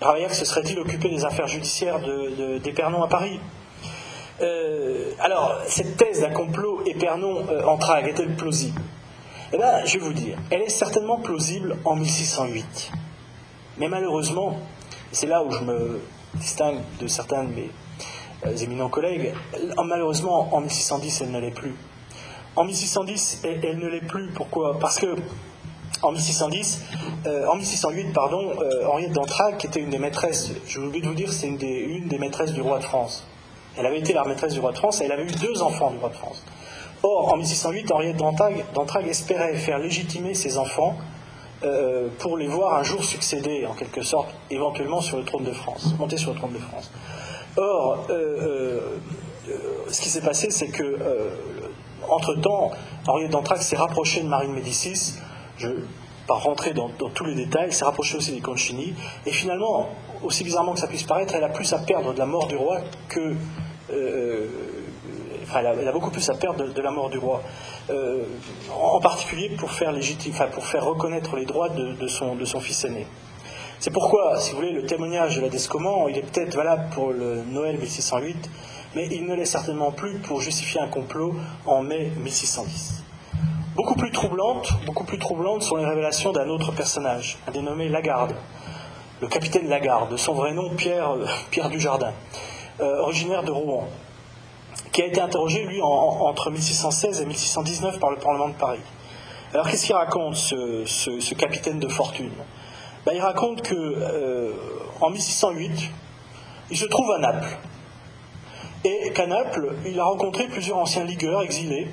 Ravaillac 0.00 0.32
se 0.32 0.44
serait-il 0.44 0.78
occupé 0.78 1.08
des 1.08 1.24
affaires 1.24 1.48
judiciaires 1.48 2.00
de, 2.00 2.58
des 2.58 2.72
Pernons 2.72 3.02
à 3.02 3.08
Paris? 3.08 3.40
Euh, 4.40 5.10
Alors, 5.18 5.60
cette 5.66 5.96
thèse 5.96 6.20
d'un 6.20 6.30
complot 6.30 6.82
Épernon 6.86 7.44
euh, 7.50 7.64
en 7.64 7.78
est-elle 8.04 8.34
plausible? 8.36 8.80
Eh 9.52 9.58
bien, 9.58 9.84
je 9.84 9.98
vais 9.98 10.04
vous 10.04 10.12
dire, 10.12 10.38
elle 10.50 10.62
est 10.62 10.70
certainement 10.70 11.18
plausible 11.18 11.76
en 11.84 11.96
1608. 11.96 12.92
Mais 13.78 13.88
malheureusement, 13.88 14.58
c'est 15.10 15.26
là 15.26 15.42
où 15.42 15.50
je 15.50 15.60
me 15.60 16.00
distingue 16.34 16.80
de 17.00 17.06
certains 17.06 17.44
de 17.44 17.50
mes 17.50 17.70
éminents 18.62 18.88
collègues, 18.88 19.34
malheureusement, 19.84 20.54
en 20.54 20.60
1610, 20.60 21.22
elle 21.22 21.30
ne 21.30 21.40
l'est 21.40 21.50
plus. 21.50 21.74
En 22.56 22.64
1610, 22.64 23.40
elle, 23.44 23.78
ne 23.78 23.88
l'est 23.88 24.06
plus. 24.06 24.28
Pourquoi? 24.28 24.78
Parce 24.78 24.98
que 24.98 25.16
en 26.02 26.12
1610, 26.12 26.82
euh, 27.26 27.46
en 27.46 27.56
1608, 27.56 28.12
pardon, 28.12 28.50
euh, 28.60 28.86
Henriette 28.86 29.12
d'Entragues, 29.12 29.56
qui 29.56 29.68
était 29.68 29.80
une 29.80 29.90
des 29.90 29.98
maîtresses, 29.98 30.50
je 30.66 30.80
oublié 30.80 31.02
de 31.02 31.08
vous 31.08 31.14
dire, 31.14 31.32
c'est 31.32 31.46
une 31.46 31.56
des, 31.56 31.78
une 31.78 32.08
des 32.08 32.18
maîtresses 32.18 32.52
du 32.52 32.60
roi 32.60 32.78
de 32.78 32.84
France. 32.84 33.24
Elle 33.78 33.86
avait 33.86 34.00
été 34.00 34.12
la 34.12 34.24
maîtresse 34.24 34.52
du 34.52 34.60
roi 34.60 34.72
de 34.72 34.76
France 34.76 35.00
et 35.00 35.04
elle 35.04 35.12
avait 35.12 35.24
eu 35.24 35.30
deux 35.30 35.62
enfants 35.62 35.90
du 35.90 35.98
roi 35.98 36.10
de 36.10 36.14
France. 36.14 36.44
Or, 37.02 37.32
en 37.32 37.36
1608, 37.36 37.90
Henriette 37.90 38.16
d'Entragues 38.16 39.08
espérait 39.08 39.54
faire 39.56 39.78
légitimer 39.78 40.34
ses 40.34 40.58
enfants 40.58 40.96
euh, 41.64 42.08
pour 42.18 42.36
les 42.36 42.48
voir 42.48 42.74
un 42.74 42.82
jour 42.82 43.04
succéder, 43.04 43.66
en 43.66 43.74
quelque 43.74 44.02
sorte, 44.02 44.28
éventuellement 44.50 45.00
sur 45.00 45.18
le 45.18 45.24
trône 45.24 45.44
de 45.44 45.52
France, 45.52 45.94
monter 45.98 46.16
sur 46.16 46.32
le 46.32 46.38
trône 46.38 46.52
de 46.52 46.58
France. 46.58 46.90
Or, 47.56 48.06
ce 49.88 50.00
qui 50.00 50.08
s'est 50.08 50.22
passé, 50.22 50.50
c'est 50.50 50.68
que, 50.68 50.96
entre-temps, 52.08 52.70
Henriette 53.06 53.30
d'Entragues 53.30 53.60
s'est 53.60 53.76
rapprochée 53.76 54.22
de 54.22 54.28
Marine 54.28 54.52
Médicis. 54.52 55.14
Je 55.58 55.68
pas 56.26 56.34
rentrer 56.34 56.72
dans, 56.72 56.88
tous 56.88 57.24
les 57.24 57.34
détails, 57.34 57.72
s'est 57.72 57.84
rapprochée 57.84 58.16
aussi 58.16 58.32
des 58.32 58.40
Concini, 58.40 58.94
et 59.26 59.32
finalement, 59.32 59.88
aussi 60.22 60.44
bizarrement 60.44 60.72
que 60.72 60.80
ça 60.80 60.86
puisse 60.86 61.02
paraître, 61.02 61.34
elle 61.34 61.44
a 61.44 61.48
plus 61.48 61.72
à 61.72 61.78
perdre 61.78 62.14
de 62.14 62.18
la 62.18 62.26
mort 62.26 62.46
du 62.46 62.56
roi 62.56 62.80
que. 63.08 63.34
Elle 65.56 65.88
a, 65.88 65.92
beaucoup 65.92 66.10
plus 66.10 66.28
à 66.30 66.34
perdre 66.34 66.72
de, 66.72 66.82
la 66.82 66.90
mort 66.90 67.10
du 67.10 67.18
roi, 67.18 67.42
euh, 67.90 68.24
en, 68.72 69.00
particulier 69.00 69.50
pour 69.50 69.70
faire, 69.70 69.92
légitime, 69.92 70.34
pour 70.52 70.66
faire 70.66 70.84
reconnaître 70.84 71.36
les 71.36 71.44
droits 71.44 71.68
de, 71.68 72.06
son, 72.06 72.60
fils 72.60 72.84
aîné. 72.84 73.06
C'est 73.78 73.90
pourquoi, 73.90 74.38
si 74.38 74.50
vous 74.50 74.56
voulez, 74.56 74.72
le 74.72 74.86
témoignage 74.86 75.36
de 75.36 75.42
la 75.42 75.48
Descoman, 75.48 76.06
il 76.08 76.16
est 76.16 76.22
peut-être 76.22 76.54
valable 76.54 76.90
pour 76.90 77.12
le 77.12 77.42
Noël 77.42 77.78
1608, 77.78 78.50
mais 78.94 79.08
il 79.10 79.26
ne 79.26 79.34
l'est 79.34 79.44
certainement 79.44 79.90
plus 79.90 80.18
pour 80.18 80.40
justifier 80.40 80.80
un 80.80 80.88
complot 80.88 81.34
en 81.66 81.82
mai 81.82 82.12
1610. 82.18 83.02
Beaucoup 83.74 83.94
plus 83.94 84.10
troublantes, 84.10 84.70
beaucoup 84.84 85.04
plus 85.04 85.18
sont 85.60 85.76
les 85.76 85.86
révélations 85.86 86.32
d'un 86.32 86.48
autre 86.48 86.72
personnage, 86.72 87.38
un 87.48 87.52
dénommé 87.52 87.88
Lagarde, 87.88 88.34
le 89.22 89.28
capitaine 89.28 89.68
Lagarde, 89.68 90.10
de 90.10 90.16
son 90.18 90.34
vrai 90.34 90.52
nom 90.52 90.68
Pierre, 90.70 91.12
euh, 91.12 91.26
Pierre 91.50 91.70
Dujardin, 91.70 92.12
euh, 92.80 92.98
originaire 92.98 93.42
de 93.44 93.50
Rouen, 93.50 93.88
qui 94.92 95.02
a 95.02 95.06
été 95.06 95.20
interrogé, 95.20 95.64
lui, 95.64 95.80
entre 95.82 96.50
1616 96.50 97.22
et 97.22 97.26
1619 97.26 97.98
par 97.98 98.10
le 98.10 98.18
Parlement 98.18 98.48
de 98.48 98.54
Paris. 98.54 98.80
Alors 99.52 99.68
qu'est-ce 99.68 99.86
qu'il 99.86 99.94
raconte, 99.94 100.36
ce, 100.36 101.34
capitaine 101.34 101.78
de 101.78 101.88
fortune? 101.88 102.30
Ben, 103.04 103.12
Il 103.14 103.20
raconte 103.20 103.62
que 103.62 103.74
euh, 103.74 104.52
en 105.00 105.10
1608, 105.10 105.90
il 106.70 106.76
se 106.76 106.86
trouve 106.86 107.10
à 107.12 107.18
Naples. 107.18 107.58
Et 108.84 109.12
qu'à 109.12 109.26
Naples, 109.26 109.74
il 109.86 109.98
a 109.98 110.04
rencontré 110.04 110.48
plusieurs 110.48 110.78
anciens 110.78 111.04
ligueurs 111.04 111.42
exilés 111.42 111.88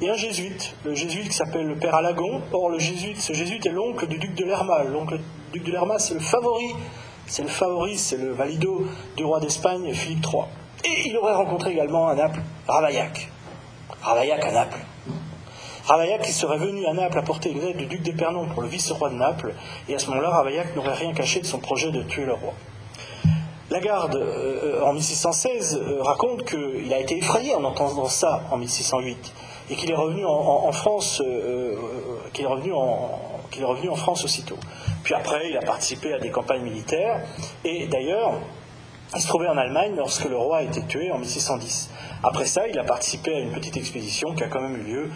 et 0.00 0.08
un 0.08 0.14
jésuite, 0.14 0.74
le 0.84 0.94
jésuite 0.94 1.28
qui 1.28 1.34
s'appelle 1.34 1.66
le 1.66 1.76
père 1.76 1.94
Alagon. 1.94 2.40
Or, 2.52 2.70
le 2.70 2.78
jésuite, 2.78 3.20
ce 3.20 3.32
jésuite 3.32 3.66
est 3.66 3.70
l'oncle 3.70 4.06
du 4.06 4.18
duc 4.18 4.34
de 4.34 4.44
Lerma. 4.44 4.84
L'oncle 4.84 5.18
du 5.52 5.58
duc 5.58 5.64
de 5.64 5.72
Lerma, 5.72 5.98
c'est 5.98 6.14
le 6.14 6.20
favori, 6.20 6.74
c'est 7.26 7.42
le 7.42 7.48
favori, 7.48 7.98
c'est 7.98 8.16
le 8.16 8.32
valido 8.32 8.86
du 9.16 9.24
roi 9.24 9.40
d'Espagne, 9.40 9.92
Philippe 9.92 10.24
III. 10.32 10.44
Et 10.84 11.08
il 11.08 11.16
aurait 11.16 11.34
rencontré 11.34 11.72
également 11.72 12.08
à 12.08 12.14
Naples 12.14 12.40
Ravaillac. 12.66 13.30
Ravaillac 14.02 14.44
à 14.44 14.52
Naples. 14.52 14.84
Ravaillac 15.86 16.22
qui 16.22 16.32
serait 16.32 16.58
venu 16.58 16.86
à 16.86 16.92
Naples 16.92 17.18
apporter 17.18 17.50
une 17.50 17.60
lettre 17.60 17.78
du 17.78 17.86
duc 17.86 18.02
d'Épernon 18.02 18.46
pour 18.46 18.62
le 18.62 18.68
vice-roi 18.68 19.08
de 19.08 19.14
Naples, 19.14 19.54
et 19.88 19.94
à 19.94 19.98
ce 19.98 20.08
moment-là, 20.10 20.30
Ravaillac 20.30 20.76
n'aurait 20.76 20.94
rien 20.94 21.12
caché 21.14 21.40
de 21.40 21.46
son 21.46 21.58
projet 21.58 21.90
de 21.90 22.02
tuer 22.02 22.26
le 22.26 22.34
roi. 22.34 22.52
Lagarde, 23.70 24.16
euh, 24.16 24.82
en 24.82 24.92
1616, 24.92 25.80
euh, 25.80 26.02
raconte 26.02 26.44
qu'il 26.44 26.92
a 26.92 26.98
été 26.98 27.18
effrayé 27.18 27.54
en 27.54 27.64
entendant 27.64 28.08
ça 28.08 28.42
en 28.50 28.56
1608 28.56 29.32
et 29.70 29.76
qu'il 29.76 29.90
est 29.90 29.96
revenu 29.96 30.24
en, 30.24 30.72
France, 30.72 31.20
euh, 31.20 31.74
euh, 31.74 31.76
qu'il 32.32 32.44
est 32.44 32.48
revenu 32.48 32.72
en 33.90 33.94
France 33.94 34.24
aussitôt. 34.24 34.56
Puis 35.04 35.14
après, 35.14 35.50
il 35.50 35.56
a 35.56 35.60
participé 35.60 36.12
à 36.14 36.18
des 36.18 36.30
campagnes 36.30 36.62
militaires, 36.62 37.22
et 37.64 37.86
d'ailleurs, 37.86 38.40
il 39.14 39.22
se 39.22 39.26
trouvait 39.26 39.48
en 39.48 39.56
Allemagne 39.56 39.94
lorsque 39.96 40.26
le 40.26 40.36
roi 40.36 40.58
a 40.58 40.62
été 40.62 40.82
tué 40.82 41.10
en 41.10 41.18
1610. 41.18 41.90
Après 42.22 42.44
ça, 42.44 42.68
il 42.68 42.78
a 42.78 42.84
participé 42.84 43.34
à 43.34 43.38
une 43.38 43.52
petite 43.52 43.76
expédition 43.76 44.34
qui 44.34 44.44
a 44.44 44.48
quand 44.48 44.60
même 44.60 44.76
eu 44.76 44.82
lieu 44.82 45.10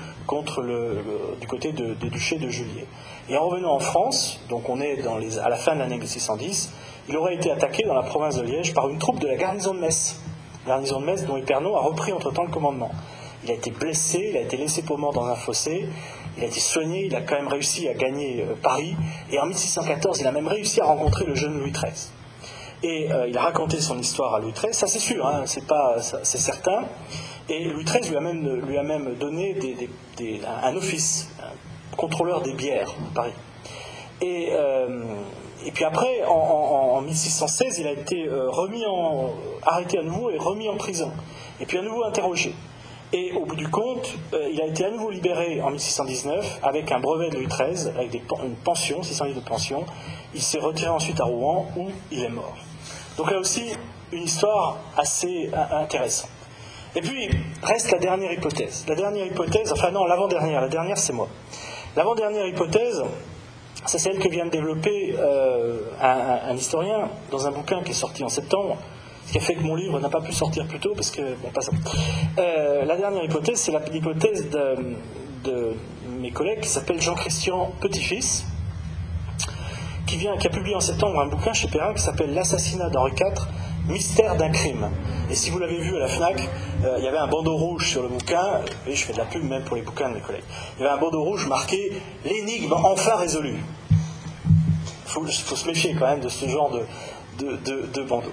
du 1.41 1.47
côté 1.47 1.73
de, 1.73 1.95
du 1.95 2.09
duché 2.09 2.39
de 2.39 2.49
Julier. 2.49 2.87
Et 3.29 3.37
en 3.37 3.49
revenant 3.49 3.75
en 3.75 3.81
France, 3.81 4.41
donc 4.49 4.69
on 4.69 4.81
est 4.81 5.07
à 5.39 5.49
la 5.49 5.57
fin 5.57 5.75
de 5.75 5.81
l'année 5.81 5.99
1610, 5.99 6.73
il 7.09 7.17
aurait 7.17 7.35
été 7.35 7.51
attaqué 7.51 7.83
dans 7.83 7.95
la 7.95 8.03
province 8.03 8.37
de 8.37 8.43
Liège 8.43 8.73
par 8.73 8.89
une 8.89 8.99
troupe 8.99 9.19
de 9.19 9.27
la 9.27 9.37
garnison 9.37 9.75
de 9.75 9.81
Metz. 9.81 10.21
garnison 10.67 11.01
de 11.01 11.07
Metz 11.07 11.25
dont 11.27 11.37
Épernon 11.37 11.77
a 11.77 11.81
repris 11.81 12.13
entre-temps 12.13 12.45
le 12.45 12.51
commandement. 12.51 12.91
Il 13.45 13.51
a 13.51 13.55
été 13.55 13.73
blessé, 13.73 14.29
il 14.31 14.37
a 14.37 14.41
été 14.41 14.57
laissé 14.57 14.83
pour 14.83 14.99
mort 14.99 15.13
dans 15.13 15.27
un 15.27 15.35
fossé, 15.35 15.89
il 16.39 16.45
a 16.45 16.47
été 16.47 16.61
soigné, 16.61 17.07
il 17.07 17.17
a 17.17 17.21
quand 17.21 17.35
même 17.35 17.49
réussi 17.49 17.89
à 17.89 17.95
gagner 17.95 18.43
euh, 18.43 18.55
Paris, 18.63 18.97
et 19.33 19.41
en 19.41 19.47
1614, 19.47 20.21
il 20.21 20.27
a 20.29 20.33
même 20.33 20.47
réussi 20.47 20.81
à 20.81 20.85
rencontrer 20.85 21.27
le 21.27 21.35
jeune 21.35 21.59
Louis 21.59 21.73
XIII. 21.73 22.22
Et 22.83 23.13
euh, 23.13 23.29
il 23.29 23.39
a 23.39 23.43
raconté 23.43 23.81
son 23.81 23.99
histoire 23.99 24.35
à 24.35 24.41
Louis 24.41 24.53
XIII, 24.53 24.75
ça 24.75 24.89
c'est 24.89 24.99
sûr, 24.99 25.25
hein, 25.27 25.43
c'est, 25.47 25.67
pas, 25.67 25.97
c'est 26.01 26.39
certain. 26.39 26.85
Et 27.49 27.65
Louis 27.65 27.85
XIII 27.85 28.09
lui 28.09 28.17
a 28.17 28.21
même, 28.21 28.67
lui 28.67 28.77
a 28.77 28.83
même 28.83 29.15
donné 29.15 29.57
un 30.65 30.75
office, 30.75 31.29
un 31.41 31.97
contrôleur 31.97 32.43
des 32.43 32.55
bières 32.55 32.91
à 32.91 33.15
Paris. 33.15 33.33
Et, 34.21 34.49
euh, 34.53 35.05
puis 35.75 35.85
après, 35.85 36.25
en, 36.29 37.01
1616, 37.03 37.79
il 37.79 37.87
a 37.87 37.93
été 37.93 38.29
remis 38.29 38.85
en, 38.87 39.31
arrêté 39.65 39.99
à 39.99 40.03
nouveau 40.03 40.31
et 40.31 40.39
remis 40.39 40.69
en 40.69 40.77
prison. 40.77 41.13
Et 41.61 41.67
puis 41.67 41.79
à 41.79 41.83
nouveau 41.83 42.05
interrogé. 42.05 42.53
Et 43.15 43.33
au 43.33 43.45
bout 43.45 43.57
du 43.57 43.69
compte, 43.69 44.15
euh, 44.33 44.49
il 44.51 44.61
a 44.63 44.67
été 44.67 44.87
à 44.87 44.91
nouveau 44.91 45.11
libéré 45.11 45.61
en 45.61 45.71
1619 45.71 46.61
avec 46.63 46.91
un 46.91 46.99
brevet 46.99 47.29
de 47.29 47.37
Louis 47.37 47.47
XIII, 47.47 47.91
avec 47.91 48.11
des, 48.11 48.23
une 48.43 48.57
pension, 48.57 49.03
600 49.03 49.27
livres 49.27 49.41
de 49.41 49.47
pension. 49.47 49.85
Il 50.35 50.41
s'est 50.41 50.59
retiré 50.59 50.89
ensuite 50.89 51.21
à 51.21 51.25
Rouen 51.25 51.67
où 51.77 51.89
il 52.11 52.25
est 52.25 52.31
mort. 52.31 52.57
Donc 53.17 53.31
là 53.31 53.39
aussi, 53.39 53.73
une 54.13 54.25
histoire 54.25 54.79
assez 54.97 55.51
intéressante. 55.71 56.31
Et 56.95 57.01
puis, 57.01 57.31
reste 57.63 57.91
la 57.91 57.99
dernière 57.99 58.33
hypothèse. 58.33 58.85
La 58.87 58.95
dernière 58.95 59.27
hypothèse, 59.27 59.73
enfin 59.73 59.91
non, 59.91 60.05
l'avant-dernière, 60.05 60.61
la 60.61 60.69
dernière 60.69 60.99
c'est 60.99 61.13
moi. 61.13 61.29
L'avant-dernière 61.97 62.47
hypothèse, 62.47 63.03
c'est 63.87 63.99
celle 63.99 64.19
que 64.19 64.29
vient 64.29 64.47
de 64.47 64.51
développer 64.51 65.15
euh, 65.19 65.79
un, 66.01 66.55
historien 66.55 67.09
dans 67.31 67.47
un 67.47 67.51
bouquin 67.51 67.83
qui 67.83 67.93
est 67.93 67.95
sorti 67.95 68.23
en 68.23 68.29
septembre, 68.29 68.77
ce 69.27 69.33
qui 69.33 69.39
a 69.39 69.41
fait 69.41 69.55
que 69.55 69.63
mon 69.63 69.75
livre 69.75 69.99
n'a 70.01 70.11
pas 70.11 70.21
pu 70.21 70.33
sortir 70.33 70.67
plus 70.67 70.81
tôt, 70.81 70.93
parce 70.95 71.11
que. 71.11 71.23
Bon, 71.43 71.49
pas 71.51 71.63
ça. 71.63 71.73
Euh, 72.39 72.85
la 72.85 72.97
dernière 72.97 73.25
hypothèse, 73.25 73.59
c'est 73.59 73.73
l'hypothèse 73.91 74.51
de, 74.51 74.97
de, 75.45 75.75
mes 76.19 76.31
collègues 76.31 76.61
qui 76.61 76.69
s'appelle 76.69 77.01
Jean-Christian 77.01 77.73
Petit-Fils, 77.81 78.45
qui, 80.07 80.17
vient, 80.17 80.37
qui 80.37 80.47
a 80.47 80.51
publié 80.51 80.75
en 80.75 80.81
septembre 80.81 81.21
un 81.21 81.27
bouquin 81.27 81.53
chez 81.53 81.69
Perrin 81.69 81.95
qui 81.95 82.03
s'appelle 82.03 82.35
L'assassinat 82.35 82.89
d'Henri 82.91 83.13
IV, 83.13 83.47
mystère 83.89 84.37
d'un 84.37 84.51
crime. 84.51 84.91
Et 85.31 85.35
si 85.35 85.51
vous 85.51 85.59
l'avez 85.59 85.79
vu 85.79 85.97
à 85.97 86.01
la 86.01 86.09
FNAC, 86.09 86.49
euh, 86.85 86.97
il 86.99 87.05
y 87.05 87.09
avait 87.09 87.19
un 87.19 87.27
bandeau 87.27 87.57
rouge 87.57 87.91
sur 87.91 88.03
le 88.03 88.09
bouquin, 88.09 88.61
et 88.87 88.95
je 88.95 89.05
fais 89.05 89.13
de 89.13 89.19
la 89.19 89.25
pub 89.25 89.43
même 89.43 89.65
pour 89.65 89.77
les 89.77 89.83
bouquins 89.83 90.09
de 90.09 90.15
mes 90.15 90.21
collègues. 90.21 90.45
Il 90.79 90.83
y 90.83 90.87
avait 90.87 90.95
un 90.95 91.01
bandeau 91.01 91.23
rouge 91.23 91.47
marqué 91.47 91.93
L'énigme 92.25 92.73
enfin 92.73 93.17
résolue. 93.17 93.59
Il 93.91 95.11
faut, 95.11 95.27
se 95.27 95.67
méfier 95.67 95.95
quand 95.99 96.07
même 96.07 96.21
de 96.21 96.29
ce 96.29 96.49
genre 96.49 96.71
de, 96.71 97.45
de, 97.45 97.57
de, 97.57 97.87
de 97.93 98.03
bandeau. 98.03 98.33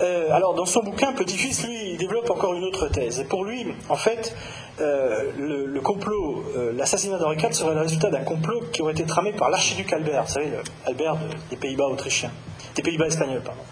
Euh, 0.00 0.32
alors, 0.32 0.54
dans 0.54 0.66
son 0.66 0.82
bouquin, 0.82 1.12
Petit-Fils, 1.12 1.64
lui, 1.64 1.92
il 1.92 1.96
développe 1.96 2.28
encore 2.30 2.54
une 2.54 2.64
autre 2.64 2.88
thèse. 2.88 3.20
Et 3.20 3.24
pour 3.24 3.44
lui, 3.44 3.66
en 3.88 3.96
fait, 3.96 4.34
euh, 4.82 5.32
le, 5.38 5.80
complot, 5.80 6.44
euh, 6.56 6.72
l'assassinat 6.72 7.18
d'Henri 7.18 7.36
IV 7.36 7.52
serait 7.52 7.74
le 7.74 7.80
résultat 7.80 8.10
d'un 8.10 8.24
complot 8.24 8.60
qui 8.72 8.82
aurait 8.82 8.92
été 8.92 9.04
tramé 9.04 9.32
par 9.32 9.50
l'archiduc 9.50 9.92
Albert, 9.92 10.24
vous 10.24 10.32
savez, 10.32 10.50
Albert 10.86 11.16
des 11.50 11.56
Pays-Bas 11.56 11.86
autrichiens, 11.86 12.30
des 12.74 12.82
Pays-Bas 12.82 13.06
espagnols, 13.06 13.42
pardon. 13.42 13.62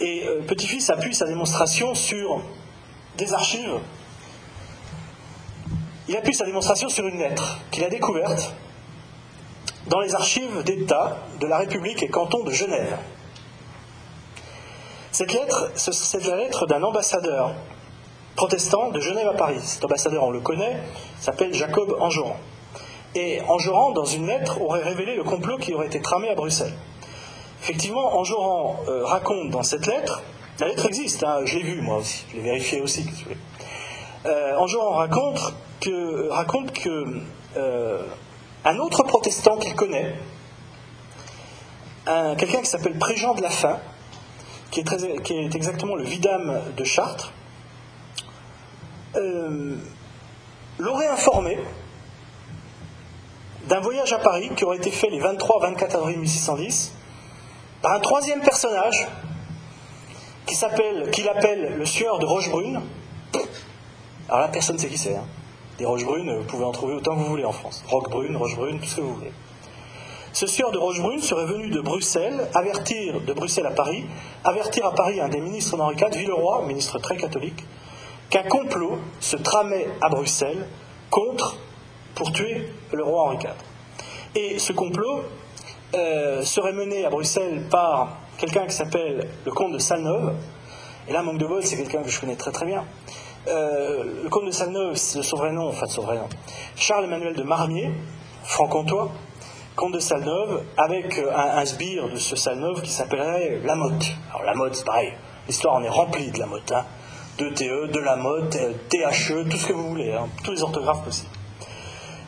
et 0.00 0.26
Petit-Fils 0.46 0.88
appuie 0.90 1.14
sa 1.14 1.26
démonstration 1.26 1.94
sur 1.94 2.42
des 3.18 3.32
archives. 3.34 3.78
Il 6.08 6.16
appuie 6.16 6.34
sa 6.34 6.44
démonstration 6.44 6.88
sur 6.88 7.06
une 7.06 7.18
lettre 7.18 7.60
qu'il 7.70 7.84
a 7.84 7.88
découverte 7.88 8.54
dans 9.88 10.00
les 10.00 10.14
archives 10.14 10.62
d'État 10.64 11.18
de 11.40 11.46
la 11.46 11.58
République 11.58 12.02
et 12.02 12.08
canton 12.08 12.44
de 12.44 12.52
Genève. 12.52 12.96
Cette 15.12 15.32
lettre, 15.32 15.70
c'est 15.74 16.24
la 16.26 16.36
lettre 16.36 16.66
d'un 16.66 16.82
ambassadeur 16.82 17.54
protestant 18.36 18.90
de 18.90 19.00
Genève 19.00 19.28
à 19.28 19.34
Paris. 19.34 19.60
Cet 19.62 19.84
ambassadeur, 19.84 20.24
on 20.24 20.30
le 20.30 20.40
connaît, 20.40 20.76
s'appelle 21.18 21.54
Jacob 21.54 21.96
Enjolras. 22.00 22.36
Et 23.14 23.40
Enjolras, 23.48 23.92
dans 23.92 24.04
une 24.04 24.26
lettre, 24.26 24.60
aurait 24.62 24.82
révélé 24.82 25.16
le 25.16 25.24
complot 25.24 25.58
qui 25.58 25.74
aurait 25.74 25.86
été 25.86 26.00
tramé 26.00 26.28
à 26.28 26.34
Bruxelles. 26.34 26.74
Effectivement, 27.62 28.16
Enjolras 28.16 28.76
euh, 28.88 29.04
raconte 29.04 29.50
dans 29.50 29.62
cette 29.62 29.86
lettre, 29.86 30.22
la 30.60 30.68
lettre 30.68 30.86
existe, 30.86 31.24
hein, 31.24 31.40
je 31.44 31.56
l'ai 31.56 31.62
vue 31.62 31.82
moi 31.82 31.98
aussi, 31.98 32.24
je 32.30 32.36
l'ai 32.36 32.42
vérifiée 32.42 32.80
aussi, 32.80 33.02
si 33.02 33.24
euh, 34.26 34.56
Enjolras 34.56 34.96
raconte 34.96 35.54
que, 35.80 36.28
raconte 36.30 36.72
que 36.72 37.20
euh, 37.56 38.02
un 38.64 38.78
autre 38.78 39.02
protestant 39.02 39.56
qu'il 39.56 39.74
connaît, 39.74 40.14
quelqu'un 42.38 42.60
qui 42.60 42.66
s'appelle 42.66 42.98
Préjean 42.98 43.34
de 43.34 43.42
la 43.42 43.50
Fin, 43.50 43.78
qui 44.70 44.80
est, 44.80 45.54
exactement 45.54 45.96
le 45.96 46.04
vidame 46.04 46.60
de 46.76 46.84
Chartres, 46.84 47.32
euh, 49.16 49.76
l'aurait 50.78 51.08
informé 51.08 51.58
d'un 53.68 53.80
voyage 53.80 54.12
à 54.12 54.18
Paris 54.18 54.50
qui 54.56 54.64
aurait 54.64 54.78
été 54.78 54.90
fait 54.90 55.10
les 55.10 55.20
23-24 55.20 55.96
avril 55.96 56.18
1610 56.18 56.92
par 57.82 57.92
un 57.92 58.00
troisième 58.00 58.40
personnage 58.40 59.06
qui 60.46 60.54
s'appelle, 60.54 61.10
qu'il 61.10 61.28
appelle 61.28 61.76
le 61.76 61.86
sieur 61.86 62.18
de 62.18 62.26
Rochebrune. 62.26 62.80
Alors 64.28 64.40
là, 64.40 64.48
personne 64.48 64.76
ne 64.76 64.80
sait 64.80 64.88
qui 64.88 64.98
c'est. 64.98 65.16
Hein? 65.16 65.24
Des 65.78 65.86
Rochebrunes, 65.86 66.38
vous 66.38 66.44
pouvez 66.44 66.64
en 66.64 66.72
trouver 66.72 66.94
autant 66.94 67.14
que 67.14 67.20
vous 67.20 67.28
voulez 67.28 67.44
en 67.44 67.52
France. 67.52 67.84
Roquebrune, 67.88 68.36
Rochebrune, 68.36 68.80
tout 68.80 68.86
ce 68.86 68.96
que 68.96 69.00
vous 69.00 69.14
voulez. 69.14 69.32
Ce 70.32 70.46
sieur 70.46 70.70
de 70.70 70.78
Rochebrune 70.78 71.20
serait 71.20 71.46
venu 71.46 71.70
de 71.70 71.80
Bruxelles, 71.80 72.48
avertir, 72.54 73.20
de 73.20 73.32
Bruxelles 73.32 73.66
à 73.66 73.72
Paris, 73.72 74.04
avertir 74.44 74.86
à 74.86 74.94
Paris 74.94 75.20
un 75.20 75.28
des 75.28 75.40
ministres 75.40 75.76
d'Henri 75.76 75.96
IV, 75.96 76.16
Villeroy, 76.16 76.66
ministre 76.66 76.98
très 76.98 77.16
catholique, 77.16 77.64
qu'un 78.30 78.44
complot 78.44 78.98
se 79.18 79.36
tramait 79.36 79.88
à 80.00 80.08
Bruxelles 80.08 80.66
contre, 81.10 81.56
pour 82.14 82.32
tuer 82.32 82.68
le 82.92 83.02
roi 83.02 83.24
Henri 83.24 83.36
IV. 83.36 83.54
Et 84.34 84.58
ce 84.58 84.72
complot 84.72 85.22
euh, 85.94 86.42
serait 86.42 86.72
mené 86.72 87.04
à 87.04 87.10
Bruxelles 87.10 87.64
par 87.70 88.18
quelqu'un 88.38 88.66
qui 88.66 88.74
s'appelle 88.74 89.28
le 89.44 89.52
comte 89.52 89.72
de 89.72 89.78
Salneuve. 89.78 90.34
Et 91.08 91.12
là, 91.12 91.22
manque 91.22 91.38
de 91.38 91.46
bol, 91.46 91.62
c'est 91.64 91.76
quelqu'un 91.76 92.02
que 92.02 92.08
je 92.08 92.20
connais 92.20 92.36
très 92.36 92.52
très 92.52 92.66
bien. 92.66 92.84
Euh, 93.48 94.22
le 94.22 94.28
comte 94.28 94.46
de 94.46 94.50
Salneuve, 94.50 94.94
son 94.94 95.36
vrai 95.36 95.50
nom, 95.50 95.68
enfin 95.68 95.86
de 95.86 95.90
son 95.90 96.02
vrai 96.02 96.16
nom, 96.16 96.28
Charles-Emmanuel 96.76 97.34
de 97.34 97.42
Marmier, 97.42 97.90
franc-comtois, 98.44 99.10
comte 99.74 99.94
de 99.94 99.98
Salneuve, 99.98 100.62
avec 100.76 101.18
euh, 101.18 101.32
un, 101.34 101.64
sbire 101.64 102.08
de 102.08 102.16
ce 102.16 102.36
Salneuve 102.36 102.82
qui 102.82 102.90
s'appellerait 102.90 103.60
Lamotte. 103.64 104.12
Alors 104.28 104.44
Lamotte, 104.44 104.74
c'est 104.74 104.84
pareil, 104.84 105.12
l'histoire 105.48 105.74
en 105.74 105.82
est 105.82 105.88
remplie 105.88 106.30
de 106.30 106.38
Lamotte. 106.38 106.70
Hein. 106.70 106.84
De 107.40 107.48
TE, 107.54 107.90
de 107.90 107.98
Lamotte, 108.00 108.58
THE, 108.90 109.48
tout 109.48 109.56
ce 109.56 109.66
que 109.68 109.72
vous 109.72 109.88
voulez, 109.88 110.12
hein, 110.12 110.28
tous 110.44 110.52
les 110.52 110.62
orthographes 110.62 111.02
possibles. 111.02 111.32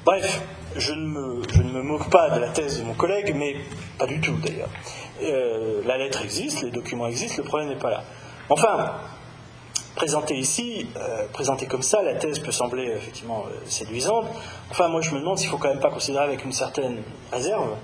Bref, 0.07 0.41
je 0.75 0.95
ne, 0.95 1.07
me, 1.07 1.83
moque 1.83 2.09
pas 2.09 2.31
de 2.31 2.41
la 2.41 2.49
thèse 2.49 2.79
de 2.79 2.85
mon 2.85 2.95
collègue, 2.95 3.35
mais 3.37 3.57
pas 3.99 4.07
du 4.07 4.23
tout 4.23 4.35
d'ailleurs. 4.43 4.71
Euh, 5.23 5.83
la 5.85 5.99
lettre 5.99 6.23
existe, 6.23 6.63
les 6.63 6.71
documents 6.71 7.09
existent, 7.09 7.43
le 7.43 7.47
problème 7.47 7.69
n'est 7.69 7.77
pas 7.77 7.91
là. 7.91 8.05
Enfin, 8.49 8.93
présenter 9.97 10.35
ici, 10.35 10.89
euh, 10.97 11.27
présenter 11.33 11.67
comme 11.67 11.83
ça, 11.83 12.03
la 12.03 12.15
thèse 12.15 12.39
peut 12.39 12.53
sembler 12.53 12.87
effectivement 12.97 13.45
euh, 13.49 13.61
séduisante. 13.67 14.27
Enfin, 14.71 14.89
moi 14.89 15.03
je 15.03 15.11
me 15.11 15.21
demande 15.21 15.37
s'il 15.37 15.49
ne 15.49 15.53
faut 15.53 15.59
quand 15.59 15.69
même 15.69 15.81
pas 15.81 15.91
considérer 15.91 16.25
avec 16.25 16.43
une 16.43 16.53
certaine 16.53 17.03
réserve. 17.31 17.77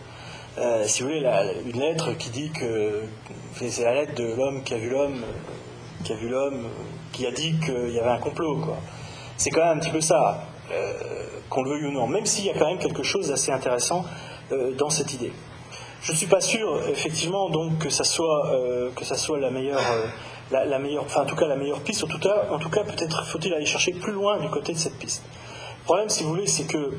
si 0.84 1.02
vous 1.02 1.08
voulez, 1.08 1.24
une 1.66 1.78
lettre 1.78 2.14
qui 2.14 2.30
dit 2.30 2.50
que 2.52 3.02
c'est 3.54 3.84
la 3.84 3.92
lettre 3.92 4.14
de 4.14 4.34
l'homme 4.34 4.64
qui 4.64 4.72
a 4.72 4.78
vu 4.78 4.88
l'homme, 4.88 5.22
qui 6.04 6.12
a 6.12 6.16
vu 6.16 6.28
l'homme, 6.28 6.68
qui 7.12 7.26
a 7.26 7.30
dit 7.30 7.54
qu'il 7.64 7.90
y 7.92 7.98
avait 7.98 8.10
un 8.10 8.18
complot. 8.18 8.58
C'est 9.36 9.50
quand 9.50 9.64
même 9.64 9.78
un 9.78 9.80
petit 9.80 9.90
peu 9.90 10.00
ça 10.00 10.44
qu'on 11.48 11.62
le 11.62 11.70
veuille 11.70 11.86
ou 11.86 11.92
non, 11.92 12.06
même 12.06 12.26
s'il 12.26 12.44
y 12.44 12.50
a 12.50 12.54
quand 12.58 12.66
même 12.66 12.78
quelque 12.78 13.02
chose 13.02 13.28
d'assez 13.28 13.52
intéressant 13.52 14.04
euh, 14.52 14.72
dans 14.72 14.90
cette 14.90 15.12
idée. 15.14 15.32
Je 16.00 16.12
ne 16.12 16.16
suis 16.16 16.26
pas 16.26 16.40
sûr, 16.40 16.80
effectivement, 16.88 17.50
donc 17.50 17.78
que 17.78 17.90
ça 17.90 18.04
soit, 18.04 18.46
euh, 18.46 18.90
que 18.94 19.04
ça 19.04 19.16
soit 19.16 19.38
la 19.38 19.50
meilleure, 19.50 19.80
euh, 19.92 20.64
la, 20.64 20.78
meilleure, 20.78 21.02
enfin 21.04 21.22
en 21.22 21.26
tout 21.26 21.36
cas 21.36 21.46
la 21.46 21.56
meilleure 21.56 21.80
piste. 21.80 22.04
En 22.04 22.58
tout 22.58 22.70
cas, 22.70 22.84
peut-être 22.84 23.26
faut-il 23.26 23.52
aller 23.52 23.66
chercher 23.66 23.92
plus 23.92 24.12
loin 24.12 24.38
du 24.38 24.48
côté 24.48 24.72
de 24.72 24.78
cette 24.78 24.96
piste. 24.98 25.22
Le 25.80 25.84
problème, 25.84 26.08
si 26.08 26.22
vous 26.22 26.30
voulez, 26.30 26.46
c'est 26.46 26.64
que 26.64 26.92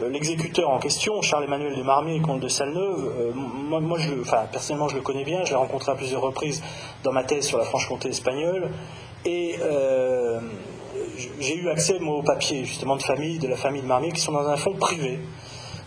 l'exécuteur 0.00 0.70
en 0.70 0.78
question, 0.78 1.20
Charles-Emmanuel 1.22 1.76
de 1.76 1.82
Marmier, 1.82 2.20
comte 2.20 2.40
de 2.40 2.48
Salneuve, 2.48 3.32
moi, 3.34 3.80
moi 3.80 3.98
je, 3.98 4.12
enfin, 4.20 4.46
personnellement, 4.50 4.88
je 4.88 4.94
le 4.94 5.02
connais 5.02 5.24
bien. 5.24 5.44
Je 5.44 5.50
l'ai 5.50 5.56
rencontré 5.56 5.90
à 5.92 5.96
plusieurs 5.96 6.22
reprises 6.22 6.62
dans 7.02 7.12
ma 7.12 7.24
thèse 7.24 7.46
sur 7.46 7.58
la 7.58 7.64
Franche-Comté 7.64 8.08
espagnole, 8.08 8.70
et 9.24 9.56
j'ai 11.40 11.56
eu 11.56 11.68
accès 11.68 11.98
moi, 11.98 12.16
aux 12.16 12.22
papiers 12.22 12.64
justement 12.64 12.96
de 12.96 13.02
famille, 13.02 13.38
de 13.38 13.48
la 13.48 13.56
famille 13.56 13.82
de 13.82 13.86
Marmier, 13.86 14.12
qui 14.12 14.20
sont 14.20 14.32
dans 14.32 14.48
un 14.48 14.56
fonds 14.56 14.74
privé. 14.74 15.18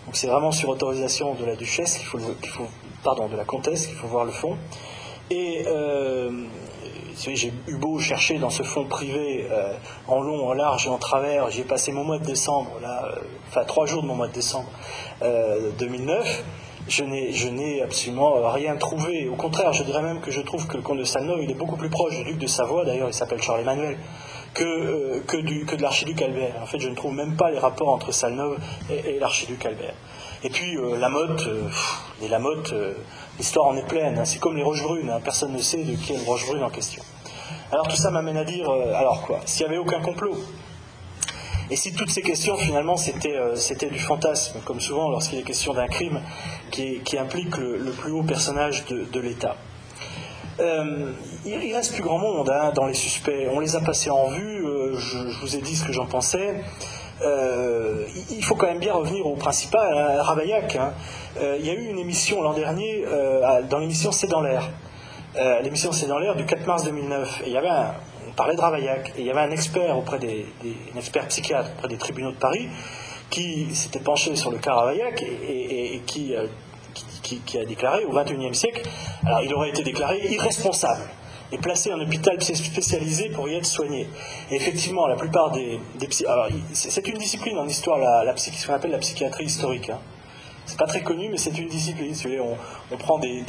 Donc 0.06 0.16
c'est 0.16 0.28
vraiment 0.28 0.52
sur 0.52 0.70
autorisation 0.70 1.36
de 1.36 1.46
la 1.46 1.56
duchesse 1.56 1.98
qu'il 1.98 2.06
faut, 2.08 2.68
pardon, 3.04 3.30
de 3.30 3.38
la 3.38 3.46
comtesse 3.46 3.88
qu'il 3.88 3.96
faut 3.96 4.08
voir 4.08 4.26
le 4.26 4.32
fonds. 4.32 4.58
Et 5.30 5.64
euh, 5.68 6.46
j'ai 7.16 7.54
eu 7.68 7.76
beau 7.76 8.00
chercher 8.00 8.38
dans 8.38 8.50
ce 8.50 8.64
fonds 8.64 8.86
privé 8.86 9.48
euh, 9.50 9.74
en 10.08 10.22
long, 10.22 10.50
en 10.50 10.54
large 10.54 10.88
et 10.88 10.90
en 10.90 10.98
travers. 10.98 11.50
J'ai 11.52 11.64
passé 11.64 11.92
mon 11.92 12.04
mois 12.04 12.18
de 12.18 12.26
décembre, 12.26 12.72
là, 12.82 13.06
euh, 13.06 13.22
enfin 13.48 13.64
trois 13.64 13.86
jours 13.86 14.02
de 14.02 14.08
mon 14.08 14.16
mois 14.16 14.28
de 14.28 14.34
décembre 14.34 14.70
2009 15.80 16.44
je 16.88 17.04
n'ai 17.04 17.82
absolument 17.82 18.52
rien 18.52 18.76
trouvé. 18.76 19.28
Au 19.28 19.36
contraire, 19.36 19.74
je 19.74 19.84
dirais 19.84 20.02
même 20.02 20.22
que 20.22 20.32
je 20.32 20.42
trouve 20.42 20.68
que 20.68 20.78
le 20.78 20.84
comte 20.84 21.00
de 21.00 21.04
Salneuve, 21.04 21.40
il 21.42 21.52
est 21.52 21.56
beaucoup 21.56 21.78
plus 21.78 21.90
proche 21.90 22.16
du 22.18 22.24
duc 22.24 22.38
de 22.38 22.48
Savoie, 22.48 22.86
d'ailleurs 22.86 23.10
il 23.10 23.14
s'appelle 23.14 23.42
Charles-Emmanuel, 23.42 23.98
que, 24.54 24.64
euh, 24.64 25.24
que, 25.26 25.76
de 25.76 25.82
l'archiduc 25.82 26.22
Albert. 26.22 26.56
En 26.62 26.66
fait, 26.66 26.80
je 26.80 26.90
ne 26.90 26.96
trouve 26.96 27.14
même 27.14 27.36
pas 27.36 27.52
les 27.52 27.60
rapports 27.60 27.90
entre 27.90 28.12
Salneuve 28.12 28.58
et, 28.90 29.20
l'archiduc 29.20 29.66
Albert. 29.66 29.94
Et 30.44 30.50
puis, 30.50 30.78
euh, 30.78 30.98
la 30.98 31.10
motte, 31.10 31.48
euh, 31.48 31.70
les 32.22 32.28
Lamotte, 32.28 32.74
l'histoire 33.38 33.68
en 33.68 33.78
est 33.78 33.88
pleine. 33.88 34.18
Hein. 34.18 34.26
C'est 34.26 34.40
comme 34.40 34.58
les 34.58 34.64
Rochebrunes, 34.64 35.10
hein. 35.10 35.20
personne 35.24 35.54
ne 35.54 35.62
sait 35.62 35.84
de 35.84 35.96
qui 35.96 36.14
est 36.14 36.18
le 36.18 36.24
Rochebrune 36.24 36.64
en 36.64 36.70
question. 36.70 37.04
Alors 37.72 37.88
tout 37.88 37.96
ça 37.96 38.12
m'amène 38.12 38.38
à 38.38 38.44
dire, 38.44 38.70
alors 38.70 39.22
quoi? 39.22 39.40
S'il 39.46 39.66
n'y 39.66 39.74
avait 39.74 39.82
aucun 39.82 40.02
complot 40.02 40.36
et 41.72 41.78
si 41.78 41.94
toutes 41.94 42.10
ces 42.10 42.22
questions, 42.22 42.58
finalement, 42.58 42.98
c'était 42.98 43.90
du 43.90 43.98
fantasme, 43.98 44.60
comme 44.66 44.82
souvent 44.82 45.10
lorsqu'il 45.10 45.40
est 45.40 45.44
question 45.44 45.74
d'un 45.74 45.88
crime 45.88 46.20
qui, 46.70 47.02
implique 47.18 47.56
le, 47.58 47.92
plus 47.92 48.12
haut 48.12 48.24
personnage 48.24 48.84
de, 48.86 49.20
l'État 49.22 49.56
euh, 50.60 51.14
il 51.46 51.74
reste 51.74 51.94
plus 51.94 52.04
grand 52.04 52.20
monde 52.20 52.50
hein, 52.50 52.72
dans 52.76 52.86
les 52.86 52.94
suspects. 52.94 53.48
On 53.52 53.62
les 53.62 53.78
a 53.78 53.80
passés 53.80 54.12
en 54.12 54.28
vue. 54.28 54.66
Euh, 54.66 54.96
je, 54.96 55.40
vous 55.40 55.56
ai 55.56 55.62
dit 55.62 55.76
ce 55.76 55.86
que 55.86 55.94
j'en 55.94 56.06
pensais. 56.06 56.62
Euh, 57.24 58.06
il 58.30 58.44
faut 58.44 58.56
quand 58.56 58.68
même 58.68 58.80
bien 58.80 58.94
revenir 58.94 59.26
au 59.26 59.36
principal, 59.36 59.98
à 59.98 60.20
hein, 60.20 60.24
Ravaillac. 60.24 60.76
Hein. 60.76 60.92
il 61.58 61.66
y 61.66 61.70
a 61.70 61.74
eu 61.74 61.88
une 61.88 61.98
émission 61.98 62.44
l'an 62.44 62.54
dernier, 62.54 63.06
dans 63.70 63.78
l'émission 63.80 64.12
C'est 64.12 64.28
dans 64.28 64.42
l'air. 64.42 64.70
l'émission 65.64 65.94
C'est 65.94 66.08
dans 66.08 66.20
l'air 66.20 66.36
du 66.36 66.46
4 66.46 66.68
mars 66.68 66.84
2009. 66.84 67.44
Et 67.46 67.48
il 67.48 67.54
y 67.54 67.58
avait 67.58 67.70
on 68.30 68.34
parlait 68.34 68.56
de 68.56 68.62
Ravaillac. 68.62 69.14
Et 69.18 69.22
il 69.22 69.26
y 69.26 69.32
avait 69.32 69.42
un 69.42 69.52
expert 69.52 69.98
auprès 69.98 70.20
des, 70.20 70.46
expert 70.96 71.28
psychiatre 71.28 71.72
auprès 71.78 71.88
des 71.88 71.98
tribunaux 71.98 72.32
de 72.32 72.38
Paris 72.38 72.68
qui 73.30 73.74
s'était 73.74 74.00
penché 74.00 74.36
sur 74.36 74.52
le 74.52 74.58
cas 74.58 74.74
Ravaillac 74.74 75.24
et 75.24 76.02
qui 76.06 76.36
qui, 77.40 77.58
a 77.58 77.66
déclaré 77.66 78.06
au 78.06 78.12
XXIe 78.12 78.54
siècle, 78.54 78.82
alors 79.26 79.42
il 79.44 79.54
aurait 79.54 79.70
été 79.70 79.84
déclaré 79.84 80.20
irresponsable 80.30 81.04
et 81.52 81.58
placé 81.58 81.92
en 81.92 82.00
hôpital 82.00 82.42
spécialisé 82.42 83.30
pour 83.30 83.50
y 83.50 83.56
être 83.56 83.66
soigné. 83.66 84.08
Et 84.50 84.56
effectivement, 84.56 85.08
la 85.08 85.16
plupart 85.16 85.52
des, 85.52 85.80
des 86.00 86.08
c'est 86.74 87.08
une 87.08 87.18
discipline 87.18 87.58
en 87.58 87.68
histoire, 87.68 87.98
la, 87.98 88.24
la, 88.24 88.38
ce 88.38 88.66
qu'on 88.66 88.74
appelle 88.74 88.92
la 88.92 89.00
psychiatrie 89.00 89.46
historique. 89.46 89.90
Hein. 89.90 90.00
C'est 90.66 90.78
pas 90.78 90.86
très 90.86 91.02
connu, 91.02 91.28
mais 91.30 91.38
c'est 91.38 91.58
une 91.58 91.68
discipline. 91.68 92.14
On, 92.92 92.98
prend 92.98 93.20
des, 93.20 93.44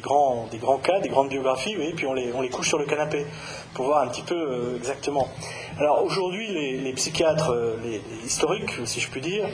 grands, 0.00 0.46
des 0.50 0.58
grands 0.58 0.78
cas, 0.78 1.00
des 1.00 1.08
grandes 1.08 1.28
biographies, 1.28 1.72
et 1.72 1.92
puis 1.92 2.06
on 2.06 2.14
les, 2.14 2.32
on 2.32 2.40
les 2.40 2.48
couche 2.48 2.68
sur 2.68 2.78
le 2.78 2.86
canapé 2.86 3.26
pour 3.74 3.86
voir 3.86 4.02
un 4.02 4.08
petit 4.08 4.22
peu 4.22 4.34
euh, 4.34 4.76
exactement. 4.76 5.28
Alors 5.78 6.04
aujourd'hui, 6.04 6.46
les, 6.82 6.92
psychiatres, 6.92 7.52
euh, 7.52 7.76
historiques, 8.24 8.72
si 8.84 9.00
je 9.00 9.08
puis 9.08 9.20
dire, 9.20 9.48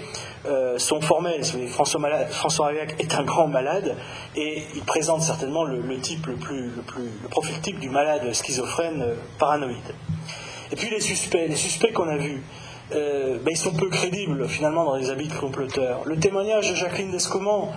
euh, 0.46 0.78
sont 0.78 1.00
formels. 1.00 1.44
François, 1.68 2.00
François 2.30 2.72
est 2.72 3.14
un 3.14 3.22
grand 3.22 3.46
malade 3.46 3.96
et 4.34 4.62
il 4.74 4.82
présente 4.82 5.22
certainement 5.22 5.64
le, 5.64 5.98
type 5.98 6.26
le 6.26 6.34
plus, 6.34 6.70
le 6.70 6.82
plus, 6.82 7.10
le 7.22 7.28
profil 7.28 7.60
type 7.60 7.78
du 7.78 7.90
malade 7.90 8.32
schizophrène 8.32 9.04
paranoïde. 9.38 9.94
Et 10.72 10.76
puis 10.76 10.90
les 10.90 11.00
suspects, 11.00 11.46
les 11.48 11.56
suspects 11.56 11.92
qu'on 11.92 12.08
a 12.08 12.16
vus. 12.16 12.42
Ben, 12.90 13.40
ils 13.50 13.56
sont 13.56 13.72
peu 13.72 13.88
crédibles 13.88 14.48
finalement 14.48 14.84
dans 14.84 14.94
les 14.94 15.10
habits 15.10 15.26
de 15.26 15.34
comploteurs. 15.34 16.02
Le 16.04 16.16
témoignage 16.18 16.70
de 16.70 16.76
Jacqueline 16.76 17.10
Descomans, 17.10 17.72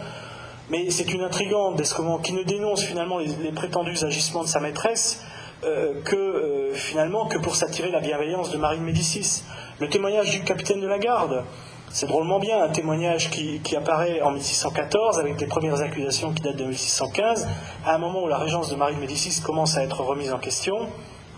mais 0.70 0.92
c'est 0.92 1.12
une 1.14 1.22
intrigante 1.22 1.76
Descomans 1.78 2.20
qui 2.20 2.34
ne 2.34 2.44
dénonce 2.44 2.84
finalement 2.84 3.18
les, 3.18 3.52
prétendus 3.52 4.04
agissements 4.04 4.44
de 4.44 4.48
sa 4.48 4.60
maîtresse 4.60 5.24
euh, 5.66 6.02
que 6.04 6.16
euh, 6.16 6.74
finalement 6.74 7.26
que 7.26 7.38
pour 7.38 7.56
s'attirer 7.56 7.92
la 7.92 8.00
bienveillance 8.00 8.50
de 8.50 8.58
Marie 8.58 8.80
de 8.80 8.84
Médicis. 8.84 9.44
Le 9.80 9.90
témoignage 9.90 10.32
du 10.32 10.42
capitaine 10.44 10.80
de 10.80 10.88
la 10.88 11.00
garde, 11.00 11.44
c'est 11.90 12.06
drôlement 12.06 12.40
bien 12.40 12.64
un 12.64 12.70
témoignage 12.70 13.30
qui, 13.30 13.76
apparaît 13.76 14.22
en 14.22 14.32
1614 14.32 15.20
avec 15.20 15.42
les 15.42 15.48
premières 15.48 15.82
accusations 15.82 16.32
qui 16.32 16.44
datent 16.44 16.56
de 16.56 16.64
1615, 16.64 17.48
à 17.86 17.96
un 17.96 17.98
moment 17.98 18.24
où 18.24 18.28
la 18.28 18.38
régence 18.38 18.70
de 18.70 18.78
Marie 18.78 18.96
de 18.96 19.02
Médicis 19.02 19.42
commence 19.42 19.76
à 19.76 19.84
être 19.84 20.02
remise 20.02 20.32
en 20.32 20.38
question 20.38 20.88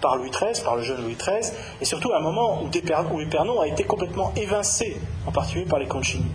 par 0.02 0.18
Louis 0.18 0.30
XIII, 0.30 0.64
par 0.64 0.76
le 0.76 0.84
jeune 0.84 1.02
Louis 1.02 1.16
XIII, 1.16 1.52
et 1.82 1.86
surtout 1.86 2.12
à 2.12 2.18
un 2.18 2.22
moment 2.22 2.62
où, 2.62 2.70
Épernon 3.22 3.60
a 3.60 3.68
été 3.68 3.86
complètement 3.86 4.34
évincé, 4.36 4.98
en 5.26 5.32
particulier 5.32 5.66
par 5.66 5.80
les 5.80 5.88
Concini. 5.88 6.26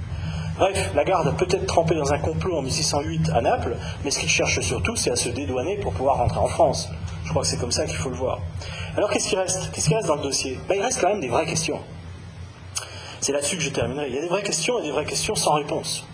Bref, 0.59 0.91
la 0.95 1.05
garde 1.05 1.29
a 1.29 1.33
peut-être 1.33 1.67
trempé 1.67 1.95
dans 1.95 2.13
un 2.13 2.19
complot 2.19 2.57
en 2.57 2.63
1608 2.63 3.31
à 3.35 3.43
Naples, 3.43 3.77
mais 4.05 4.11
ce 4.11 4.21
qu'il 4.21 4.29
cherche 4.29 4.61
surtout, 4.61 4.97
c'est 4.97 5.11
à 5.11 5.17
se 5.17 5.29
dédouaner 5.29 5.77
pour 5.77 5.93
pouvoir 5.93 6.17
rentrer 6.17 6.39
en 6.39 6.49
France. 6.49 6.89
Je 7.25 7.31
crois 7.31 7.43
que 7.43 7.49
c'est 7.49 7.59
comme 7.59 7.73
ça 7.73 7.85
qu'il 7.85 7.97
faut 7.97 8.09
le 8.09 8.17
voir. 8.17 8.39
Alors 8.97 9.11
qu'est-ce 9.11 9.29
qui 9.29 9.37
reste? 9.37 9.71
Qu'est-ce 9.73 9.89
qui 9.89 9.95
reste 9.95 10.07
dans 10.07 10.17
le 10.17 10.23
dossier? 10.23 10.59
Ben, 10.69 10.77
Il 10.77 10.83
reste 10.83 11.01
quand 11.01 11.09
même 11.09 11.21
des 11.21 11.29
vraies 11.29 11.45
questions. 11.45 11.81
C'est 13.21 13.33
là-dessus 13.33 13.57
que 13.57 13.63
je 13.63 13.71
terminerai. 13.71 14.09
Il 14.09 14.15
y 14.15 14.19
a 14.19 14.23
des 14.23 14.29
vraies 14.29 14.43
questions 14.43 14.79
et 14.79 14.83
des 14.83 14.91
vraies 14.91 15.05
questions 15.05 15.35
sans 15.35 15.55
réponse. 15.55 16.07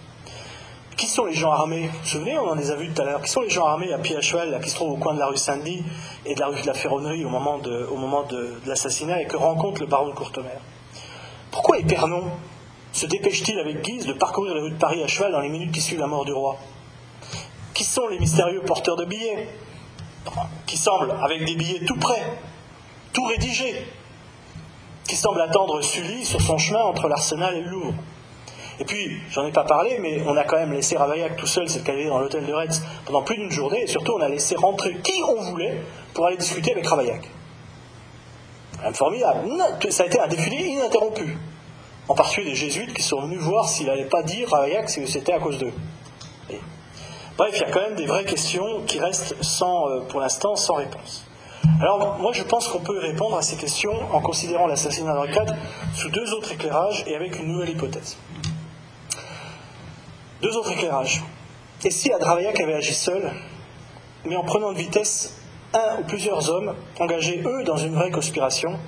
Qui 0.97 1.07
sont 1.07 1.25
les 1.25 1.35
gens 1.35 1.53
armés? 1.53 1.89
Vous 1.89 1.99
vous 1.99 2.07
souvenez, 2.07 2.39
on 2.39 2.49
en 2.51 2.55
les 2.55 2.71
a 2.71 2.77
vus 2.77 2.89
tout 2.89 3.03
à 3.03 3.05
l'heure. 3.05 3.23
Qui 3.23 3.31
sont 3.31 3.43
les 3.43 3.51
gens 3.51 3.67
armés 3.67 3.93
à 3.93 3.99
pied 3.99 4.17
à 4.17 4.21
cheval 4.21 4.59
qui 4.63 4.71
se 4.71 4.75
trouvent 4.75 4.93
au 4.93 4.97
coin 4.97 5.15
de 5.15 5.19
la 5.19 5.27
rue 5.27 5.37
Saint-Denis 5.37 5.85
et 6.27 6.35
de 6.35 6.41
la 6.41 6.49
rue 6.49 6.61
de 6.61 6.67
la 6.67 6.75
Ferronnerie 6.75 7.25
au 7.25 7.29
moment 7.29 7.59
de, 7.59 8.61
l'assassinat 8.67 9.23
et 9.23 9.27
que 9.27 9.37
rencontre 9.37 9.81
le 9.81 9.87
baron 9.87 10.09
de 10.09 10.15
Courtemer? 10.15 10.49
Pourquoi 11.51 11.79
Épernon, 11.79 12.25
se 12.93 13.07
dépêche-t-il 13.07 13.59
avec 13.59 13.83
guise 13.83 14.07
de 14.07 14.13
parcourir 14.13 14.55
les 14.55 14.61
rues 14.61 14.71
de 14.71 14.79
Paris 14.79 15.03
à 15.03 15.07
cheval 15.07 15.33
dans 15.33 15.41
les 15.41 15.49
minutes 15.49 15.73
qui 15.73 15.81
suivent 15.81 16.01
la 16.01 16.07
mort 16.07 16.25
du 16.25 16.33
roi? 16.33 16.59
Qui 17.75 17.85
sont 17.85 18.07
les 18.09 18.19
mystérieux 18.19 18.61
porteurs 18.63 18.97
de 18.97 19.05
billets? 19.05 19.49
Qui 20.67 20.77
semblent, 20.77 21.15
avec 21.23 21.45
des 21.45 21.57
billets 21.57 21.85
tout 21.85 21.97
prêts, 21.97 22.23
tout 23.13 23.25
rédigés, 23.25 23.87
qui 25.09 25.17
semblent 25.17 25.41
attendre 25.41 25.81
Sully 25.83 26.25
sur 26.25 26.41
son 26.41 26.59
chemin 26.59 26.83
entre 26.83 27.09
l'Arsenal 27.09 27.57
et 27.57 27.63
le 27.63 27.71
Louvre? 27.71 27.95
Et 28.79 28.85
puis, 28.85 29.21
j'en 29.31 29.47
ai 29.47 29.53
pas 29.53 29.65
parlé, 29.65 29.99
mais 30.01 30.23
on 30.27 30.37
a 30.37 30.45
quand 30.45 30.57
même 30.57 30.73
laissé 30.73 30.97
Ravaillac 30.97 31.37
tout 31.37 31.47
seul, 31.47 31.69
c'est 31.69 31.87
le 31.87 32.09
dans 32.09 32.19
l'hôtel 32.19 32.47
de 32.47 32.53
Retz, 32.53 32.83
pendant 33.05 33.23
plus 33.23 33.37
d'une 33.37 33.51
journée, 33.51 33.83
et 33.83 33.87
surtout 33.87 34.13
on 34.13 34.21
a 34.21 34.29
laissé 34.29 34.55
rentrer 34.55 34.95
qui 35.03 35.23
on 35.29 35.43
voulait 35.43 35.83
pour 36.15 36.27
aller 36.27 36.37
discuter 36.37 36.73
avec 36.73 36.87
Ravaillac. 36.87 37.29
Formidable. 38.95 39.49
Ça 39.91 40.05
a 40.05 40.07
été 40.07 40.19
un 40.21 40.27
défilé 40.27 40.57
ininterrompu. 40.57 41.37
En 42.09 42.15
particulier 42.15 42.51
des 42.51 42.57
jésuites 42.57 42.93
qui 42.95 43.03
sont 43.03 43.21
venus 43.23 43.41
voir 43.41 43.69
s'il 43.69 43.87
n'allait 43.87 44.05
pas 44.05 44.23
dire 44.23 44.51
Ravaillac 44.51 44.87
que 44.87 45.07
c'était 45.07 45.33
à 45.33 45.39
cause 45.39 45.59
d'eux. 45.59 45.73
Bref, 47.39 47.55
il 47.55 47.61
y 47.61 47.65
a 47.65 47.71
quand 47.71 47.81
même 47.81 47.95
des 47.95 48.07
vraies 48.07 48.27
questions 48.27 48.83
qui 48.87 49.01
restent 49.01 49.35
sans, 49.43 49.89
euh, 49.89 50.01
pour 50.01 50.21
l'instant 50.21 50.55
sans 50.55 50.75
réponse. 50.75 51.25
Alors 51.81 52.19
moi 52.19 52.33
je 52.35 52.43
pense 52.43 52.69
qu'on 52.69 52.81
peut 52.81 52.99
répondre 52.99 53.37
à 53.37 53.43
ces 53.43 53.57
questions 53.57 53.95
en 54.13 54.21
considérant 54.21 54.67
l'assassinat 54.67 55.15
d'Henri 55.15 55.31
sous 55.95 56.11
deux 56.11 56.33
autres 56.35 56.53
éclairages 56.53 57.05
et 57.07 57.15
avec 57.15 57.39
une 57.39 57.47
nouvelle 57.47 57.71
hypothèse. 57.71 58.17
Deux 60.43 60.57
autres 60.57 60.73
éclairages. 60.73 61.23
Et 61.85 61.91
si 61.91 62.13
Adravaillac 62.13 62.61
avait 62.61 62.75
agi 62.75 62.95
seul, 62.95 63.33
mais 64.25 64.37
en 64.37 64.45
prenant 64.45 64.73
de 64.73 64.79
vitesse 64.79 65.37
un 65.73 66.01
ou 66.01 66.05
plusieurs 66.05 66.51
hommes 66.51 66.75
engagés, 67.01 67.43
eux, 67.45 67.65
dans 67.65 67.77
une 67.77 67.95
vraie 67.95 68.11
conspiration, 68.11 68.79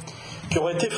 qui 0.50 0.58
aurait 0.58 0.74
été 0.74 0.88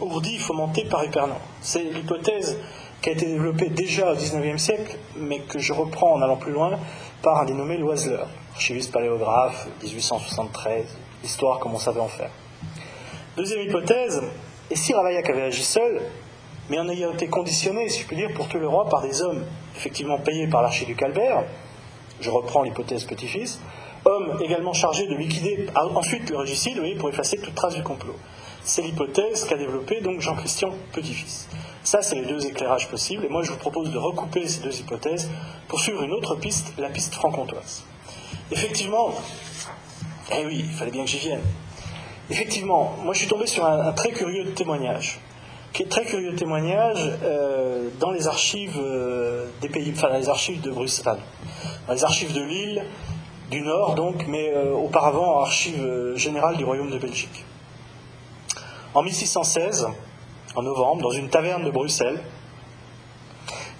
ourdie, 0.00 0.38
fomentée 0.38 0.84
par 0.84 1.02
Épernon 1.04 1.34
C'est 1.60 1.82
l'hypothèse 1.82 2.58
qui 3.00 3.08
a 3.08 3.12
été 3.12 3.26
développée 3.26 3.68
déjà 3.68 4.12
au 4.12 4.14
XIXe 4.14 4.62
siècle, 4.62 4.96
mais 5.16 5.40
que 5.40 5.58
je 5.58 5.72
reprends 5.72 6.14
en 6.14 6.22
allant 6.22 6.36
plus 6.36 6.52
loin 6.52 6.78
par 7.22 7.40
un 7.40 7.44
dénommé 7.44 7.76
Loiseleur, 7.76 8.28
archiviste 8.54 8.92
paléographe, 8.92 9.66
1873, 9.82 10.84
histoire 11.24 11.58
comme 11.58 11.74
on 11.74 11.78
savait 11.78 12.00
en 12.00 12.08
faire. 12.08 12.30
Deuxième 13.36 13.62
hypothèse, 13.62 14.22
et 14.70 14.76
si 14.76 14.94
Ravaillac 14.94 15.28
avait 15.30 15.42
agi 15.42 15.62
seul, 15.62 16.00
mais 16.70 16.78
en 16.78 16.88
ayant 16.88 17.12
été 17.12 17.26
conditionné, 17.26 17.88
si 17.88 18.02
je 18.02 18.06
puis 18.06 18.16
dire, 18.16 18.32
pour 18.34 18.48
tout 18.48 18.58
le 18.58 18.68
roi 18.68 18.88
par 18.88 19.02
des 19.02 19.20
hommes 19.20 19.44
effectivement 19.76 20.18
payés 20.18 20.46
par 20.46 20.62
l'archiduc 20.62 21.02
Albert, 21.02 21.44
je 22.20 22.30
reprends 22.30 22.62
l'hypothèse 22.62 23.04
petit-fils, 23.04 23.60
homme 24.04 24.38
également 24.40 24.72
chargé 24.72 25.06
de 25.06 25.14
liquider 25.14 25.66
ensuite 25.74 26.30
le 26.30 26.38
régicide 26.38 26.78
oui, 26.80 26.94
pour 26.94 27.08
effacer 27.08 27.38
toute 27.38 27.54
trace 27.54 27.74
du 27.74 27.82
complot. 27.82 28.16
C'est 28.64 28.82
l'hypothèse 28.82 29.44
qu'a 29.44 29.56
développée 29.56 30.00
donc 30.00 30.20
Jean-Christian 30.20 30.70
Petit-Fils. 30.92 31.48
Ça, 31.82 32.00
c'est 32.00 32.14
les 32.14 32.26
deux 32.26 32.46
éclairages 32.46 32.88
possibles, 32.88 33.24
et 33.24 33.28
moi 33.28 33.42
je 33.42 33.50
vous 33.50 33.58
propose 33.58 33.90
de 33.90 33.98
recouper 33.98 34.46
ces 34.46 34.60
deux 34.60 34.78
hypothèses 34.78 35.28
pour 35.68 35.80
suivre 35.80 36.02
une 36.02 36.12
autre 36.12 36.36
piste, 36.36 36.72
la 36.78 36.88
piste 36.88 37.14
franc-comtoise. 37.14 37.84
Effectivement, 38.52 39.12
eh 40.30 40.46
oui, 40.46 40.64
il 40.64 40.72
fallait 40.72 40.92
bien 40.92 41.04
que 41.04 41.10
j'y 41.10 41.18
vienne. 41.18 41.42
Effectivement, 42.30 42.96
moi 43.02 43.14
je 43.14 43.18
suis 43.18 43.28
tombé 43.28 43.46
sur 43.46 43.64
un 43.64 43.92
très 43.92 44.12
curieux 44.12 44.52
témoignage 44.52 45.20
qui 45.72 45.82
est 45.82 45.86
très 45.86 46.04
curieux 46.04 46.34
témoignage 46.34 46.98
euh, 47.22 47.88
dans 47.98 48.10
les 48.10 48.28
archives 48.28 48.78
euh, 48.78 49.46
des 49.60 49.68
pays, 49.68 49.92
dans 49.92 50.18
les 50.18 50.28
archives 50.28 50.60
de 50.60 50.70
Bruxelles, 50.70 51.16
dans 51.86 51.94
les 51.94 52.04
archives 52.04 52.34
de 52.34 52.42
Lille, 52.42 52.84
du 53.50 53.62
Nord 53.62 53.94
donc, 53.94 54.26
mais 54.28 54.52
euh, 54.54 54.72
auparavant 54.72 55.40
archives 55.40 56.14
générales 56.14 56.56
du 56.56 56.64
Royaume 56.64 56.90
de 56.90 56.98
Belgique. 56.98 57.44
En 58.94 59.02
1616, 59.02 59.88
en 60.54 60.62
novembre, 60.62 61.00
dans 61.02 61.12
une 61.12 61.30
taverne 61.30 61.64
de 61.64 61.70
Bruxelles, 61.70 62.20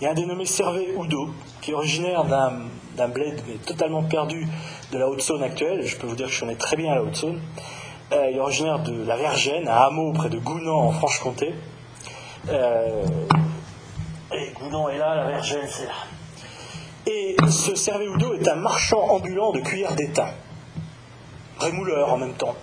il 0.01 0.05
y 0.05 0.07
a 0.07 0.13
un 0.13 0.15
dénommé 0.15 0.47
Servet 0.47 0.95
Oudot, 0.97 1.29
qui 1.61 1.73
est 1.73 1.75
originaire 1.75 2.25
d'un 2.25 3.09
bled 3.09 3.43
totalement 3.67 4.03
perdu 4.03 4.49
de 4.91 4.97
la 4.97 5.07
Haute-Saône 5.09 5.43
actuelle, 5.43 5.85
je 5.85 5.99
peux 5.99 6.07
vous 6.07 6.17
dire 6.17 6.29
que 6.29 6.33
je 6.33 6.41
connais 6.41 6.55
très 6.55 6.77
bien 6.77 6.95
la 6.95 7.03
Haute-Saône, 7.03 7.39
il 8.11 8.37
est 8.37 8.41
originaire 8.41 8.79
de 8.79 9.05
la 9.05 9.17
Vergène, 9.17 9.69
un 9.69 9.77
hameau 9.77 10.13
près 10.15 10.31
de 10.31 10.39
Gounan 10.39 10.79
en 10.79 10.93
Franche-Comté, 10.93 11.55
euh, 12.49 13.03
et 14.33 14.53
Goudon 14.55 14.89
est 14.89 14.99
là, 14.99 15.15
la 15.15 15.27
Vergène 15.27 15.69
c'est 15.69 15.85
là. 15.85 15.93
Et 17.07 17.37
ce 17.51 17.75
Servéoudo 17.75 18.33
est 18.33 18.49
un 18.49 18.55
marchand 18.55 19.03
ambulant 19.11 19.53
de 19.53 19.61
cuillères 19.61 19.95
d'étain, 19.95 20.31
rémouleur 21.59 22.11
en 22.15 22.17
même 22.17 22.35
temps. 22.35 22.55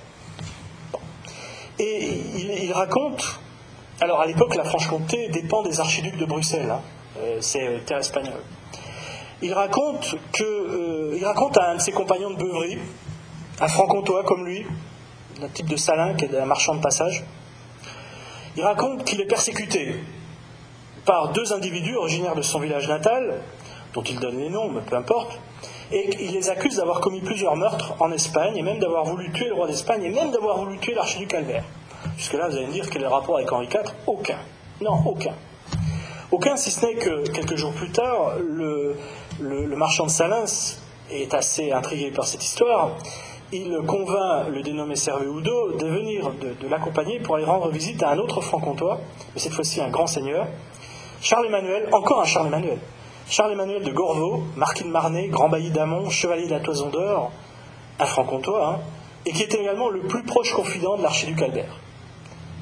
Et 1.80 2.22
il, 2.64 2.74
raconte, 2.74 3.40
alors 4.02 4.20
à 4.20 4.26
l'époque 4.26 4.56
la 4.56 4.66
Franche-Comté 4.66 5.30
dépend 5.30 5.64
des 5.64 5.80
archiducs 5.80 6.18
de 6.18 6.26
Bruxelles, 6.26 6.70
hein. 6.70 6.82
euh, 7.18 7.38
c'est 7.40 7.66
euh, 7.66 7.80
terre 7.86 8.00
espagnole. 8.00 8.44
Il 9.42 9.54
raconte 9.54 10.16
que, 10.34 11.16
il 11.16 11.24
raconte 11.24 11.58
à 11.58 11.72
un 11.72 11.76
de 11.76 11.82
ses 11.82 11.94
compagnons 11.94 12.32
de 12.32 12.36
beuverie, 12.36 12.78
un 13.62 13.68
franc-comtois 13.70 14.26
comme 14.26 14.46
lui, 14.46 14.66
un 15.42 15.48
type 15.48 15.68
de 15.68 15.78
salin 15.78 16.14
qui 16.16 16.26
est 16.26 16.38
un 16.38 16.46
marchand 16.46 16.76
de 16.76 16.82
passage, 16.82 17.24
il 18.58 18.64
raconte 18.64 19.06
qu'il 19.06 19.22
est 19.22 19.26
persécuté 19.26 19.96
par 21.06 21.32
deux 21.32 21.54
individus 21.54 21.96
originaires 21.96 22.36
de 22.36 22.42
son 22.42 22.60
village 22.60 22.90
natal, 22.90 23.42
dont 23.94 24.04
il 24.04 24.20
donne 24.20 24.38
les 24.38 24.50
noms, 24.50 24.70
mais 24.70 24.82
peu 24.82 24.98
importe, 24.98 25.40
et 25.92 26.10
il 26.20 26.32
les 26.34 26.50
accuse 26.50 26.78
d'avoir 26.78 27.00
commis 27.00 27.22
plusieurs 27.22 27.56
meurtres 27.56 27.96
en 28.00 28.12
Espagne, 28.12 28.56
et 28.58 28.62
même 28.62 28.80
d'avoir 28.80 29.06
voulu 29.06 29.32
tuer 29.32 29.48
le 29.48 29.56
roi 29.56 29.68
d'Espagne, 29.68 30.04
et 30.04 30.10
même 30.10 30.32
d'avoir 30.32 30.58
voulu 30.58 30.78
tuer 30.78 30.94
l'archiduc 30.94 31.34
Albert. 31.34 31.64
Jusque-là, 32.18 32.48
vous 32.50 32.58
allez 32.58 32.68
me 32.68 32.72
dire 32.72 32.90
quel 32.90 33.02
est 33.02 33.06
le 33.06 33.12
rapport 33.12 33.38
avec 33.38 33.52
Henri 33.52 33.66
IV 33.66 33.94
Aucun. 34.08 34.38
Non, 34.82 35.02
aucun. 35.06 35.34
Aucun, 36.32 36.56
si 36.58 36.70
ce 36.70 36.86
n'est 36.86 36.96
que 36.96 37.28
quelques 37.32 37.56
jours 37.56 37.74
plus 37.74 37.90
tard, 37.90 38.36
le, 38.40 38.96
marchand 39.76 40.06
de 40.06 40.12
Salins 40.12 40.78
est 41.12 41.34
assez 41.34 41.72
intrigué 41.72 42.12
par 42.12 42.26
cette 42.26 42.44
histoire, 42.44 42.92
il 43.52 43.76
convainc 43.88 44.48
le 44.50 44.62
dénommé 44.62 44.96
Servet-Oudot 44.96 45.78
de 45.78 45.88
venir, 45.88 46.32
de, 46.40 46.68
l'accompagner 46.68 47.20
pour 47.20 47.36
aller 47.36 47.46
rendre 47.46 47.70
visite 47.70 48.04
à 48.04 48.12
un 48.12 48.20
autre 48.20 48.42
franc-comtois, 48.42 49.00
mais 49.34 49.40
cette 49.40 49.54
fois-ci 49.54 49.82
un 49.82 49.90
grand 49.90 50.06
seigneur, 50.06 50.46
Charles-Emmanuel, 51.22 51.90
encore 51.92 52.22
un 52.22 52.26
Charles-Emmanuel, 52.26 52.78
Charles-Emmanuel 53.30 53.84
de 53.84 53.92
Gorveau, 53.92 54.44
marquis 54.56 54.84
de 54.84 54.90
Marnay, 54.90 55.28
grand 55.28 55.50
bailli 55.50 55.70
d'Amont, 55.70 56.10
chevalier 56.10 56.48
de 56.48 56.52
la 56.52 56.60
Toison 56.60 56.90
d'Or, 56.90 57.32
un 58.00 58.06
franc-comtois, 58.06 58.68
hein, 58.68 58.80
et 59.26 59.32
qui 59.32 59.44
était 59.44 59.62
également 59.62 59.90
le 59.90 60.02
plus 60.02 60.24
proche 60.24 60.52
confident 60.52 60.98
de 60.98 61.04
l'archiduc 61.04 61.42
Albert. 61.42 61.78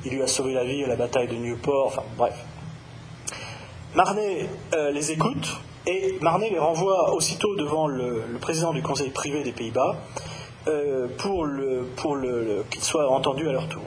Il 0.06 0.12
lui 0.12 0.22
a 0.22 0.28
sauvé 0.28 0.54
la 0.54 0.66
vie 0.66 0.84
à 0.84 0.88
la 0.88 0.96
bataille 0.96 1.28
de 1.28 1.36
Nieuport, 1.36 1.88
enfin 1.88 2.04
bref. 2.18 2.36
Marnay 3.96 4.50
euh, 4.74 4.92
les 4.92 5.12
écoute, 5.12 5.58
et 5.86 6.18
Marnay 6.22 6.50
les 6.50 6.60
renvoie 6.60 7.14
aussitôt 7.14 7.56
devant 7.56 7.88
le 7.88 8.38
président 8.42 8.74
du 8.74 8.84
conseil 8.84 9.10
privé 9.10 9.44
des 9.44 9.54
Pays-Bas, 9.54 9.96
euh, 10.68 11.08
pour, 11.18 11.48
qu'ils 12.70 12.84
soient 12.84 13.10
entendus 13.10 13.48
à 13.48 13.54
leur 13.54 13.70
tour. 13.70 13.84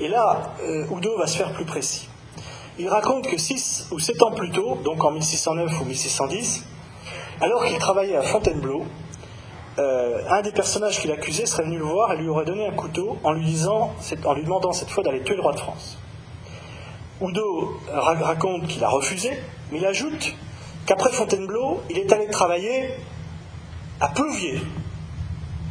Et 0.00 0.08
là, 0.08 0.54
euh, 0.62 0.86
Udo 0.90 1.18
va 1.18 1.26
se 1.26 1.36
faire 1.36 1.52
plus 1.52 1.66
précis. 1.66 2.08
Il 2.78 2.88
raconte 2.88 3.28
que 3.28 3.38
6 3.38 3.88
ou 3.92 3.98
7 3.98 4.22
ans 4.22 4.32
plus 4.32 4.50
tôt, 4.50 4.78
donc 4.84 5.04
en 5.04 5.12
1609 5.12 5.80
ou 5.80 5.84
1610, 5.84 6.64
alors 7.40 7.64
qu'il 7.64 7.78
travaillait 7.78 8.16
à 8.16 8.22
Fontainebleau, 8.22 8.84
euh, 9.78 10.22
un 10.28 10.42
des 10.42 10.52
personnages 10.52 11.00
qu'il 11.00 11.12
accusait 11.12 11.46
serait 11.46 11.64
venu 11.64 11.78
le 11.78 11.84
voir 11.84 12.12
et 12.12 12.16
lui 12.16 12.28
aurait 12.28 12.44
donné 12.44 12.66
un 12.66 12.72
couteau 12.72 13.18
en 13.22 13.32
lui, 13.32 13.44
disant, 13.44 13.92
en 14.24 14.34
lui 14.34 14.42
demandant 14.42 14.72
cette 14.72 14.90
fois 14.90 15.02
d'aller 15.02 15.22
tuer 15.22 15.36
le 15.36 15.42
roi 15.42 15.52
de 15.52 15.60
France. 15.60 15.98
Udo 17.20 17.80
raconte 17.92 18.66
qu'il 18.66 18.82
a 18.82 18.88
refusé, 18.88 19.30
mais 19.70 19.78
il 19.78 19.86
ajoute 19.86 20.34
qu'après 20.86 21.10
Fontainebleau, 21.10 21.80
il 21.90 21.98
est 21.98 22.12
allé 22.12 22.28
travailler 22.28 22.90
à 24.00 24.08
Plouvier, 24.08 24.60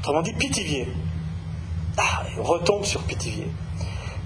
Autrement 0.03 0.21
dit, 0.21 0.33
Pithiviers. 0.33 0.89
Ah, 1.95 2.23
il 2.35 2.41
retombe 2.41 2.83
sur 2.83 3.01
Pithiviers. 3.03 3.47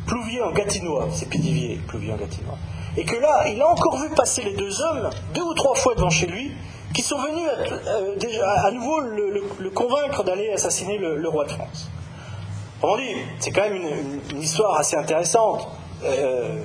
Plouvier 0.07 0.41
en 0.41 0.51
gatinois, 0.51 1.07
c'est 1.11 1.29
Pithiviers, 1.29 1.79
Plouvier 1.87 2.13
en 2.13 2.17
gatinois. 2.17 2.57
Et 2.95 3.03
que 3.03 3.15
là, 3.17 3.47
il 3.47 3.61
a 3.61 3.67
encore 3.67 3.97
vu 3.97 4.09
passer 4.15 4.41
les 4.43 4.53
deux 4.53 4.81
hommes, 4.81 5.09
deux 5.35 5.43
ou 5.43 5.53
trois 5.53 5.75
fois 5.75 5.93
devant 5.93 6.09
chez 6.09 6.25
lui, 6.25 6.51
qui 6.93 7.01
sont 7.01 7.19
venus 7.19 7.47
euh, 7.87 8.15
déjà, 8.15 8.49
à 8.49 8.71
nouveau 8.71 8.99
le, 9.01 9.69
convaincre 9.69 10.23
d'aller 10.23 10.51
assassiner 10.51 10.97
le, 10.97 11.29
roi 11.29 11.45
de 11.45 11.51
France. 11.51 11.91
Autrement 12.81 12.97
dit, 12.97 13.15
c'est 13.39 13.51
quand 13.51 13.69
même 13.69 13.81
une, 14.31 14.41
histoire 14.41 14.77
assez 14.77 14.95
intéressante. 14.95 15.67
Euh, 16.03 16.63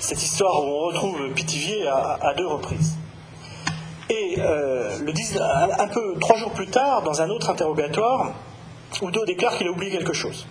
cette 0.00 0.22
histoire 0.22 0.64
où 0.64 0.66
on 0.66 0.86
retrouve 0.86 1.32
Pithiviers 1.34 1.86
à 1.86 2.34
deux 2.36 2.46
reprises. 2.46 2.96
Et 4.10 4.36
euh, 4.38 4.98
le 5.00 5.12
un, 5.80 5.88
peu 5.88 6.14
trois 6.18 6.36
jours 6.38 6.52
plus 6.52 6.68
tard, 6.68 7.02
dans 7.02 7.20
un 7.20 7.28
autre 7.28 7.50
interrogatoire, 7.50 8.32
Udo 9.02 9.24
déclare 9.26 9.56
qu'il 9.56 9.66
a 9.66 9.70
oublié 9.70 9.90
quelque 9.90 10.14
chose. 10.14 10.46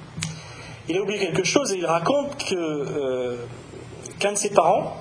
Il 0.90 0.98
a 0.98 1.02
oublié 1.02 1.20
quelque 1.20 1.44
chose 1.44 1.74
et 1.74 1.78
il 1.78 1.86
raconte 1.86 2.54
euh, 2.54 3.36
qu'un 4.20 4.32
de 4.32 4.38
ses 4.38 4.52
parents, 4.52 4.96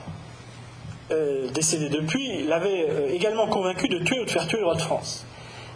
euh, 1.13 1.49
décédé 1.51 1.89
depuis, 1.89 2.43
l'avait 2.45 3.15
également 3.15 3.47
convaincu 3.47 3.89
de 3.89 3.99
tuer 3.99 4.21
ou 4.21 4.25
de 4.25 4.31
faire 4.31 4.47
tuer 4.49 4.59
le 4.59 4.65
roi 4.65 4.75
de 4.75 4.83
France. 4.83 5.25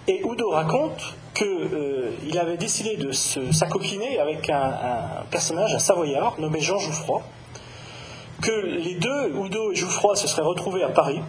Et 0.08 0.20
Udo 0.20 0.50
raconte 0.50 1.14
qu'il 1.34 2.38
avait 2.38 2.56
décidé 2.56 2.96
de 2.96 3.12
s'accopiner 3.12 4.18
avec 4.18 4.50
un, 4.50 5.24
personnage, 5.30 5.74
un 5.74 5.78
savoyard, 5.78 6.34
nommé 6.40 6.60
Jean 6.60 6.78
Jouffroy, 6.78 7.22
que 8.42 8.50
les 8.50 8.94
deux, 8.94 9.32
Oudot 9.34 9.72
et 9.72 9.76
Jouffroy, 9.76 10.16
se 10.16 10.26
seraient 10.26 10.42
retrouvés 10.42 10.82
à 10.82 10.88
Paris, 10.88 11.20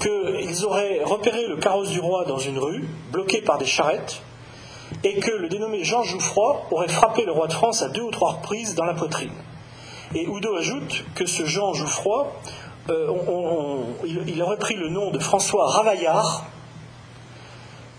qu'ils 0.00 0.64
auraient 0.64 1.02
repéré 1.04 1.46
le 1.46 1.56
carrosse 1.56 1.90
du 1.90 2.00
roi 2.00 2.24
dans 2.24 2.38
une 2.38 2.58
rue, 2.58 2.84
bloqué 3.12 3.40
par 3.40 3.58
des 3.58 3.66
charrettes, 3.66 4.22
et 5.04 5.18
que 5.20 5.30
le 5.30 5.48
dénommé 5.48 5.84
Jean 5.84 6.02
Jouffroy 6.02 6.66
aurait 6.70 6.88
frappé 6.88 7.24
le 7.24 7.32
roi 7.32 7.46
de 7.46 7.52
France 7.52 7.82
à 7.82 7.88
deux 7.88 8.02
ou 8.02 8.10
trois 8.10 8.32
reprises 8.32 8.74
dans 8.74 8.84
la 8.84 8.94
poitrine. 8.94 9.32
Et 10.14 10.26
Oudot 10.26 10.56
ajoute 10.56 11.04
que 11.14 11.26
ce 11.26 11.44
Jean 11.44 11.74
Jouffroy, 11.74 12.32
euh, 12.88 13.12
il, 14.04 14.42
aurait 14.42 14.58
pris 14.58 14.76
le 14.76 14.88
nom 14.88 15.10
de 15.10 15.18
François 15.18 15.68
Ravaillard 15.68 16.46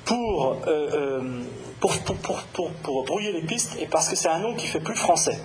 pour, 0.05 0.57
euh, 0.67 0.89
euh, 0.93 1.43
pour, 1.79 3.03
brouiller 3.03 3.33
les 3.33 3.41
pistes 3.41 3.77
et 3.79 3.87
parce 3.87 4.07
que 4.07 4.15
c'est 4.15 4.29
un 4.29 4.39
nom 4.39 4.55
qui 4.55 4.67
fait 4.67 4.79
plus 4.79 4.95
français. 4.95 5.39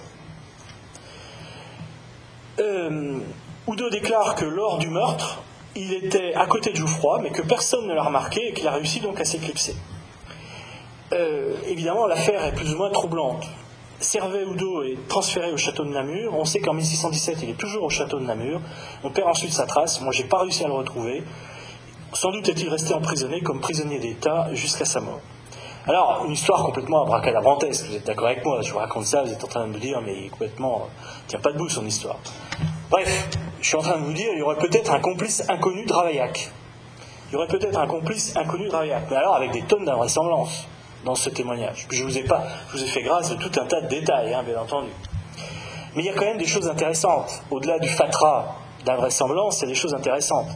Oudot 3.66 3.90
déclare 3.90 4.34
que 4.34 4.44
lors 4.44 4.78
du 4.78 4.88
meurtre, 4.88 5.42
il 5.74 5.92
était 5.92 6.34
à 6.34 6.46
côté 6.46 6.70
de 6.70 6.76
Jouffroy, 6.76 7.20
mais 7.22 7.30
que 7.30 7.42
personne 7.42 7.86
ne 7.86 7.94
l'a 7.94 8.02
remarqué 8.02 8.48
et 8.48 8.52
qu'il 8.52 8.66
a 8.66 8.72
réussi 8.72 9.00
donc 9.00 9.20
à 9.20 9.24
s'éclipser. 9.24 9.74
Évidemment, 11.68 12.06
l'affaire 12.06 12.44
est 12.44 12.54
plus 12.54 12.72
ou 12.74 12.76
moins 12.76 12.90
troublante. 12.90 13.46
Servet 14.02 14.44
Oudot 14.44 14.82
est 14.82 15.08
transféré 15.08 15.52
au 15.52 15.56
château 15.56 15.84
de 15.84 15.90
Namur. 15.90 16.34
On 16.34 16.44
sait 16.44 16.60
qu'en 16.60 16.74
1617, 16.74 17.38
il 17.42 17.50
est 17.50 17.58
toujours 17.58 17.84
au 17.84 17.88
château 17.88 18.18
de 18.18 18.24
Namur. 18.24 18.60
On 19.04 19.10
perd 19.10 19.28
ensuite 19.28 19.52
sa 19.52 19.64
trace. 19.64 20.00
Moi, 20.00 20.12
j'ai 20.12 20.24
pas 20.24 20.40
réussi 20.40 20.64
à 20.64 20.66
le 20.66 20.74
retrouver. 20.74 21.22
Sans 22.12 22.32
doute 22.32 22.48
est-il 22.48 22.68
resté 22.68 22.94
emprisonné 22.94 23.40
comme 23.42 23.60
prisonnier 23.60 23.98
d'État 23.98 24.48
jusqu'à 24.54 24.84
sa 24.84 25.00
mort. 25.00 25.20
Alors, 25.86 26.24
une 26.26 26.32
histoire 26.32 26.62
complètement 26.64 27.02
abracadabrantesque. 27.02 27.86
Vous 27.86 27.96
êtes 27.96 28.06
d'accord 28.06 28.26
avec 28.26 28.44
moi 28.44 28.60
Je 28.62 28.72
vous 28.72 28.78
raconte 28.78 29.06
ça, 29.06 29.22
vous 29.22 29.32
êtes 29.32 29.42
en 29.42 29.48
train 29.48 29.66
de 29.66 29.72
me 29.72 29.78
dire, 29.78 30.00
mais 30.00 30.28
complètement, 30.28 30.88
tient 31.28 31.40
pas 31.40 31.52
debout 31.52 31.68
son 31.68 31.86
histoire. 31.86 32.18
Bref, 32.90 33.28
je 33.60 33.66
suis 33.66 33.76
en 33.76 33.82
train 33.82 33.98
de 33.98 34.04
vous 34.04 34.12
dire, 34.12 34.30
il 34.32 34.40
y 34.40 34.42
aurait 34.42 34.58
peut-être 34.58 34.92
un 34.92 35.00
complice 35.00 35.48
inconnu 35.48 35.84
de 35.84 35.92
Ravaillac. 35.92 36.50
Il 37.30 37.34
y 37.34 37.36
aurait 37.36 37.46
peut-être 37.46 37.78
un 37.78 37.86
complice 37.86 38.36
inconnu 38.36 38.68
de 38.68 38.72
Ravaillac, 38.72 39.04
mais 39.10 39.16
alors 39.16 39.36
avec 39.36 39.52
des 39.52 39.62
tonnes 39.62 39.84
d'invraisemblances 39.84 40.68
dans 41.04 41.14
ce 41.14 41.30
témoignage. 41.30 41.86
je 41.90 42.04
vous 42.04 42.16
ai 42.16 42.22
pas, 42.22 42.44
je 42.70 42.78
vous 42.78 42.84
ai 42.84 42.86
fait 42.86 43.02
grâce 43.02 43.30
de 43.30 43.36
tout 43.36 43.50
un 43.60 43.66
tas 43.66 43.80
de 43.80 43.88
détails, 43.88 44.34
hein, 44.34 44.42
bien 44.42 44.58
entendu. 44.58 44.90
Mais 45.94 46.02
il 46.02 46.06
y 46.06 46.10
a 46.10 46.14
quand 46.14 46.24
même 46.24 46.38
des 46.38 46.46
choses 46.46 46.68
intéressantes. 46.68 47.42
Au-delà 47.50 47.78
du 47.78 47.88
fatras 47.88 48.56
d'invraisemblance, 48.84 49.58
il 49.58 49.62
y 49.62 49.64
a 49.66 49.68
des 49.68 49.74
choses 49.74 49.94
intéressantes. 49.94 50.48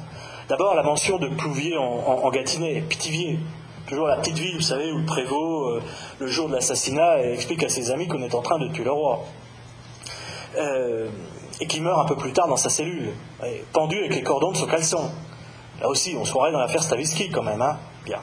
D'abord, 0.48 0.74
la 0.74 0.82
mention 0.82 1.18
de 1.18 1.28
Plouvier 1.28 1.76
en, 1.76 2.30
Gâtinais, 2.30 2.80
Pitivier, 2.88 3.38
toujours 3.86 4.06
la 4.06 4.16
petite 4.16 4.38
ville, 4.38 4.54
vous 4.54 4.62
savez, 4.62 4.92
où 4.92 4.98
le 4.98 5.04
prévôt, 5.04 5.68
euh, 5.68 5.82
le 6.20 6.26
jour 6.28 6.48
de 6.48 6.54
l'assassinat, 6.54 7.20
explique 7.32 7.62
à 7.64 7.68
ses 7.68 7.90
amis 7.90 8.06
qu'on 8.06 8.22
est 8.22 8.34
en 8.34 8.42
train 8.42 8.58
de 8.58 8.68
tuer 8.68 8.84
le 8.84 8.92
roi. 8.92 9.24
Euh, 10.56 11.08
et 11.60 11.66
qui 11.66 11.80
meurt 11.80 11.98
un 11.98 12.04
peu 12.04 12.16
plus 12.16 12.32
tard 12.32 12.48
dans 12.48 12.56
sa 12.56 12.68
cellule, 12.68 13.12
pendu 13.72 13.98
avec 13.98 14.14
les 14.14 14.22
cordons 14.22 14.52
de 14.52 14.56
son 14.56 14.66
caleçon. 14.66 15.10
Là 15.80 15.88
aussi, 15.88 16.14
on 16.18 16.24
se 16.24 16.30
croirait 16.30 16.52
dans 16.52 16.58
l'affaire 16.58 16.82
Stavisky 16.82 17.30
quand 17.30 17.42
même, 17.42 17.60
hein 17.62 17.78
Bien. 18.04 18.20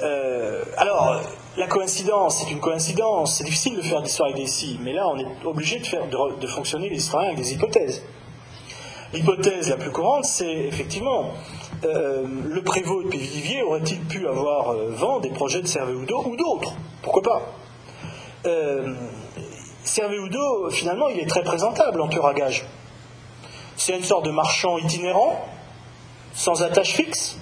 Euh, 0.00 0.64
alors, 0.76 1.20
la 1.56 1.66
coïncidence, 1.66 2.40
c'est 2.40 2.52
une 2.52 2.60
coïncidence. 2.60 3.38
C'est 3.38 3.44
difficile 3.44 3.76
de 3.76 3.82
faire 3.82 4.02
d'histoire 4.02 4.28
avec 4.28 4.40
des 4.40 4.48
si, 4.48 4.78
mais 4.82 4.92
là, 4.92 5.08
on 5.08 5.18
est 5.18 5.26
obligé 5.44 5.78
de, 5.78 5.86
faire, 5.86 6.06
de, 6.06 6.46
fonctionner 6.46 6.88
l'historien 6.88 7.28
avec 7.28 7.38
des 7.38 7.52
hypothèses. 7.54 8.04
L'hypothèse 9.12 9.70
la 9.70 9.76
plus 9.76 9.90
courante, 9.90 10.24
c'est 10.24 10.52
effectivement 10.52 11.32
euh, 11.84 12.26
le 12.44 12.62
prévôt 12.62 13.02
de 13.02 13.08
Pévivier 13.08 13.62
aurait-il 13.62 14.00
pu 14.00 14.28
avoir 14.28 14.70
euh, 14.70 14.90
vent 14.90 15.18
des 15.18 15.30
projets 15.30 15.62
de 15.62 15.66
Servet 15.66 15.94
ou 15.94 16.04
d'autres? 16.04 16.72
Pourquoi 17.02 17.22
pas? 17.22 17.42
Euh, 18.46 18.94
Servet 19.82 20.18
finalement, 20.70 21.08
il 21.08 21.18
est 21.20 21.28
très 21.28 21.42
présentable 21.42 22.00
en 22.02 22.08
tueur 22.08 22.26
à 22.26 22.34
gage. 22.34 22.66
C'est 23.76 23.96
une 23.96 24.04
sorte 24.04 24.26
de 24.26 24.30
marchand 24.30 24.76
itinérant, 24.76 25.40
sans 26.34 26.62
attache 26.62 26.92
fixe. 26.92 27.38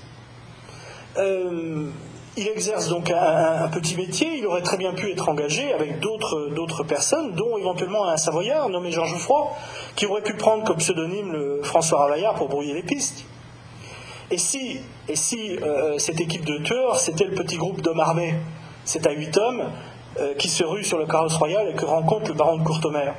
Il 2.39 2.49
exerce 2.49 2.91
donc 2.91 3.11
un, 3.11 3.69
petit 3.69 3.97
métier, 3.97 4.37
il 4.37 4.47
aurait 4.47 4.61
très 4.61 4.77
bien 4.77 4.93
pu 4.93 5.11
être 5.11 5.27
engagé 5.27 5.73
avec 5.73 6.01
d'autres 6.01 6.85
personnes, 6.85 7.33
dont 7.33 7.57
éventuellement 7.57 8.07
un 8.07 8.19
Savoyard 8.19 8.69
nommé 8.69 8.91
Georges 8.91 9.17
Froid, 9.17 9.57
qui 9.95 10.05
aurait 10.05 10.21
pu 10.21 10.35
prendre 10.35 10.63
comme 10.65 10.77
pseudonyme 10.77 11.33
le 11.33 11.63
François 11.63 12.01
Ravaillard 12.01 12.35
pour 12.35 12.49
brouiller 12.49 12.75
les 12.75 12.83
pistes. 12.83 13.25
Et 14.31 14.37
si, 14.37 14.81
et 15.09 15.17
si 15.17 15.57
euh, 15.63 15.99
cette 15.99 16.21
équipe 16.21 16.45
de 16.45 16.59
tueurs, 16.59 16.97
c'était 16.97 17.25
le 17.25 17.35
petit 17.35 17.57
groupe 17.57 17.81
d'hommes 17.81 18.01
armés, 18.01 18.35
c'est 18.85 19.07
à 19.07 19.13
huit 19.13 19.35
hommes, 19.39 19.71
euh, 20.21 20.35
qui 20.35 20.51
se 20.51 20.63
ruent 20.63 20.85
sur 20.85 20.99
le 20.99 21.07
carrosse 21.07 21.37
royal 21.37 21.69
et 21.71 21.75
que 21.75 21.87
rencontre 21.87 22.29
le 22.29 22.35
baron 22.35 22.57
de 22.57 22.65
Courtemer 22.65 23.13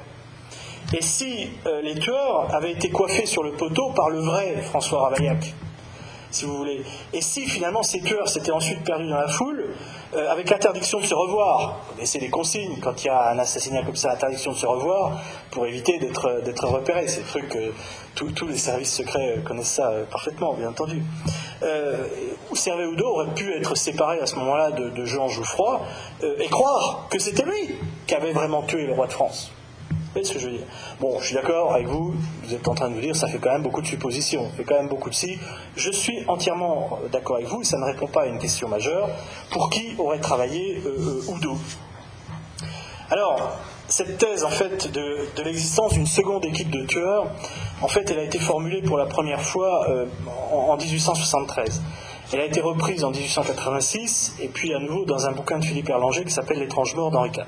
Et 0.95 1.01
si 1.01 1.49
euh, 1.65 1.81
les 1.81 1.95
tueurs 1.95 2.53
avaient 2.53 2.71
été 2.71 2.89
coiffés 2.89 3.25
sur 3.25 3.41
le 3.41 3.53
poteau 3.53 3.89
par 3.95 4.09
le 4.09 4.19
vrai 4.19 4.61
François 4.61 5.09
Ravaillac? 5.09 5.53
Si 6.37 6.45
vous 6.45 6.57
voulez. 6.57 6.83
Et 7.13 7.21
si 7.21 7.45
finalement 7.47 7.83
ces 7.83 8.01
tueurs 8.01 8.27
s'étaient 8.27 8.51
ensuite 8.51 8.83
perdus 8.83 9.09
dans 9.09 9.19
la 9.19 9.27
foule, 9.27 9.65
euh, 10.15 10.31
avec 10.31 10.51
interdiction 10.51 10.99
de 10.99 11.05
se 11.05 11.13
revoir, 11.13 11.81
connaissez 11.89 12.19
les 12.19 12.29
consignes 12.29 12.77
quand 12.81 13.03
il 13.03 13.07
y 13.07 13.09
a 13.09 13.31
un 13.31 13.39
assassinat 13.39 13.83
comme 13.83 13.95
ça, 13.95 14.11
interdiction 14.11 14.51
de 14.51 14.57
se 14.57 14.65
revoir, 14.65 15.21
pour 15.51 15.65
éviter 15.65 15.99
d'être, 15.99 16.41
d'être 16.43 16.65
repéré. 16.67 17.07
C'est 17.07 17.21
le 17.21 17.25
truc 17.25 17.49
que 17.49 17.71
tous 18.25 18.47
les 18.47 18.57
services 18.57 18.93
secrets 18.93 19.39
connaissent 19.45 19.73
ça 19.73 19.89
euh, 19.89 20.05
parfaitement, 20.05 20.53
bien 20.53 20.69
entendu. 20.69 21.01
Euh, 21.63 22.05
Servet 22.53 22.85
Oudot 22.85 23.07
aurait 23.07 23.33
pu 23.33 23.53
être 23.55 23.75
séparé 23.75 24.19
à 24.19 24.25
ce 24.25 24.35
moment-là 24.35 24.71
de, 24.71 25.05
Jean 25.05 25.27
Jouffroy 25.27 25.81
euh, 26.23 26.35
et 26.39 26.47
croire 26.47 27.07
que 27.09 27.19
c'était 27.19 27.43
lui 27.43 27.75
qui 28.07 28.15
avait 28.15 28.33
vraiment 28.33 28.63
tué 28.63 28.87
le 28.87 28.93
roi 28.93 29.07
de 29.07 29.13
France 29.13 29.51
ce 30.25 30.33
que 30.33 30.39
je 30.39 30.47
veux 30.47 30.57
dire 30.57 30.67
Bon, 30.99 31.19
je 31.19 31.25
suis 31.25 31.35
d'accord 31.35 31.73
avec 31.73 31.87
vous, 31.87 32.13
vous 32.43 32.53
êtes 32.53 32.67
en 32.67 32.75
train 32.75 32.89
de 32.89 32.95
vous 32.95 33.01
dire, 33.01 33.15
ça 33.15 33.27
fait 33.27 33.37
quand 33.37 33.51
même 33.51 33.63
beaucoup 33.63 33.81
de 33.81 33.87
suppositions, 33.87 34.49
ça 34.49 34.57
fait 34.57 34.63
quand 34.63 34.75
même 34.75 34.89
beaucoup 34.89 35.09
de 35.09 35.15
si. 35.15 35.37
Je 35.75 35.91
suis 35.91 36.23
entièrement 36.27 36.99
d'accord 37.11 37.37
avec 37.37 37.47
vous, 37.47 37.63
ça 37.63 37.77
ne 37.77 37.85
répond 37.85 38.07
pas 38.07 38.23
à 38.23 38.25
une 38.25 38.39
question 38.39 38.67
majeure. 38.67 39.09
Pour 39.51 39.69
qui 39.69 39.95
aurait 39.97 40.19
travaillé 40.19 40.81
euh, 40.85 41.21
euh 41.29 41.55
Alors, 43.09 43.57
cette 43.87 44.17
thèse, 44.17 44.43
en 44.43 44.49
fait, 44.49 44.91
de, 44.91 45.41
l'existence 45.43 45.93
d'une 45.93 46.07
seconde 46.07 46.45
équipe 46.45 46.69
de 46.69 46.85
tueurs, 46.85 47.27
en 47.81 47.87
fait, 47.87 48.09
elle 48.11 48.19
a 48.19 48.23
été 48.23 48.39
formulée 48.39 48.81
pour 48.81 48.97
la 48.97 49.05
première 49.05 49.41
fois 49.41 49.89
euh, 49.89 50.05
en, 50.51 50.71
en 50.71 50.77
1873. 50.77 51.81
Elle 52.33 52.41
a 52.41 52.45
été 52.45 52.59
reprise 52.59 53.05
en 53.05 53.11
1886 53.11 54.35
et 54.41 54.49
puis 54.49 54.73
à 54.73 54.79
nouveau 54.79 55.05
dans 55.05 55.27
un 55.27 55.31
bouquin 55.31 55.59
de 55.59 55.63
Philippe 55.63 55.87
Erlanger 55.87 56.25
qui 56.25 56.31
s'appelle 56.31 56.59
L'étrange 56.59 56.93
mort 56.93 57.09
d'Henri 57.09 57.29
IV. 57.29 57.45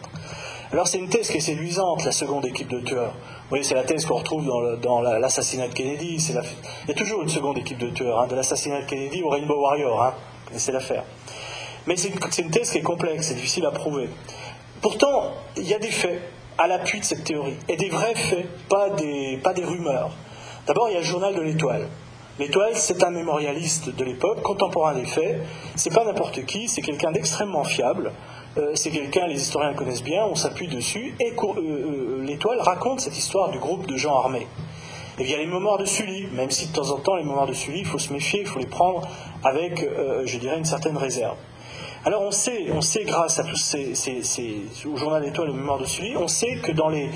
Alors 0.72 0.88
c'est 0.88 1.00
une 1.00 1.10
thèse 1.10 1.30
qui 1.30 1.38
est 1.38 1.42
séduisante, 1.42 2.06
la 2.06 2.12
seconde 2.12 2.46
équipe 2.46 2.68
de 2.68 2.80
tueurs. 2.82 3.12
Vous 3.14 3.50
voyez, 3.50 3.64
c'est 3.64 3.74
la 3.74 3.84
thèse 3.84 4.06
qu'on 4.06 4.18
retrouve 4.18 4.46
dans, 4.82 5.02
l'assassinat 5.02 5.68
de 5.68 5.74
Kennedy. 5.74 6.18
Il 6.30 6.90
y 6.90 6.92
a 6.92 6.94
toujours 6.94 7.24
une 7.24 7.30
seconde 7.30 7.58
équipe 7.58 7.80
de 7.80 7.90
tueurs, 7.90 8.20
hein, 8.20 8.28
de 8.28 8.36
l'assassinat 8.36 8.82
de 8.82 8.86
Kennedy 8.86 9.24
au 9.24 9.30
Rainbow 9.30 9.60
Warrior. 9.60 10.04
Hein, 10.04 10.14
connaissez 10.46 10.72
l'affaire. 10.72 11.04
Mais 11.88 11.96
c'est 11.96 12.10
une, 12.10 12.52
thèse 12.52 12.70
qui 12.70 12.78
est 12.78 12.84
complexe, 12.84 13.30
c'est 13.30 13.34
difficile 13.34 13.66
à 13.66 13.72
prouver. 13.72 14.10
Pourtant, 14.80 15.34
il 15.58 15.68
y 15.68 15.74
a 15.74 15.80
des 15.80 15.90
faits 15.90 16.22
à 16.60 16.68
l'appui 16.68 17.00
de 17.00 17.06
cette 17.06 17.24
théorie, 17.24 17.58
et 17.68 17.76
des 17.76 17.90
vrais 17.90 18.14
faits, 18.14 18.46
pas 18.68 18.92
des, 18.92 19.40
pas 19.42 19.54
des 19.54 19.66
rumeurs. 19.66 20.12
D'abord, 20.68 20.90
il 20.90 20.94
y 20.94 20.98
a 20.98 21.00
le 21.00 21.06
journal 21.06 21.34
de 21.34 21.42
l'Étoile. 21.42 21.88
L'Étoile, 22.38 22.76
c'est 22.76 23.04
un 23.04 23.10
mémorialiste 23.10 23.90
de 23.90 24.04
l'époque, 24.04 24.44
contemporain 24.44 24.94
des 24.94 25.06
faits. 25.06 25.42
C'est 25.76 25.94
pas 25.94 26.06
n'importe 26.06 26.46
qui, 26.46 26.68
c'est 26.68 26.82
quelqu'un 26.82 27.12
d'extrêmement 27.12 27.64
fiable. 27.64 28.12
Euh, 28.58 28.72
c'est 28.74 28.90
quelqu'un, 28.90 29.28
les 29.28 29.40
historiens 29.40 29.72
le 29.72 29.76
connaissent 29.76 30.04
bien, 30.04 30.26
on 30.26 30.36
s'appuie 30.36 30.68
dessus, 30.68 31.16
et 31.20 31.34
euh, 31.38 31.54
euh, 31.58 32.24
l'étoile 32.24 32.60
raconte 32.62 33.00
cette 33.00 33.18
histoire 33.18 33.52
du 33.52 33.60
groupe 33.60 33.86
de 33.86 33.96
gens 33.96 34.18
armés. 34.18 34.48
Et 35.20 35.36
a 35.36 35.38
les 35.38 35.46
mémoires 35.46 35.78
de 35.78 35.86
Sully, 35.86 36.28
même 36.34 36.50
si 36.50 36.68
de 36.68 36.74
temps 36.74 36.90
en 36.92 36.98
temps 36.98 37.16
les 37.16 37.24
mémoires 37.24 37.46
de 37.46 37.54
Sully, 37.54 37.80
il 37.80 37.86
faut 37.86 38.00
se 38.00 38.12
méfier, 38.12 38.42
il 38.42 38.48
faut 38.48 38.60
les 38.60 38.66
prendre 38.66 39.08
avec, 39.44 39.86
je 40.24 40.38
dirais, 40.38 40.58
une 40.58 40.64
certaine 40.64 40.96
réserve. 40.96 41.36
Alors 42.06 42.22
on 42.22 42.32
sait, 42.32 42.68
on 42.72 42.80
sait 42.80 43.04
grâce 43.04 43.38
à 43.38 43.44
tous 43.44 43.58
ces, 43.58 44.64
au 44.86 44.96
journal 44.96 45.22
d'étoile 45.22 45.50
et 45.50 45.52
aux 45.52 45.56
mémoires 45.56 45.78
de 45.78 45.84
Sully, 45.84 46.16
on 46.16 46.30
sait 46.30 46.56
que 46.64 46.72
dans 46.72 46.88
les, 46.88 47.10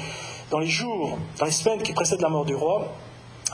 dans 0.51 0.59
les 0.59 0.67
jours, 0.67 1.17
dans 1.39 1.45
les 1.45 1.51
semaines 1.51 1.81
qui 1.81 1.93
précèdent 1.93 2.19
la 2.19 2.27
mort 2.27 2.43
du 2.43 2.55
roi, 2.55 2.89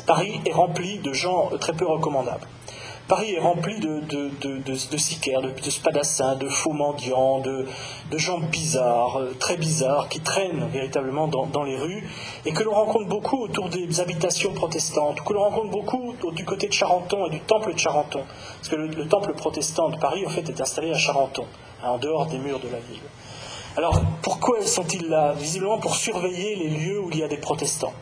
Paris 0.08 0.42
est 0.48 0.54
rempli 0.54 0.98
de 0.98 1.14
gens 1.14 1.52
très 1.60 1.74
peu 1.74 1.86
recommandables. 1.86 2.48
Paris 3.10 3.34
est 3.34 3.40
rempli 3.40 3.80
de, 3.80 4.02
de, 4.02 4.60
de, 4.60 4.98
sicaires, 4.98 5.41
de, 5.41 5.69
spadassins, 5.72 6.36
de 6.36 6.48
faux 6.48 6.73
mendiants, 6.73 7.40
de, 7.40 7.65
gens 8.18 8.40
bizarres, 8.40 9.18
euh, 9.18 9.36
très 9.40 9.57
bizarres, 9.57 10.10
qui 10.10 10.19
traînent 10.19 10.68
véritablement 10.72 11.27
dans, 11.27 11.64
les 11.64 11.76
rues 11.76 12.07
et 12.45 12.53
que 12.53 12.61
l'on 12.61 12.76
rencontre 12.76 13.07
beaucoup 13.07 13.41
autour 13.41 13.69
des 13.69 13.99
habitations 13.99 14.53
protestantes, 14.53 15.22
que 15.22 15.34
l'on 15.34 15.41
rencontre 15.41 15.72
beaucoup 15.72 16.14
du 16.36 16.45
côté 16.45 16.68
de 16.68 16.73
Charenton 16.73 17.26
et 17.26 17.31
du 17.31 17.40
temple 17.40 17.73
de 17.73 17.80
Charenton. 17.80 18.22
Parce 18.57 18.69
que 18.69 18.76
le, 18.76 19.07
temple 19.07 19.34
protestant 19.34 19.90
de 19.90 19.98
Paris, 19.98 20.23
en 20.27 20.30
fait, 20.30 20.48
est 20.48 20.61
installé 20.61 20.91
à 20.91 20.98
Charenton, 20.98 21.45
hein, 21.81 21.90
en 21.90 21.98
dehors 21.98 22.27
des 22.27 22.38
murs 22.38 22.60
de 22.60 22.69
la 22.69 22.80
ville. 22.80 23.02
Alors, 23.76 23.99
pourquoi 24.22 24.61
sont-ils 24.61 25.10
là? 25.10 25.34
Visiblement 25.34 25.80
pour 25.80 25.95
surveiller 25.95 26.56
les 26.57 26.69
lieux 26.69 26.99
où 26.99 27.10
il 27.10 27.18
y 27.18 27.23
a 27.23 27.27
des 27.27 27.38
protestants, 27.38 27.94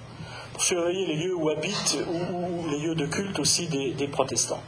surveiller 0.57 1.05
les 1.05 1.15
lieux 1.15 1.35
où 1.35 1.49
habitent, 1.49 1.97
ou, 2.09 2.69
les 2.69 2.79
lieux 2.79 2.95
de 2.95 3.05
culte 3.05 3.39
aussi 3.39 3.67
des 3.67 4.07
protestants. 4.07 4.61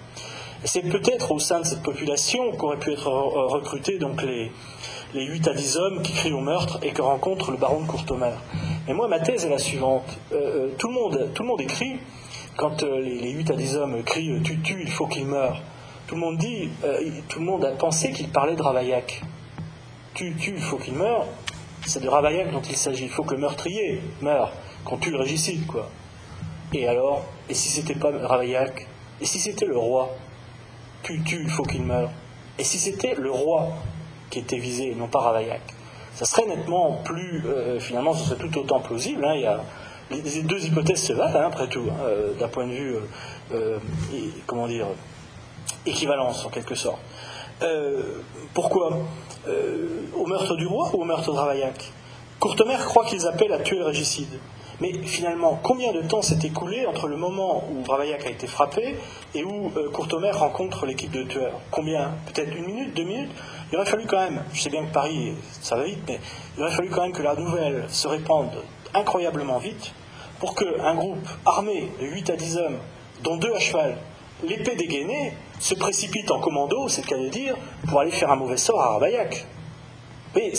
C'est 0.66 0.82
peut-être 0.82 1.32
au 1.32 1.40
sein 1.40 1.62
de 1.62 1.66
cette 1.66 1.82
population 1.82 2.52
qu'auraient 2.52 2.80
pu 2.80 2.92
être 2.92 3.08
recrutés 3.08 3.98
donc 3.98 4.22
les, 4.24 4.52
les 5.14 5.26
8 5.26 5.48
à 5.48 5.54
10 5.54 5.78
hommes 5.78 6.02
qui 6.02 6.12
crient 6.12 6.34
au 6.34 6.42
meurtre 6.42 6.80
et 6.82 6.92
que 6.92 7.02
rencontre 7.02 7.52
le 7.52 7.58
baron 7.58 7.82
de 7.82 7.88
Courtomer. 7.88 8.34
Mais 8.88 8.94
moi, 8.94 9.08
ma 9.08 9.20
thèse 9.20 9.46
est 9.46 9.50
la 9.50 9.58
suivante. 9.58 10.20
tout, 10.78 10.88
le 10.88 10.94
monde, 10.94 11.30
tout 11.34 11.44
le 11.44 11.48
monde 11.48 11.62
écrit, 11.62 12.00
quand 12.58 12.84
les, 12.84 13.20
les 13.20 13.32
8 13.32 13.52
à 13.52 13.56
10 13.56 13.78
hommes 13.78 14.04
crient 14.04 14.42
Tu 14.44 14.60
tues, 14.60 14.82
il 14.82 14.92
faut 14.92 15.08
qu'il 15.08 15.26
meure, 15.26 15.62
tout 16.08 16.16
le 16.16 16.22
monde 16.22 16.38
dit, 16.38 16.70
tout 17.30 17.40
le 17.40 17.46
monde 17.46 17.64
a 17.64 17.72
pensé 17.72 18.12
qu'il 18.12 18.30
parlait 18.30 18.56
de 18.56 18.62
Ravaillac. 18.62 19.22
Tu 20.16 20.36
tues, 20.36 20.56
il 20.58 20.62
faut 20.62 20.78
qu'il 20.78 20.96
meure, 20.96 21.26
c'est 21.86 22.02
de 22.02 22.10
Ravaillac 22.10 22.52
dont 22.52 22.62
il 22.62 22.76
s'agit. 22.76 23.04
Il 23.06 23.10
faut 23.10 23.24
que 23.24 23.36
le 23.36 23.42
meurtrier 23.42 24.02
meure, 24.22 24.52
qu'on 24.84 24.98
tue 24.98 25.12
le 25.12 25.18
régicide, 25.18 25.66
quoi. 25.66 25.90
Et 26.74 26.88
alors, 26.88 27.26
et 27.50 27.54
si 27.54 27.70
c'était 27.70 27.96
pas 27.96 28.12
Ravaillac 28.12 28.88
Et 29.22 29.26
si 29.26 29.40
c'était 29.40 29.66
le 29.66 29.78
roi 29.78 30.16
Tu 31.02 31.22
tues, 31.24 31.42
il 31.44 31.50
faut 31.50 31.64
qu'il 31.64 31.84
meure. 31.84 32.12
Et 32.60 32.64
si 32.64 32.78
c'était 32.78 33.16
le 33.16 33.32
roi 33.32 33.70
qui 34.30 34.40
était 34.40 34.60
visé, 34.60 34.94
non 34.96 35.08
pas 35.08 35.20
Ravaillac 35.20 35.62
Ça 36.14 36.26
serait 36.26 36.46
nettement 36.46 37.02
plus, 37.04 37.44
euh, 37.48 37.80
finalement, 37.80 38.14
ce 38.14 38.26
serait 38.26 38.36
tout 38.36 38.60
autant 38.60 38.80
plausible. 38.82 39.26
Hein. 39.26 39.36
y 39.36 39.48
les, 40.12 40.42
deux 40.42 40.66
hypothèses 40.66 41.04
se 41.04 41.14
valent, 41.14 41.40
hein, 41.40 41.48
après 41.48 41.68
tout, 41.68 41.86
hein, 41.90 42.04
euh, 42.04 42.34
d'un 42.34 42.48
point 42.48 42.68
de 42.68 42.74
vue, 42.74 42.96
euh, 43.54 43.78
comment 44.46 44.68
dire, 44.68 44.88
équivalence 45.86 46.46
en 46.46 46.50
quelque 46.50 46.76
sorte. 46.76 47.00
pourquoi? 48.54 49.00
Au 50.16 50.26
meurtre 50.28 50.56
du 50.56 50.68
roi 50.68 50.92
ou 50.94 51.02
au 51.02 51.06
meurtre 51.06 51.32
de 51.32 51.38
Ravaillac? 51.38 51.92
Courtemer 52.40 52.78
croit 52.78 53.06
qu'ils 53.06 53.26
appellent 53.28 53.54
à 53.54 53.60
tuer 53.60 53.78
le 53.78 53.86
régicide. 53.86 54.40
Mais 54.82 54.94
finalement, 55.04 55.60
combien 55.62 55.92
de 55.92 56.02
temps 56.02 56.22
s'est 56.22 56.40
écoulé 56.44 56.86
entre 56.86 57.08
le 57.08 57.18
moment 57.18 57.66
où 57.70 57.84
Ravaillac 57.84 58.26
a 58.26 58.30
été 58.30 58.48
frappé 58.48 58.96
et 59.36 59.44
où 59.44 59.72
euh, 59.76 59.90
Courtomer 59.90 60.32
rencontre 60.32 60.86
l'équipe 60.86 61.12
de 61.12 61.24
tueurs 61.24 61.60
Combien? 61.70 62.14
Peut-être 62.28 62.56
une 62.56 62.66
minute, 62.66 62.96
deux 62.96 63.04
minutes? 63.04 63.32
Il 63.72 63.78
aurait 63.78 63.86
fallu 63.86 64.06
quand 64.08 64.20
même, 64.20 64.44
je 64.54 64.62
sais 64.62 64.70
bien 64.70 64.86
que 64.86 64.94
Paris, 64.94 65.34
ça 65.62 65.76
va 65.76 65.84
vite, 65.84 66.00
mais 66.08 66.20
il 66.58 66.64
aurait 66.64 66.72
fallu 66.72 66.90
quand 66.90 67.02
même 67.02 67.12
que 67.12 67.22
la 67.22 67.36
nouvelle 67.36 67.86
se 67.90 68.08
répande 68.08 68.52
incroyablement 68.94 69.60
vite 69.60 69.94
pour 70.40 70.56
qu'un 70.56 70.96
groupe 70.96 71.28
armé 71.46 71.92
de 72.02 72.08
8 72.08 72.30
à 72.30 72.36
10 72.36 72.58
hommes, 72.58 72.78
dont 73.22 73.36
deux 73.36 73.54
à 73.54 73.60
cheval, 73.60 73.98
l'épée 74.44 74.76
dégainée, 74.76 75.34
se 75.60 75.76
précipite 75.76 76.32
en 76.32 76.40
commando, 76.40 76.88
c'est 76.88 77.02
le 77.02 77.08
cas 77.08 77.18
de 77.18 77.28
dire, 77.28 77.56
pour 77.88 78.00
aller 78.00 78.12
faire 78.12 78.32
un 78.32 78.38
mauvais 78.38 78.58
sort 78.58 78.82
à 78.82 78.94
Ravaillac. 78.94 79.46
Oui, 80.36 80.54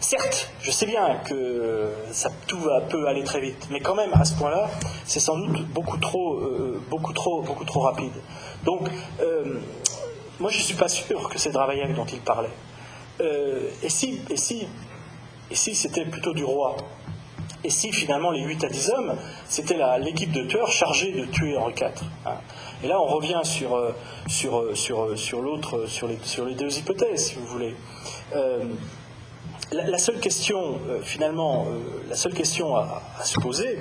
certes, 0.00 0.50
je 0.62 0.70
sais 0.70 0.86
bien 0.86 1.16
que 1.24 1.90
ça, 2.12 2.30
tout 2.46 2.58
va, 2.58 2.80
peut 2.82 3.06
aller 3.06 3.24
très 3.24 3.40
vite, 3.40 3.68
mais 3.70 3.80
quand 3.80 3.94
même, 3.94 4.12
à 4.14 4.24
ce 4.24 4.34
point-là, 4.34 4.70
c'est 5.04 5.20
sans 5.20 5.38
doute 5.38 5.66
beaucoup 5.68 5.98
trop, 5.98 6.34
euh, 6.34 6.80
beaucoup 6.90 7.12
trop, 7.12 7.42
beaucoup 7.42 7.64
trop 7.64 7.80
rapide. 7.80 8.12
Donc, 8.64 8.88
euh, 9.20 9.60
moi, 10.38 10.50
je 10.50 10.58
ne 10.58 10.62
suis 10.62 10.74
pas 10.74 10.88
sûr 10.88 11.28
que 11.28 11.38
c'est 11.38 11.50
Dravaillac 11.50 11.94
dont 11.94 12.04
il 12.06 12.20
parlait. 12.20 12.50
Euh, 13.20 13.68
et 13.82 13.88
si, 13.88 14.20
et 14.28 14.36
si, 14.36 14.66
et 15.50 15.54
si 15.54 15.74
c'était 15.74 16.04
plutôt 16.04 16.34
du 16.34 16.44
roi? 16.44 16.76
Et 17.64 17.70
si 17.70 17.90
finalement 17.90 18.30
les 18.30 18.42
8 18.42 18.64
à 18.64 18.68
10 18.68 18.90
hommes, 18.90 19.16
c'était 19.48 19.78
l'équipe 19.98 20.30
de 20.30 20.44
tueurs 20.44 20.70
chargée 20.70 21.10
de 21.12 21.24
tuer 21.24 21.56
Henri 21.56 21.72
IV 21.72 21.88
hein 22.26 22.34
Et 22.84 22.86
là, 22.86 23.00
on 23.00 23.06
revient 23.06 23.40
sur, 23.42 23.80
sur, 24.28 24.76
sur, 24.76 25.18
sur 25.18 25.40
l'autre, 25.40 25.86
sur 25.86 26.06
les, 26.06 26.18
sur 26.22 26.44
les 26.44 26.54
deux 26.54 26.78
hypothèses, 26.78 27.28
si 27.28 27.34
vous 27.36 27.46
voulez 27.46 27.74
la, 29.72 29.98
seule 29.98 30.20
question, 30.20 30.78
euh, 30.88 31.00
finalement, 31.02 31.66
euh, 31.68 32.04
la 32.08 32.16
seule 32.16 32.34
question 32.34 32.76
à, 32.76 33.02
se 33.24 33.40
poser, 33.40 33.78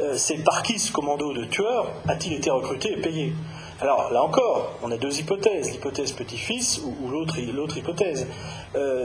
euh, 0.00 0.14
c'est 0.16 0.38
par 0.38 0.62
qui 0.62 0.78
ce 0.78 0.92
commando 0.92 1.32
de 1.32 1.44
tueurs 1.44 1.92
a-t-il 2.08 2.32
été 2.32 2.50
recruté 2.50 2.92
et 2.92 3.00
payé? 3.00 3.32
Alors 3.80 4.10
là 4.12 4.22
encore, 4.22 4.72
on 4.82 4.90
a 4.90 4.96
deux 4.96 5.18
hypothèses, 5.18 5.70
l'hypothèse 5.72 6.12
petit-fils 6.12 6.82
ou, 6.84 7.08
l'autre, 7.08 7.38
hypothèse. 7.78 8.26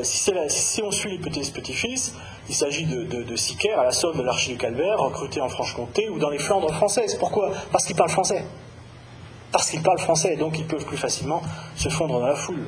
si, 0.03 0.81
on 0.83 0.91
suit 0.91 1.11
l'hypothèse 1.11 1.49
petit-fils, 1.51 2.13
il 2.49 2.55
s'agit 2.55 2.85
de, 2.85 3.03
de, 3.03 3.73
à 3.77 3.83
la 3.83 3.91
solde 3.91 4.17
de 4.17 4.21
l'archiduc 4.21 4.61
Albert, 4.65 4.99
recruté 4.99 5.39
en 5.39 5.47
Franche-Comté 5.47 6.09
ou 6.09 6.19
dans 6.19 6.29
les 6.29 6.39
Flandres 6.39 6.73
françaises. 6.73 7.15
Pourquoi? 7.15 7.51
Parce 7.71 7.85
qu'ils 7.85 7.95
parlent 7.95 8.09
français. 8.09 8.43
Parce 9.53 9.69
qu'ils 9.69 9.81
parlent 9.81 9.99
français, 9.99 10.35
donc 10.35 10.59
ils 10.59 10.67
peuvent 10.67 10.85
plus 10.85 10.97
facilement 10.97 11.41
se 11.77 11.87
fondre 11.87 12.19
dans 12.19 12.27
la 12.27 12.35
foule. 12.35 12.67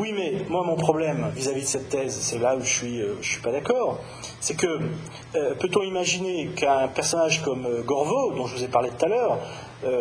Oui, 0.00 0.12
mais 0.14 0.32
moi, 0.48 0.64
mon 0.64 0.76
problème 0.76 1.30
vis-à-vis 1.34 1.62
de 1.62 1.66
cette 1.66 1.90
thèse, 1.90 2.18
c'est 2.18 2.38
là 2.38 2.56
où 2.56 2.60
je 2.60 2.68
suis, 2.68 3.00
euh, 3.00 3.20
suis 3.20 3.42
pas 3.42 3.52
d'accord, 3.52 3.98
c'est 4.40 4.56
que 4.56 4.66
euh, 4.66 5.54
peut-on 5.56 5.82
imaginer 5.82 6.48
qu'un 6.56 6.88
personnage 6.88 7.42
comme 7.42 7.66
euh, 7.66 7.82
dont 7.84 8.46
je 8.46 8.56
vous 8.56 8.64
ai 8.64 8.68
parlé 8.68 8.88
tout 8.90 9.04
à 9.04 9.08
l'heure, 9.08 9.38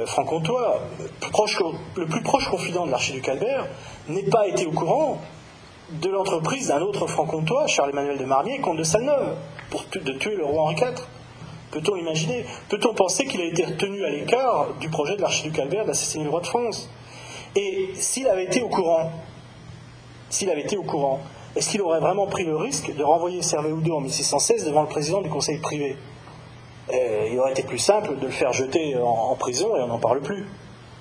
franc-comtois, 0.05 0.79
le 1.95 2.05
plus 2.05 2.21
proche 2.21 2.47
confident 2.47 2.85
de 2.85 2.91
l'archiduc 2.91 3.27
Albert, 3.27 3.67
n'ait 4.07 4.23
pas 4.23 4.47
été 4.47 4.65
au 4.65 4.71
courant 4.71 5.19
de 5.91 6.07
l'entreprise 6.07 6.67
d'un 6.67 6.81
autre 6.81 7.07
franc-comtois, 7.07 7.67
Charles-Emmanuel 7.67 8.17
de 8.17 8.25
Marmier, 8.25 8.59
comte 8.61 8.77
de 8.77 8.83
Salneuve, 8.83 9.35
pour 9.71 9.83
de 9.93 10.11
tuer 10.13 10.35
le 10.35 10.45
roi 10.45 10.61
Henri 10.61 10.75
IV 10.75 11.07
Peut-on 11.71 11.95
imaginer 11.95 12.45
Peut-on 12.69 12.93
penser 12.93 13.25
qu'il 13.25 13.41
a 13.41 13.45
été 13.45 13.65
retenu 13.65 14.05
à 14.05 14.09
l'écart 14.09 14.73
du 14.79 14.89
projet 14.89 15.15
de 15.15 15.21
l'archiduc 15.21 15.57
Albert 15.57 15.85
d'assassiner 15.85 16.25
le 16.25 16.29
roi 16.29 16.41
de 16.41 16.47
France? 16.47 16.89
Et 17.55 17.89
s'il 17.95 18.27
avait 18.27 18.45
été 18.45 18.61
au 18.61 18.69
courant, 18.69 19.11
s'il 20.31 20.49
avait 20.49 20.61
été 20.61 20.77
au 20.77 20.83
courant, 20.83 21.19
est-ce 21.55 21.69
qu'il 21.69 21.81
aurait 21.81 21.99
vraiment 21.99 22.25
pris 22.25 22.45
le 22.45 22.55
risque 22.55 22.95
de 22.95 23.03
renvoyer 23.03 23.41
Servet-Oudot 23.41 23.97
en 23.97 23.99
1616 23.99 24.65
devant 24.65 24.81
le 24.81 24.87
président 24.87 25.21
du 25.21 25.29
conseil 25.29 25.57
privé? 25.57 25.97
Euh, 26.93 27.27
Il 27.29 27.37
aurait 27.37 27.51
été 27.51 27.63
plus 27.63 27.77
simple 27.77 28.17
de 28.17 28.25
le 28.25 28.31
faire 28.31 28.53
jeter 28.53 28.95
en, 28.97 29.35
prison 29.35 29.75
et 29.75 29.81
on 29.81 29.87
n'en 29.87 29.99
parle 29.99 30.21
plus, 30.21 30.45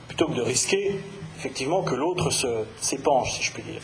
plutôt 0.09 0.27
que 0.27 0.35
de 0.35 0.43
risquer 0.43 0.97
effectivement 1.39 1.83
que 1.83 1.95
l'autre 1.95 2.31
s'épanche, 2.81 3.35
si 3.35 3.43
je 3.45 3.53
puis 3.53 3.63
dire. 3.63 3.81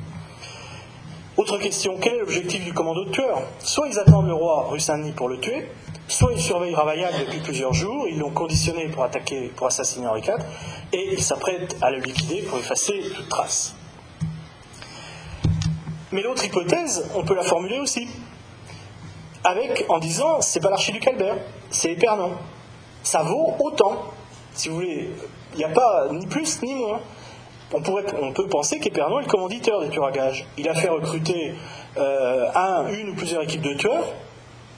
Autre 1.37 1.59
question, 1.59 1.97
quel 2.01 2.15
est 2.15 2.19
l'objectif 2.19 2.65
du 2.65 2.73
commando 2.73 3.05
de 3.05 3.11
tueurs? 3.11 3.43
Soit 3.61 3.89
ils 3.89 3.99
attendent 3.99 4.27
le 4.27 4.35
roi 4.35 4.69
rue 4.69 4.81
pour 5.15 5.29
le 5.29 5.39
tuer, 5.39 5.69
soit 6.09 6.33
ils 6.33 6.41
surveillent 6.41 6.75
Ravaillac 6.75 7.15
depuis 7.21 7.39
plusieurs 7.39 7.73
jours, 7.73 8.09
ils 8.09 8.19
l'ont 8.19 8.31
conditionné 8.31 8.89
pour 8.89 9.05
attaquer, 9.05 9.53
pour 9.55 9.69
assassiner 9.69 10.09
Henri 10.09 10.23
IV, 10.23 10.35
et 10.93 11.13
ils 11.13 11.23
s'apprêtent 11.23 11.77
à 11.81 11.91
le 11.91 11.99
liquider 11.99 12.43
pour 12.43 12.59
effacer 12.59 13.01
toute 13.15 13.29
trace. 13.29 13.77
Mais 16.13 16.23
l'autre 16.23 16.45
hypothèse, 16.45 17.09
on 17.15 17.25
peut 17.25 17.35
la 17.35 17.43
formuler 17.43 17.79
aussi, 17.79 18.09
avec 19.45 19.85
en 19.89 19.99
disant 19.99 20.41
c'est 20.41 20.61
pas 20.61 20.71
l'archiduc 20.71 21.07
Albert, 21.07 21.37
c'est 21.71 21.93
Épernon. 21.93 22.33
Ça 23.03 23.23
vaut 23.23 23.55
autant, 23.61 24.05
si 24.55 24.69
vous 24.69 24.77
voulez. 24.77 25.11
Il 25.55 25.59
n'y 25.59 25.65
a 25.65 25.69
pas 25.69 26.09
ni 26.11 26.27
plus 26.27 26.63
ni 26.63 26.75
moins. 26.75 27.01
On, 27.73 27.81
peut 27.81 28.47
penser 28.47 28.79
qu'Épernon 28.79 29.19
est 29.19 29.25
le 29.25 29.29
commanditaire 29.29 29.81
des 29.81 29.89
tueurs 29.89 30.07
à 30.07 30.13
gages. 30.13 30.47
Il 30.57 30.69
a 30.69 30.75
fait 30.75 30.89
recruter 30.89 31.55
euh, 31.97 32.47
un, 32.55 32.87
une 32.89 33.11
ou 33.11 33.15
plusieurs 33.15 33.43
équipes 33.43 33.63
de 33.63 33.75
tueurs, 33.75 34.05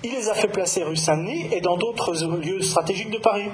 il 0.05 0.13
les 0.13 0.29
a 0.29 0.35
fait 0.35 0.49
placer 0.49 0.85
rue 0.85 0.97
Saint-Denis 0.97 1.49
et 1.53 1.61
dans 1.61 1.77
d'autres 1.77 2.15
lieux 2.37 2.63
stratégiques 2.63 3.11
de 3.11 3.19
Paris. 3.19 3.49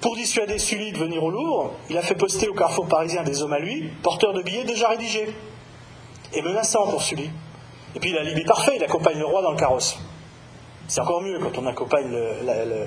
Pour 0.00 0.14
dissuader 0.14 0.58
Sully 0.58 0.92
de 0.92 0.98
venir 0.98 1.24
au 1.24 1.30
Louvre, 1.30 1.72
il 1.90 1.98
a 1.98 2.02
fait 2.02 2.14
poster 2.14 2.48
au 2.48 2.54
carrefour 2.54 2.86
parisien 2.86 3.24
des 3.24 3.42
hommes 3.42 3.52
à 3.52 3.58
lui, 3.58 3.90
porteurs 4.02 4.32
de 4.32 4.42
billets 4.42 4.64
déjà 4.64 4.88
rédigés, 4.88 5.34
et 6.32 6.42
menaçants 6.42 6.86
pour 6.86 7.02
Sully. 7.02 7.30
Et 7.96 8.00
puis 8.00 8.10
il 8.10 8.16
a 8.16 8.22
l'alibi 8.22 8.44
parfait, 8.44 8.74
il 8.76 8.84
accompagne 8.84 9.18
le 9.18 9.26
roi 9.26 9.42
dans 9.42 9.50
le 9.50 9.56
carrosse. 9.56 9.98
C'est 10.86 11.00
encore 11.00 11.20
mieux 11.20 11.38
quand 11.40 11.58
on 11.58 11.66
accompagne 11.66 12.16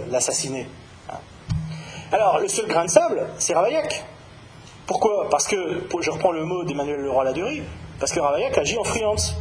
l'assassiné. 0.10 0.68
Hein. 1.10 1.18
Alors, 2.14 2.40
le 2.40 2.48
seul 2.48 2.68
grain 2.68 2.86
de 2.86 2.90
sable, 2.90 3.28
c'est 3.40 3.54
Ravaillac. 3.54 4.06
Pourquoi? 4.88 5.30
Parce 5.30 5.48
que, 5.48 5.84
je 6.00 6.12
reprends 6.12 6.32
le 6.32 6.46
mot 6.46 6.64
d'Emmanuel 6.64 7.02
Leroy-Ladurie, 7.02 7.64
parce 8.00 8.14
que 8.14 8.20
Ravaillac 8.22 8.58
agit 8.58 8.78
en 8.78 8.84
freelance, 8.84 9.36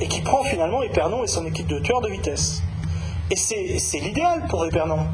et 0.00 0.08
qui 0.08 0.20
prend 0.20 0.42
finalement 0.42 0.82
Épernon 0.82 1.22
et 1.22 1.28
son 1.28 1.46
équipe 1.46 1.68
de 1.68 1.78
tueurs 1.78 2.00
de 2.00 2.08
vitesse. 2.08 2.62
Et 3.30 3.36
c'est 3.36 3.98
l'idéal 4.00 4.46
pour 4.48 4.66
Épernon. 4.66 5.06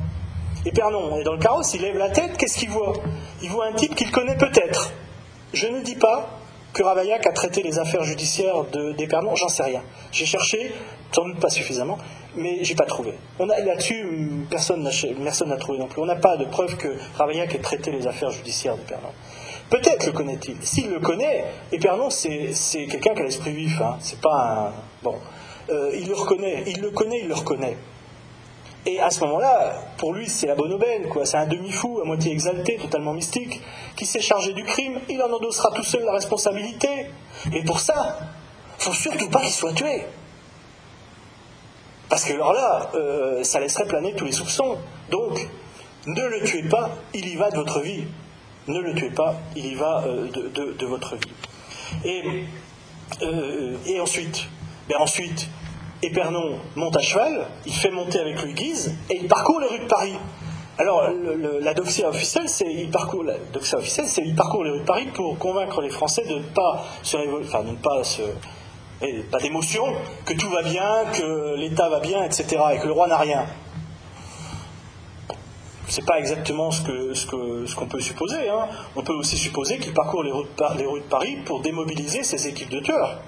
Et 0.66 0.72
Pernon 0.72 1.18
est 1.18 1.24
dans 1.24 1.32
le 1.32 1.38
carrosse, 1.38 1.72
il 1.74 1.80
lève 1.80 1.96
la 1.96 2.10
tête, 2.10 2.36
qu'est-ce 2.36 2.58
qu'il 2.58 2.68
voit? 2.68 2.92
Il 3.42 3.48
voit 3.48 3.66
un 3.66 3.72
type 3.72 3.94
qu'il 3.94 4.10
connaît 4.10 4.36
peut-être. 4.36 4.92
Je 5.54 5.66
ne 5.66 5.80
dis 5.80 5.96
pas 5.96 6.28
que 6.72 6.82
Ravaillac 6.82 7.26
a 7.26 7.32
traité 7.32 7.62
les 7.62 7.78
affaires 7.78 8.04
judiciaires 8.04 8.64
d'Épernon, 8.96 9.34
j'en 9.34 9.48
sais 9.48 9.62
rien. 9.62 9.82
J'ai 10.12 10.26
cherché, 10.26 10.72
sans 11.12 11.24
doute 11.24 11.40
pas 11.40 11.48
suffisamment, 11.48 11.98
mais 12.36 12.62
j'ai 12.62 12.74
pas 12.74 12.84
trouvé. 12.84 13.14
Là-dessus, 13.38 14.46
personne 14.50 14.82
n'a 14.82 15.56
trouvé 15.56 15.78
non 15.78 15.86
plus. 15.86 16.02
On 16.02 16.06
n'a 16.06 16.16
pas 16.16 16.36
de 16.36 16.44
preuve 16.44 16.76
que 16.76 16.88
Ravaillac 17.16 17.54
ait 17.54 17.58
traité 17.58 17.90
les 17.90 18.06
affaires 18.06 18.30
judiciaires 18.30 18.76
d'Épernon. 18.76 19.08
Peut-être 19.70 20.06
le 20.06 20.12
connaît-il. 20.12 20.56
S'il 20.62 20.90
le 20.90 21.00
connaît, 21.00 21.44
Épernon, 21.72 22.10
c'est 22.10 22.86
quelqu'un 22.86 23.14
qui 23.14 23.20
a 23.20 23.24
l'esprit 23.24 23.52
vif. 23.52 23.80
Hein. 23.80 23.96
C'est 24.00 24.20
pas. 24.20 24.72
Bon. 25.02 25.16
Euh, 25.70 25.92
il 25.94 26.08
le 26.08 26.14
reconnaît. 26.14 26.64
Il 26.66 26.80
le 26.80 26.90
connaît, 26.90 27.20
il 27.22 27.28
le 27.28 27.34
reconnaît. 27.34 27.76
Et 28.86 28.98
à 28.98 29.10
ce 29.10 29.20
moment-là, 29.24 29.74
pour 29.98 30.14
lui, 30.14 30.28
c'est 30.28 30.46
la 30.46 30.54
bonne 30.54 30.72
aubaine, 30.72 31.08
quoi. 31.08 31.26
C'est 31.26 31.36
un 31.36 31.46
demi-fou, 31.46 32.00
à 32.02 32.06
moitié 32.06 32.32
exalté, 32.32 32.78
totalement 32.78 33.12
mystique, 33.12 33.60
qui 33.94 34.06
s'est 34.06 34.20
chargé 34.20 34.54
du 34.54 34.64
crime. 34.64 35.00
Il 35.08 35.22
en 35.22 35.30
endossera 35.30 35.70
tout 35.72 35.82
seul 35.82 36.02
la 36.04 36.12
responsabilité. 36.12 37.06
Et 37.52 37.62
pour 37.64 37.80
ça, 37.80 38.18
faut 38.78 38.94
surtout 38.94 39.28
pas 39.28 39.40
qu'il 39.40 39.50
soit 39.50 39.74
tué. 39.74 40.04
Parce 42.08 42.24
que 42.24 42.32
alors 42.32 42.54
là, 42.54 42.90
euh, 42.94 43.44
ça 43.44 43.60
laisserait 43.60 43.86
planer 43.86 44.14
tous 44.14 44.24
les 44.24 44.32
soupçons. 44.32 44.78
Donc, 45.10 45.46
ne 46.06 46.26
le 46.26 46.42
tuez 46.44 46.62
pas, 46.62 46.90
il 47.12 47.28
y 47.28 47.36
va 47.36 47.50
de 47.50 47.56
votre 47.56 47.80
vie. 47.80 48.04
Ne 48.66 48.80
le 48.80 48.94
tuez 48.94 49.10
pas, 49.10 49.36
il 49.56 49.66
y 49.66 49.74
va 49.74 50.04
euh, 50.06 50.28
de, 50.28 50.86
votre 50.86 51.16
vie. 51.16 51.32
Et, 52.04 52.44
euh, 53.22 53.76
et 53.86 54.00
ensuite, 54.00 54.46
ben 54.88 54.96
ensuite, 55.00 55.48
Épernon 56.02 56.58
monte 56.76 56.96
à 56.96 57.00
cheval, 57.00 57.46
il 57.66 57.74
fait 57.74 57.90
monter 57.90 58.18
avec 58.18 58.42
lui 58.42 58.54
Guise, 58.54 58.96
et 59.10 59.18
il 59.20 59.28
parcourt 59.28 59.60
les 59.60 59.66
rues 59.66 59.80
de 59.80 59.88
Paris. 59.88 60.16
Alors, 60.78 61.10
la 61.60 61.74
doxia 61.74 62.08
officielle, 62.08 62.48
c'est 62.48 62.72
il 62.72 62.90
parcourt 62.90 63.24
il 63.24 64.34
parcourt 64.34 64.64
les 64.64 64.70
rues 64.70 64.80
de 64.80 64.84
Paris 64.84 65.08
pour 65.12 65.38
convaincre 65.38 65.82
les 65.82 65.90
Français 65.90 66.24
de 66.24 66.36
ne 66.36 66.42
pas 66.42 66.84
se 67.02 67.18
enfin, 67.18 67.62
de 67.64 67.72
ne 67.72 67.76
pas 67.76 68.02
se 68.02 68.22
pas 69.30 69.38
d'émotion, 69.38 69.84
que 70.24 70.34
tout 70.34 70.48
va 70.50 70.62
bien, 70.62 71.04
que 71.12 71.56
l'État 71.56 71.88
va 71.88 72.00
bien, 72.00 72.22
etc., 72.24 72.46
et 72.74 72.78
que 72.78 72.86
le 72.86 72.92
roi 72.92 73.08
n'a 73.08 73.16
rien. 73.16 73.46
C'est 75.86 76.04
pas 76.04 76.18
exactement 76.18 76.70
ce 76.70 77.74
qu'on 77.74 77.86
peut 77.86 78.00
supposer. 78.00 78.48
Hein. 78.48 78.68
On 78.96 79.02
peut 79.02 79.12
aussi 79.12 79.36
supposer 79.36 79.78
qu'il 79.78 79.92
parcourt 79.92 80.22
les 80.22 80.30
rues 80.30 80.46
de 81.00 81.08
Paris 81.08 81.38
pour 81.44 81.60
démobiliser 81.60 82.22
ses 82.22 82.46
équipes 82.46 82.70
de 82.70 82.80
tueurs. 82.80 83.20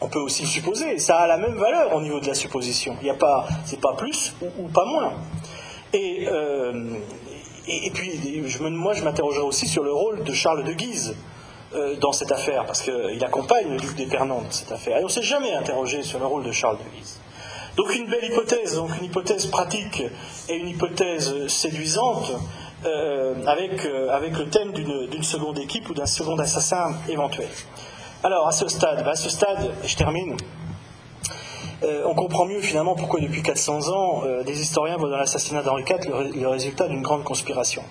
On 0.00 0.08
peut 0.08 0.18
aussi 0.18 0.42
le 0.42 0.48
supposer. 0.48 0.98
Ça 0.98 1.18
a 1.18 1.26
la 1.26 1.36
même 1.36 1.56
valeur 1.56 1.94
au 1.94 2.00
niveau 2.00 2.20
de 2.20 2.26
la 2.26 2.34
supposition. 2.34 2.96
C'est 3.64 3.80
pas 3.80 3.94
plus 3.96 4.34
ou, 4.40 4.68
pas 4.68 4.84
moins. 4.86 5.12
Et, 5.92 6.26
euh, 6.26 6.72
puis, 7.92 8.42
moi, 8.70 8.94
je 8.94 9.04
m'interrogerai 9.04 9.42
aussi 9.42 9.66
sur 9.66 9.82
le 9.82 9.92
rôle 9.92 10.24
de 10.24 10.32
Charles 10.32 10.64
de 10.64 10.72
Guise 10.72 11.14
euh, 11.74 11.96
dans 11.96 12.12
cette 12.12 12.32
affaire, 12.32 12.64
parce 12.64 12.82
qu'il 12.82 13.24
accompagne 13.24 13.70
le 13.70 13.78
duc 13.78 13.94
d'Épernon 13.94 14.40
dans 14.42 14.50
cette 14.50 14.72
affaire. 14.72 14.98
Et 14.98 15.02
on 15.02 15.06
ne 15.06 15.12
s'est 15.12 15.22
jamais 15.22 15.52
interrogé 15.52 16.02
sur 16.02 16.18
le 16.18 16.26
rôle 16.26 16.44
de 16.44 16.52
Charles 16.52 16.78
de 16.78 16.96
Guise. 16.96 17.20
Donc 17.76 17.94
une 17.94 18.10
belle 18.10 18.24
hypothèse, 18.24 18.76
donc 18.76 18.90
une 18.98 19.04
hypothèse 19.04 19.46
pratique 19.46 20.02
et 20.48 20.56
une 20.56 20.68
hypothèse 20.68 21.46
séduisante, 21.46 22.32
euh, 22.84 23.34
avec, 23.46 23.86
avec 24.10 24.36
le 24.36 24.48
thème 24.48 24.72
d'une 24.72 25.22
seconde 25.22 25.58
équipe 25.58 25.88
ou 25.90 25.94
d'un 25.94 26.06
second 26.06 26.38
assassin 26.38 26.94
éventuel. 27.08 27.48
Alors, 28.22 28.46
à 28.46 28.52
ce 28.52 28.68
stade, 28.68 29.02
bah, 29.02 29.12
à 29.12 29.16
ce 29.16 29.30
stade, 29.30 29.72
je 29.82 29.96
termine, 29.96 30.36
euh, 31.82 32.02
on 32.04 32.14
comprend 32.14 32.44
mieux 32.44 32.60
finalement 32.60 32.94
pourquoi 32.94 33.18
depuis 33.18 33.42
400 33.42 33.88
ans, 33.88 34.24
euh, 34.26 34.42
des 34.42 34.60
historiens 34.60 34.98
voient 34.98 35.08
dans 35.08 35.16
l'assassinat 35.16 35.62
d'Henri 35.62 35.84
IV 35.88 36.34
le, 36.38 36.46
résultat 36.46 36.86
d'une 36.86 37.00
grande 37.00 37.24
conspiration. 37.24 37.82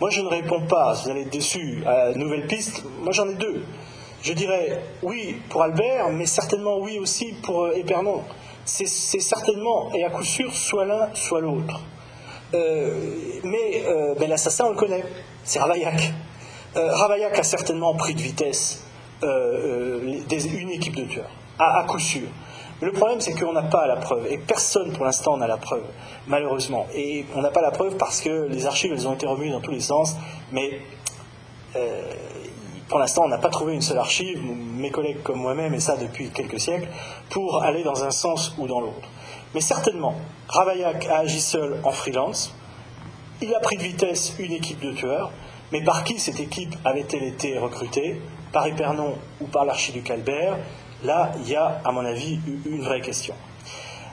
Moi, 0.00 0.08
je 0.10 0.20
ne 0.20 0.28
réponds 0.28 0.64
pas, 0.68 0.92
vous 0.92 1.10
allez 1.10 1.22
être 1.22 1.32
déçus, 1.32 1.82
à 1.84 2.12
nouvelle 2.12 2.46
piste, 2.46 2.84
moi 3.00 3.10
j'en 3.10 3.28
ai 3.28 3.34
deux. 3.34 3.64
Je 4.22 4.34
dirais 4.34 4.84
oui 5.02 5.42
pour 5.48 5.64
Albert, 5.64 6.10
mais 6.10 6.26
certainement 6.26 6.78
oui 6.78 7.00
aussi 7.00 7.32
pour 7.42 7.64
euh, 7.64 7.72
Épernon. 7.72 8.22
C'est 8.64 8.86
certainement 8.86 9.92
et 9.94 10.04
à 10.04 10.10
coup 10.10 10.22
sûr 10.22 10.54
soit 10.54 10.84
l'un, 10.84 11.08
soit 11.14 11.40
l'autre. 11.40 11.80
mais 12.52 13.82
ben, 14.16 14.28
l'assassin, 14.28 14.66
on 14.66 14.70
le 14.70 14.76
connaît, 14.76 15.02
c'est 15.42 15.58
Ravaillac. 15.58 16.12
Ravaillac 16.76 17.36
a 17.36 17.42
certainement 17.42 17.94
pris 17.94 18.14
de 18.14 18.20
vitesse 18.20 18.84
euh, 19.22 20.00
euh, 20.30 20.58
une 20.58 20.70
équipe 20.70 20.96
de 20.96 21.04
tueurs, 21.04 21.30
à, 21.58 21.84
coup 21.84 21.98
sûr. 21.98 22.28
le 22.80 22.92
problème, 22.92 23.20
c'est 23.20 23.38
qu'on 23.38 23.52
n'a 23.52 23.62
pas 23.62 23.86
la 23.86 23.96
preuve, 23.96 24.26
et 24.30 24.38
personne 24.38 24.92
pour 24.92 25.04
l'instant 25.04 25.36
n'a 25.36 25.46
la 25.46 25.58
preuve, 25.58 25.84
malheureusement. 26.26 26.86
Et 26.94 27.26
on 27.34 27.42
n'a 27.42 27.50
pas 27.50 27.60
la 27.60 27.70
preuve 27.70 27.96
parce 27.96 28.20
que 28.20 28.46
les 28.48 28.66
archives, 28.66 28.92
elles 28.92 29.06
ont 29.06 29.14
été 29.14 29.26
remues 29.26 29.50
dans 29.50 29.60
tous 29.60 29.72
les 29.72 29.80
sens, 29.80 30.16
mais 30.52 30.80
euh, 31.76 32.02
pour 32.88 32.98
l'instant, 32.98 33.22
on 33.24 33.28
n'a 33.28 33.38
pas 33.38 33.50
trouvé 33.50 33.74
une 33.74 33.82
seule 33.82 33.98
archive, 33.98 34.42
mes 34.42 34.90
collègues 34.90 35.22
comme 35.22 35.38
moi-même, 35.38 35.74
et 35.74 35.80
ça 35.80 35.96
depuis 35.96 36.30
quelques 36.30 36.58
siècles, 36.58 36.88
pour 37.28 37.62
aller 37.62 37.82
dans 37.82 38.04
un 38.04 38.10
sens 38.10 38.54
ou 38.58 38.66
dans 38.66 38.80
l'autre. 38.80 39.08
Mais 39.54 39.60
certainement, 39.60 40.14
Ravaillac 40.48 41.06
a 41.06 41.18
agi 41.18 41.40
seul 41.40 41.78
en 41.84 41.92
freelance, 41.92 42.54
il 43.42 43.54
a 43.54 43.60
pris 43.60 43.76
de 43.76 43.82
vitesse 43.82 44.34
une 44.38 44.52
équipe 44.52 44.80
de 44.80 44.92
tueurs, 44.92 45.30
mais 45.72 45.82
par 45.82 46.04
qui 46.04 46.18
cette 46.18 46.40
équipe 46.40 46.74
avait-elle 46.84 47.22
été 47.22 47.58
recrutée? 47.58 48.20
Par 48.52 48.66
Épernon 48.66 49.14
ou 49.40 49.46
par 49.46 49.64
l'archiduc 49.64 50.10
Albert 50.10 50.56
Là, 51.02 51.32
il 51.42 51.48
y 51.48 51.56
a, 51.56 51.80
à 51.84 51.92
mon 51.92 52.04
avis, 52.04 52.38
une 52.66 52.82
vraie 52.82 53.00
question. 53.00 53.34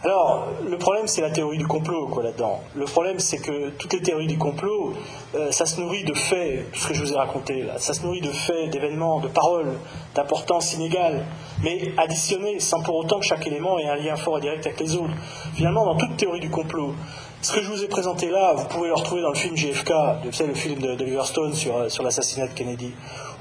Alors, 0.03 0.45
le 0.65 0.77
problème, 0.77 1.07
c'est 1.07 1.21
la 1.21 1.31
théorie 1.31 1.57
du 1.57 1.65
complot, 1.65 2.07
quoi, 2.07 2.21
là-dedans. 2.21 2.61
Le 2.75 2.85
problème, 2.85 3.17
c'est 3.19 3.39
que 3.39 3.71
toutes 3.71 3.91
les 3.93 4.01
théories 4.01 4.27
du 4.27 4.37
complot, 4.37 4.93
euh, 5.35 5.51
ça 5.51 5.65
se 5.65 5.81
nourrit 5.81 6.03
de 6.03 6.13
faits, 6.13 6.71
tout 6.71 6.79
ce 6.79 6.87
que 6.87 6.93
je 6.93 7.01
vous 7.01 7.13
ai 7.13 7.17
raconté. 7.17 7.65
Ça 7.77 7.93
se 7.93 8.03
nourrit 8.03 8.21
de 8.21 8.29
faits, 8.29 8.69
d'événements, 8.69 9.19
de 9.19 9.27
paroles, 9.27 9.73
d'importance 10.13 10.75
inégale, 10.75 11.25
mais 11.63 11.93
additionnées, 11.97 12.59
sans 12.59 12.81
pour 12.83 12.95
autant 12.95 13.19
que 13.19 13.25
chaque 13.25 13.45
élément 13.47 13.79
ait 13.79 13.89
un 13.89 13.95
lien 13.95 14.15
fort 14.15 14.37
et 14.37 14.41
direct 14.41 14.67
avec 14.67 14.79
les 14.79 14.95
autres. 14.95 15.13
Finalement, 15.55 15.83
dans 15.83 15.95
toute 15.95 16.15
théorie 16.15 16.41
du 16.41 16.51
complot, 16.51 16.93
ce 17.41 17.51
que 17.51 17.61
je 17.61 17.69
vous 17.69 17.83
ai 17.83 17.87
présenté 17.87 18.29
là, 18.29 18.53
vous 18.55 18.65
pouvez 18.65 18.89
le 18.89 18.93
retrouver 18.93 19.23
dans 19.23 19.29
le 19.29 19.35
film 19.35 19.57
JFK, 19.57 19.91
le 20.23 20.31
film 20.31 20.79
d'Oliver 20.79 21.23
Stone 21.23 21.53
sur, 21.53 21.75
euh, 21.75 21.89
sur 21.89 22.03
l'assassinat 22.03 22.47
de 22.47 22.53
Kennedy. 22.53 22.93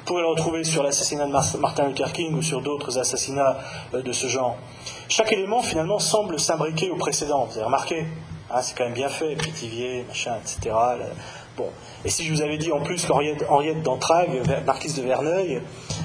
Pouvez 0.06 0.20
le 0.20 0.28
retrouver 0.28 0.62
sur 0.62 0.84
l'assassinat 0.84 1.26
de 1.26 1.58
Martin 1.58 1.88
Luther 1.88 2.12
King 2.12 2.32
ou 2.36 2.40
sur 2.40 2.62
d'autres 2.62 2.96
assassinats 2.96 3.58
euh, 3.92 4.02
de 4.02 4.12
ce 4.12 4.28
genre. 4.28 4.56
Chaque 5.08 5.32
élément, 5.32 5.62
finalement, 5.62 5.98
semble 5.98 6.38
s'imbriquer 6.38 6.90
au 6.90 6.96
précédent. 6.96 7.44
Vous 7.46 7.56
avez 7.56 7.66
remarqué 7.66 8.06
hein, 8.48 8.62
C'est 8.62 8.78
quand 8.78 8.84
même 8.84 8.94
bien 8.94 9.08
fait, 9.08 9.34
Pithiviers, 9.34 10.04
machin, 10.06 10.36
etc. 10.40 10.76
Bon. 11.56 11.70
Et 12.04 12.08
si 12.08 12.24
je 12.24 12.32
vous 12.32 12.40
avais 12.40 12.56
dit 12.56 12.70
en 12.70 12.82
plus 12.82 13.04
qu'Henriette 13.04 13.82
d'Entrague, 13.82 14.42
marquise 14.64 14.94
de 14.94 15.02
Verneuil, 15.02 15.60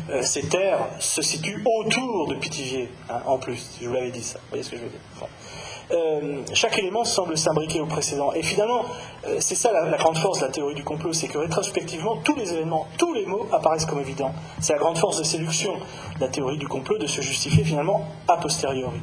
euh, 0.10 0.24
ces 0.24 0.48
terres 0.50 0.88
se 0.98 1.22
situent 1.22 1.64
autour 1.64 2.28
de 2.28 2.34
Pithiviers, 2.34 2.90
hein, 3.08 3.22
en 3.28 3.38
plus, 3.38 3.78
je 3.80 3.88
vous 3.88 3.94
l'avais 3.94 4.10
dit 4.10 4.24
ça. 4.24 4.40
Vous 4.40 4.50
voyez 4.50 4.64
ce 4.64 4.72
que 4.72 4.78
je 4.78 4.82
veux 4.82 4.90
dire? 4.90 5.28
Euh, 5.94 6.42
chaque 6.54 6.78
élément 6.78 7.04
semble 7.04 7.38
s'imbriquer 7.38 7.82
au 7.82 7.86
précédent. 7.86 8.32
Et 8.34 8.44
finalement, 8.44 8.86
euh, 9.28 9.38
c'est 9.40 9.56
ça 9.56 9.72
la, 9.72 9.98
grande 9.98 10.18
force 10.18 10.40
de 10.40 10.46
la 10.46 10.52
théorie 10.52 10.76
du 10.76 10.84
complot, 10.84 11.14
c'est 11.14 11.28
que 11.28 11.38
rétrospectivement, 11.38 12.18
tous 12.24 12.36
les 12.36 12.54
événements, 12.54 12.88
tous 12.98 13.14
les 13.14 13.26
mots 13.26 13.48
apparaissent 13.52 13.86
comme 13.86 14.00
évidents. 14.00 14.34
C'est 14.60 14.74
la 14.74 14.80
grande 14.80 14.98
force 14.98 15.18
de 15.18 15.24
séduction 15.24 15.74
de 16.16 16.22
la 16.22 16.28
théorie 16.28 16.58
du 16.58 16.68
complot 16.68 16.98
de 16.98 17.08
se 17.08 17.22
justifier 17.22 17.64
finalement 17.64 18.06
a 18.28 18.38
posteriori. 18.38 19.02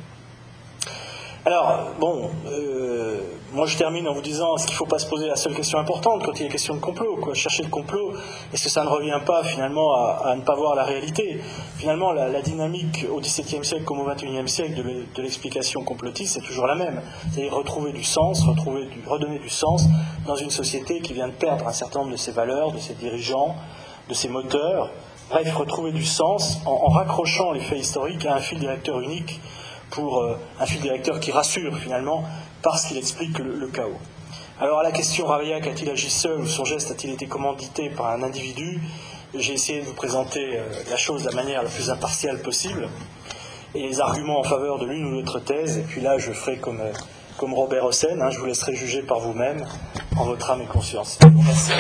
Alors, 1.49 1.93
bon, 1.99 2.31
euh, 2.47 3.21
moi 3.55 3.65
je 3.65 3.79
termine 3.79 4.07
en 4.07 4.13
vous 4.13 4.21
disant, 4.21 4.55
est-ce 4.57 4.67
qu'il 4.67 4.75
ne 4.75 4.77
faut 4.77 4.85
pas 4.85 4.99
se 4.99 5.07
poser 5.07 5.29
la 5.29 5.37
seule 5.37 5.55
question 5.55 5.79
importante 5.79 6.23
quand 6.23 6.39
il 6.39 6.45
est 6.45 6.51
question 6.51 6.75
de 6.75 6.79
complot 6.79 7.19
Chercher 7.33 7.63
le 7.63 7.71
complot, 7.71 8.13
est-ce 8.53 8.65
que 8.65 8.69
ça 8.69 8.85
ne 8.85 8.89
revient 8.91 9.19
pas 9.25 9.43
finalement 9.45 9.95
à, 9.95 10.37
ne 10.37 10.43
pas 10.43 10.55
voir 10.55 10.75
la 10.75 10.85
réalité 10.85 11.41
Finalement, 11.79 12.13
la, 12.13 12.43
dynamique 12.43 13.07
au 13.11 13.21
XVIIe 13.21 13.65
siècle 13.65 13.85
comme 13.85 14.01
au 14.01 14.05
XXIe 14.05 14.47
siècle 14.47 14.83
de 15.15 15.23
l'explication 15.23 15.83
complotiste, 15.85 16.35
c'est 16.35 16.47
toujours 16.47 16.67
la 16.67 16.75
même. 16.75 17.01
C'est-à-dire 17.33 17.55
retrouver 17.55 17.93
du 17.93 18.05
sens, 18.05 18.45
retrouver 18.47 18.85
du, 18.85 19.03
redonner 19.07 19.39
du 19.39 19.49
sens 19.49 19.87
dans 20.27 20.37
une 20.37 20.51
société 20.51 21.01
qui 21.01 21.15
vient 21.15 21.29
de 21.29 21.33
perdre 21.33 21.67
un 21.67 21.73
certain 21.73 22.01
nombre 22.01 22.13
de 22.13 22.19
ses 22.19 22.33
valeurs, 22.33 22.73
de 22.73 22.79
ses 22.79 22.93
dirigeants, 22.93 23.57
de 24.07 24.13
ses 24.13 24.29
moteurs. 24.29 24.91
Bref, 25.31 25.57
retrouver 25.57 25.93
du 25.93 26.05
sens 26.05 26.59
en, 26.67 26.73
en 26.73 26.89
raccrochant 26.89 27.53
les 27.53 27.61
faits 27.61 27.79
historiques 27.79 28.27
à 28.27 28.35
un 28.35 28.41
fil 28.41 28.59
directeur 28.59 29.01
unique 29.01 29.41
pour 29.91 30.21
euh, 30.21 30.39
un 30.61 30.67
fil 30.67 30.81
directeur 30.81 31.21
qui 31.21 31.33
rassure 31.33 31.77
finalement 31.79 32.25
parce 32.63 32.87
qu'il 32.87 32.97
explique 32.97 33.39
le, 33.39 33.67
chaos. 33.69 33.99
Alors 34.61 34.81
à 34.81 34.83
la 34.83 34.93
question 34.93 35.27
Ravaillac 35.27 35.67
a-t-il 35.67 35.89
agi 35.91 36.11
seul 36.11 36.41
ou 36.41 36.47
son 36.47 36.65
geste 36.65 36.91
a-t-il 36.91 37.13
été 37.13 37.27
commandité 37.27 37.91
par 37.91 38.09
un 38.09 38.23
individu? 38.23 38.81
J'ai 39.35 39.55
essayé 39.55 39.81
de 39.81 39.87
vous 39.87 39.95
présenter 39.95 40.59
euh, 40.59 40.65
la 40.91 40.97
chose 40.97 41.25
de 41.25 41.29
la 41.29 41.35
manière 41.35 41.63
la 41.63 41.69
plus 41.69 41.91
impartiale 41.91 42.41
possible 42.41 42.89
et 43.75 43.87
les 43.87 44.01
arguments 44.01 44.41
en 44.41 44.45
faveur 44.45 44.79
de 44.79 44.87
l'une 44.87 45.07
ou 45.07 45.11
l'autre 45.13 45.39
thèse. 45.41 45.79
Et 45.79 45.83
puis 45.83 46.01
là, 46.01 46.19
je 46.19 46.33
ferai 46.33 46.57
comme, 46.57 46.81
euh, 46.81 46.93
comme 47.37 47.55
Robert 47.55 47.85
Hossein, 47.85 48.21
hein, 48.21 48.31
je 48.31 48.39
vous 48.39 48.47
laisserai 48.47 48.75
juger 48.75 49.03
par 49.03 49.21
vous-même 49.21 49.67
en 50.17 50.25
votre 50.25 50.51
âme 50.51 50.63
et 50.63 50.67
conscience. 50.67 51.19
Merci. 51.45 51.73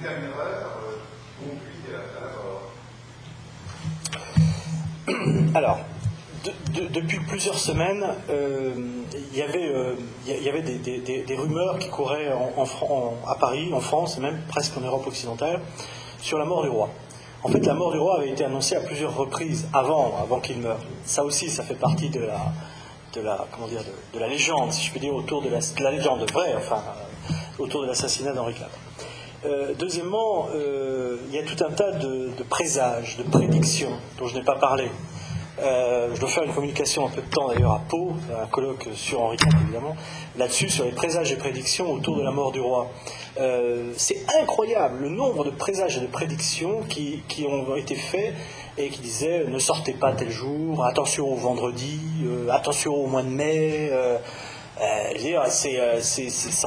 Décision 0.00 0.20
de 0.20 0.26
erreur 0.26 0.70
conduit 1.38 1.94
à 1.94 2.24
la 2.24 2.30
mort 2.36 2.62
Alors, 5.54 5.80
de, 6.44 6.80
de, 6.80 6.88
depuis 6.88 7.20
plusieurs 7.20 7.58
semaines, 7.58 8.04
euh, 8.30 8.72
il 9.32 9.38
y 9.38 9.42
avait, 9.42 9.68
euh, 9.68 9.94
il 10.26 10.42
y 10.42 10.48
avait 10.48 10.62
des, 10.62 11.36
rumeurs 11.36 11.78
qui 11.78 11.88
couraient 11.90 12.32
en, 12.32 12.62
en, 12.62 13.14
à 13.28 13.34
Paris, 13.34 13.70
en 13.74 13.80
France 13.80 14.16
et 14.16 14.20
même 14.20 14.40
presque 14.48 14.76
en 14.76 14.80
Europe 14.80 15.06
occidentale 15.06 15.60
sur 16.20 16.38
la 16.38 16.44
mort 16.44 16.62
du 16.62 16.68
roi. 16.68 16.90
En 17.42 17.48
fait, 17.48 17.64
la 17.64 17.74
mort 17.74 17.92
du 17.92 17.98
roi 17.98 18.18
avait 18.18 18.30
été 18.30 18.44
annoncée 18.44 18.76
à 18.76 18.80
plusieurs 18.80 19.16
reprises 19.16 19.66
avant, 19.72 20.26
qu'il 20.42 20.58
meure. 20.58 20.80
Ça 21.04 21.24
aussi, 21.24 21.48
ça 21.48 21.62
fait 21.62 21.74
partie 21.74 22.10
de 22.10 22.20
la, 22.20 22.52
légende, 24.28 24.72
si 24.72 24.84
je 24.84 24.90
puis 24.90 25.00
dire, 25.00 25.14
autour 25.14 25.40
de 25.42 25.48
de 25.48 25.82
la 25.82 25.90
légende 25.90 26.30
vraie, 26.30 26.54
enfin, 26.54 26.82
autour 27.58 27.82
de 27.82 27.86
l'assassinat 27.86 28.32
d'Henri 28.32 28.52
IV. 28.52 28.66
Euh, 29.46 29.72
deuxièmement, 29.78 30.48
euh, 30.54 31.16
il 31.28 31.34
y 31.34 31.38
a 31.38 31.42
tout 31.42 31.64
un 31.64 31.70
tas 31.70 31.92
de, 31.92 32.30
présages, 32.48 33.16
de 33.16 33.22
prédictions 33.22 33.92
dont 34.18 34.26
je 34.26 34.34
n'ai 34.34 34.42
pas 34.44 34.56
parlé. 34.56 34.90
Euh, 35.62 36.14
je 36.14 36.20
dois 36.20 36.28
faire 36.28 36.44
une 36.44 36.52
communication 36.52 37.06
un 37.06 37.10
peu 37.10 37.22
de 37.22 37.28
temps 37.28 37.48
d'ailleurs 37.48 37.72
à 37.72 37.82
Pau, 37.86 38.12
un 38.42 38.46
colloque 38.46 38.88
sur 38.94 39.22
Henri 39.22 39.36
IV 39.36 39.60
évidemment, 39.62 39.96
là-dessus, 40.36 40.70
sur 40.70 40.84
les 40.84 40.92
présages 40.92 41.32
et 41.32 41.36
prédictions 41.36 41.90
autour 41.92 42.16
de 42.16 42.22
la 42.22 42.30
mort 42.30 42.52
du 42.52 42.60
roi. 42.60 42.90
C'est 43.96 44.24
incroyable 44.40 45.02
le 45.02 45.08
nombre 45.08 45.44
de 45.44 45.50
présages 45.50 45.98
et 45.98 46.00
de 46.00 46.06
prédictions 46.06 46.82
qui, 46.88 47.22
ont 47.46 47.76
été 47.76 47.94
faits 47.94 48.34
et 48.78 48.88
qui 48.88 49.00
disaient 49.00 49.44
ne 49.48 49.58
sortez 49.58 49.92
pas 49.92 50.12
tel 50.12 50.30
jour, 50.30 50.84
attention 50.84 51.30
au 51.30 51.36
vendredi, 51.36 52.00
attention 52.50 52.94
au 52.94 53.06
mois 53.06 53.22
de 53.22 53.28
mai. 53.28 53.90
Euh, 54.80 55.12
euh, 55.12 56.00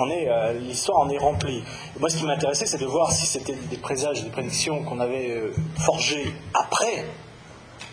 est, 0.10 0.54
l'histoire 0.60 1.00
en 1.00 1.10
est 1.10 1.18
remplie. 1.18 1.64
moi, 2.00 2.10
ce 2.10 2.18
qui 2.18 2.26
m'intéressait, 2.26 2.66
c'est 2.66 2.78
de 2.78 2.86
voir 2.86 3.12
si 3.12 3.26
c'était 3.26 3.56
des 3.56 3.78
présages 3.78 4.24
des 4.24 4.30
prédictions 4.30 4.84
qu'on 4.84 5.00
avait 5.00 5.52
forgées 5.78 6.34
après 6.54 7.06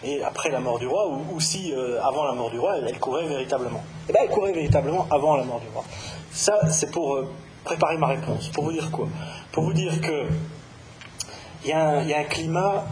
et 0.02 0.22
après 0.22 0.50
la 0.50 0.60
mort 0.60 0.78
du 0.78 0.86
roi, 0.86 1.08
ou, 1.08 1.40
si 1.40 1.72
euh, 1.72 2.02
avant 2.02 2.24
la 2.24 2.32
mort 2.32 2.50
du 2.50 2.58
roi, 2.58 2.78
elle, 2.78 2.98
courait 2.98 3.26
véritablement. 3.26 3.78
Et 3.78 4.10
eh 4.10 4.12
bien, 4.12 4.22
elle 4.24 4.30
courait 4.30 4.52
véritablement 4.52 5.06
avant 5.10 5.36
la 5.36 5.44
mort 5.44 5.60
du 5.60 5.68
roi. 5.68 5.84
Ça, 6.30 6.70
c'est 6.70 6.90
pour 6.90 7.16
euh, 7.16 7.30
préparer 7.64 7.98
ma 7.98 8.08
réponse. 8.08 8.48
Pour 8.48 8.64
vous 8.64 8.72
dire 8.72 8.90
quoi? 8.90 9.08
Pour 9.52 9.64
vous 9.64 9.72
dire 9.72 10.00
que 10.00 10.26
il 11.64 11.68
y, 11.68 11.72
a 11.74 12.18
un 12.18 12.24
climat, 12.24 12.86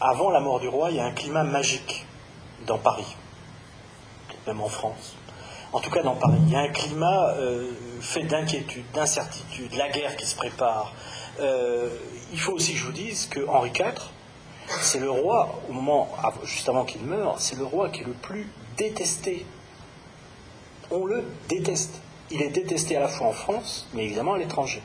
avant 0.00 0.30
la 0.30 0.40
mort 0.40 0.58
du 0.58 0.68
roi, 0.68 0.90
il 0.90 0.96
y 0.96 1.00
a 1.00 1.04
un 1.04 1.12
climat 1.12 1.44
magique 1.44 2.06
dans 2.66 2.78
Paris, 2.78 3.14
même 4.46 4.62
en 4.62 4.68
France. 4.68 5.16
En 5.72 5.80
tout 5.80 5.90
cas 5.90 6.02
dans 6.02 6.16
Paris. 6.16 6.38
Il 6.46 6.52
y 6.52 6.56
a 6.56 6.60
un 6.60 6.68
climat 6.68 7.34
euh, 7.36 7.70
fait 8.00 8.24
d'inquiétude, 8.24 8.84
d'incertitude, 8.92 9.74
la 9.76 9.88
guerre 9.88 10.16
qui 10.16 10.26
se 10.26 10.34
prépare. 10.34 10.92
il 11.38 12.38
faut 12.38 12.52
aussi 12.52 12.72
que 12.72 12.78
je 12.78 12.84
vous 12.84 12.92
dise 12.92 13.26
que 13.26 13.46
Henri 13.46 13.70
IV, 13.70 13.94
c'est 14.80 15.00
le 15.00 15.10
roi, 15.10 15.60
au 15.68 15.72
moment, 15.72 16.08
juste 16.44 16.68
avant 16.68 16.84
qu'il 16.84 17.02
meure, 17.02 17.40
c'est 17.40 17.56
le 17.56 17.64
roi 17.64 17.88
qui 17.90 18.02
est 18.02 18.04
le 18.04 18.12
plus 18.12 18.48
détesté. 18.76 19.44
On 20.90 21.04
le 21.04 21.24
déteste. 21.48 22.00
Il 22.30 22.42
est 22.42 22.50
détesté 22.50 22.96
à 22.96 23.00
la 23.00 23.08
fois 23.08 23.28
en 23.28 23.32
France, 23.32 23.88
mais 23.94 24.04
évidemment 24.04 24.34
à 24.34 24.38
l'étranger. 24.38 24.82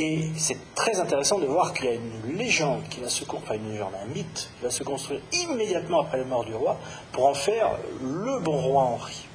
Et 0.00 0.30
c'est 0.36 0.74
très 0.74 0.98
intéressant 0.98 1.38
de 1.38 1.46
voir 1.46 1.72
qu'il 1.72 1.86
y 1.86 1.88
a 1.88 1.94
une 1.94 2.36
légende 2.36 2.82
qui 2.90 3.00
va 3.00 3.08
se 3.08 3.24
construire, 3.24 3.42
enfin 3.44 3.54
une 3.54 3.72
légende, 3.72 3.92
un 4.02 4.06
mythe 4.06 4.50
qui 4.56 4.64
va 4.64 4.70
se 4.70 4.82
construire 4.82 5.20
immédiatement 5.32 6.00
après 6.02 6.18
la 6.18 6.24
mort 6.24 6.44
du 6.44 6.54
roi 6.54 6.78
pour 7.12 7.26
en 7.26 7.34
faire 7.34 7.70
le 8.02 8.40
bon 8.40 8.60
roi 8.60 8.82
Henri. 8.82 9.26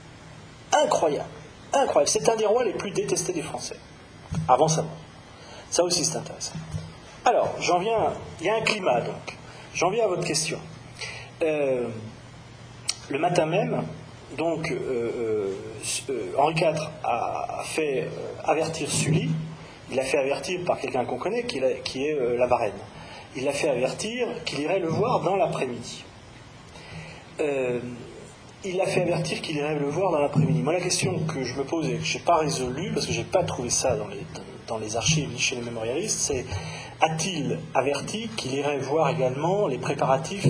Incroyable, 0.72 1.30
incroyable. 1.74 2.10
C'est 2.10 2.30
un 2.30 2.36
des 2.36 2.46
rois 2.46 2.64
les 2.64 2.74
plus 2.74 2.92
détestés 2.92 3.34
des 3.34 3.42
Français, 3.42 3.78
avant 4.48 4.68
sa 4.68 4.84
mort. 4.84 4.92
Ça 5.70 5.84
aussi 5.84 6.06
c'est 6.06 6.18
intéressant. 6.18 6.54
Alors, 7.26 7.56
j'en 7.60 7.80
viens, 7.80 8.14
il 8.40 8.48
y 8.48 8.50
a 8.50 8.56
un 8.56 8.62
climat 8.62 9.02
donc. 9.02 9.38
J'en 9.74 9.90
viens 9.90 10.06
à 10.06 10.08
votre 10.08 10.26
question. 10.26 10.60
Euh, 11.42 11.88
le 13.10 13.20
matin 13.20 13.46
même, 13.46 13.84
donc, 14.38 14.72
euh, 14.72 15.54
euh, 16.10 16.34
Henri 16.38 16.56
IV 16.56 16.76
a, 17.04 17.62
fait 17.66 18.08
avertir 18.44 18.90
Sully, 18.90 19.30
il 19.90 19.96
l'a 19.96 20.04
fait 20.04 20.18
avertir 20.18 20.62
par 20.66 20.80
quelqu'un 20.80 21.06
qu'on 21.06 21.18
connaît, 21.18 21.44
qui, 21.44 21.60
est 21.60 22.38
la 22.38 22.48
Varenne. 22.48 22.74
Il 23.36 23.46
l'a 23.46 23.54
fait 23.54 23.70
avertir 23.70 24.28
qu'il 24.46 24.60
irait 24.60 24.80
le 24.80 24.88
voir 24.88 25.22
dans 25.22 25.36
l'après-midi. 25.36 26.04
Il 28.66 28.76
l'a 28.76 28.86
fait 28.86 29.02
avertir 29.02 29.42
qu'il 29.42 29.56
irait 29.56 29.80
le 29.80 29.88
voir 29.88 30.12
dans 30.12 30.20
l'après-midi. 30.20 30.62
Moi, 30.62 30.74
la 30.74 30.82
question 30.82 31.18
que 31.20 31.44
je 31.44 31.56
me 31.56 31.64
pose 31.64 31.88
et 31.88 31.96
que 31.96 32.04
je 32.04 32.18
n'ai 32.18 32.24
pas 32.24 32.38
résolue, 32.38 32.92
parce 32.94 33.06
que 33.06 33.14
je 33.14 33.20
n'ai 33.20 33.26
pas 33.26 33.44
trouvé 33.44 33.70
ça 33.70 33.96
dans 34.68 34.78
les, 34.78 34.96
archives 34.96 35.30
ni 35.30 35.40
chez 35.40 35.56
les 35.56 35.62
mémorialistes, 35.62 36.20
c'est 36.20 36.46
a-t-il 37.02 37.60
averti 37.74 38.28
qu'il 38.36 38.54
irait 38.54 38.78
voir 38.80 39.10
également 39.10 39.68
les 39.68 39.78
préparatifs 39.78 40.48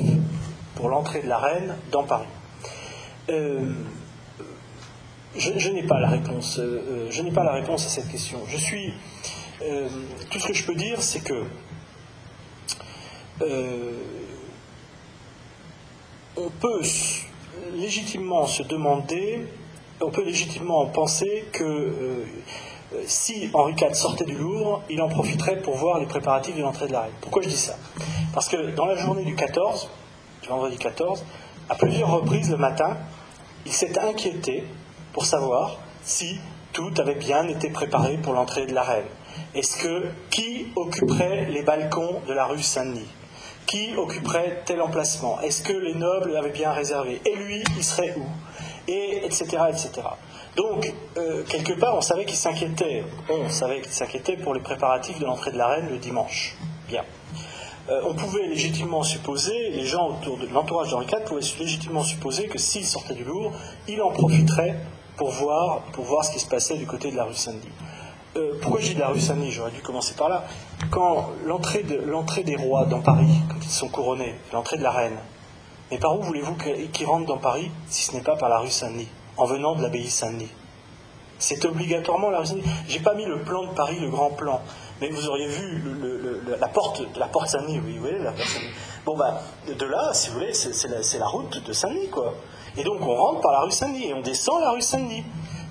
pour 0.76 0.90
l'entrée 0.90 1.22
de 1.22 1.28
la 1.28 1.38
reine 1.38 1.76
dans 1.92 2.04
Paris? 2.04 2.28
Euh, 3.30 3.74
Je, 5.38 5.70
n'ai 5.70 5.84
pas 5.84 6.00
la 6.00 6.10
réponse. 6.10 6.58
Euh, 6.58 6.82
euh, 6.90 7.08
je 7.12 7.22
n'ai 7.22 7.32
pas 7.32 7.44
la 7.44 7.54
réponse 7.54 7.86
à 7.86 7.90
cette 7.90 8.10
question. 8.10 8.40
Je 8.48 8.58
suis. 8.58 8.94
tout 10.32 10.40
ce 10.40 10.48
que 10.48 10.54
je 10.54 10.66
peux 10.66 10.76
dire, 10.76 11.02
c'est 11.02 11.24
que 11.24 11.44
on 16.36 16.50
peut 16.50 16.82
légitimement 17.76 18.46
se 18.46 18.64
demander, 18.64 19.46
on 20.02 20.10
peut 20.10 20.24
légitimement 20.24 20.86
penser 20.88 21.46
que 21.52 21.64
euh, 21.64 22.26
si 23.06 23.50
Henri 23.54 23.74
IV 23.80 23.94
sortait 23.94 24.26
du 24.26 24.36
Louvre, 24.36 24.84
il 24.90 25.02
en 25.02 25.10
profiterait 25.10 25.62
pour 25.62 25.76
voir 25.76 26.00
les 26.00 26.06
préparatifs 26.06 26.56
de 26.56 26.62
l'entrée 26.62 26.88
de 26.88 26.94
la 26.94 27.02
reine. 27.02 27.12
Pourquoi 27.22 27.42
je 27.42 27.50
dis 27.50 27.58
ça? 27.58 27.76
Parce 28.34 28.48
que 28.48 28.72
dans 28.72 28.86
la 28.86 28.96
journée 28.96 29.24
du 29.24 29.36
14, 29.36 29.90
du 30.42 30.50
vendredi 30.50 30.78
14, 30.78 31.24
à 31.70 31.76
plusieurs 31.76 32.10
reprises 32.10 32.50
le 32.50 32.58
matin, 32.58 32.98
il 33.66 33.72
s'est 33.72 34.00
inquiété 34.00 34.64
pour 35.14 35.26
savoir 35.26 35.78
si 36.04 36.40
tout 36.74 36.92
avait 36.98 37.16
bien 37.16 37.48
été 37.48 37.70
préparé 37.70 38.18
pour 38.18 38.34
l'entrée 38.34 38.66
de 38.66 38.74
la 38.74 38.84
reine. 38.84 39.06
Est-ce 39.54 39.78
que 39.78 40.08
qui 40.30 40.68
occuperait 40.76 41.46
les 41.50 41.64
balcons 41.64 42.22
de 42.28 42.34
la 42.34 42.46
rue 42.46 42.62
Saint-Denis? 42.62 43.08
Qui 43.70 43.96
occuperait 43.96 44.64
tel 44.66 44.82
emplacement? 44.82 45.40
Est-ce 45.42 45.62
que 45.62 45.74
les 45.74 45.94
nobles 45.94 46.36
avaient 46.36 46.50
bien 46.50 46.72
réservé? 46.72 47.22
Et 47.24 47.36
lui, 47.36 47.64
il 47.78 47.84
serait 47.84 48.16
où? 48.18 48.26
Et 48.88 49.24
etc. 49.24 49.46
etc. 49.70 49.92
Donc, 50.56 50.92
euh, 51.18 51.44
quelque 51.44 51.74
part, 51.74 51.96
on 51.96 52.02
savait 52.02 52.26
qu'il 52.26 52.36
s'inquiétait. 52.36 53.04
On 53.30 53.48
savait 53.50 53.82
qu'il 53.82 53.92
s'inquiétait 53.92 54.38
pour 54.38 54.56
les 54.56 54.60
préparatifs 54.60 55.20
de 55.20 55.26
l'entrée 55.26 55.52
de 55.52 55.58
la 55.60 55.68
reine 55.68 55.88
le 55.88 56.00
dimanche. 56.00 56.58
Bien. 56.88 57.04
Euh, 57.90 58.02
on 58.08 58.16
pouvait 58.16 58.48
légitimement 58.48 59.04
supposer, 59.04 59.70
les 59.70 59.86
gens 59.86 60.18
autour 60.18 60.40
de 60.40 60.48
l'entourage 60.48 60.90
d'Henri 60.90 61.06
IV 61.06 61.26
pouvaient 61.26 61.42
légitimement 61.60 62.04
supposer 62.04 62.48
que 62.48 62.58
s'il 62.58 62.86
sortait 62.86 63.14
du 63.14 63.24
Louvre, 63.24 63.52
il 63.88 64.02
en 64.02 64.10
profiterait 64.10 64.80
pour 65.16 65.30
voir, 65.30 65.82
pour 65.94 66.06
voir 66.06 66.26
ce 66.26 66.32
qui 66.32 66.40
se 66.40 66.48
passait 66.48 66.78
du 66.78 66.88
côté 66.88 67.12
de 67.12 67.18
la 67.18 67.26
rue 67.26 67.36
Saint-Denis. 67.36 67.70
Euh, 68.40 68.54
pourquoi 68.62 68.80
dis 68.80 68.96
de 68.96 69.00
la 69.00 69.10
rue 69.10 69.20
Saint-Denis? 69.20 69.52
J'aurais 69.52 69.72
dû 69.72 69.82
commencer 69.82 70.14
par 70.14 70.30
là. 70.30 70.46
Quand 70.92 71.32
l'entrée 71.46 71.84
des 71.84 72.56
rois 72.56 72.86
dans 72.86 73.02
Paris, 73.02 73.28
quand 73.50 73.60
ils 73.62 73.70
sont 73.70 73.90
couronnés, 73.90 74.34
l'entrée 74.54 74.78
de 74.78 74.84
la 74.84 74.92
reine, 74.92 75.18
mais 75.92 75.98
par 75.98 76.18
où 76.18 76.22
voulez-vous 76.22 76.56
qu'ils 76.56 77.06
rentrent 77.06 77.26
dans 77.26 77.38
Paris 77.38 77.70
si 77.88 78.04
ce 78.04 78.14
n'est 78.14 78.22
pas 78.22 78.38
par 78.38 78.48
la 78.48 78.60
rue 78.60 78.70
Saint-Denis 78.70 79.10
en 79.36 79.46
venant 79.46 79.76
de 79.76 79.82
l'abbaye 79.82 80.10
Saint-Denis? 80.10 80.52
C'est 81.38 81.66
obligatoirement 81.66 82.30
la 82.30 82.40
rue 82.40 82.46
Saint-Denis. 82.46 82.70
J'ai 82.88 83.00
pas 83.00 83.14
mis 83.14 83.26
le 83.26 83.42
plan 83.42 83.64
de 83.64 83.72
Paris, 83.72 83.98
le 84.00 84.10
grand 84.10 84.30
plan, 84.30 84.62
mais 85.02 85.10
vous 85.10 85.28
auriez 85.28 85.48
vu 85.48 85.84
la 86.60 86.68
porte, 86.70 87.02
la 87.18 87.28
porte 87.28 87.50
Saint-Denis, 87.50 87.82
oui, 87.86 87.96
vous 87.96 88.04
voyez 88.04 88.20
la 88.20 88.32
porte 88.32 88.48
Saint-Denis. 88.48 88.74
Bon, 89.06 89.18
bah, 89.18 89.42
de 89.68 89.86
là, 89.86 90.12
si 90.14 90.30
vous 90.30 90.36
voulez, 90.36 90.54
c'est 90.54 90.88
la, 90.88 91.20
la, 91.20 91.28
route 91.28 91.62
de 91.66 91.74
Saint-Denis, 91.74 92.10
quoi. 92.10 92.36
Et 92.78 92.84
donc, 92.84 93.02
on 93.02 93.16
rentre 93.16 93.42
par 93.42 93.52
la 93.52 93.62
rue 93.62 93.72
Saint-Denis 93.72 94.10
et 94.10 94.14
on 94.14 94.22
descend 94.22 94.62
la 94.62 94.72
rue 94.72 94.82
Saint-Denis. 94.82 95.24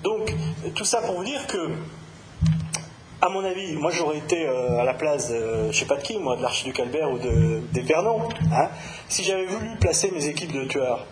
Donc, 0.03 0.35
tout 0.75 0.85
ça 0.85 1.01
pour 1.01 1.15
vous 1.15 1.23
dire 1.23 1.47
que, 1.47 1.69
à 3.21 3.29
mon 3.29 3.43
avis, 3.43 3.73
moi 3.73 3.91
j'aurais 3.91 4.17
été 4.17 4.47
euh, 4.47 4.79
à 4.79 4.83
la 4.83 4.93
place, 4.93 5.29
de, 5.29 5.71
je 5.71 5.77
sais 5.77 5.85
pas 5.85 5.97
de 5.97 6.01
qui, 6.01 6.17
moi, 6.19 6.37
de 6.37 6.41
l'archiduc 6.41 6.79
Albert 6.79 7.11
ou 7.11 7.17
de, 7.17 7.61
des 7.73 7.85
hein, 7.93 8.69
si 9.09 9.23
j'avais 9.23 9.45
voulu 9.45 9.75
placer 9.77 10.11
mes 10.11 10.25
équipes 10.27 10.53
de 10.53 10.65
tueurs. 10.65 11.05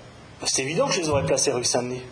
C'est 0.44 0.62
évident 0.62 0.88
que 0.88 0.94
je 0.94 1.02
les 1.02 1.10
aurais 1.10 1.26
placées 1.26 1.52
rue 1.52 1.66
Saint-Denis. 1.66 2.04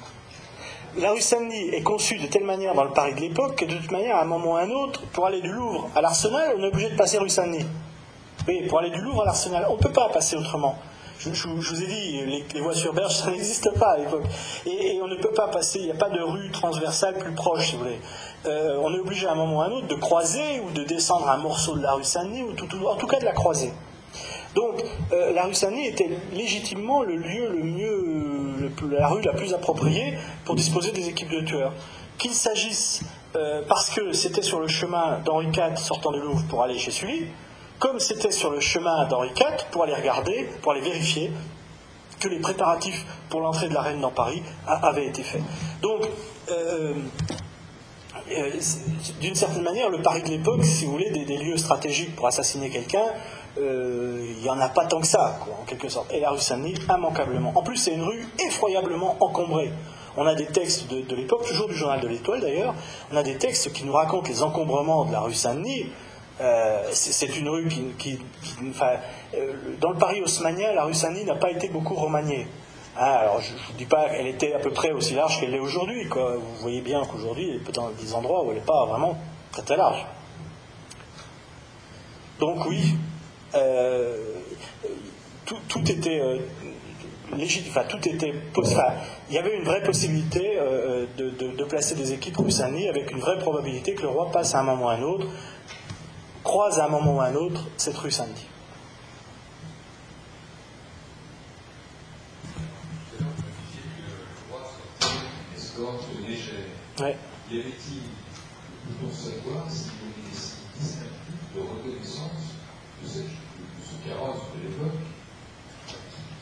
La 0.98 1.12
rue 1.12 1.22
Saint-Denis 1.22 1.70
est 1.70 1.84
conçue 1.84 2.18
de 2.18 2.28
telle 2.28 2.44
manière 2.44 2.74
dans 2.74 2.84
le 2.84 2.92
Paris 2.92 3.14
de 3.14 3.22
l'époque 3.22 3.56
que 3.56 3.66
de 3.66 3.76
toute 3.76 3.92
manière, 3.92 4.18
à 4.18 4.24
un 4.24 4.26
moment 4.26 4.54
ou 4.54 4.56
à 4.56 4.62
un 4.62 4.72
autre, 4.72 5.02
pour 5.14 5.26
aller 5.26 5.42
du 5.42 5.52
Louvre 5.52 5.90
à 5.96 6.02
l'Arsenal, 6.02 6.56
on 6.58 6.64
est 6.64 6.68
obligé 6.68 6.90
de 6.90 6.96
passer 6.96 7.18
rue 7.18 7.30
Saint-Denis. 7.30 7.66
Oui, 8.48 8.68
pour 8.68 8.80
aller 8.80 8.90
du 8.90 9.02
Louvre 9.02 9.22
à 9.22 9.26
l'Arsenal, 9.26 9.66
on 9.70 9.76
ne 9.76 9.82
peut 9.82 9.92
pas 9.92 10.10
passer 10.10 10.36
autrement. 10.36 10.78
Je, 11.20 11.48
vous 11.48 11.84
ai 11.84 11.88
dit, 11.88 12.44
les, 12.54 12.62
voies 12.62 12.74
sur 12.74 12.94
berge, 12.94 13.16
ça 13.24 13.32
n'existe 13.32 13.72
pas 13.80 13.94
à 13.94 13.98
l'époque. 13.98 14.26
Et, 14.66 15.00
on 15.02 15.08
ne 15.08 15.16
peut 15.16 15.32
pas 15.32 15.48
passer, 15.48 15.80
il 15.80 15.86
n'y 15.86 15.92
a 15.92 15.96
pas 15.96 16.10
de 16.10 16.22
rue 16.22 16.52
transversale 16.52 17.18
plus 17.18 17.32
proche, 17.32 17.68
si 17.68 17.76
vous 17.76 17.84
voulez. 17.84 18.00
Euh, 18.48 18.78
on 18.84 18.94
est 18.94 19.00
obligé 19.00 19.28
à 19.28 19.32
un 19.32 19.36
moment 19.36 19.58
ou 19.58 19.62
à 19.62 19.66
un 19.66 19.72
autre 19.72 19.88
de 19.88 19.96
croiser 19.96 20.60
ou 20.60 20.72
de 20.72 20.84
descendre 20.84 21.28
un 21.30 21.38
morceau 21.38 21.76
de 21.76 21.82
la 21.82 21.94
rue 21.94 22.04
Saint-Denis, 22.04 22.44
ou 22.44 22.52
en 22.88 22.96
tout 22.96 23.08
cas 23.08 23.20
de 23.20 23.26
la 23.26 23.32
croiser. 23.32 23.72
Donc, 24.54 24.84
euh, 25.12 25.34
la 25.34 25.44
rue 25.44 25.54
Saint-Denis 25.54 25.88
était 25.88 26.10
légitimement 26.32 27.04
le 27.04 27.18
lieu 27.18 27.50
le 27.50 27.64
mieux, 27.64 28.72
la 28.90 29.08
rue 29.08 29.22
la 29.22 29.34
plus 29.34 29.54
appropriée 29.54 30.18
pour 30.46 30.56
disposer 30.56 30.92
des 30.92 31.10
équipes 31.10 31.30
de 31.30 31.42
tueurs. 31.42 31.74
Qu'il 32.18 32.32
s'agisse 32.32 33.02
euh, 33.36 33.64
parce 33.68 33.90
que 33.90 34.14
c'était 34.14 34.42
sur 34.42 34.60
le 34.60 34.68
chemin 34.68 35.20
d'Henri 35.26 35.48
IV 35.48 35.78
sortant 35.78 36.12
du 36.12 36.22
Louvre 36.22 36.44
pour 36.48 36.64
aller 36.64 36.78
chez 36.78 36.92
Sully, 36.92 37.28
comme 37.80 38.00
c'était 38.00 38.32
sur 38.32 38.52
le 38.52 38.62
chemin 38.62 39.06
d'Henri 39.08 39.30
IV 39.30 39.66
pour 39.72 39.84
aller 39.84 39.96
regarder, 39.96 40.48
pour 40.62 40.72
aller 40.72 40.82
vérifier 40.82 41.32
que 42.22 42.30
les 42.30 42.40
préparatifs 42.40 43.06
pour 43.30 43.42
l'entrée 43.42 43.68
de 43.68 43.74
la 43.74 43.82
reine 43.82 44.00
dans 44.00 44.12
Paris 44.12 44.42
avaient 44.66 45.08
été 45.08 45.22
faits. 45.22 45.44
Donc, 45.82 46.08
d'une 49.22 49.36
certaine 49.36 49.64
manière, 49.64 49.90
le 49.90 50.02
Paris 50.02 50.24
de 50.24 50.30
l'époque, 50.30 50.64
si 50.64 50.86
vous 50.86 50.94
voulez, 50.94 51.10
des 51.10 51.38
lieux 51.38 51.58
stratégiques 51.58 52.16
pour 52.16 52.28
assassiner 52.28 52.70
quelqu'un, 52.70 53.06
euh, 53.58 54.26
il 54.38 54.42
n'y 54.42 54.50
en 54.50 54.60
a 54.60 54.68
pas 54.68 54.86
tant 54.86 55.00
que 55.00 55.08
ça, 55.08 55.40
en 55.62 55.66
quelque 55.66 55.88
sorte. 55.88 56.14
Et 56.14 56.20
la 56.20 56.32
rue 56.32 56.40
Saint-Denis, 56.40 56.76
immanquablement. 56.90 57.54
En 57.56 57.64
plus, 57.64 57.78
c'est 57.78 57.94
une 57.94 58.04
rue 58.04 58.26
effroyablement 58.46 59.16
encombrée. 59.22 59.72
On 60.18 60.26
a 60.26 60.36
des 60.36 60.46
textes 60.46 60.90
de, 60.90 61.16
l'époque, 61.16 61.46
toujours 61.46 61.68
du 61.68 61.76
journal 61.76 62.00
de 62.00 62.08
l'Étoile 62.08 62.40
d'ailleurs, 62.40 62.74
on 63.12 63.18
a 63.18 63.24
des 63.24 63.36
textes 63.36 63.74
qui 63.74 63.84
nous 63.84 63.92
racontent 63.92 64.28
les 64.30 64.44
encombrements 64.44 65.06
de 65.06 65.12
la 65.12 65.20
rue 65.20 65.34
Saint-Denis. 65.34 65.88
Euh, 66.42 66.84
c'est 66.92 67.38
une 67.38 67.48
rue 67.48 67.70
qui, 67.98 68.20
euh, 68.82 69.54
dans 69.80 69.92
le 69.92 69.98
Paris 69.98 70.22
haussmanien, 70.22 70.74
la 70.74 70.84
rue 70.84 70.94
Saint-Denis 70.94 71.26
n'a 71.26 71.36
pas 71.36 71.52
été 71.52 71.70
beaucoup 71.70 71.96
remaniée. 71.96 72.48
Hein, 72.98 73.12
alors, 73.20 73.42
je 73.42 73.52
ne 73.74 73.78
dis 73.78 73.86
pas 73.86 74.10
qu'elle 74.10 74.28
était 74.28 74.54
à 74.54 74.60
peu 74.60 74.72
près 74.72 74.92
aussi 74.92 75.16
large 75.16 75.40
qu'elle 75.40 75.54
est 75.54 75.60
aujourd'hui. 75.60 76.06
Vous 76.06 76.56
voyez 76.62 76.82
bien 76.82 77.04
qu'aujourd'hui, 77.06 77.50
elle 77.50 77.56
est 77.56 77.72
dans 77.72 77.90
des 77.90 78.14
endroits 78.14 78.44
où 78.44 78.52
elle 78.52 78.58
n'est 78.58 78.64
pas 78.64 78.86
vraiment 78.86 79.18
très 79.52 79.64
très 79.64 79.78
large. 79.78 80.06
Donc 82.40 82.66
oui, 82.66 82.96
euh, 83.56 84.34
tout, 85.46 85.92
était 85.92 86.20
euh, 86.20 86.40
légitime, 87.36 87.72
enfin, 87.72 87.88
tout 87.88 88.08
était 88.08 88.34
il 89.30 89.36
y 89.36 89.38
avait 89.38 89.56
une 89.56 89.64
vraie 89.64 89.84
possibilité 89.84 90.58
euh, 90.58 91.06
de, 91.18 91.64
placer 91.64 91.96
des 91.96 92.14
équipes 92.14 92.38
rue 92.38 92.52
Saint-Denis 92.52 92.90
avec 92.90 93.12
une 93.12 93.20
vraie 93.20 93.40
probabilité 93.40 93.94
que 93.94 94.02
le 94.02 94.10
roi 94.10 94.32
passe 94.32 94.54
à 94.54 94.60
un 94.60 94.64
moment 94.64 94.86
ou 94.86 94.90
à 94.90 94.94
un 94.94 95.02
autre, 95.02 95.28
croise 96.44 96.80
à 96.80 96.86
un 96.86 96.90
moment 96.90 97.16
ou 97.16 97.22
à 97.22 97.26
un 97.26 97.36
autre 97.36 97.66
cette 97.78 97.98
rue. 97.98 98.12
Ouais. 105.78 107.18
Y 107.52 107.60
avait-il, 107.60 108.04
pour 109.00 109.12
savoir 109.12 109.70
s'il 109.70 109.92
y 109.92 109.96
avait 110.00 110.24
des 110.24 111.60
de 111.60 111.62
reconnaissance 111.62 112.56
de 113.04 113.08
cette 113.08 114.08
carrosse 114.08 114.44
de 114.56 114.68
l'époque 114.68 115.00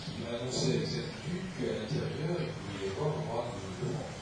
qui 0.05 0.11
annonçait 0.29 0.77
avec 0.77 0.87
certitude 0.87 1.49
qu'à 1.57 1.65
l'intérieur, 1.65 2.37
il 2.39 2.53
pouvait 2.53 2.85
y 2.85 2.91
avoir 2.91 3.09
un 3.09 3.31
roi 3.31 3.45
de 3.55 3.87
France. 3.87 4.13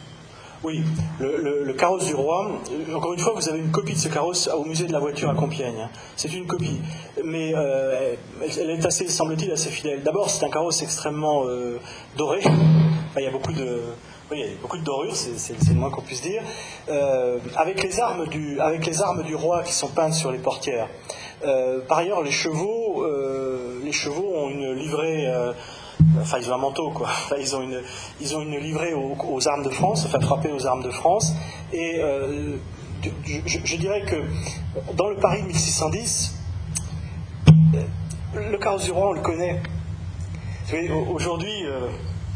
Oui, 0.64 0.84
le, 1.20 1.64
le, 1.66 1.74
carrosse 1.74 2.06
du 2.06 2.16
roi, 2.16 2.62
euh, 2.72 2.96
encore 2.96 3.14
une 3.14 3.20
fois, 3.20 3.34
vous 3.36 3.50
avez 3.50 3.60
une 3.60 3.72
copie 3.72 3.94
de 3.94 3.98
ce 3.98 4.08
carrosse 4.08 4.48
au 4.48 4.64
musée 4.64 4.86
de 4.86 4.94
la 4.94 5.00
voiture 5.00 5.30
à 5.30 5.34
Compiègne. 5.34 5.82
Hein. 5.82 5.90
C'est 6.16 6.32
une 6.34 6.46
copie, 6.46 6.80
mais 7.26 7.54
euh, 7.56 8.16
elle, 8.42 8.70
est 8.70 8.86
assez, 8.86 9.08
semble-t-il, 9.08 9.52
assez 9.52 9.72
fidèle. 9.72 10.04
D'abord, 10.04 10.30
c'est 10.30 10.46
un 10.46 10.50
carrosse 10.50 10.84
extrêmement 10.84 11.46
euh, 11.48 11.80
doré. 12.16 12.42
il 13.18 13.24
y 13.24 13.28
a 13.28 13.32
beaucoup 13.32 13.54
de, 13.54 13.82
oui, 14.32 14.44
il 14.46 14.52
y 14.52 14.54
a 14.54 14.62
beaucoup 14.62 14.78
de 14.78 14.84
dorures, 14.84 15.14
c'est 15.14 15.68
le 15.68 15.74
moins 15.74 15.90
qu'on 15.90 16.02
puisse 16.02 16.22
dire. 16.22 16.42
Euh, 16.88 17.38
avec, 17.58 17.84
les 17.84 18.00
armes 18.00 18.28
du, 18.28 18.60
avec 18.62 18.86
les 18.86 19.02
armes 19.02 19.24
du 19.24 19.36
roi 19.36 19.62
qui 19.64 19.74
sont 19.74 19.90
peintes 19.90 20.14
sur 20.14 20.32
les 20.32 20.38
portières. 20.38 20.88
Euh, 21.44 21.82
par 21.86 21.98
ailleurs, 21.98 22.24
les 22.24 22.32
chevaux, 22.32 23.04
euh, 23.04 23.82
les 23.84 23.92
chevaux 23.92 24.32
ont 24.34 24.50
une 24.50 24.72
livrée, 24.74 25.28
enfin 26.22 26.38
ils 26.40 26.50
ont 26.50 26.56
un 26.56 26.60
manteau 26.60 26.92
quoi. 26.92 27.10
ils 27.40 27.56
ont 27.58 27.62
une, 27.62 27.82
ils 28.22 28.36
ont 28.38 28.42
une 28.42 28.58
livrée 28.58 28.94
aux, 28.94 29.48
armes 29.50 29.64
de 29.64 29.70
France, 29.70 30.06
enfin 30.06 30.22
frappée 30.22 30.52
aux 30.52 30.66
armes 30.66 30.84
de 30.84 30.92
France. 30.92 31.34
Et 31.74 32.00
je, 33.46 33.76
dirais 33.76 34.04
que 34.04 34.16
dans 34.96 35.10
le 35.10 35.18
Paris 35.18 35.44
1610, 35.44 36.36
le 38.34 38.58
carrosse 38.58 38.86
du 38.86 38.92
roi, 38.92 39.10
on 39.10 39.14
le 39.14 39.22
connaît. 39.22 39.62
Aujourd'hui, 41.10 41.66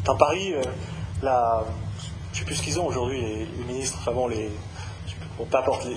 dans 0.03 0.17
Paris, 0.17 0.53
la, 1.21 1.63
je 2.35 2.39
sais 2.41 2.45
plus 2.45 2.55
ce 2.55 2.63
qu'ils 2.63 2.79
ont 2.81 2.87
aujourd'hui, 2.87 3.21
les, 3.21 3.63
ministres, 3.65 3.97
enfin 4.01 4.11
bon, 4.11 4.27
les, 4.27 4.51
Bon, 5.37 5.45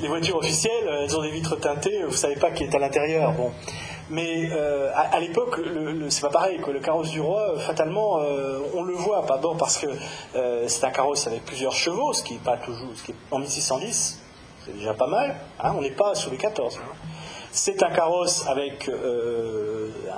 les, 0.03 0.09
voitures 0.09 0.37
officielles, 0.37 0.89
elles 1.03 1.17
ont 1.17 1.23
des 1.23 1.31
vitres 1.31 1.55
teintées, 1.55 2.03
vous 2.03 2.13
savez 2.13 2.35
pas 2.35 2.51
qui 2.51 2.65
est 2.65 2.75
à 2.75 2.79
l'intérieur. 2.81 3.33
Bon. 3.33 3.53
Mais 4.11 4.51
euh, 4.53 4.91
à, 4.95 5.21
l'époque, 5.21 5.61
c'est 6.09 6.23
pas 6.23 6.31
pareil. 6.31 6.61
Le 6.67 6.81
carrosse 6.81 7.11
du 7.11 7.21
roi, 7.21 7.57
fatalement, 7.59 8.19
euh, 8.21 8.59
on 8.75 8.83
le 8.83 8.95
voit, 8.95 9.25
pas 9.27 9.37
bon 9.37 9.55
parce 9.57 9.79
que 9.79 9.87
euh, 10.35 10.67
c'est 10.67 10.85
un 10.85 10.91
carrosse 10.91 11.29
avec 11.29 11.45
plusieurs 11.45 11.73
chevaux, 11.73 12.13
ce 12.13 12.25
qui 12.25 12.35
est 12.35 12.43
pas 12.43 12.57
toujours, 12.57 12.89
ce 12.97 13.03
qui 13.05 13.13
est 13.13 13.17
en 13.31 13.39
1610, 13.39 14.21
c'est 14.65 14.77
déjà 14.77 14.95
pas 14.95 15.07
mal. 15.07 15.37
Hein, 15.61 15.75
on 15.77 15.83
n'est 15.83 15.93
pas 15.93 16.17
sous 16.17 16.31
les 16.31 16.37
14. 16.37 16.81
C'est 17.53 17.83
un 17.83 17.91
carrosse 17.91 18.45
avec 18.47 18.89
euh, 18.89 19.68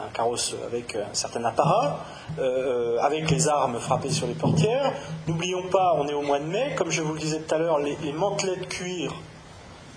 un 0.07 0.11
carrosse 0.13 0.55
avec 0.67 0.97
un 0.97 1.15
certain 1.15 1.45
apparat, 1.45 1.99
euh, 2.39 2.99
avec 3.01 3.31
les 3.31 3.49
armes 3.49 3.79
frappées 3.79 4.11
sur 4.11 4.27
les 4.27 4.35
portières. 4.35 4.93
N'oublions 5.27 5.65
pas, 5.71 5.95
on 5.97 6.07
est 6.07 6.15
au 6.15 6.23
mois 6.23 6.39
de 6.39 6.47
mai, 6.47 6.75
comme 6.77 6.91
je 6.91 7.03
vous 7.03 7.15
le 7.15 7.21
disais 7.21 7.41
tout 7.41 7.55
à 7.55 7.59
l'heure, 7.59 7.79
les, 7.79 8.13
mantelets 8.13 8.57
de 8.57 8.67
cuir 8.67 9.15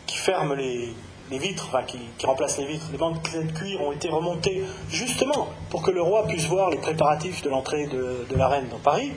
qui 0.05 0.17
ferment 0.17 0.53
les, 0.53 0.93
vitres, 1.31 1.65
enfin 1.67 1.83
qui, 1.83 1.99
remplacent 2.23 2.59
les 2.59 2.65
vitres, 2.65 2.85
les 2.91 2.97
mantelets 2.97 3.43
de 3.43 3.51
cuir 3.51 3.81
ont 3.81 3.91
été 3.91 4.09
remontés 4.09 4.63
justement 4.89 5.47
pour 5.69 5.81
que 5.81 5.91
le 5.91 6.01
roi 6.01 6.27
puisse 6.27 6.45
voir 6.45 6.69
les 6.69 6.77
préparatifs 6.77 7.41
de 7.41 7.49
l'entrée 7.49 7.87
de, 7.87 8.35
la 8.35 8.47
reine 8.47 8.67
dans 8.69 8.79
Paris. 8.79 9.11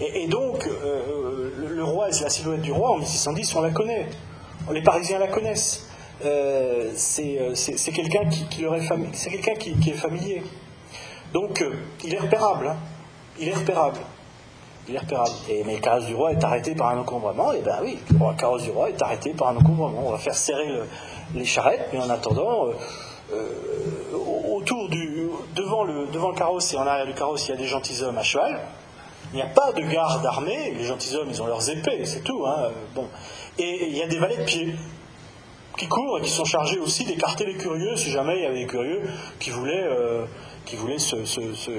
Et, 0.00 0.26
donc, 0.26 0.66
euh, 0.66 1.50
le, 1.56 1.84
roi 1.84 2.08
et 2.08 2.22
la 2.22 2.28
silhouette 2.28 2.60
du 2.60 2.72
roi 2.72 2.90
en 2.90 2.98
1610, 2.98 3.54
on 3.54 3.62
la 3.62 3.70
connaît. 3.70 4.08
Les 4.70 4.82
Parisiens 4.82 5.18
la 5.18 5.28
connaissent. 5.28 5.86
Euh, 6.24 6.92
euh, 7.18 7.54
c'est 7.54 7.92
quelqu'un 7.92 8.24
qui, 8.28 9.90
est 9.90 9.92
familier. 9.92 10.42
Donc, 11.32 11.60
euh, 11.60 11.74
il 12.04 12.14
est 12.14 12.18
repérable. 12.18 12.68
Hein. 12.68 12.76
Il 13.38 13.48
est 13.48 13.54
repérable. 13.54 13.98
Il 14.88 14.94
est 14.94 14.98
repérable. 14.98 15.30
Et, 15.50 15.62
mais 15.64 15.78
Carrosse 15.78 16.06
du 16.06 16.14
Roi 16.14 16.32
est 16.32 16.42
arrêté 16.42 16.74
par 16.74 16.90
un 16.90 16.98
encombrement. 16.98 17.52
Et 17.52 17.58
eh 17.58 17.62
ben 17.62 17.78
oui, 17.82 17.98
Carrosse 18.38 18.62
du 18.62 18.70
Roi 18.70 18.90
est 18.90 19.02
arrêté 19.02 19.34
par 19.34 19.48
un 19.48 19.56
encombrement. 19.56 20.04
On 20.06 20.12
va 20.12 20.18
faire 20.18 20.34
serrer 20.34 20.80
les 21.34 21.44
charrettes, 21.44 21.88
mais 21.92 21.98
en 21.98 22.08
attendant, 22.08 22.68
autour 24.54 24.88
du, 24.88 25.28
devant 25.54 25.84
le, 25.84 26.06
devant 26.06 26.30
le 26.30 26.36
carrosse 26.36 26.72
et 26.72 26.76
en 26.76 26.86
arrière 26.86 27.06
du 27.06 27.14
carrosse, 27.14 27.48
il 27.48 27.50
y 27.50 27.54
a 27.54 27.56
des 27.56 27.66
gentilshommes 27.66 28.16
à 28.16 28.22
cheval. 28.22 28.60
Il 29.32 29.36
n'y 29.36 29.42
a 29.42 29.46
pas 29.46 29.72
de 29.72 29.82
garde 29.82 30.24
armée. 30.24 30.72
Les 30.78 30.84
gentilshommes, 30.84 31.28
ils 31.28 31.42
ont 31.42 31.46
leurs 31.46 31.68
épées, 31.68 32.04
c'est 32.04 32.22
tout. 32.22 32.46
Hein. 32.46 32.70
Bon. 32.94 33.08
Et 33.58 33.88
il 33.88 33.96
y 33.96 34.02
a 34.02 34.06
des 34.06 34.18
valets 34.18 34.36
de 34.36 34.44
pied 34.44 34.74
qui 35.76 35.88
courent 35.88 36.18
et 36.18 36.22
qui 36.22 36.30
sont 36.30 36.44
chargés 36.44 36.78
aussi 36.78 37.04
d'écarter 37.04 37.44
les 37.44 37.54
curieux, 37.54 37.96
si 37.96 38.10
jamais 38.10 38.36
il 38.38 38.42
y 38.42 38.46
avait 38.46 38.60
des 38.60 38.66
curieux 38.66 39.02
qui 39.38 39.50
voulaient, 39.50 39.84
euh, 39.84 40.24
qui 40.64 40.76
voulaient, 40.76 40.96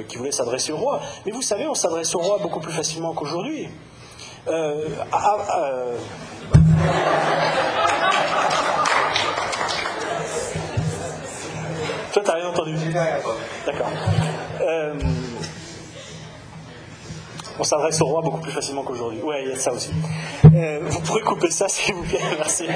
qui 0.08 0.18
voulaient 0.18 0.32
s'adresser 0.32 0.72
au 0.72 0.78
roi. 0.78 1.02
Mais 1.26 1.32
vous 1.32 1.42
savez, 1.42 1.68
on 1.68 1.74
s'adresse 1.74 2.14
au 2.16 2.20
roi 2.20 2.38
beaucoup 2.42 2.60
plus 2.60 2.74
facilement 2.74 3.14
qu'aujourd'hui. 3.14 3.68
Euh, 4.48 4.88
ah, 5.12 5.38
ah, 5.40 5.58
euh, 5.60 5.98
Toi, 12.14 12.24
t'as 12.26 12.34
rien 12.34 12.48
entendu? 12.50 12.76
D'accord. 13.66 13.92
on 17.60 17.64
s'adresse 17.64 18.00
au 18.02 18.06
roi 18.06 18.22
beaucoup 18.22 18.40
plus 18.40 18.52
facilement 18.52 18.84
qu'aujourd'hui. 18.84 19.22
Ouais, 19.22 19.44
il 19.44 19.50
y 19.50 19.52
a 19.52 19.56
ça 19.56 19.74
aussi. 19.74 19.92
vous 20.44 21.02
pourrez 21.02 21.22
couper 21.22 21.50
ça, 21.50 21.68
s'il 21.68 21.96
vous 21.96 22.04
plaît, 22.04 22.22
merci. 22.38 22.68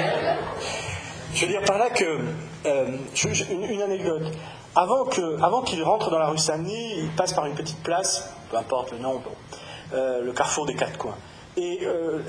Je 1.34 1.46
veux 1.46 1.52
dire 1.52 1.62
par 1.62 1.78
là 1.78 1.88
que, 1.88 2.18
euh, 2.66 2.96
une, 3.50 3.82
anecdote, 3.82 4.22
avant 4.74 5.06
qu'il 5.06 5.34
avant 5.42 5.64
rentre 5.84 6.10
dans 6.10 6.18
la 6.18 6.28
rue 6.28 6.36
Saint-Denis, 6.36 6.98
il 6.98 7.10
passe 7.16 7.32
par 7.32 7.46
une 7.46 7.54
petite 7.54 7.82
place, 7.82 8.30
peu 8.50 8.58
importe 8.58 8.92
le 8.92 8.98
nom, 8.98 9.22
euh, 9.94 10.20
le 10.20 10.32
carrefour 10.32 10.66
des 10.66 10.74
quatre 10.74 10.98
coins. 10.98 11.16
Et 11.56 11.80
euh, 11.84 12.20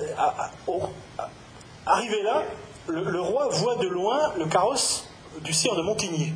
arrivé 1.85 2.23
là, 2.23 2.43
le, 2.87 3.19
roi 3.19 3.49
voit 3.49 3.75
de 3.75 3.87
loin 3.87 4.33
le 4.37 4.45
carrosse 4.45 5.09
du 5.41 5.51
sire 5.51 5.75
de 5.75 5.81
Montigny. 5.81 6.27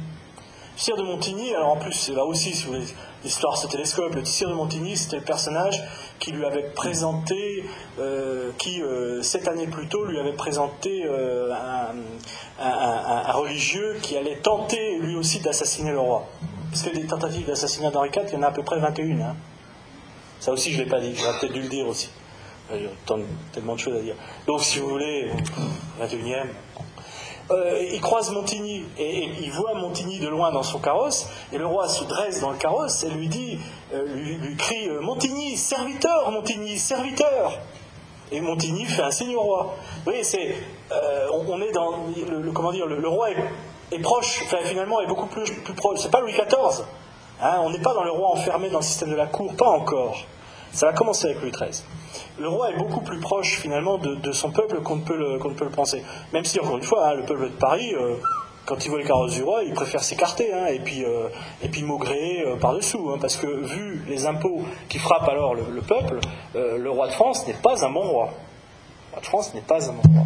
Le 0.76 0.80
sire 0.80 0.98
de 0.98 1.03
Montigny, 1.03 1.56
alors 1.56 1.69
en 1.69 1.77
plus, 1.77 1.94
c'est 1.94 2.14
là 2.14 2.26
aussi, 2.26 2.53
si 2.53 2.65
vous 2.65 2.73
voulez, 2.73 2.85
l'histoire 3.28 3.58
se 3.58 3.68
télescope, 3.68 4.16
le 4.16 4.26
sire 4.26 4.49
de 4.49 4.54
Montigny, 4.54 4.95
c'était 4.98 5.18
le 5.18 5.24
personnage 5.24 5.84
qui 6.20 6.32
lui 6.32 6.45
avait 6.45 6.70
présenté, 6.74 7.66
euh, 7.99 8.52
qui 8.58 8.82
sept 9.22 9.48
années 9.48 9.68
plus 9.68 9.88
tôt 9.88 10.06
lui 10.06 10.18
avait 10.20 10.34
présenté 10.34 11.06
un, 11.06 12.64
un, 12.64 13.32
religieux 13.34 13.98
qui 14.02 14.18
allait 14.18 14.38
tenter 14.38 14.98
lui 14.99 15.16
aussi 15.16 15.40
d'assassiner 15.40 15.91
le 15.91 15.99
roi. 15.99 16.26
Parce 16.72 16.84
que 16.84 16.90
des 16.90 17.06
tentatives 17.06 17.45
d'assassinat 17.45 17.91
d'Henri 17.91 18.10
IV, 18.10 18.24
il 18.28 18.34
y 18.34 18.38
en 18.38 18.44
a 18.44 18.48
à 18.48 18.52
peu 18.52 18.64
près 18.64 18.80
21. 18.80 19.20
Hein. 19.20 19.36
Ça 20.40 20.52
aussi, 20.52 20.72
je 20.72 20.80
ne 20.80 20.84
l'ai 20.84 20.90
pas 20.90 20.99
dit, 20.99 21.16
j'aurais 21.16 21.40
peut-être 21.40 21.54
dû 21.54 21.62
le 21.62 21.70
dire 21.70 21.88
aussi. 21.88 22.10
Il 22.74 22.82
y 22.82 22.86
a 22.86 22.90
tellement 23.54 23.76
de 23.76 23.80
choses 23.80 23.98
à 23.98 24.02
dire. 24.02 24.16
Donc, 24.45 24.62
si 24.62 24.80
vous 24.80 24.90
voulez, 24.90 25.32
21e. 26.02 26.48
Euh, 27.49 27.82
il 27.94 28.02
croise 28.02 28.32
Montigny 28.32 28.84
et, 28.98 29.30
il 29.41 29.52
voit 29.52 29.74
Montigny 29.74 30.19
de 30.19 30.28
loin 30.28 30.52
dans 30.52 30.64
son 30.64 30.80
carrosse 30.80 31.30
et 31.53 31.57
le 31.57 31.65
roi 31.65 31.88
se 31.88 32.03
dresse 32.03 32.41
dans 32.41 32.52
le 32.52 32.57
carrosse 32.57 33.03
et 33.03 33.10
lui 33.10 33.30
dit, 33.30 33.57
euh, 33.94 34.06
lui, 34.06 34.56
crie 34.57 34.90
euh, 34.90 34.99
Montigny, 34.99 35.56
serviteur, 35.56 36.30
Montigny, 36.32 36.78
serviteur. 36.78 37.53
Et 38.34 38.41
Montigny 38.41 38.84
fait 38.84 39.02
un 39.02 39.11
signe 39.11 39.36
au 39.36 39.41
roi. 39.41 39.76
Vous 39.95 40.03
voyez, 40.03 40.24
c'est, 40.24 40.57
on, 41.32 41.61
est 41.61 41.72
dans 41.72 41.91
le, 42.28 42.52
comment 42.52 42.74
dire, 42.74 42.86
le, 42.86 43.07
roi 43.07 43.30
est, 43.32 43.99
proche, 43.99 44.41
enfin, 44.44 44.57
finalement 44.65 44.99
est 44.99 45.07
beaucoup 45.07 45.28
plus, 45.28 45.45
plus 45.45 45.74
proche. 45.74 45.99
C'est 45.99 46.11
pas 46.11 46.19
Louis 46.19 46.34
XIV. 46.34 46.84
Hein, 47.41 47.60
on 47.61 47.69
n'est 47.69 47.80
pas 47.80 47.94
dans 47.94 48.03
le 48.03 48.11
roi 48.11 48.32
enfermé 48.32 48.69
dans 48.69 48.80
le 48.80 48.84
système 48.84 49.11
de 49.11 49.15
la 49.15 49.28
cour, 49.28 49.56
pas 49.56 49.69
encore. 49.69 50.18
Ça 50.74 50.88
va 50.88 50.94
commencer 50.94 51.28
avec 51.28 51.41
Louis 51.41 51.52
XIII. 51.52 51.86
Le 52.40 52.48
roi 52.48 52.72
est 52.72 52.78
beaucoup 52.78 53.02
plus 53.02 53.20
proche 53.20 53.60
finalement 53.60 53.98
de, 53.98 54.32
son 54.32 54.52
peuple 54.52 54.82
qu'on 54.82 54.98
ne, 54.98 55.02
peut 55.02 55.16
le, 55.18 55.70
penser. 55.70 56.04
Même 56.34 56.46
si, 56.46 56.60
encore 56.60 56.78
une 56.78 56.84
fois, 56.84 57.08
hein, 57.08 57.14
le 57.16 57.24
peuple 57.24 57.46
de 57.46 57.56
Paris, 57.56 57.94
euh, 57.96 58.16
quand 58.66 58.86
il 58.86 58.90
voit 58.90 59.00
les 59.00 59.06
carrosses 59.06 59.34
du 59.34 59.44
roi, 59.44 59.64
il 59.64 59.74
préfère 59.74 60.04
s'écarter 60.04 60.54
hein, 60.54 60.68
et 60.68 60.80
puis, 60.80 61.04
euh, 61.04 61.30
maugréer 61.84 62.44
euh, 62.46 62.56
par-dessous. 62.56 63.10
Hein, 63.10 63.18
parce 63.20 63.38
que 63.38 63.48
vu 63.48 64.04
les 64.08 64.26
impôts 64.26 64.62
qui 64.90 65.00
frappent 65.00 65.30
alors 65.30 65.56
le, 65.56 65.82
peuple, 65.82 66.20
le 66.54 66.90
roi 66.90 67.08
de 67.08 67.14
France 67.14 67.48
n'est 67.48 67.54
pas 67.54 67.86
un 67.86 67.90
bon 67.90 68.02
roi. 68.02 68.30
Le 69.10 69.14
roi 69.14 69.22
de 69.22 69.26
France 69.26 69.54
n'est 69.54 69.62
pas 69.62 69.90
un 69.90 69.94
bon 69.94 70.14
roi. 70.14 70.26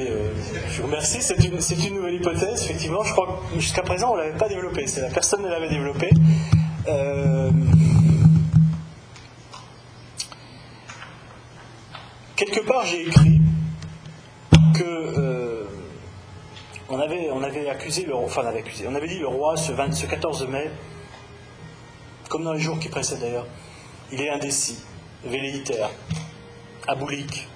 Euh, 0.00 0.32
je 0.70 0.80
vous 0.80 0.86
remercie. 0.86 1.20
C'est 1.22 1.36
une, 1.44 1.94
nouvelle 1.94 2.14
hypothèse, 2.14 2.64
effectivement. 2.64 3.02
Je 3.02 3.12
crois 3.12 3.42
que 3.52 3.60
jusqu'à 3.60 3.82
présent, 3.82 4.12
on 4.12 4.16
ne 4.16 4.22
l'avait 4.22 4.38
pas 4.38 4.48
développée. 4.48 4.86
C'est 4.86 5.02
la 5.02 5.10
personne 5.10 5.42
ne 5.42 5.48
l'avait 5.48 5.68
développée. 5.68 6.10
Euh, 6.88 7.50
quelque 12.36 12.60
part, 12.60 12.84
j'ai 12.86 13.02
écrit 13.02 13.40
que 14.74 14.84
euh, 14.84 15.64
on, 16.88 16.98
avait, 16.98 17.30
on 17.30 17.42
avait 17.42 17.68
accusé 17.68 18.04
le 18.04 18.14
enfin 18.16 18.42
on 18.44 18.48
avait 18.48 18.60
accusé, 18.60 18.86
on 18.88 18.94
avait 18.94 19.08
dit 19.08 19.18
le 19.18 19.28
roi 19.28 19.56
ce, 19.56 19.72
20, 19.72 19.92
ce 19.92 20.06
14 20.06 20.48
mai, 20.48 20.70
comme 22.28 22.44
dans 22.44 22.52
les 22.52 22.60
jours 22.60 22.78
qui 22.78 22.88
précèdent 22.88 23.20
d'ailleurs, 23.20 23.46
il 24.10 24.20
est 24.20 24.30
indécis, 24.30 24.82
velléitaire, 25.24 25.90
aboulique, 26.88 27.48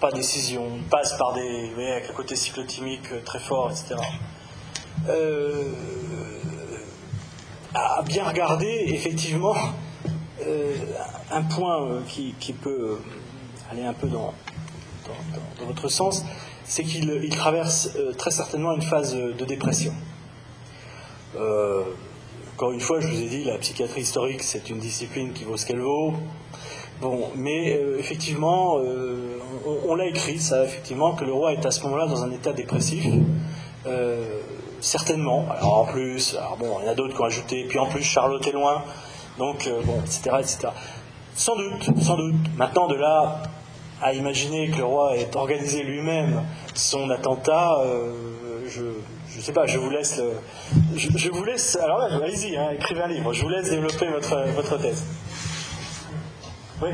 pas 0.00 0.10
de 0.10 0.16
décision, 0.16 0.64
il 0.76 0.82
passe 0.84 1.16
par 1.16 1.32
des. 1.34 1.70
avec 1.90 2.08
le 2.08 2.14
côté 2.14 2.36
cyclotimique 2.36 3.12
euh, 3.12 3.20
très 3.24 3.38
fort, 3.38 3.70
etc. 3.70 3.96
Euh, 5.08 5.72
à 7.74 8.02
bien 8.02 8.24
regarder, 8.24 8.84
effectivement, 8.88 9.54
euh, 10.46 10.76
un 11.30 11.42
point 11.42 12.02
qui, 12.08 12.52
peut 12.52 12.98
aller 13.70 13.84
un 13.84 13.92
peu 13.92 14.08
dans, 14.08 14.32
dans, 15.58 15.66
votre 15.66 15.88
sens, 15.88 16.24
c'est 16.64 16.84
qu'il 16.84 17.28
traverse 17.30 17.90
très 18.16 18.30
certainement 18.30 18.72
une 18.72 18.82
phase 18.82 19.14
de 19.14 19.44
dépression. 19.44 19.92
encore 22.54 22.72
une 22.72 22.80
fois, 22.80 23.00
je 23.00 23.08
vous 23.08 23.20
ai 23.20 23.28
dit, 23.28 23.44
la 23.44 23.58
psychiatrie 23.58 24.00
historique, 24.00 24.42
c'est 24.42 24.70
une 24.70 24.78
discipline 24.78 25.34
qui 25.34 25.44
vaut 25.44 25.58
ce 25.58 25.66
qu'elle 25.66 25.80
vaut. 25.80 26.14
Bon, 27.00 27.30
mais 27.34 27.78
effectivement, 27.98 28.78
on, 29.86 29.94
l'a 29.94 30.06
écrit, 30.06 30.38
ça, 30.38 30.64
effectivement, 30.64 31.14
que 31.14 31.24
le 31.24 31.32
roi 31.32 31.52
est 31.52 31.66
à 31.66 31.70
ce 31.70 31.82
moment-là 31.82 32.06
dans 32.06 32.22
un 32.22 32.30
état 32.30 32.52
dépressif. 32.52 33.04
Euh, 33.86 34.40
certainement. 34.80 35.46
Alors 35.50 35.78
en 35.78 35.84
plus, 35.84 36.36
bon, 36.58 36.78
il 36.80 36.86
y 36.86 36.88
en 36.88 36.92
a 36.92 36.94
d'autres 36.94 37.14
qui 37.14 37.20
ont 37.20 37.26
ajouté, 37.26 37.64
puis 37.68 37.78
en 37.78 37.86
plus 37.86 38.02
Charlotte 38.02 38.46
est 38.46 38.52
loin, 38.52 38.82
donc 39.38 39.66
euh, 39.66 39.80
bon, 39.84 40.00
etc., 40.00 40.36
etc. 40.38 40.68
Sans 41.34 41.56
doute, 41.56 41.88
sans 42.02 42.16
doute. 42.16 42.34
Maintenant, 42.56 42.86
de 42.88 42.96
là 42.96 43.42
à 44.02 44.12
imaginer 44.12 44.68
que 44.70 44.78
le 44.78 44.84
roi 44.84 45.16
ait 45.16 45.34
organisé 45.34 45.82
lui-même 45.82 46.42
son 46.74 47.08
attentat, 47.10 47.78
euh, 47.84 48.12
je 48.68 48.82
ne 48.82 49.42
sais 49.42 49.52
pas, 49.52 49.66
je 49.66 49.78
vous 49.78 49.88
laisse 49.88 50.20
je, 50.96 51.30
vous 51.30 51.44
laisse. 51.44 51.76
Alors 51.76 52.02
allez-y, 52.02 52.56
hein, 52.56 52.70
écrivez 52.74 53.02
un 53.02 53.08
livre. 53.08 53.32
Je 53.32 53.42
vous 53.42 53.48
laisse 53.48 53.70
développer 53.70 54.08
votre 54.08 54.36
votre 54.54 54.78
thèse. 54.78 55.04
Oui. 56.82 56.90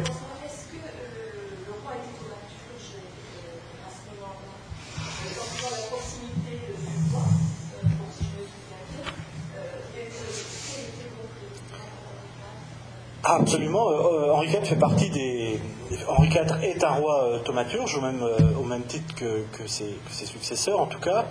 Ah, 13.24 13.36
absolument. 13.40 13.88
Euh, 13.88 13.94
euh, 13.94 14.32
Henri 14.32 14.48
IV 14.48 14.64
fait 14.64 14.76
partie 14.76 15.10
des. 15.10 15.60
Henri 16.08 16.28
IV 16.28 16.62
est 16.62 16.84
un 16.84 16.90
roi 16.90 17.24
euh, 17.24 17.38
thaumaturge, 17.40 17.96
au 17.96 18.00
même, 18.00 18.22
au 18.60 18.64
même 18.64 18.82
titre 18.84 19.14
que, 19.16 19.66
ses, 19.66 19.96
successeurs, 20.10 20.80
en 20.80 20.86
tout 20.86 21.00
cas. 21.00 21.26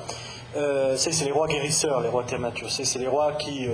C'est 0.53 1.25
les 1.25 1.31
rois 1.31 1.47
guérisseurs, 1.47 2.01
les 2.01 2.09
rois 2.09 2.23
thaumaturges. 2.23 2.71
C'est 2.71 2.99
les 2.99 3.07
rois 3.07 3.33
qui, 3.33 3.67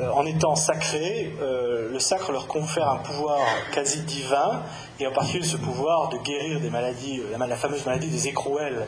en 0.00 0.26
étant 0.26 0.54
sacrés, 0.56 1.32
le 1.40 1.98
sacre 1.98 2.32
leur 2.32 2.46
confère 2.46 2.90
un 2.90 2.98
pouvoir 2.98 3.40
quasi 3.72 4.02
divin, 4.02 4.62
et 5.00 5.06
en 5.06 5.12
particulier 5.12 5.44
ce 5.44 5.56
pouvoir 5.56 6.08
de 6.10 6.18
guérir 6.18 6.60
des 6.60 6.70
maladies, 6.70 7.22
la, 7.38 7.56
fameuse 7.56 7.86
maladie 7.86 8.08
des 8.08 8.28
écrouelles. 8.28 8.86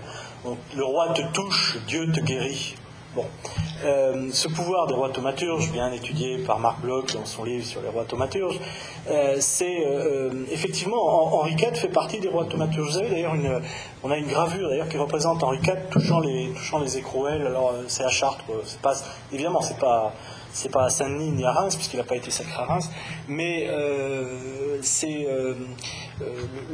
le 0.77 0.85
roi 0.85 1.09
te 1.15 1.23
touche, 1.33 1.79
Dieu 1.87 2.11
te 2.13 2.21
guérit. 2.21 2.75
Bon. 3.17 3.27
Euh, 3.85 4.29
ce 4.33 4.47
pouvoir 4.47 4.87
des 4.87 4.95
rois 4.95 5.11
thaumaturges, 5.11 5.73
bien 5.73 5.91
étudié 5.91 6.39
par 6.39 6.61
Marc 6.61 6.81
Bloch 6.81 7.13
dans 7.15 7.25
son 7.25 7.43
livre 7.43 7.65
sur 7.65 7.83
les 7.83 7.89
rois 7.89 8.05
thaumaturges, 8.05 8.61
euh, 9.09 9.37
c'est 9.41 9.85
euh, 9.85 10.45
effectivement 10.53 11.35
Henri 11.35 11.55
IV 11.55 11.75
fait 11.75 11.89
partie 11.89 12.21
des 12.21 12.29
rois 12.29 12.45
thaumaturges. 12.45 12.93
Vous 12.93 12.99
avez 12.99 13.09
d'ailleurs 13.09 13.35
une, 13.35 13.61
on 14.05 14.11
a 14.13 14.17
une 14.17 14.29
gravure 14.29 14.69
d'ailleurs 14.69 14.89
qui 14.89 14.97
représente 14.97 15.43
Henri 15.43 15.59
IV 15.59 15.89
touchant 15.91 16.21
les 16.21 16.51
touchant 16.51 16.79
les 16.79 16.99
écrouelles. 16.99 17.45
Alors 17.45 17.75
c'est 17.89 18.05
à 18.05 18.11
Chartres, 18.11 18.45
c'est 18.65 18.81
pas 18.81 18.95
évidemment 19.33 19.63
c'est 19.63 19.79
pas 19.79 20.13
c'est 20.53 20.71
pas 20.71 20.85
à 20.85 20.91
Saint-Denis 20.91 21.33
ni 21.33 21.45
à 21.45 21.53
Reims 21.53 21.75
puisqu'il 21.75 21.97
n'a 21.97 22.05
pas 22.05 22.17
été 22.17 22.31
sacré 22.31 22.63
à 22.63 22.67
Reims, 22.67 22.91
mais 23.27 23.67
c'est 24.83 25.27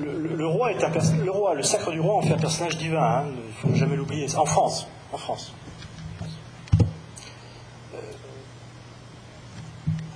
le, 0.02 0.46
roi 0.46 0.72
est 0.72 0.84
un 0.84 0.90
le 1.24 1.30
roi, 1.30 1.54
le 1.54 1.62
sacre 1.62 1.92
du 1.92 2.00
roi 2.00 2.16
en 2.16 2.22
fait 2.22 2.34
un 2.34 2.38
personnage 2.38 2.76
divin. 2.76 3.00
Hein, 3.00 3.24
il 3.64 3.68
ne 3.70 3.74
faut 3.74 3.78
jamais 3.78 3.96
l'oublier. 3.96 4.26
En 4.36 4.44
France, 4.44 4.86
en 5.12 5.18
France. 5.18 5.52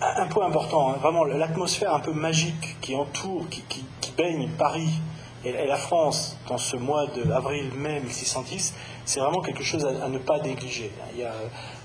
Un 0.00 0.26
point 0.26 0.46
important, 0.46 0.90
hein, 0.90 0.96
vraiment 1.00 1.24
l'atmosphère 1.24 1.94
un 1.94 2.00
peu 2.00 2.12
magique 2.12 2.80
qui 2.80 2.94
entoure, 2.94 3.46
qui, 3.48 3.84
baigne 4.16 4.48
Paris 4.58 4.90
et, 5.44 5.66
la 5.66 5.76
France 5.76 6.36
dans 6.48 6.58
ce 6.58 6.76
mois 6.76 7.06
d'avril-mai 7.06 8.00
1610, 8.00 8.74
c'est 9.04 9.20
vraiment 9.20 9.40
quelque 9.40 9.62
chose 9.62 9.86
à, 9.86 10.08
ne 10.08 10.18
pas 10.18 10.40
négliger. 10.40 10.90
Il 11.14 11.20
y 11.20 11.24
a, 11.24 11.32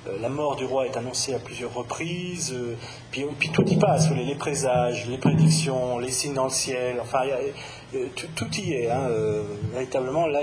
euh, 0.07 0.17
la 0.21 0.29
mort 0.29 0.55
du 0.55 0.65
roi 0.65 0.85
est 0.87 0.97
annoncée 0.97 1.33
à 1.33 1.39
plusieurs 1.39 1.73
reprises, 1.73 2.51
euh, 2.53 2.75
puis, 3.11 3.49
tout 3.53 3.65
y 3.67 3.77
passe, 3.77 4.09
les, 4.11 4.35
présages, 4.35 5.07
les 5.07 5.17
prédictions, 5.17 5.99
les 5.99 6.11
signes 6.11 6.33
dans 6.33 6.45
le 6.45 6.49
ciel, 6.49 6.97
enfin 7.01 7.21
euh, 7.93 8.07
tout, 8.35 8.51
y 8.55 8.73
est. 8.73 8.89
Hein, 8.89 9.07
véritablement, 9.71 10.25
là, 10.27 10.39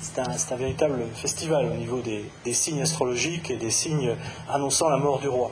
c'est 0.00 0.20
un, 0.20 0.56
véritable 0.56 1.02
festival 1.14 1.66
au 1.66 1.74
niveau 1.74 2.00
des, 2.00 2.52
signes 2.52 2.82
astrologiques 2.82 3.50
et 3.50 3.56
des 3.56 3.70
signes 3.70 4.16
annonçant 4.48 4.88
la 4.88 4.98
mort 4.98 5.18
du 5.18 5.28
roi 5.28 5.50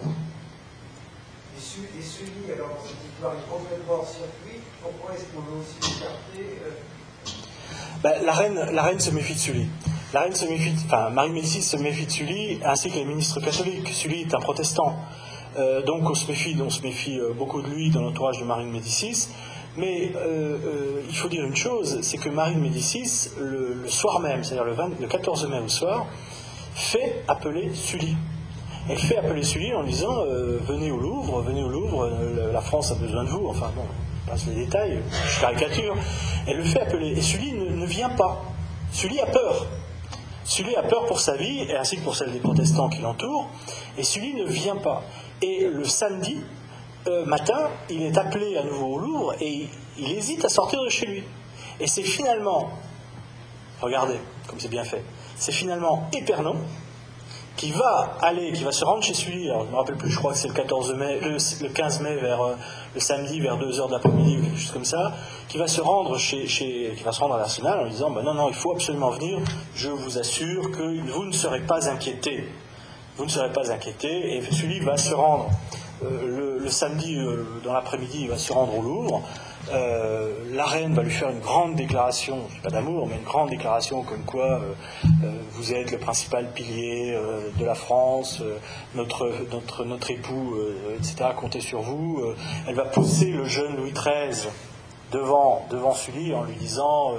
et 1.80 2.02
Sully, 2.02 2.52
alors 2.54 2.76
cette 2.84 3.00
victoire 3.02 3.32
est 3.32 3.50
complètement 3.50 4.04
circuit, 4.04 4.60
pourquoi 4.82 5.14
est-ce 5.14 5.24
qu'on 5.32 5.40
veut 5.40 5.60
aussi 5.60 5.76
l'écarter 5.80 6.58
euh 6.66 6.70
ben, 8.02 8.24
la, 8.24 8.32
reine, 8.32 8.60
la 8.72 8.82
reine 8.82 9.00
se 9.00 9.10
méfie 9.10 9.34
de 9.34 9.38
Sully. 9.38 9.66
La 10.12 10.22
reine 10.22 10.34
se 10.34 10.44
méfie, 10.44 10.74
enfin, 10.86 11.08
Marie 11.10 11.30
Médicis 11.30 11.62
se 11.62 11.76
méfie 11.76 12.04
de 12.04 12.10
Sully, 12.10 12.58
ainsi 12.64 12.90
que 12.90 12.96
les 12.96 13.04
ministres 13.04 13.40
catholiques. 13.40 13.88
Sully 13.88 14.22
est 14.22 14.34
un 14.34 14.40
protestant. 14.40 14.96
Euh, 15.56 15.82
donc 15.82 16.10
on 16.10 16.14
se 16.14 16.26
méfie, 16.26 16.56
on 16.60 16.68
se 16.68 16.82
méfie 16.82 17.18
euh, 17.18 17.32
beaucoup 17.32 17.62
de 17.62 17.68
lui 17.68 17.90
dans 17.90 18.02
l'entourage 18.02 18.40
de 18.40 18.44
Marie 18.44 18.64
de 18.64 18.70
Médicis. 18.70 19.28
Mais 19.76 20.12
il 21.08 21.16
faut 21.16 21.28
dire 21.28 21.44
une 21.44 21.56
chose, 21.56 22.00
c'est 22.02 22.18
que 22.18 22.28
Marie 22.28 22.54
de 22.54 22.60
Médicis, 22.60 23.30
le, 23.40 23.88
soir 23.88 24.20
même, 24.20 24.44
c'est-à-dire 24.44 24.64
le, 24.64 24.74
le 25.00 25.06
14 25.06 25.48
mai 25.48 25.60
au 25.60 25.68
soir, 25.68 26.06
fait 26.74 27.24
appeler 27.26 27.70
Sully. 27.72 28.14
Elle 28.88 28.98
fait 28.98 29.16
appeler 29.16 29.44
Sully 29.44 29.72
en 29.74 29.84
disant 29.84 30.24
euh, 30.26 30.58
Venez 30.66 30.90
au 30.90 30.98
Louvre, 30.98 31.40
venez 31.42 31.62
au 31.62 31.68
Louvre, 31.68 32.04
euh, 32.04 32.52
la 32.52 32.60
France 32.60 32.90
a 32.90 32.96
besoin 32.96 33.22
de 33.24 33.28
vous. 33.28 33.46
Enfin 33.48 33.70
bon, 33.76 33.84
passe 34.26 34.46
les 34.46 34.54
détails, 34.54 34.98
je 35.28 35.40
caricature. 35.40 35.94
Elle 36.48 36.56
le 36.56 36.64
fait 36.64 36.80
appeler. 36.80 37.10
Et 37.16 37.22
Sully 37.22 37.52
ne, 37.52 37.86
vient 37.86 38.10
pas. 38.10 38.42
Sully 38.90 39.20
a 39.20 39.26
peur. 39.26 39.66
Sully 40.44 40.74
a 40.74 40.82
peur 40.82 41.06
pour 41.06 41.20
sa 41.20 41.36
vie, 41.36 41.60
et 41.60 41.76
ainsi 41.76 41.96
que 41.96 42.02
pour 42.02 42.16
celle 42.16 42.32
des 42.32 42.40
protestants 42.40 42.88
qui 42.88 43.00
l'entourent. 43.00 43.48
Et 43.96 44.02
Sully 44.02 44.34
ne 44.34 44.44
vient 44.44 44.76
pas. 44.76 45.04
Et 45.40 45.68
le 45.68 45.84
samedi 45.84 46.38
euh, 47.06 47.24
matin, 47.24 47.68
il 47.88 48.02
est 48.02 48.18
appelé 48.18 48.56
à 48.56 48.64
nouveau 48.64 48.94
au 48.94 48.98
Louvre 48.98 49.34
et 49.40 49.68
il 49.98 50.12
hésite 50.12 50.44
à 50.44 50.48
sortir 50.48 50.82
de 50.82 50.88
chez 50.88 51.06
lui. 51.06 51.22
Et 51.78 51.86
c'est 51.86 52.02
finalement, 52.02 52.70
regardez 53.80 54.18
comme 54.48 54.58
c'est 54.60 54.68
bien 54.68 54.84
fait, 54.84 55.02
c'est 55.36 55.52
finalement 55.52 56.08
Épernon 56.12 56.56
qui 57.56 57.70
va 57.72 58.16
aller, 58.20 58.52
qui 58.52 58.64
va 58.64 58.72
se 58.72 58.84
rendre 58.84 59.02
chez 59.02 59.14
Sully, 59.14 59.48
alors 59.48 59.62
je 59.62 59.66
ne 59.66 59.72
me 59.72 59.76
rappelle 59.76 59.96
plus, 59.96 60.10
je 60.10 60.16
crois 60.16 60.32
que 60.32 60.38
c'est 60.38 60.48
le 60.48 60.54
14 60.54 60.94
mai, 60.94 61.20
le, 61.20 61.68
15 61.68 62.00
mai 62.00 62.16
vers 62.16 62.42
euh, 62.42 62.54
le 62.94 63.00
samedi 63.00 63.40
vers 63.40 63.58
2h 63.58 63.88
de 63.88 63.92
l'après-midi 63.92 64.38
quelque 64.42 64.58
chose 64.58 64.70
comme 64.70 64.84
ça, 64.84 65.12
qui 65.48 65.58
va 65.58 65.66
se 65.66 65.80
rendre 65.80 66.16
chez, 66.18 66.44
qui 66.46 67.02
va 67.04 67.12
se 67.12 67.20
rendre 67.20 67.34
à 67.34 67.38
l'arsenal 67.38 67.80
en 67.80 67.84
lui 67.84 67.90
disant 67.90 68.10
ben 68.10 68.22
non 68.22 68.34
non 68.34 68.48
il 68.48 68.54
faut 68.54 68.72
absolument 68.72 69.10
venir, 69.10 69.38
je 69.74 69.90
vous 69.90 70.18
assure 70.18 70.70
que 70.70 71.10
vous 71.12 71.24
ne 71.24 71.32
serez 71.32 71.60
pas 71.60 71.88
inquiétés, 71.90 72.48
vous 73.16 73.24
ne 73.24 73.30
serez 73.30 73.52
pas 73.52 73.70
inquiétés 73.70 74.36
et 74.36 74.42
Sully 74.50 74.80
va 74.80 74.96
se 74.96 75.14
rendre 75.14 75.50
euh, 76.04 76.58
le, 76.58 76.70
samedi 76.70 77.16
euh, 77.16 77.44
dans 77.64 77.74
l'après-midi 77.74 78.22
il 78.22 78.28
va 78.28 78.38
se 78.38 78.52
rendre 78.52 78.78
au 78.78 78.82
Louvre 78.82 79.22
euh, 79.70 80.32
la 80.52 80.64
reine 80.64 80.94
va 80.94 81.02
lui 81.02 81.10
faire 81.10 81.30
une 81.30 81.40
grande 81.40 81.76
déclaration, 81.76 82.48
pas 82.62 82.70
d'amour, 82.70 83.06
mais 83.06 83.16
une 83.16 83.24
grande 83.24 83.50
déclaration 83.50 84.02
comme 84.02 84.24
quoi 84.24 84.60
euh, 84.60 84.72
euh, 85.24 85.32
vous 85.52 85.72
êtes 85.72 85.92
le 85.92 85.98
principal 85.98 86.52
pilier 86.52 87.16
de 87.58 87.64
la 87.64 87.74
France, 87.74 88.42
notre, 88.94 89.30
notre, 89.52 89.84
notre 89.84 90.10
époux, 90.10 90.56
etc., 90.96 91.30
comptez 91.36 91.60
sur 91.60 91.80
vous. 91.80 92.22
elle 92.66 92.74
va 92.74 92.84
pousser 92.84 93.30
le 93.30 93.44
jeune 93.44 93.76
Louis 93.76 93.92
XIII 93.92 94.48
devant, 95.12 95.66
devant 95.70 95.94
Sully 95.94 96.34
en 96.34 96.44
lui 96.44 96.56
disant 96.56 97.14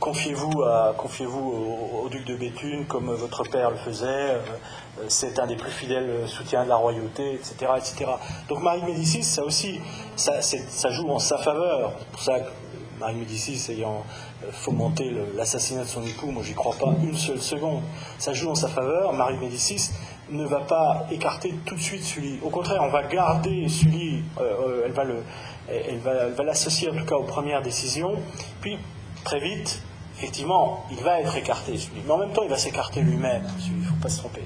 confiez-vous 0.00 0.50
au, 0.56 2.04
au, 2.04 2.08
duc 2.08 2.24
de 2.24 2.36
Béthune 2.36 2.86
comme 2.86 3.12
votre 3.14 3.42
père 3.44 3.70
le 3.70 3.76
faisait, 3.76 4.06
euh, 4.06 5.04
c'est 5.08 5.38
un 5.38 5.46
des 5.46 5.56
plus 5.56 5.70
fidèles 5.70 6.26
soutiens 6.26 6.64
de 6.64 6.68
la 6.68 6.76
royauté, 6.76 7.34
etc. 7.34 7.72
etc. 7.76 8.10
Donc 8.48 8.62
Marie 8.62 8.82
Médicis, 8.82 9.22
ça 9.22 9.44
aussi, 9.44 9.80
ça, 10.16 10.40
ça 10.42 10.90
joue 10.90 11.08
en 11.10 11.18
sa 11.18 11.38
faveur. 11.38 11.92
C'est 11.98 12.08
pour 12.10 12.22
ça 12.22 12.40
que 12.40 12.50
Marie 12.98 13.16
Médicis 13.16 13.70
ayant 13.70 14.02
euh, 14.44 14.50
fomenté 14.52 15.14
l'assassinat 15.36 15.82
de 15.82 15.88
son 15.88 16.02
époux, 16.02 16.30
moi 16.30 16.42
j'y 16.44 16.54
crois 16.54 16.74
pas 16.76 16.92
une 17.02 17.16
seule 17.16 17.40
seconde. 17.40 17.82
Ça 18.18 18.32
joue 18.32 18.50
en 18.50 18.54
sa 18.54 18.68
faveur. 18.68 19.12
Marie 19.12 19.38
Médicis 19.38 19.90
ne 20.30 20.44
va 20.44 20.60
pas 20.60 21.06
écarter 21.10 21.54
tout 21.64 21.74
de 21.74 21.80
suite 21.80 22.02
Sully. 22.02 22.38
Au 22.42 22.50
contraire, 22.50 22.82
on 22.82 22.90
va 22.90 23.02
garder 23.04 23.68
Sully, 23.68 24.22
euh, 24.40 24.82
elle 24.84 24.92
va 24.92 25.04
le, 25.04 25.22
elle 25.70 25.98
va, 25.98 26.42
l'associer 26.42 26.90
en 26.90 26.94
tout 26.94 27.04
cas 27.04 27.16
aux 27.16 27.24
premières 27.24 27.62
décisions. 27.62 28.14
Puis 28.60 28.78
très 29.24 29.40
vite, 29.40 29.82
effectivement, 30.16 30.84
il 30.90 30.98
va 30.98 31.20
être 31.20 31.36
écarté, 31.36 31.76
Sully. 31.76 32.02
Mais 32.06 32.12
en 32.12 32.18
même 32.18 32.32
temps, 32.32 32.42
il 32.42 32.50
va 32.50 32.58
s'écarter 32.58 33.00
lui-même. 33.00 33.42
Il 33.66 33.78
ne 33.78 33.84
faut 33.84 33.96
pas 34.02 34.08
se 34.08 34.18
tromper. 34.18 34.42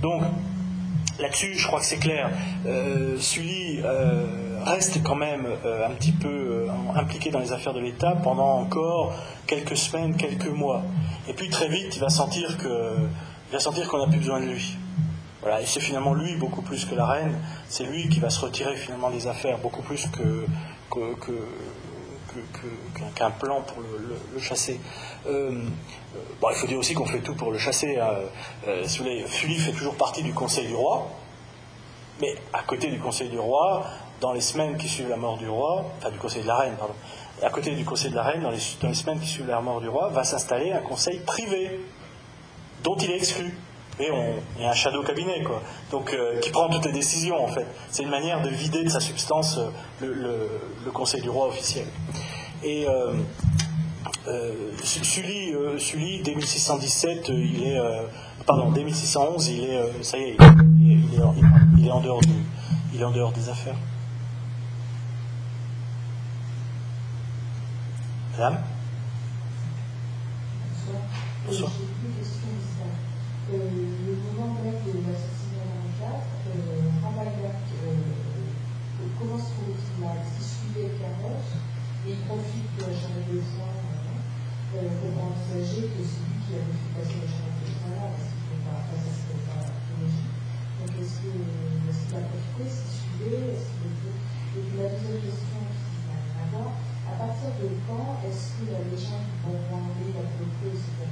Donc, 0.00 0.22
là-dessus, 1.20 1.54
je 1.56 1.66
crois 1.66 1.80
que 1.80 1.86
c'est 1.86 1.98
clair. 1.98 2.30
Euh, 2.66 3.18
Sully 3.18 3.80
euh, 3.84 4.60
reste 4.64 5.02
quand 5.02 5.14
même 5.14 5.46
euh, 5.64 5.86
un 5.86 5.90
petit 5.90 6.12
peu 6.12 6.66
impliqué 6.94 7.30
dans 7.30 7.40
les 7.40 7.52
affaires 7.52 7.74
de 7.74 7.80
l'État 7.80 8.16
pendant 8.22 8.60
encore 8.60 9.14
quelques 9.46 9.76
semaines, 9.76 10.16
quelques 10.16 10.48
mois. 10.48 10.82
Et 11.28 11.34
puis 11.34 11.48
très 11.48 11.68
vite, 11.68 11.94
il 11.96 12.00
va 12.00 12.08
sentir 12.08 12.58
que, 12.58 12.96
il 13.48 13.52
va 13.52 13.60
sentir 13.60 13.88
qu'on 13.88 13.98
n'a 13.98 14.06
plus 14.06 14.18
besoin 14.18 14.40
de 14.40 14.46
lui. 14.46 14.76
Voilà, 15.42 15.60
et 15.60 15.66
c'est 15.66 15.80
finalement 15.80 16.14
lui 16.14 16.36
beaucoup 16.36 16.62
plus 16.62 16.84
que 16.84 16.94
la 16.94 17.04
reine. 17.04 17.36
C'est 17.68 17.84
lui 17.84 18.08
qui 18.08 18.20
va 18.20 18.30
se 18.30 18.40
retirer 18.40 18.76
finalement 18.76 19.10
des 19.10 19.26
affaires 19.26 19.58
beaucoup 19.58 19.82
plus 19.82 20.06
qu'un 23.16 23.30
plan 23.32 23.62
pour 23.62 23.82
le, 23.82 24.40
chasser. 24.40 24.80
Euh, 25.26 25.64
bon, 26.40 26.48
il 26.50 26.56
faut 26.56 26.68
dire 26.68 26.78
aussi 26.78 26.94
qu'on 26.94 27.06
fait 27.06 27.20
tout 27.20 27.34
pour 27.34 27.50
le 27.50 27.58
chasser. 27.58 27.98
Hein. 27.98 28.10
Euh, 28.68 28.86
Sully 28.86 29.58
fait 29.58 29.72
toujours 29.72 29.96
partie 29.96 30.22
du 30.22 30.32
Conseil 30.32 30.68
du 30.68 30.76
roi, 30.76 31.08
mais 32.20 32.36
à 32.52 32.62
côté 32.62 32.88
du 32.88 33.00
Conseil 33.00 33.28
du 33.28 33.38
roi, 33.38 33.84
dans 34.20 34.32
les 34.32 34.40
semaines 34.40 34.76
qui 34.76 34.88
suivent 34.88 35.08
la 35.08 35.16
mort 35.16 35.38
du 35.38 35.48
roi, 35.48 35.86
enfin 35.98 36.12
du 36.12 36.18
Conseil 36.18 36.42
de 36.42 36.46
la 36.46 36.56
Reine, 36.56 36.76
pardon, 36.78 36.94
à 37.42 37.50
côté 37.50 37.72
du 37.72 37.84
Conseil 37.84 38.12
de 38.12 38.16
la 38.16 38.22
Reine, 38.22 38.42
dans 38.42 38.88
les 38.88 38.94
semaines 38.94 39.18
qui 39.18 39.26
suivent 39.26 39.48
la 39.48 39.60
mort 39.60 39.80
du 39.80 39.88
roi, 39.88 40.10
va 40.10 40.22
s'installer 40.22 40.70
un 40.70 40.82
conseil 40.82 41.18
privé, 41.26 41.80
dont 42.84 42.94
il 42.96 43.10
est 43.10 43.16
exclu. 43.16 43.52
Il 44.56 44.62
y 44.62 44.64
a 44.64 44.70
un 44.70 44.74
shadow 44.74 45.02
cabinet, 45.02 45.42
quoi. 45.42 45.62
Donc, 45.90 46.12
euh, 46.12 46.38
qui 46.40 46.50
prend 46.50 46.68
toutes 46.68 46.86
les 46.86 46.92
décisions, 46.92 47.42
en 47.42 47.48
fait. 47.48 47.66
C'est 47.90 48.02
une 48.02 48.10
manière 48.10 48.42
de 48.42 48.48
vider 48.48 48.84
de 48.84 48.88
sa 48.88 49.00
substance 49.00 49.58
euh, 50.02 50.48
le, 50.84 50.90
Conseil 50.90 51.22
du 51.22 51.30
roi 51.30 51.48
officiel. 51.48 51.86
Et 52.62 52.86
euh, 52.86 53.14
euh 54.28 54.52
Sully, 54.82 55.54
Sully, 55.78 56.22
dès 56.22 56.34
1617, 56.34 57.28
il 57.28 57.66
est. 57.66 57.80
pardon, 58.46 58.70
dès 58.70 58.84
1611, 58.84 59.48
il 59.48 59.64
est. 59.64 60.02
ça 60.02 60.18
y 60.18 60.22
est, 60.22 60.36
il 60.78 60.92
est, 60.92 61.22
il 61.78 61.86
est, 61.88 61.90
en, 61.90 62.00
dehors 62.00 62.20
du, 62.20 62.34
il 62.92 63.00
est 63.00 63.04
en 63.04 63.10
dehors 63.10 63.32
des 63.32 63.48
affaires. 63.48 63.76
Madame? 68.32 68.58
Bonsoir. 71.46 71.70
Euh, 73.52 73.58
envisager 85.52 85.82
que 85.82 86.00
c'est 86.00 86.24
lui 86.24 86.40
qui 86.40 86.56
fait 86.56 86.64
passer 86.96 87.16
la 87.20 87.28
charrette 87.28 87.60
de 87.60 87.76
là, 87.92 88.08
parce 88.08 88.32
qu'il 88.32 88.56
ne 88.56 88.64
pas, 88.64 88.80
ça 88.88 88.96
c'était 89.04 89.44
pas 89.44 89.68
logique. 90.00 90.32
Donc 90.80 90.90
est-ce 90.96 91.20
qu'il 91.20 92.16
a 92.16 92.24
profité 92.24 92.64
Est-ce 92.64 92.80
qu'il 92.80 92.96
suivait 92.96 93.52
est 93.52 93.60
Et 93.60 94.62
puis 94.64 94.76
la 94.80 94.88
deuxième 94.88 95.20
question 95.20 95.60
qui 95.60 96.08
n'a 96.08 96.16
rien 96.40 96.72
à 97.04 97.12
partir 97.20 97.48
de 97.60 97.68
quand 97.84 98.16
est-ce 98.24 98.56
que 98.56 98.64
les 98.64 98.96
gens 98.96 99.20
vont 99.44 99.56
demander 99.60 100.08
la 100.16 100.24
propriété, 100.24 100.72
etc., 100.72 101.04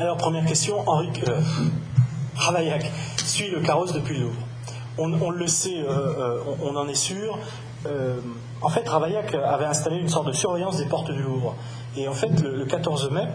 Alors, 0.00 0.16
première 0.16 0.46
question, 0.46 0.82
Henri 0.88 1.10
euh, 1.28 1.40
Ravaillac 2.34 2.90
suit 3.18 3.50
le 3.50 3.60
carrosse 3.60 3.92
depuis 3.92 4.16
le 4.16 4.24
Louvre. 4.24 4.40
On, 4.98 5.30
le 5.30 5.46
sait, 5.46 5.78
euh, 5.78 5.88
euh, 5.88 6.42
on, 6.62 6.74
en 6.76 6.88
est 6.88 6.94
sûr. 6.94 7.38
En 8.62 8.68
fait, 8.68 8.86
Ravaillac 8.88 9.34
avait 9.34 9.64
installé 9.64 9.96
une 9.96 10.08
sorte 10.08 10.26
de 10.26 10.32
surveillance 10.32 10.76
des 10.76 10.86
portes 10.86 11.10
du 11.10 11.22
Louvre. 11.22 11.54
Et 11.96 12.06
en 12.08 12.12
fait, 12.12 12.40
le 12.40 12.64
14 12.66 13.10
mai, 13.10 13.26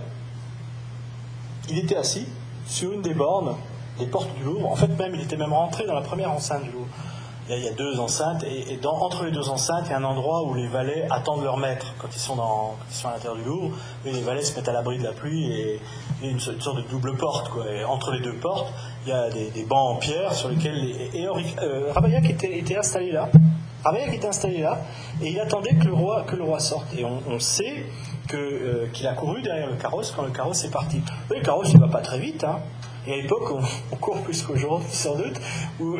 il 1.69 1.79
était 1.79 1.97
assis 1.97 2.27
sur 2.67 2.91
une 2.91 3.01
des 3.01 3.13
bornes 3.13 3.55
des 3.99 4.05
portes 4.05 4.33
du 4.35 4.43
Louvre. 4.43 4.71
En 4.71 4.75
fait, 4.75 4.87
même, 4.87 5.15
il 5.15 5.21
était 5.21 5.37
même 5.37 5.53
rentré 5.53 5.85
dans 5.85 5.95
la 5.95 6.01
première 6.01 6.31
enceinte 6.31 6.63
du 6.63 6.71
Louvre. 6.71 6.87
Il 7.47 7.63
y 7.63 7.67
a, 7.67 7.73
deux 7.73 7.99
enceintes, 7.99 8.43
et, 8.43 8.79
entre 8.83 9.23
les 9.23 9.31
deux 9.31 9.49
enceintes, 9.49 9.83
il 9.85 9.91
y 9.91 9.93
a 9.93 9.97
un 9.97 10.03
endroit 10.03 10.41
où 10.43 10.55
les 10.55 10.67
valets 10.67 11.07
attendent 11.11 11.43
leur 11.43 11.57
maître 11.57 11.93
quand 11.99 12.07
ils 12.11 12.19
sont, 12.19 12.35
dans, 12.35 12.75
à 13.03 13.11
l'intérieur 13.11 13.35
du 13.35 13.43
Louvre. 13.43 13.77
Et 14.03 14.11
les 14.11 14.21
valets 14.21 14.41
se 14.41 14.55
mettent 14.55 14.67
à 14.67 14.73
l'abri 14.73 14.97
de 14.97 15.03
la 15.03 15.11
pluie 15.11 15.51
et, 15.51 15.79
il 16.21 16.25
y 16.25 16.29
a 16.29 16.31
une, 16.31 16.39
sorte 16.39 16.77
de 16.77 16.81
double 16.89 17.15
porte. 17.17 17.51
Et 17.69 17.83
entre 17.83 18.11
les 18.11 18.19
deux 18.19 18.35
portes, 18.35 18.67
il 19.05 19.09
y 19.09 19.11
a 19.11 19.29
des, 19.29 19.63
bancs 19.63 19.95
en 19.95 19.95
pierre 19.97 20.33
sur 20.33 20.49
lesquels. 20.49 20.75
Les, 20.75 21.19
et 21.19 21.27
euh, 21.27 21.91
Ravaillac 21.93 22.27
était, 22.29 22.77
installé 22.77 23.11
là. 23.11 23.29
Ravaillac 23.85 24.15
était 24.15 24.27
installé 24.27 24.61
là, 24.61 24.79
et 25.21 25.29
il 25.29 25.39
attendait 25.39 25.75
que 25.75 25.85
le 25.85 25.93
roi, 25.93 26.23
que 26.23 26.35
le 26.35 26.43
roi 26.43 26.59
sorte. 26.59 26.87
Et 26.97 27.05
on, 27.05 27.39
sait 27.39 27.85
euh, 28.33 28.87
qu'il 28.91 29.05
a 29.05 29.13
couru 29.13 29.43
derrière 29.43 29.69
le 29.69 29.75
carrosse 29.75 30.11
quand 30.11 30.23
le 30.23 30.31
carrosse 30.31 30.63
est 30.65 30.71
parti. 30.71 31.03
le 31.29 31.41
carrosse, 31.41 31.71
il 31.71 31.79
va 31.79 31.87
pas 31.87 32.01
très 32.01 32.17
vite. 32.17 32.43
Hein. 32.43 32.59
Et 33.05 33.13
à 33.13 33.17
l'époque, 33.17 33.43
on, 33.91 33.95
court 33.97 34.23
plus 34.23 34.41
qu'aujourd'hui, 34.41 34.89
sans 34.91 35.15
doute, 35.15 35.39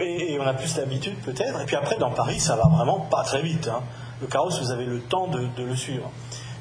et, 0.01 0.37
on 0.39 0.47
a 0.47 0.55
plus 0.55 0.73
d'habitude 0.73 1.15
peut-être. 1.23 1.61
Et 1.61 1.65
puis 1.65 1.75
après, 1.75 1.97
dans 1.97 2.09
Paris, 2.09 2.39
ça 2.39 2.55
va 2.55 2.67
vraiment 2.67 3.01
pas 3.01 3.21
très 3.23 3.43
vite. 3.43 3.67
Hein. 3.67 3.83
Le 4.19 4.25
carrosse, 4.25 4.59
vous 4.59 4.71
avez 4.71 4.85
le 4.85 5.01
temps 5.01 5.27
de, 5.27 5.47
le 5.55 5.75
suivre. 5.75 6.09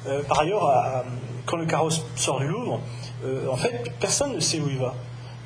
Euh, 0.07 0.21
par 0.27 0.41
ailleurs, 0.41 1.03
quand 1.47 1.57
le 1.57 1.65
carrosse 1.65 2.05
sort 2.15 2.39
du 2.39 2.47
Louvre, 2.47 2.81
euh, 3.25 3.47
en 3.49 3.55
fait, 3.55 3.91
personne 3.99 4.35
ne 4.35 4.39
sait 4.39 4.59
où 4.59 4.69
il 4.69 4.77
va. 4.77 4.93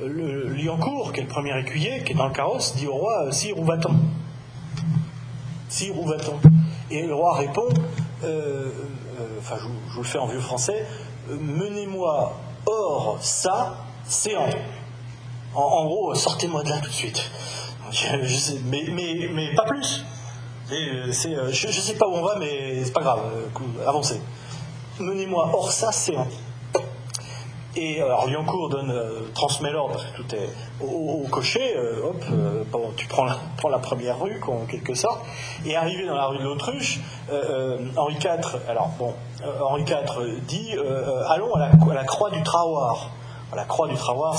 Le, 0.04 0.54
Liancourt, 0.54 1.14
qui 1.14 1.22
est 1.22 1.24
le 1.24 1.30
premier 1.30 1.58
écuyer, 1.58 2.04
qui 2.04 2.12
est 2.12 2.16
dans 2.16 2.28
le 2.28 2.34
carrosse, 2.34 2.76
dit 2.76 2.88
au 2.88 2.96
roi 2.96 3.32
Si, 3.32 3.54
où 3.54 3.64
va-t-on 3.64 3.96
Si, 5.70 5.92
où 5.92 6.06
va-t-on 6.06 6.40
Et 6.92 7.04
le 7.04 7.16
roi 7.16 7.38
répond 7.38 7.70
Enfin, 9.40 9.56
je, 9.58 9.94
vous 9.94 10.02
le 10.02 10.08
fais 10.08 10.18
en 10.18 10.28
vieux 10.28 10.42
français 10.42 10.86
Menez-moi 11.30 12.34
hors 12.66 13.18
ça, 13.22 13.78
séant. 14.06 14.50
En, 15.54 15.86
gros, 15.86 16.14
sortez-moi 16.16 16.64
de 16.64 16.70
là 16.70 16.80
tout 16.80 16.90
de 16.90 16.94
suite. 16.94 17.30
mais, 18.66 18.86
mais, 18.92 19.30
mais, 19.32 19.56
pas 19.56 19.66
plus. 19.66 20.04
Euh, 20.72 21.12
je 21.12 21.68
ne 21.68 21.72
sais 21.72 21.96
pas 21.96 22.08
où 22.08 22.14
on 22.14 22.22
va, 22.22 22.38
mais 22.38 22.84
c'est 22.84 22.94
pas 22.94 23.02
grave. 23.02 23.22
Euh, 23.34 23.88
avancez. 23.88 24.22
Menez-moi 25.00 25.50
hors 25.54 25.72
ça, 25.72 25.90
un. 26.16 26.28
Et 27.76 28.02
alors 28.02 28.28
Liancourt 28.28 28.70
donne, 28.70 28.92
euh, 28.92 29.22
transmet 29.34 29.72
l'ordre, 29.72 30.04
tout 30.16 30.26
est 30.36 30.50
au, 30.84 31.26
cocher, 31.30 31.76
hop, 32.04 32.24
tu 32.98 33.08
prends 33.08 33.26
la, 33.26 33.80
première 33.80 34.20
rue, 34.20 34.42
en 34.48 34.66
quelque 34.66 34.96
sorte, 34.96 35.24
et 35.66 35.76
arrivé 35.76 36.06
dans 36.08 36.16
la 36.16 36.26
rue 36.26 36.40
de 36.40 36.44
l'Autruche, 36.44 37.00
Henri 37.96 38.16
IV, 38.16 38.60
alors 38.68 38.90
bon, 38.98 39.14
Henri 39.62 39.84
IV 39.84 40.42
dit, 40.48 40.74
allons 41.28 41.54
à 41.54 41.70
la, 41.94 42.04
croix 42.04 42.32
du 42.32 42.42
Traoir. 42.44 43.12
La 43.56 43.66
croix 43.66 43.88
du 43.88 43.96
Travoir, 43.96 44.38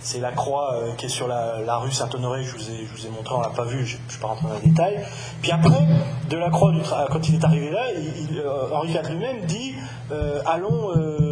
c'est 0.00 0.20
la 0.20 0.30
croix 0.30 0.74
euh, 0.74 0.94
qui 0.96 1.06
est 1.06 1.08
sur 1.08 1.26
la, 1.26 1.76
rue 1.78 1.90
Saint-Honoré, 1.90 2.44
je, 2.44 2.54
vous 2.54 3.06
ai, 3.06 3.08
montré, 3.08 3.34
on 3.34 3.40
l'a 3.40 3.48
pas 3.48 3.64
vu, 3.64 3.86
je 3.86 3.96
ne 3.96 4.10
suis 4.10 4.20
pas 4.20 4.28
rentré 4.28 4.46
dans 4.46 4.54
les 4.62 4.68
détails. 4.68 5.02
Puis 5.40 5.50
après, 5.52 5.86
de 6.28 6.36
la 6.36 6.50
croix 6.50 6.70
du 6.70 6.80
quand 6.82 7.28
il 7.28 7.36
est 7.36 7.44
arrivé 7.44 7.70
là, 7.70 7.86
euh, 7.88 8.74
Henri 8.74 8.90
IV 8.90 9.08
lui-même 9.08 9.46
dit 9.46 9.74
euh, 10.10 10.42
allons, 10.44 11.31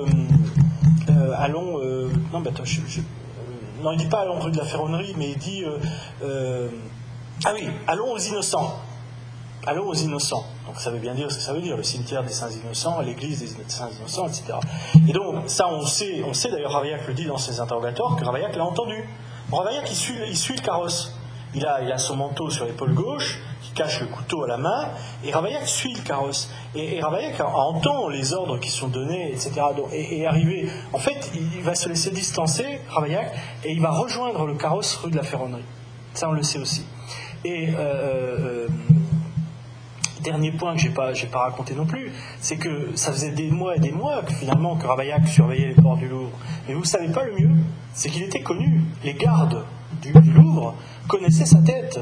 allons, 1.36 1.78
non, 2.32 2.40
mais 2.40 2.48
attends, 2.48 2.64
je, 2.64 2.80
non, 3.82 3.92
il 3.92 3.98
dit 3.98 4.06
pas 4.06 4.20
allons 4.20 4.38
rue 4.38 4.50
de 4.50 4.58
la 4.58 4.64
Ferronnerie, 4.64 5.14
mais 5.16 5.30
il 5.30 5.38
dit 5.38 5.64
ah 7.44 7.52
oui, 7.54 7.66
allons 7.86 8.12
aux 8.12 8.18
innocents. 8.18 8.78
Allons 9.66 9.86
aux 9.86 9.94
innocents. 9.94 10.44
Donc 10.66 10.78
ça 10.78 10.90
veut 10.90 10.98
bien 10.98 11.14
dire 11.14 11.30
ce 11.30 11.36
que 11.36 11.42
ça 11.42 11.52
veut 11.52 11.60
dire, 11.60 11.76
le 11.76 11.82
cimetière 11.82 12.22
des 12.22 12.30
saints 12.30 12.50
innocents, 12.50 13.00
l'église 13.00 13.40
des 13.40 13.64
saints 13.68 13.88
innocents, 13.98 14.26
etc. 14.26 14.58
Et 15.08 15.12
donc 15.12 15.48
ça 15.48 15.68
on 15.68 15.84
sait, 15.84 16.22
on 16.26 16.32
sait 16.32 16.50
d'ailleurs 16.50 16.72
Ravaillac 16.72 17.06
le 17.06 17.14
dit 17.14 17.26
dans 17.26 17.38
ses 17.38 17.60
interrogatoires, 17.60 18.16
que 18.16 18.24
Ravaillac 18.24 18.56
l'a 18.56 18.64
entendu. 18.64 19.08
Ravaillac 19.52 19.88
il 19.90 19.96
suit, 19.96 20.16
il 20.26 20.36
suit 20.36 20.56
le 20.56 20.62
carrosse. 20.62 21.14
Il 21.54 21.66
a, 21.66 21.82
il 21.82 21.90
a 21.90 21.98
son 21.98 22.16
manteau 22.16 22.48
sur 22.48 22.64
l'épaule 22.64 22.94
gauche, 22.94 23.40
cache 23.80 24.00
le 24.00 24.08
couteau 24.08 24.44
à 24.44 24.46
la 24.46 24.58
main, 24.58 24.90
et 25.24 25.32
Ravaillac 25.32 25.66
suit 25.66 25.94
le 25.94 26.02
carrosse. 26.02 26.50
Et, 26.74 27.00
Ravaillac 27.00 27.40
entend 27.40 28.08
les 28.08 28.34
ordres 28.34 28.58
qui 28.58 28.68
sont 28.68 28.88
donnés, 28.88 29.32
etc. 29.32 29.52
et, 29.92 30.26
arrivé, 30.26 30.68
en 30.92 30.98
fait, 30.98 31.32
il 31.34 31.62
va 31.62 31.74
se 31.74 31.88
laisser 31.88 32.10
distancer, 32.10 32.80
Ravaillac, 32.90 33.32
et 33.64 33.72
il 33.72 33.80
va 33.80 33.90
rejoindre 33.90 34.46
le 34.46 34.54
carrosse 34.54 34.96
rue 34.96 35.10
de 35.10 35.16
la 35.16 35.22
Ferronnerie. 35.22 35.64
Ça, 36.12 36.28
on 36.28 36.32
le 36.32 36.42
sait 36.42 36.58
aussi. 36.58 36.84
Et 37.42 37.70
euh, 37.70 37.78
euh, 37.78 38.68
dernier 40.22 40.52
point 40.52 40.74
que 40.74 40.80
j'ai 40.82 40.90
pas, 40.90 41.14
j'ai 41.14 41.28
pas 41.28 41.44
raconté 41.44 41.72
non 41.74 41.86
plus, 41.86 42.12
c'est 42.38 42.58
que 42.58 42.94
ça 42.94 43.12
faisait 43.12 43.30
des 43.30 43.50
mois 43.50 43.76
et 43.76 43.80
des 43.80 43.92
mois 43.92 44.20
que 44.22 44.34
finalement 44.34 44.76
que 44.76 44.86
Ravaillac 44.86 45.26
surveillait 45.26 45.68
les 45.68 45.74
ports 45.82 45.96
du 45.96 46.06
Louvre. 46.06 46.32
Mais 46.68 46.74
vous 46.74 46.84
savez 46.84 47.08
pas 47.08 47.24
le 47.24 47.32
mieux, 47.32 47.56
c'est 47.94 48.10
qu'il 48.10 48.24
était 48.24 48.42
connu. 48.42 48.82
Les 49.02 49.14
gardes 49.14 49.64
du, 50.02 50.12
Louvre 50.12 50.74
connaissaient 51.08 51.46
sa 51.46 51.62
tête. 51.62 51.98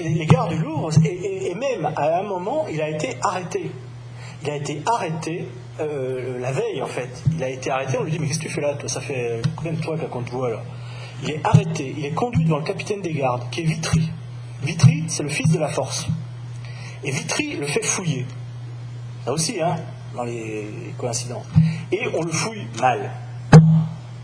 Les, 0.00 0.26
gardes 0.26 0.50
du 0.50 0.58
Louvre, 0.58 0.90
et, 1.04 1.54
même 1.54 1.92
à 1.96 2.18
un 2.18 2.22
moment, 2.22 2.66
il 2.70 2.80
a 2.80 2.88
été 2.88 3.16
arrêté. 3.22 3.70
Il 4.42 4.50
a 4.50 4.56
été 4.56 4.82
arrêté 4.86 5.48
euh, 5.80 6.38
la 6.38 6.52
veille 6.52 6.82
en 6.82 6.86
fait. 6.86 7.22
Il 7.32 7.42
a 7.42 7.48
été 7.48 7.70
arrêté, 7.70 7.96
on 7.98 8.04
lui 8.04 8.10
dit 8.10 8.18
mais 8.18 8.26
qu'est-ce 8.26 8.38
que 8.38 8.44
tu 8.44 8.50
fais 8.50 8.60
là 8.60 8.74
Toi, 8.74 8.88
ça 8.88 9.00
fait 9.00 9.40
combien 9.56 9.72
de 9.72 9.82
fois 9.82 9.96
qu'on 9.96 10.22
te 10.22 10.30
voit 10.30 10.50
là? 10.50 10.62
Il 11.22 11.30
est 11.30 11.40
arrêté, 11.44 11.94
il 11.96 12.04
est 12.04 12.12
conduit 12.12 12.44
devant 12.44 12.58
le 12.58 12.64
capitaine 12.64 13.00
des 13.00 13.12
gardes, 13.12 13.48
qui 13.50 13.60
est 13.60 13.64
Vitry. 13.64 14.10
Vitry, 14.62 15.04
c'est 15.08 15.22
le 15.22 15.28
fils 15.28 15.50
de 15.52 15.58
la 15.58 15.68
force. 15.68 16.06
Et 17.02 17.10
Vitry 17.10 17.56
le 17.56 17.66
fait 17.66 17.82
fouiller. 17.82 18.26
Là 19.26 19.32
aussi, 19.32 19.60
hein, 19.60 19.76
dans 20.14 20.24
les 20.24 20.66
coïncidences. 20.98 21.46
Et 21.92 22.00
on 22.14 22.22
le 22.22 22.32
fouille 22.32 22.66
mal. 22.80 23.10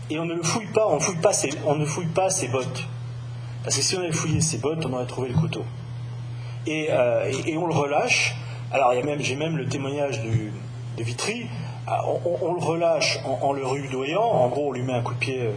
Et 0.09 0.19
on 0.19 0.25
ne 0.25 0.33
le 0.33 0.43
fouille 0.43 0.67
pas, 0.73 0.87
on 0.87 0.95
ne 0.95 1.85
fouille 1.85 2.07
pas 2.07 2.29
ses 2.29 2.47
bottes. 2.49 2.87
Parce 3.63 3.75
que 3.75 3.81
si 3.81 3.95
on 3.95 3.99
avait 3.99 4.11
fouillé 4.11 4.41
ses 4.41 4.57
bottes, 4.57 4.85
on 4.85 4.93
aurait 4.93 5.05
trouvé 5.05 5.29
le 5.29 5.35
couteau. 5.35 5.63
Et, 6.67 6.87
euh, 6.89 7.31
on 7.57 7.67
le 7.67 7.73
relâche. 7.73 8.35
Alors, 8.71 8.93
j'ai 9.19 9.35
même 9.35 9.57
le 9.57 9.67
témoignage 9.67 10.21
de 10.21 11.03
Vitry. 11.03 11.47
Ah, 11.87 12.03
on, 12.05 12.53
le 12.53 12.63
relâche 12.63 13.19
en, 13.25 13.53
le 13.53 13.65
rudoyant. 13.65 14.21
En 14.21 14.47
gros, 14.49 14.69
on 14.69 14.71
lui 14.71 14.83
met 14.83 14.93
un 14.93 15.01
coup 15.01 15.13
de 15.13 15.19
pied. 15.19 15.41
Euh, 15.41 15.51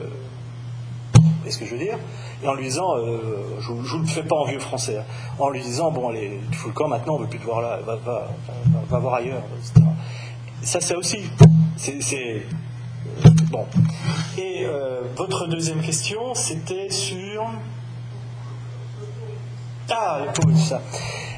vous 1.44 1.51
ce 1.51 1.59
que 1.59 1.66
je 1.66 1.72
veux 1.72 1.78
dire? 1.78 1.98
Et 2.43 2.48
en 2.48 2.55
lui 2.55 2.64
disant, 2.64 2.97
euh, 2.97 3.60
je 3.60 3.72
ne 3.72 4.01
le 4.01 4.06
fais 4.06 4.22
pas 4.22 4.36
en 4.36 4.44
vieux 4.44 4.59
français, 4.59 4.98
hein, 4.98 5.05
en 5.39 5.51
lui 5.51 5.62
disant, 5.62 5.90
bon, 5.90 6.09
allez, 6.09 6.40
tu 6.51 6.59
fous 6.59 6.68
le 6.68 6.74
camp 6.74 6.89
maintenant, 6.89 7.14
on 7.14 7.18
ne 7.18 7.24
veut 7.24 7.31
plus 7.31 7.39
te 7.39 7.44
voir 7.44 7.60
là, 7.60 7.78
va, 7.85 7.97
va, 7.97 8.28
va, 8.89 8.98
voir 8.98 9.14
ailleurs. 9.14 9.43
Ça, 10.62 10.81
c'est 10.81 10.97
aussi, 10.97 11.18
c'est, 11.76 12.43
bon. 13.51 13.66
Et 14.39 14.62
euh, 14.64 15.02
votre 15.16 15.47
deuxième 15.47 15.81
question, 15.81 16.35
c'était 16.35 16.90
sur... 16.90 17.47
Ah, 19.90 20.20
ça. 20.56 20.81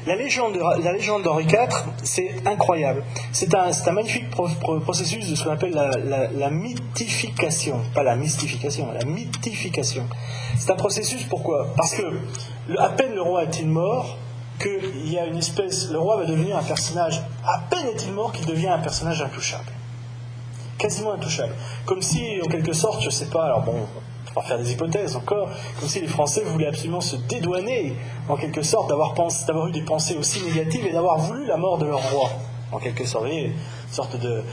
La 0.05 0.15
légende, 0.15 0.57
la 0.81 0.93
légende 0.93 1.23
d'Henri 1.23 1.43
IV, 1.43 1.67
c'est 2.03 2.47
incroyable. 2.47 3.03
C'est 3.33 3.53
un, 3.53 3.69
un, 3.71 3.91
magnifique 3.91 4.29
processus 4.29 5.29
de 5.29 5.35
ce 5.35 5.43
qu'on 5.43 5.51
appelle 5.51 5.73
la, 5.73 6.49
mythification. 6.49 7.81
Pas 7.93 8.03
la 8.03 8.15
mystification, 8.15 8.87
la 8.93 9.05
mythification. 9.05 10.05
C'est 10.57 10.71
un 10.71 10.75
processus, 10.75 11.23
pourquoi? 11.23 11.73
Parce 11.75 11.93
que 11.93 12.03
à 12.77 12.89
peine 12.89 13.13
le 13.15 13.21
roi 13.21 13.43
est-il 13.43 13.67
mort, 13.67 14.17
qu'il 14.61 15.11
y 15.11 15.19
a 15.19 15.25
une 15.25 15.37
espèce. 15.37 15.89
Le 15.91 15.99
roi 15.99 16.17
va 16.17 16.25
devenir 16.25 16.57
un 16.57 16.63
personnage. 16.63 17.21
À 17.45 17.59
peine 17.69 17.87
est-il 17.87 18.13
mort 18.13 18.31
qu'il 18.31 18.45
devient 18.45 18.69
un 18.69 18.79
personnage 18.79 19.21
intouchable. 19.21 19.71
Quasiment 20.77 21.13
intouchable. 21.13 21.53
Comme 21.85 22.01
si, 22.01 22.39
en 22.45 22.47
quelque 22.47 22.73
sorte, 22.73 23.01
je 23.01 23.09
sais 23.09 23.25
pas, 23.25 23.45
alors 23.45 23.61
bon, 23.61 23.87
faire 24.45 24.57
des 24.57 24.71
hypothèses 24.71 25.15
encore, 25.15 25.49
comme 25.79 25.89
si 25.89 26.01
les 26.01 26.07
Français 26.07 26.43
voulaient 26.43 26.67
absolument 26.67 27.01
se 27.01 27.15
dédouaner, 27.15 27.93
en 28.29 28.35
quelque 28.35 28.61
sorte, 28.61 28.89
d'avoir, 28.89 29.13
eu 29.67 29.71
des 29.71 29.81
pensées 29.81 30.17
aussi 30.17 30.43
négatives 30.43 30.85
et 30.85 30.91
d'avoir 30.91 31.17
voulu 31.17 31.45
la 31.45 31.57
mort 31.57 31.77
de 31.77 31.85
leur 31.85 32.01
roi, 32.11 32.29
en 32.71 32.79
quelque 32.79 33.05
sorte. 33.05 33.27
une 33.27 33.53
sorte 33.91 34.19
de, 34.19 34.43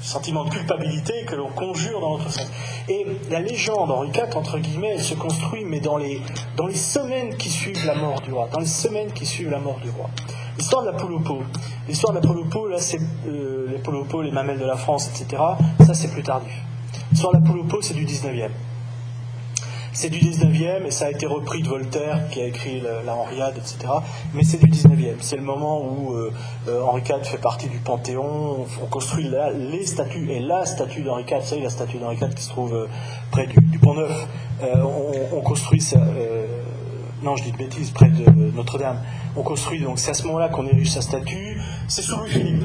sentiment 0.00 0.44
de 0.44 0.50
culpabilité 0.50 1.24
que 1.26 1.36
l'on 1.36 1.50
conjure 1.50 2.00
dans 2.00 2.18
notre 2.18 2.30
sens. 2.30 2.50
Et 2.88 3.06
la 3.30 3.40
légende 3.40 3.90
Henri 3.90 4.08
IV, 4.08 4.36
entre 4.36 4.58
guillemets, 4.58 4.94
elle 4.94 5.02
se 5.02 5.14
construit, 5.14 5.64
mais 5.64 5.80
dans 5.80 5.96
les, 5.96 6.20
dans 6.56 6.66
les 6.66 6.74
semaines 6.74 7.36
qui 7.36 7.48
suivent 7.48 7.86
la 7.86 7.94
mort 7.94 8.20
du 8.20 8.32
roi, 8.32 8.48
dans 8.52 8.60
les 8.60 8.66
semaines 8.66 9.12
qui 9.12 9.26
suivent 9.26 9.50
la 9.50 9.60
mort 9.60 9.78
du 9.78 9.90
roi. 9.90 10.10
L'histoire 10.58 10.82
de 10.82 10.90
la 10.90 10.96
pot. 10.96 11.42
L'histoire 11.88 12.12
de 12.12 12.20
la 12.20 12.68
là, 12.68 12.78
c'est 12.78 12.98
euh, 13.26 13.66
les 13.70 13.78
pot, 13.78 14.22
les 14.22 14.30
mamelles 14.30 14.58
de 14.58 14.66
la 14.66 14.76
France, 14.76 15.08
etc. 15.08 15.42
Ça, 15.84 15.94
c'est 15.94 16.08
plus 16.08 16.22
tardif. 16.22 16.52
Sur 17.14 17.32
la 17.32 17.40
poule 17.40 17.60
au 17.60 17.82
c'est 17.82 17.94
du 17.94 18.06
19e. 18.06 18.48
C'est 19.92 20.08
du 20.08 20.18
19e 20.18 20.86
et 20.86 20.90
ça 20.90 21.06
a 21.06 21.10
été 21.10 21.26
repris 21.26 21.62
de 21.62 21.68
Voltaire 21.68 22.28
qui 22.30 22.40
a 22.40 22.46
écrit 22.46 22.80
la, 22.80 23.02
la 23.02 23.14
Henriade, 23.14 23.54
etc. 23.58 23.92
Mais 24.32 24.42
c'est 24.42 24.56
du 24.56 24.70
19e. 24.70 25.16
C'est 25.20 25.36
le 25.36 25.42
moment 25.42 25.82
où 25.84 26.14
euh, 26.14 26.32
euh, 26.68 26.82
Henri 26.82 27.02
IV 27.02 27.22
fait 27.24 27.36
partie 27.36 27.68
du 27.68 27.76
Panthéon. 27.76 28.66
On 28.82 28.86
construit 28.86 29.30
les 29.54 29.84
statues 29.84 30.30
et 30.30 30.40
la 30.40 30.64
statue 30.64 31.02
d'Henri 31.02 31.24
IV, 31.28 31.40
vous 31.40 31.46
savez, 31.46 31.62
la 31.62 31.70
statue 31.70 31.98
d'Henri 31.98 32.16
IV 32.16 32.34
qui 32.34 32.42
se 32.42 32.48
trouve 32.48 32.74
euh, 32.74 32.88
près 33.30 33.46
du, 33.46 33.78
Pont-Neuf. 33.78 34.26
On, 34.62 35.36
on, 35.36 35.40
construit 35.42 35.80
ça. 35.80 36.00
non, 37.22 37.36
je 37.36 37.44
dis 37.44 37.52
de 37.52 37.56
bêtises, 37.58 37.90
près 37.90 38.08
de 38.08 38.30
Notre-Dame. 38.54 39.00
On 39.36 39.42
construit 39.42 39.80
donc, 39.82 39.98
c'est 39.98 40.12
à 40.12 40.14
ce 40.14 40.24
moment-là 40.28 40.48
qu'on 40.48 40.66
érige 40.66 40.90
sa 40.90 41.02
statue. 41.02 41.60
C'est 41.88 42.02
sous 42.02 42.16
Louis-Philippe. 42.16 42.64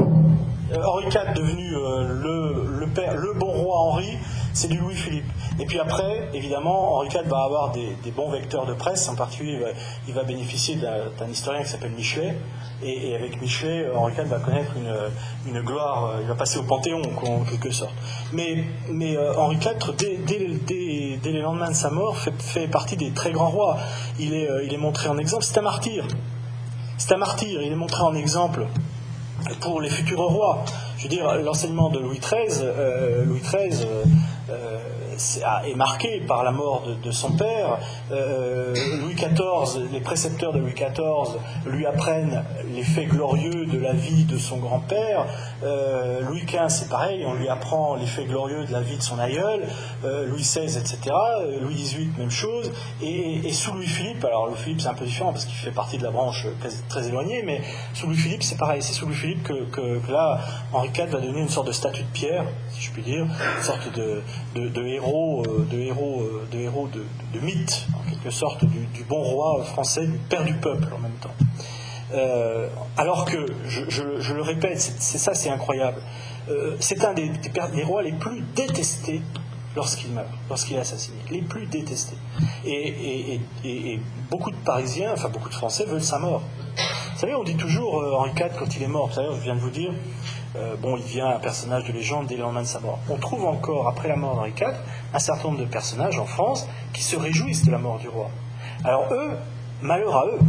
Henri 0.76 1.06
IV 1.06 1.34
devenu 1.35 1.72
le, 1.72 2.68
le, 2.80 3.34
bon 3.34 3.52
roi 3.52 3.77
Henri, 3.77 4.18
c'est 4.53 4.68
du 4.68 4.77
Louis-Philippe. 4.77 5.26
Et 5.60 5.65
puis 5.65 5.80
après, 5.80 6.30
évidemment, 6.34 6.95
Henri 6.95 7.07
IV 7.07 7.27
va 7.27 7.44
avoir 7.44 7.72
des, 7.72 8.11
bons 8.15 8.30
vecteurs 8.31 8.65
de 8.65 8.73
presse, 8.73 9.07
en 9.07 9.15
particulier 9.15 9.60
il 10.07 10.14
va, 10.14 10.23
bénéficier 10.23 10.76
d'un 10.76 11.27
historien 11.30 11.64
qui 11.64 11.69
s'appelle 11.69 11.91
Michelet, 11.91 12.35
et, 12.84 13.15
avec 13.15 13.41
Michelet, 13.41 13.89
Henri 13.95 14.14
IV 14.18 14.26
va 14.26 14.39
connaître 14.39 14.72
une, 15.45 15.61
gloire, 15.61 16.06
euh, 16.06 16.19
il 16.22 16.27
va 16.27 16.35
passer 16.35 16.60
au 16.60 16.64
Panthéon 16.64 17.02
en 17.23 17.44
quelque 17.44 17.72
sorte. 17.72 17.94
Mais, 18.34 18.65
euh, 18.91 19.34
Henri 19.38 19.56
IV, 19.56 19.95
dès, 19.98 21.31
les 21.31 21.41
lendemains 21.41 21.69
de 21.69 21.76
sa 21.76 21.89
mort, 21.89 22.18
fait, 22.18 22.68
partie 22.68 22.98
des 22.98 23.11
très 23.11 23.31
grands 23.31 23.49
rois. 23.49 23.77
Il 24.19 24.34
est, 24.34 24.49
euh, 24.49 24.64
il 24.64 24.73
est 24.73 24.77
montré 24.77 25.10
en 25.10 25.18
exemple, 25.18 25.44
c'est 25.44 25.57
un 25.57 25.64
martyr. 25.64 26.06
C'est 26.98 27.14
un 27.14 27.18
martyr, 27.18 27.61
il 27.61 27.72
est 27.72 27.76
montré 27.76 28.02
en 28.02 28.15
exemple 28.15 28.68
pour 29.61 29.81
les 29.81 29.89
futurs 29.89 30.22
rois. 30.22 30.64
Je 30.97 31.03
veux 31.03 31.09
dire, 31.09 31.35
l'enseignement 31.35 31.89
de 31.89 31.99
Louis 31.99 32.19
XIII, 32.19 32.65
Louis 33.26 33.41
XIII 33.41 33.85
est 35.65 35.76
marqué 35.76 36.22
par 36.22 36.43
la 36.43 36.51
mort 36.51 36.84
de, 37.03 37.11
son 37.11 37.31
père. 37.31 37.80
Euh, 38.11 38.73
Louis 39.01 39.15
XIV, 39.15 39.88
les 39.91 39.99
précepteurs 39.99 40.53
de 40.53 40.59
Louis 40.59 40.73
XIV 40.73 41.39
lui 41.68 41.85
apprennent 41.85 42.43
les 42.73 42.84
faits 42.84 43.09
glorieux 43.09 43.65
de 43.65 43.80
la 43.80 43.93
vie 43.93 44.26
de 44.26 44.38
son 44.38 44.57
grand-père. 44.57 45.26
Euh, 45.64 46.22
Louis 46.22 46.44
XV, 46.46 46.70
c'est 46.70 46.90
pareil, 46.90 47.26
on 47.26 47.34
lui 47.34 47.50
apprend 47.50 47.96
les 47.96 48.06
faits 48.06 48.28
glorieux 48.28 48.66
de 48.66 48.72
la 48.72 48.82
vie 48.82 48.98
de 48.98 49.02
son 49.02 49.20
aïeul. 49.20 49.64
Euh, 50.06 50.26
Louis 50.28 50.42
XVI, 50.42 50.78
etc. 50.78 51.00
Louis 51.62 51.76
XVIII, 51.76 52.12
même 52.18 52.32
chose. 52.32 52.72
Et, 53.02 53.52
sous 53.52 53.74
Louis-Philippe, 53.74 54.24
alors 54.24 54.48
Louis-Philippe 54.48 54.82
c'est 54.82 54.90
un 54.90 54.94
peu 54.94 55.06
différent 55.06 55.32
parce 55.32 55.46
qu'il 55.46 55.56
fait 55.56 55.72
partie 55.72 55.98
de 55.98 56.04
la 56.04 56.12
branche 56.12 56.46
très, 56.90 57.08
éloignée, 57.08 57.42
mais 57.44 57.62
sous 57.94 58.08
Louis-Philippe 58.08 58.44
c'est 58.44 58.58
pareil. 58.58 58.82
C'est 58.82 58.94
sous 58.94 59.06
Louis-Philippe 59.06 59.44
que, 59.44 60.12
là, 60.12 60.40
Henri 60.74 60.90
IV 60.96 61.08
va 61.08 61.20
donner 61.20 61.40
une 61.40 61.50
sorte 61.50 61.68
de 61.68 61.72
statue 61.72 62.04
de 62.04 62.10
pierre, 62.10 62.46
si 62.70 62.82
je 62.82 62.92
puis 62.92 63.02
dire, 63.02 63.24
une 63.26 63.64
sorte 63.64 63.92
de, 63.96 64.22
héros 64.86 65.44
euh, 65.46 65.68
de 65.70 65.78
héros, 65.80 66.22
euh, 66.22 66.48
de, 66.52 66.60
héros 66.60 66.88
de, 66.88 67.40
mythe, 67.40 67.88
en 67.94 68.10
quelque 68.10 68.30
sorte, 68.30 68.66
du, 68.66 69.04
bon 69.04 69.22
roi 69.22 69.64
français, 69.64 70.06
du 70.06 70.18
père 70.18 70.44
du 70.44 70.54
peuple 70.56 70.88
en 70.94 71.00
même 71.00 71.18
temps. 71.22 71.34
Euh, 72.14 72.70
alors 72.96 73.26
que, 73.26 73.46
je, 73.66 74.34
le 74.34 74.42
répète, 74.42 74.80
c'est 74.80 75.18
ça, 75.18 75.34
c'est 75.34 75.50
incroyable. 75.50 76.02
c'est 76.80 77.04
un 77.04 77.14
des, 77.14 77.32
rois 77.84 78.04
les 78.04 78.14
plus 78.14 78.42
détestés 78.56 79.22
lorsqu'il 79.76 80.12
meurt, 80.12 80.28
lorsqu'il 80.50 80.78
est 80.78 80.80
assassiné, 80.80 81.18
les 81.30 81.42
plus 81.42 81.66
détestés. 81.68 82.18
Et, 82.66 83.40
beaucoup 84.32 84.52
de 84.52 84.58
Parisiens, 84.58 85.12
enfin 85.14 85.30
beaucoup 85.30 85.50
de 85.50 85.56
Français 85.56 85.86
veulent 85.86 86.02
sa 86.02 86.20
mort. 86.20 86.42
Vous 87.14 87.20
savez, 87.20 87.36
on 87.36 87.44
dit 87.44 87.56
toujours 87.56 87.96
Henri 88.20 88.32
IV 88.32 88.52
quand 88.58 88.76
il 88.76 88.84
est 88.84 88.88
mort. 88.88 89.08
Vous 89.08 89.14
savez, 89.14 89.28
je 89.36 89.42
viens 89.42 89.56
de 89.56 89.60
vous 89.60 89.72
dire, 89.72 89.92
euh, 90.58 90.76
bon, 90.76 90.98
il 90.98 91.04
devient 91.04 91.22
un 91.22 91.40
personnage 91.40 91.84
de 91.86 91.92
légende 91.92 92.28
dès 92.28 92.36
le 92.36 92.42
lendemain 92.42 92.62
de 92.62 92.68
sa 92.68 92.80
mort. 92.80 93.00
On 93.10 93.18
trouve 93.18 93.46
encore, 93.46 93.88
après 93.88 94.08
la 94.08 94.16
mort 94.16 94.36
d'Henri 94.36 94.54
IV, 94.58 94.74
un 95.14 95.20
certain 95.20 95.50
nombre 95.50 95.60
de 95.60 95.66
personnages 95.66 96.18
en 96.20 96.26
France 96.26 96.68
qui 96.94 97.04
se 97.04 97.16
réjouissent 97.16 97.66
de 97.66 97.72
la 97.72 97.78
mort 97.78 98.00
du 98.00 98.08
roi. 98.08 98.30
Alors 98.84 99.12
eux, 99.12 99.38
malheur 99.82 100.16
à 100.16 100.26
eux, 100.28 100.40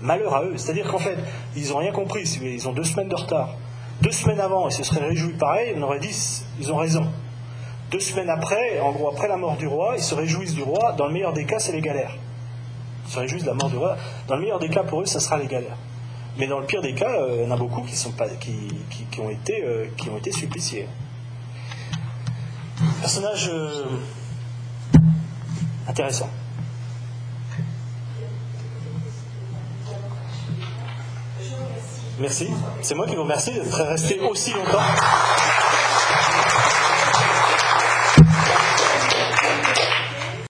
malheur 0.00 0.34
à 0.34 0.44
eux. 0.44 0.56
C'est-à-dire 0.56 0.88
qu'en 0.88 0.98
fait, 0.98 1.16
ils 1.56 1.68
n'ont 1.70 1.78
rien 1.78 1.92
compris, 1.92 2.22
ils 2.42 2.68
ont 2.68 2.72
deux 2.72 2.84
semaines 2.84 3.08
de 3.08 3.16
retard. 3.16 3.54
Deux 4.00 4.12
semaines 4.12 4.40
avant, 4.40 4.68
ils 4.68 4.72
se 4.72 4.84
seraient 4.84 5.04
réjouis 5.06 5.34
pareil, 5.34 5.74
on 5.76 5.82
aurait 5.82 5.98
dit, 5.98 6.42
ils 6.60 6.72
ont 6.72 6.76
raison. 6.76 7.06
Deux 7.90 8.00
semaines 8.00 8.30
après, 8.30 8.80
en 8.80 8.92
gros, 8.92 9.08
après 9.08 9.28
la 9.28 9.36
mort 9.36 9.56
du 9.56 9.66
roi, 9.66 9.94
ils 9.96 10.02
se 10.02 10.14
réjouissent 10.14 10.54
du 10.54 10.62
roi, 10.62 10.92
dans 10.92 11.06
le 11.06 11.12
meilleur 11.12 11.32
des 11.32 11.46
cas, 11.46 11.58
c'est 11.58 11.72
les 11.72 11.80
galères. 11.80 12.14
Ils 13.06 13.12
se 13.12 13.18
réjouissent 13.18 13.42
de 13.42 13.48
la 13.48 13.54
mort 13.54 13.70
du 13.70 13.76
roi, 13.76 13.96
dans 14.28 14.36
le 14.36 14.42
meilleur 14.42 14.58
des 14.58 14.68
cas, 14.68 14.84
pour 14.84 15.00
eux, 15.00 15.06
ça 15.06 15.20
sera 15.20 15.38
les 15.38 15.46
galères. 15.46 15.76
Mais 16.38 16.46
dans 16.46 16.60
le 16.60 16.66
pire 16.66 16.82
des 16.82 16.94
cas, 16.94 17.10
euh, 17.10 17.38
il 17.38 17.44
y 17.44 17.46
en 17.46 17.50
a 17.50 17.56
beaucoup 17.56 17.82
qui, 17.82 17.96
sont 17.96 18.12
pas, 18.12 18.28
qui, 18.28 18.70
ont, 19.20 19.30
été, 19.30 19.64
euh, 19.64 19.86
qui 19.96 20.08
ont 20.10 20.18
été 20.18 20.30
suppliciés. 20.30 20.86
Personnage 23.00 23.50
euh, 23.52 23.84
intéressant. 25.88 26.30
Merci. 32.20 32.48
C'est 32.82 32.94
moi 32.94 33.06
qui 33.06 33.14
vous 33.14 33.22
remercie 33.22 33.52
d'être 33.52 33.82
resté 33.82 34.18
aussi 34.20 34.52
longtemps. 34.52 34.78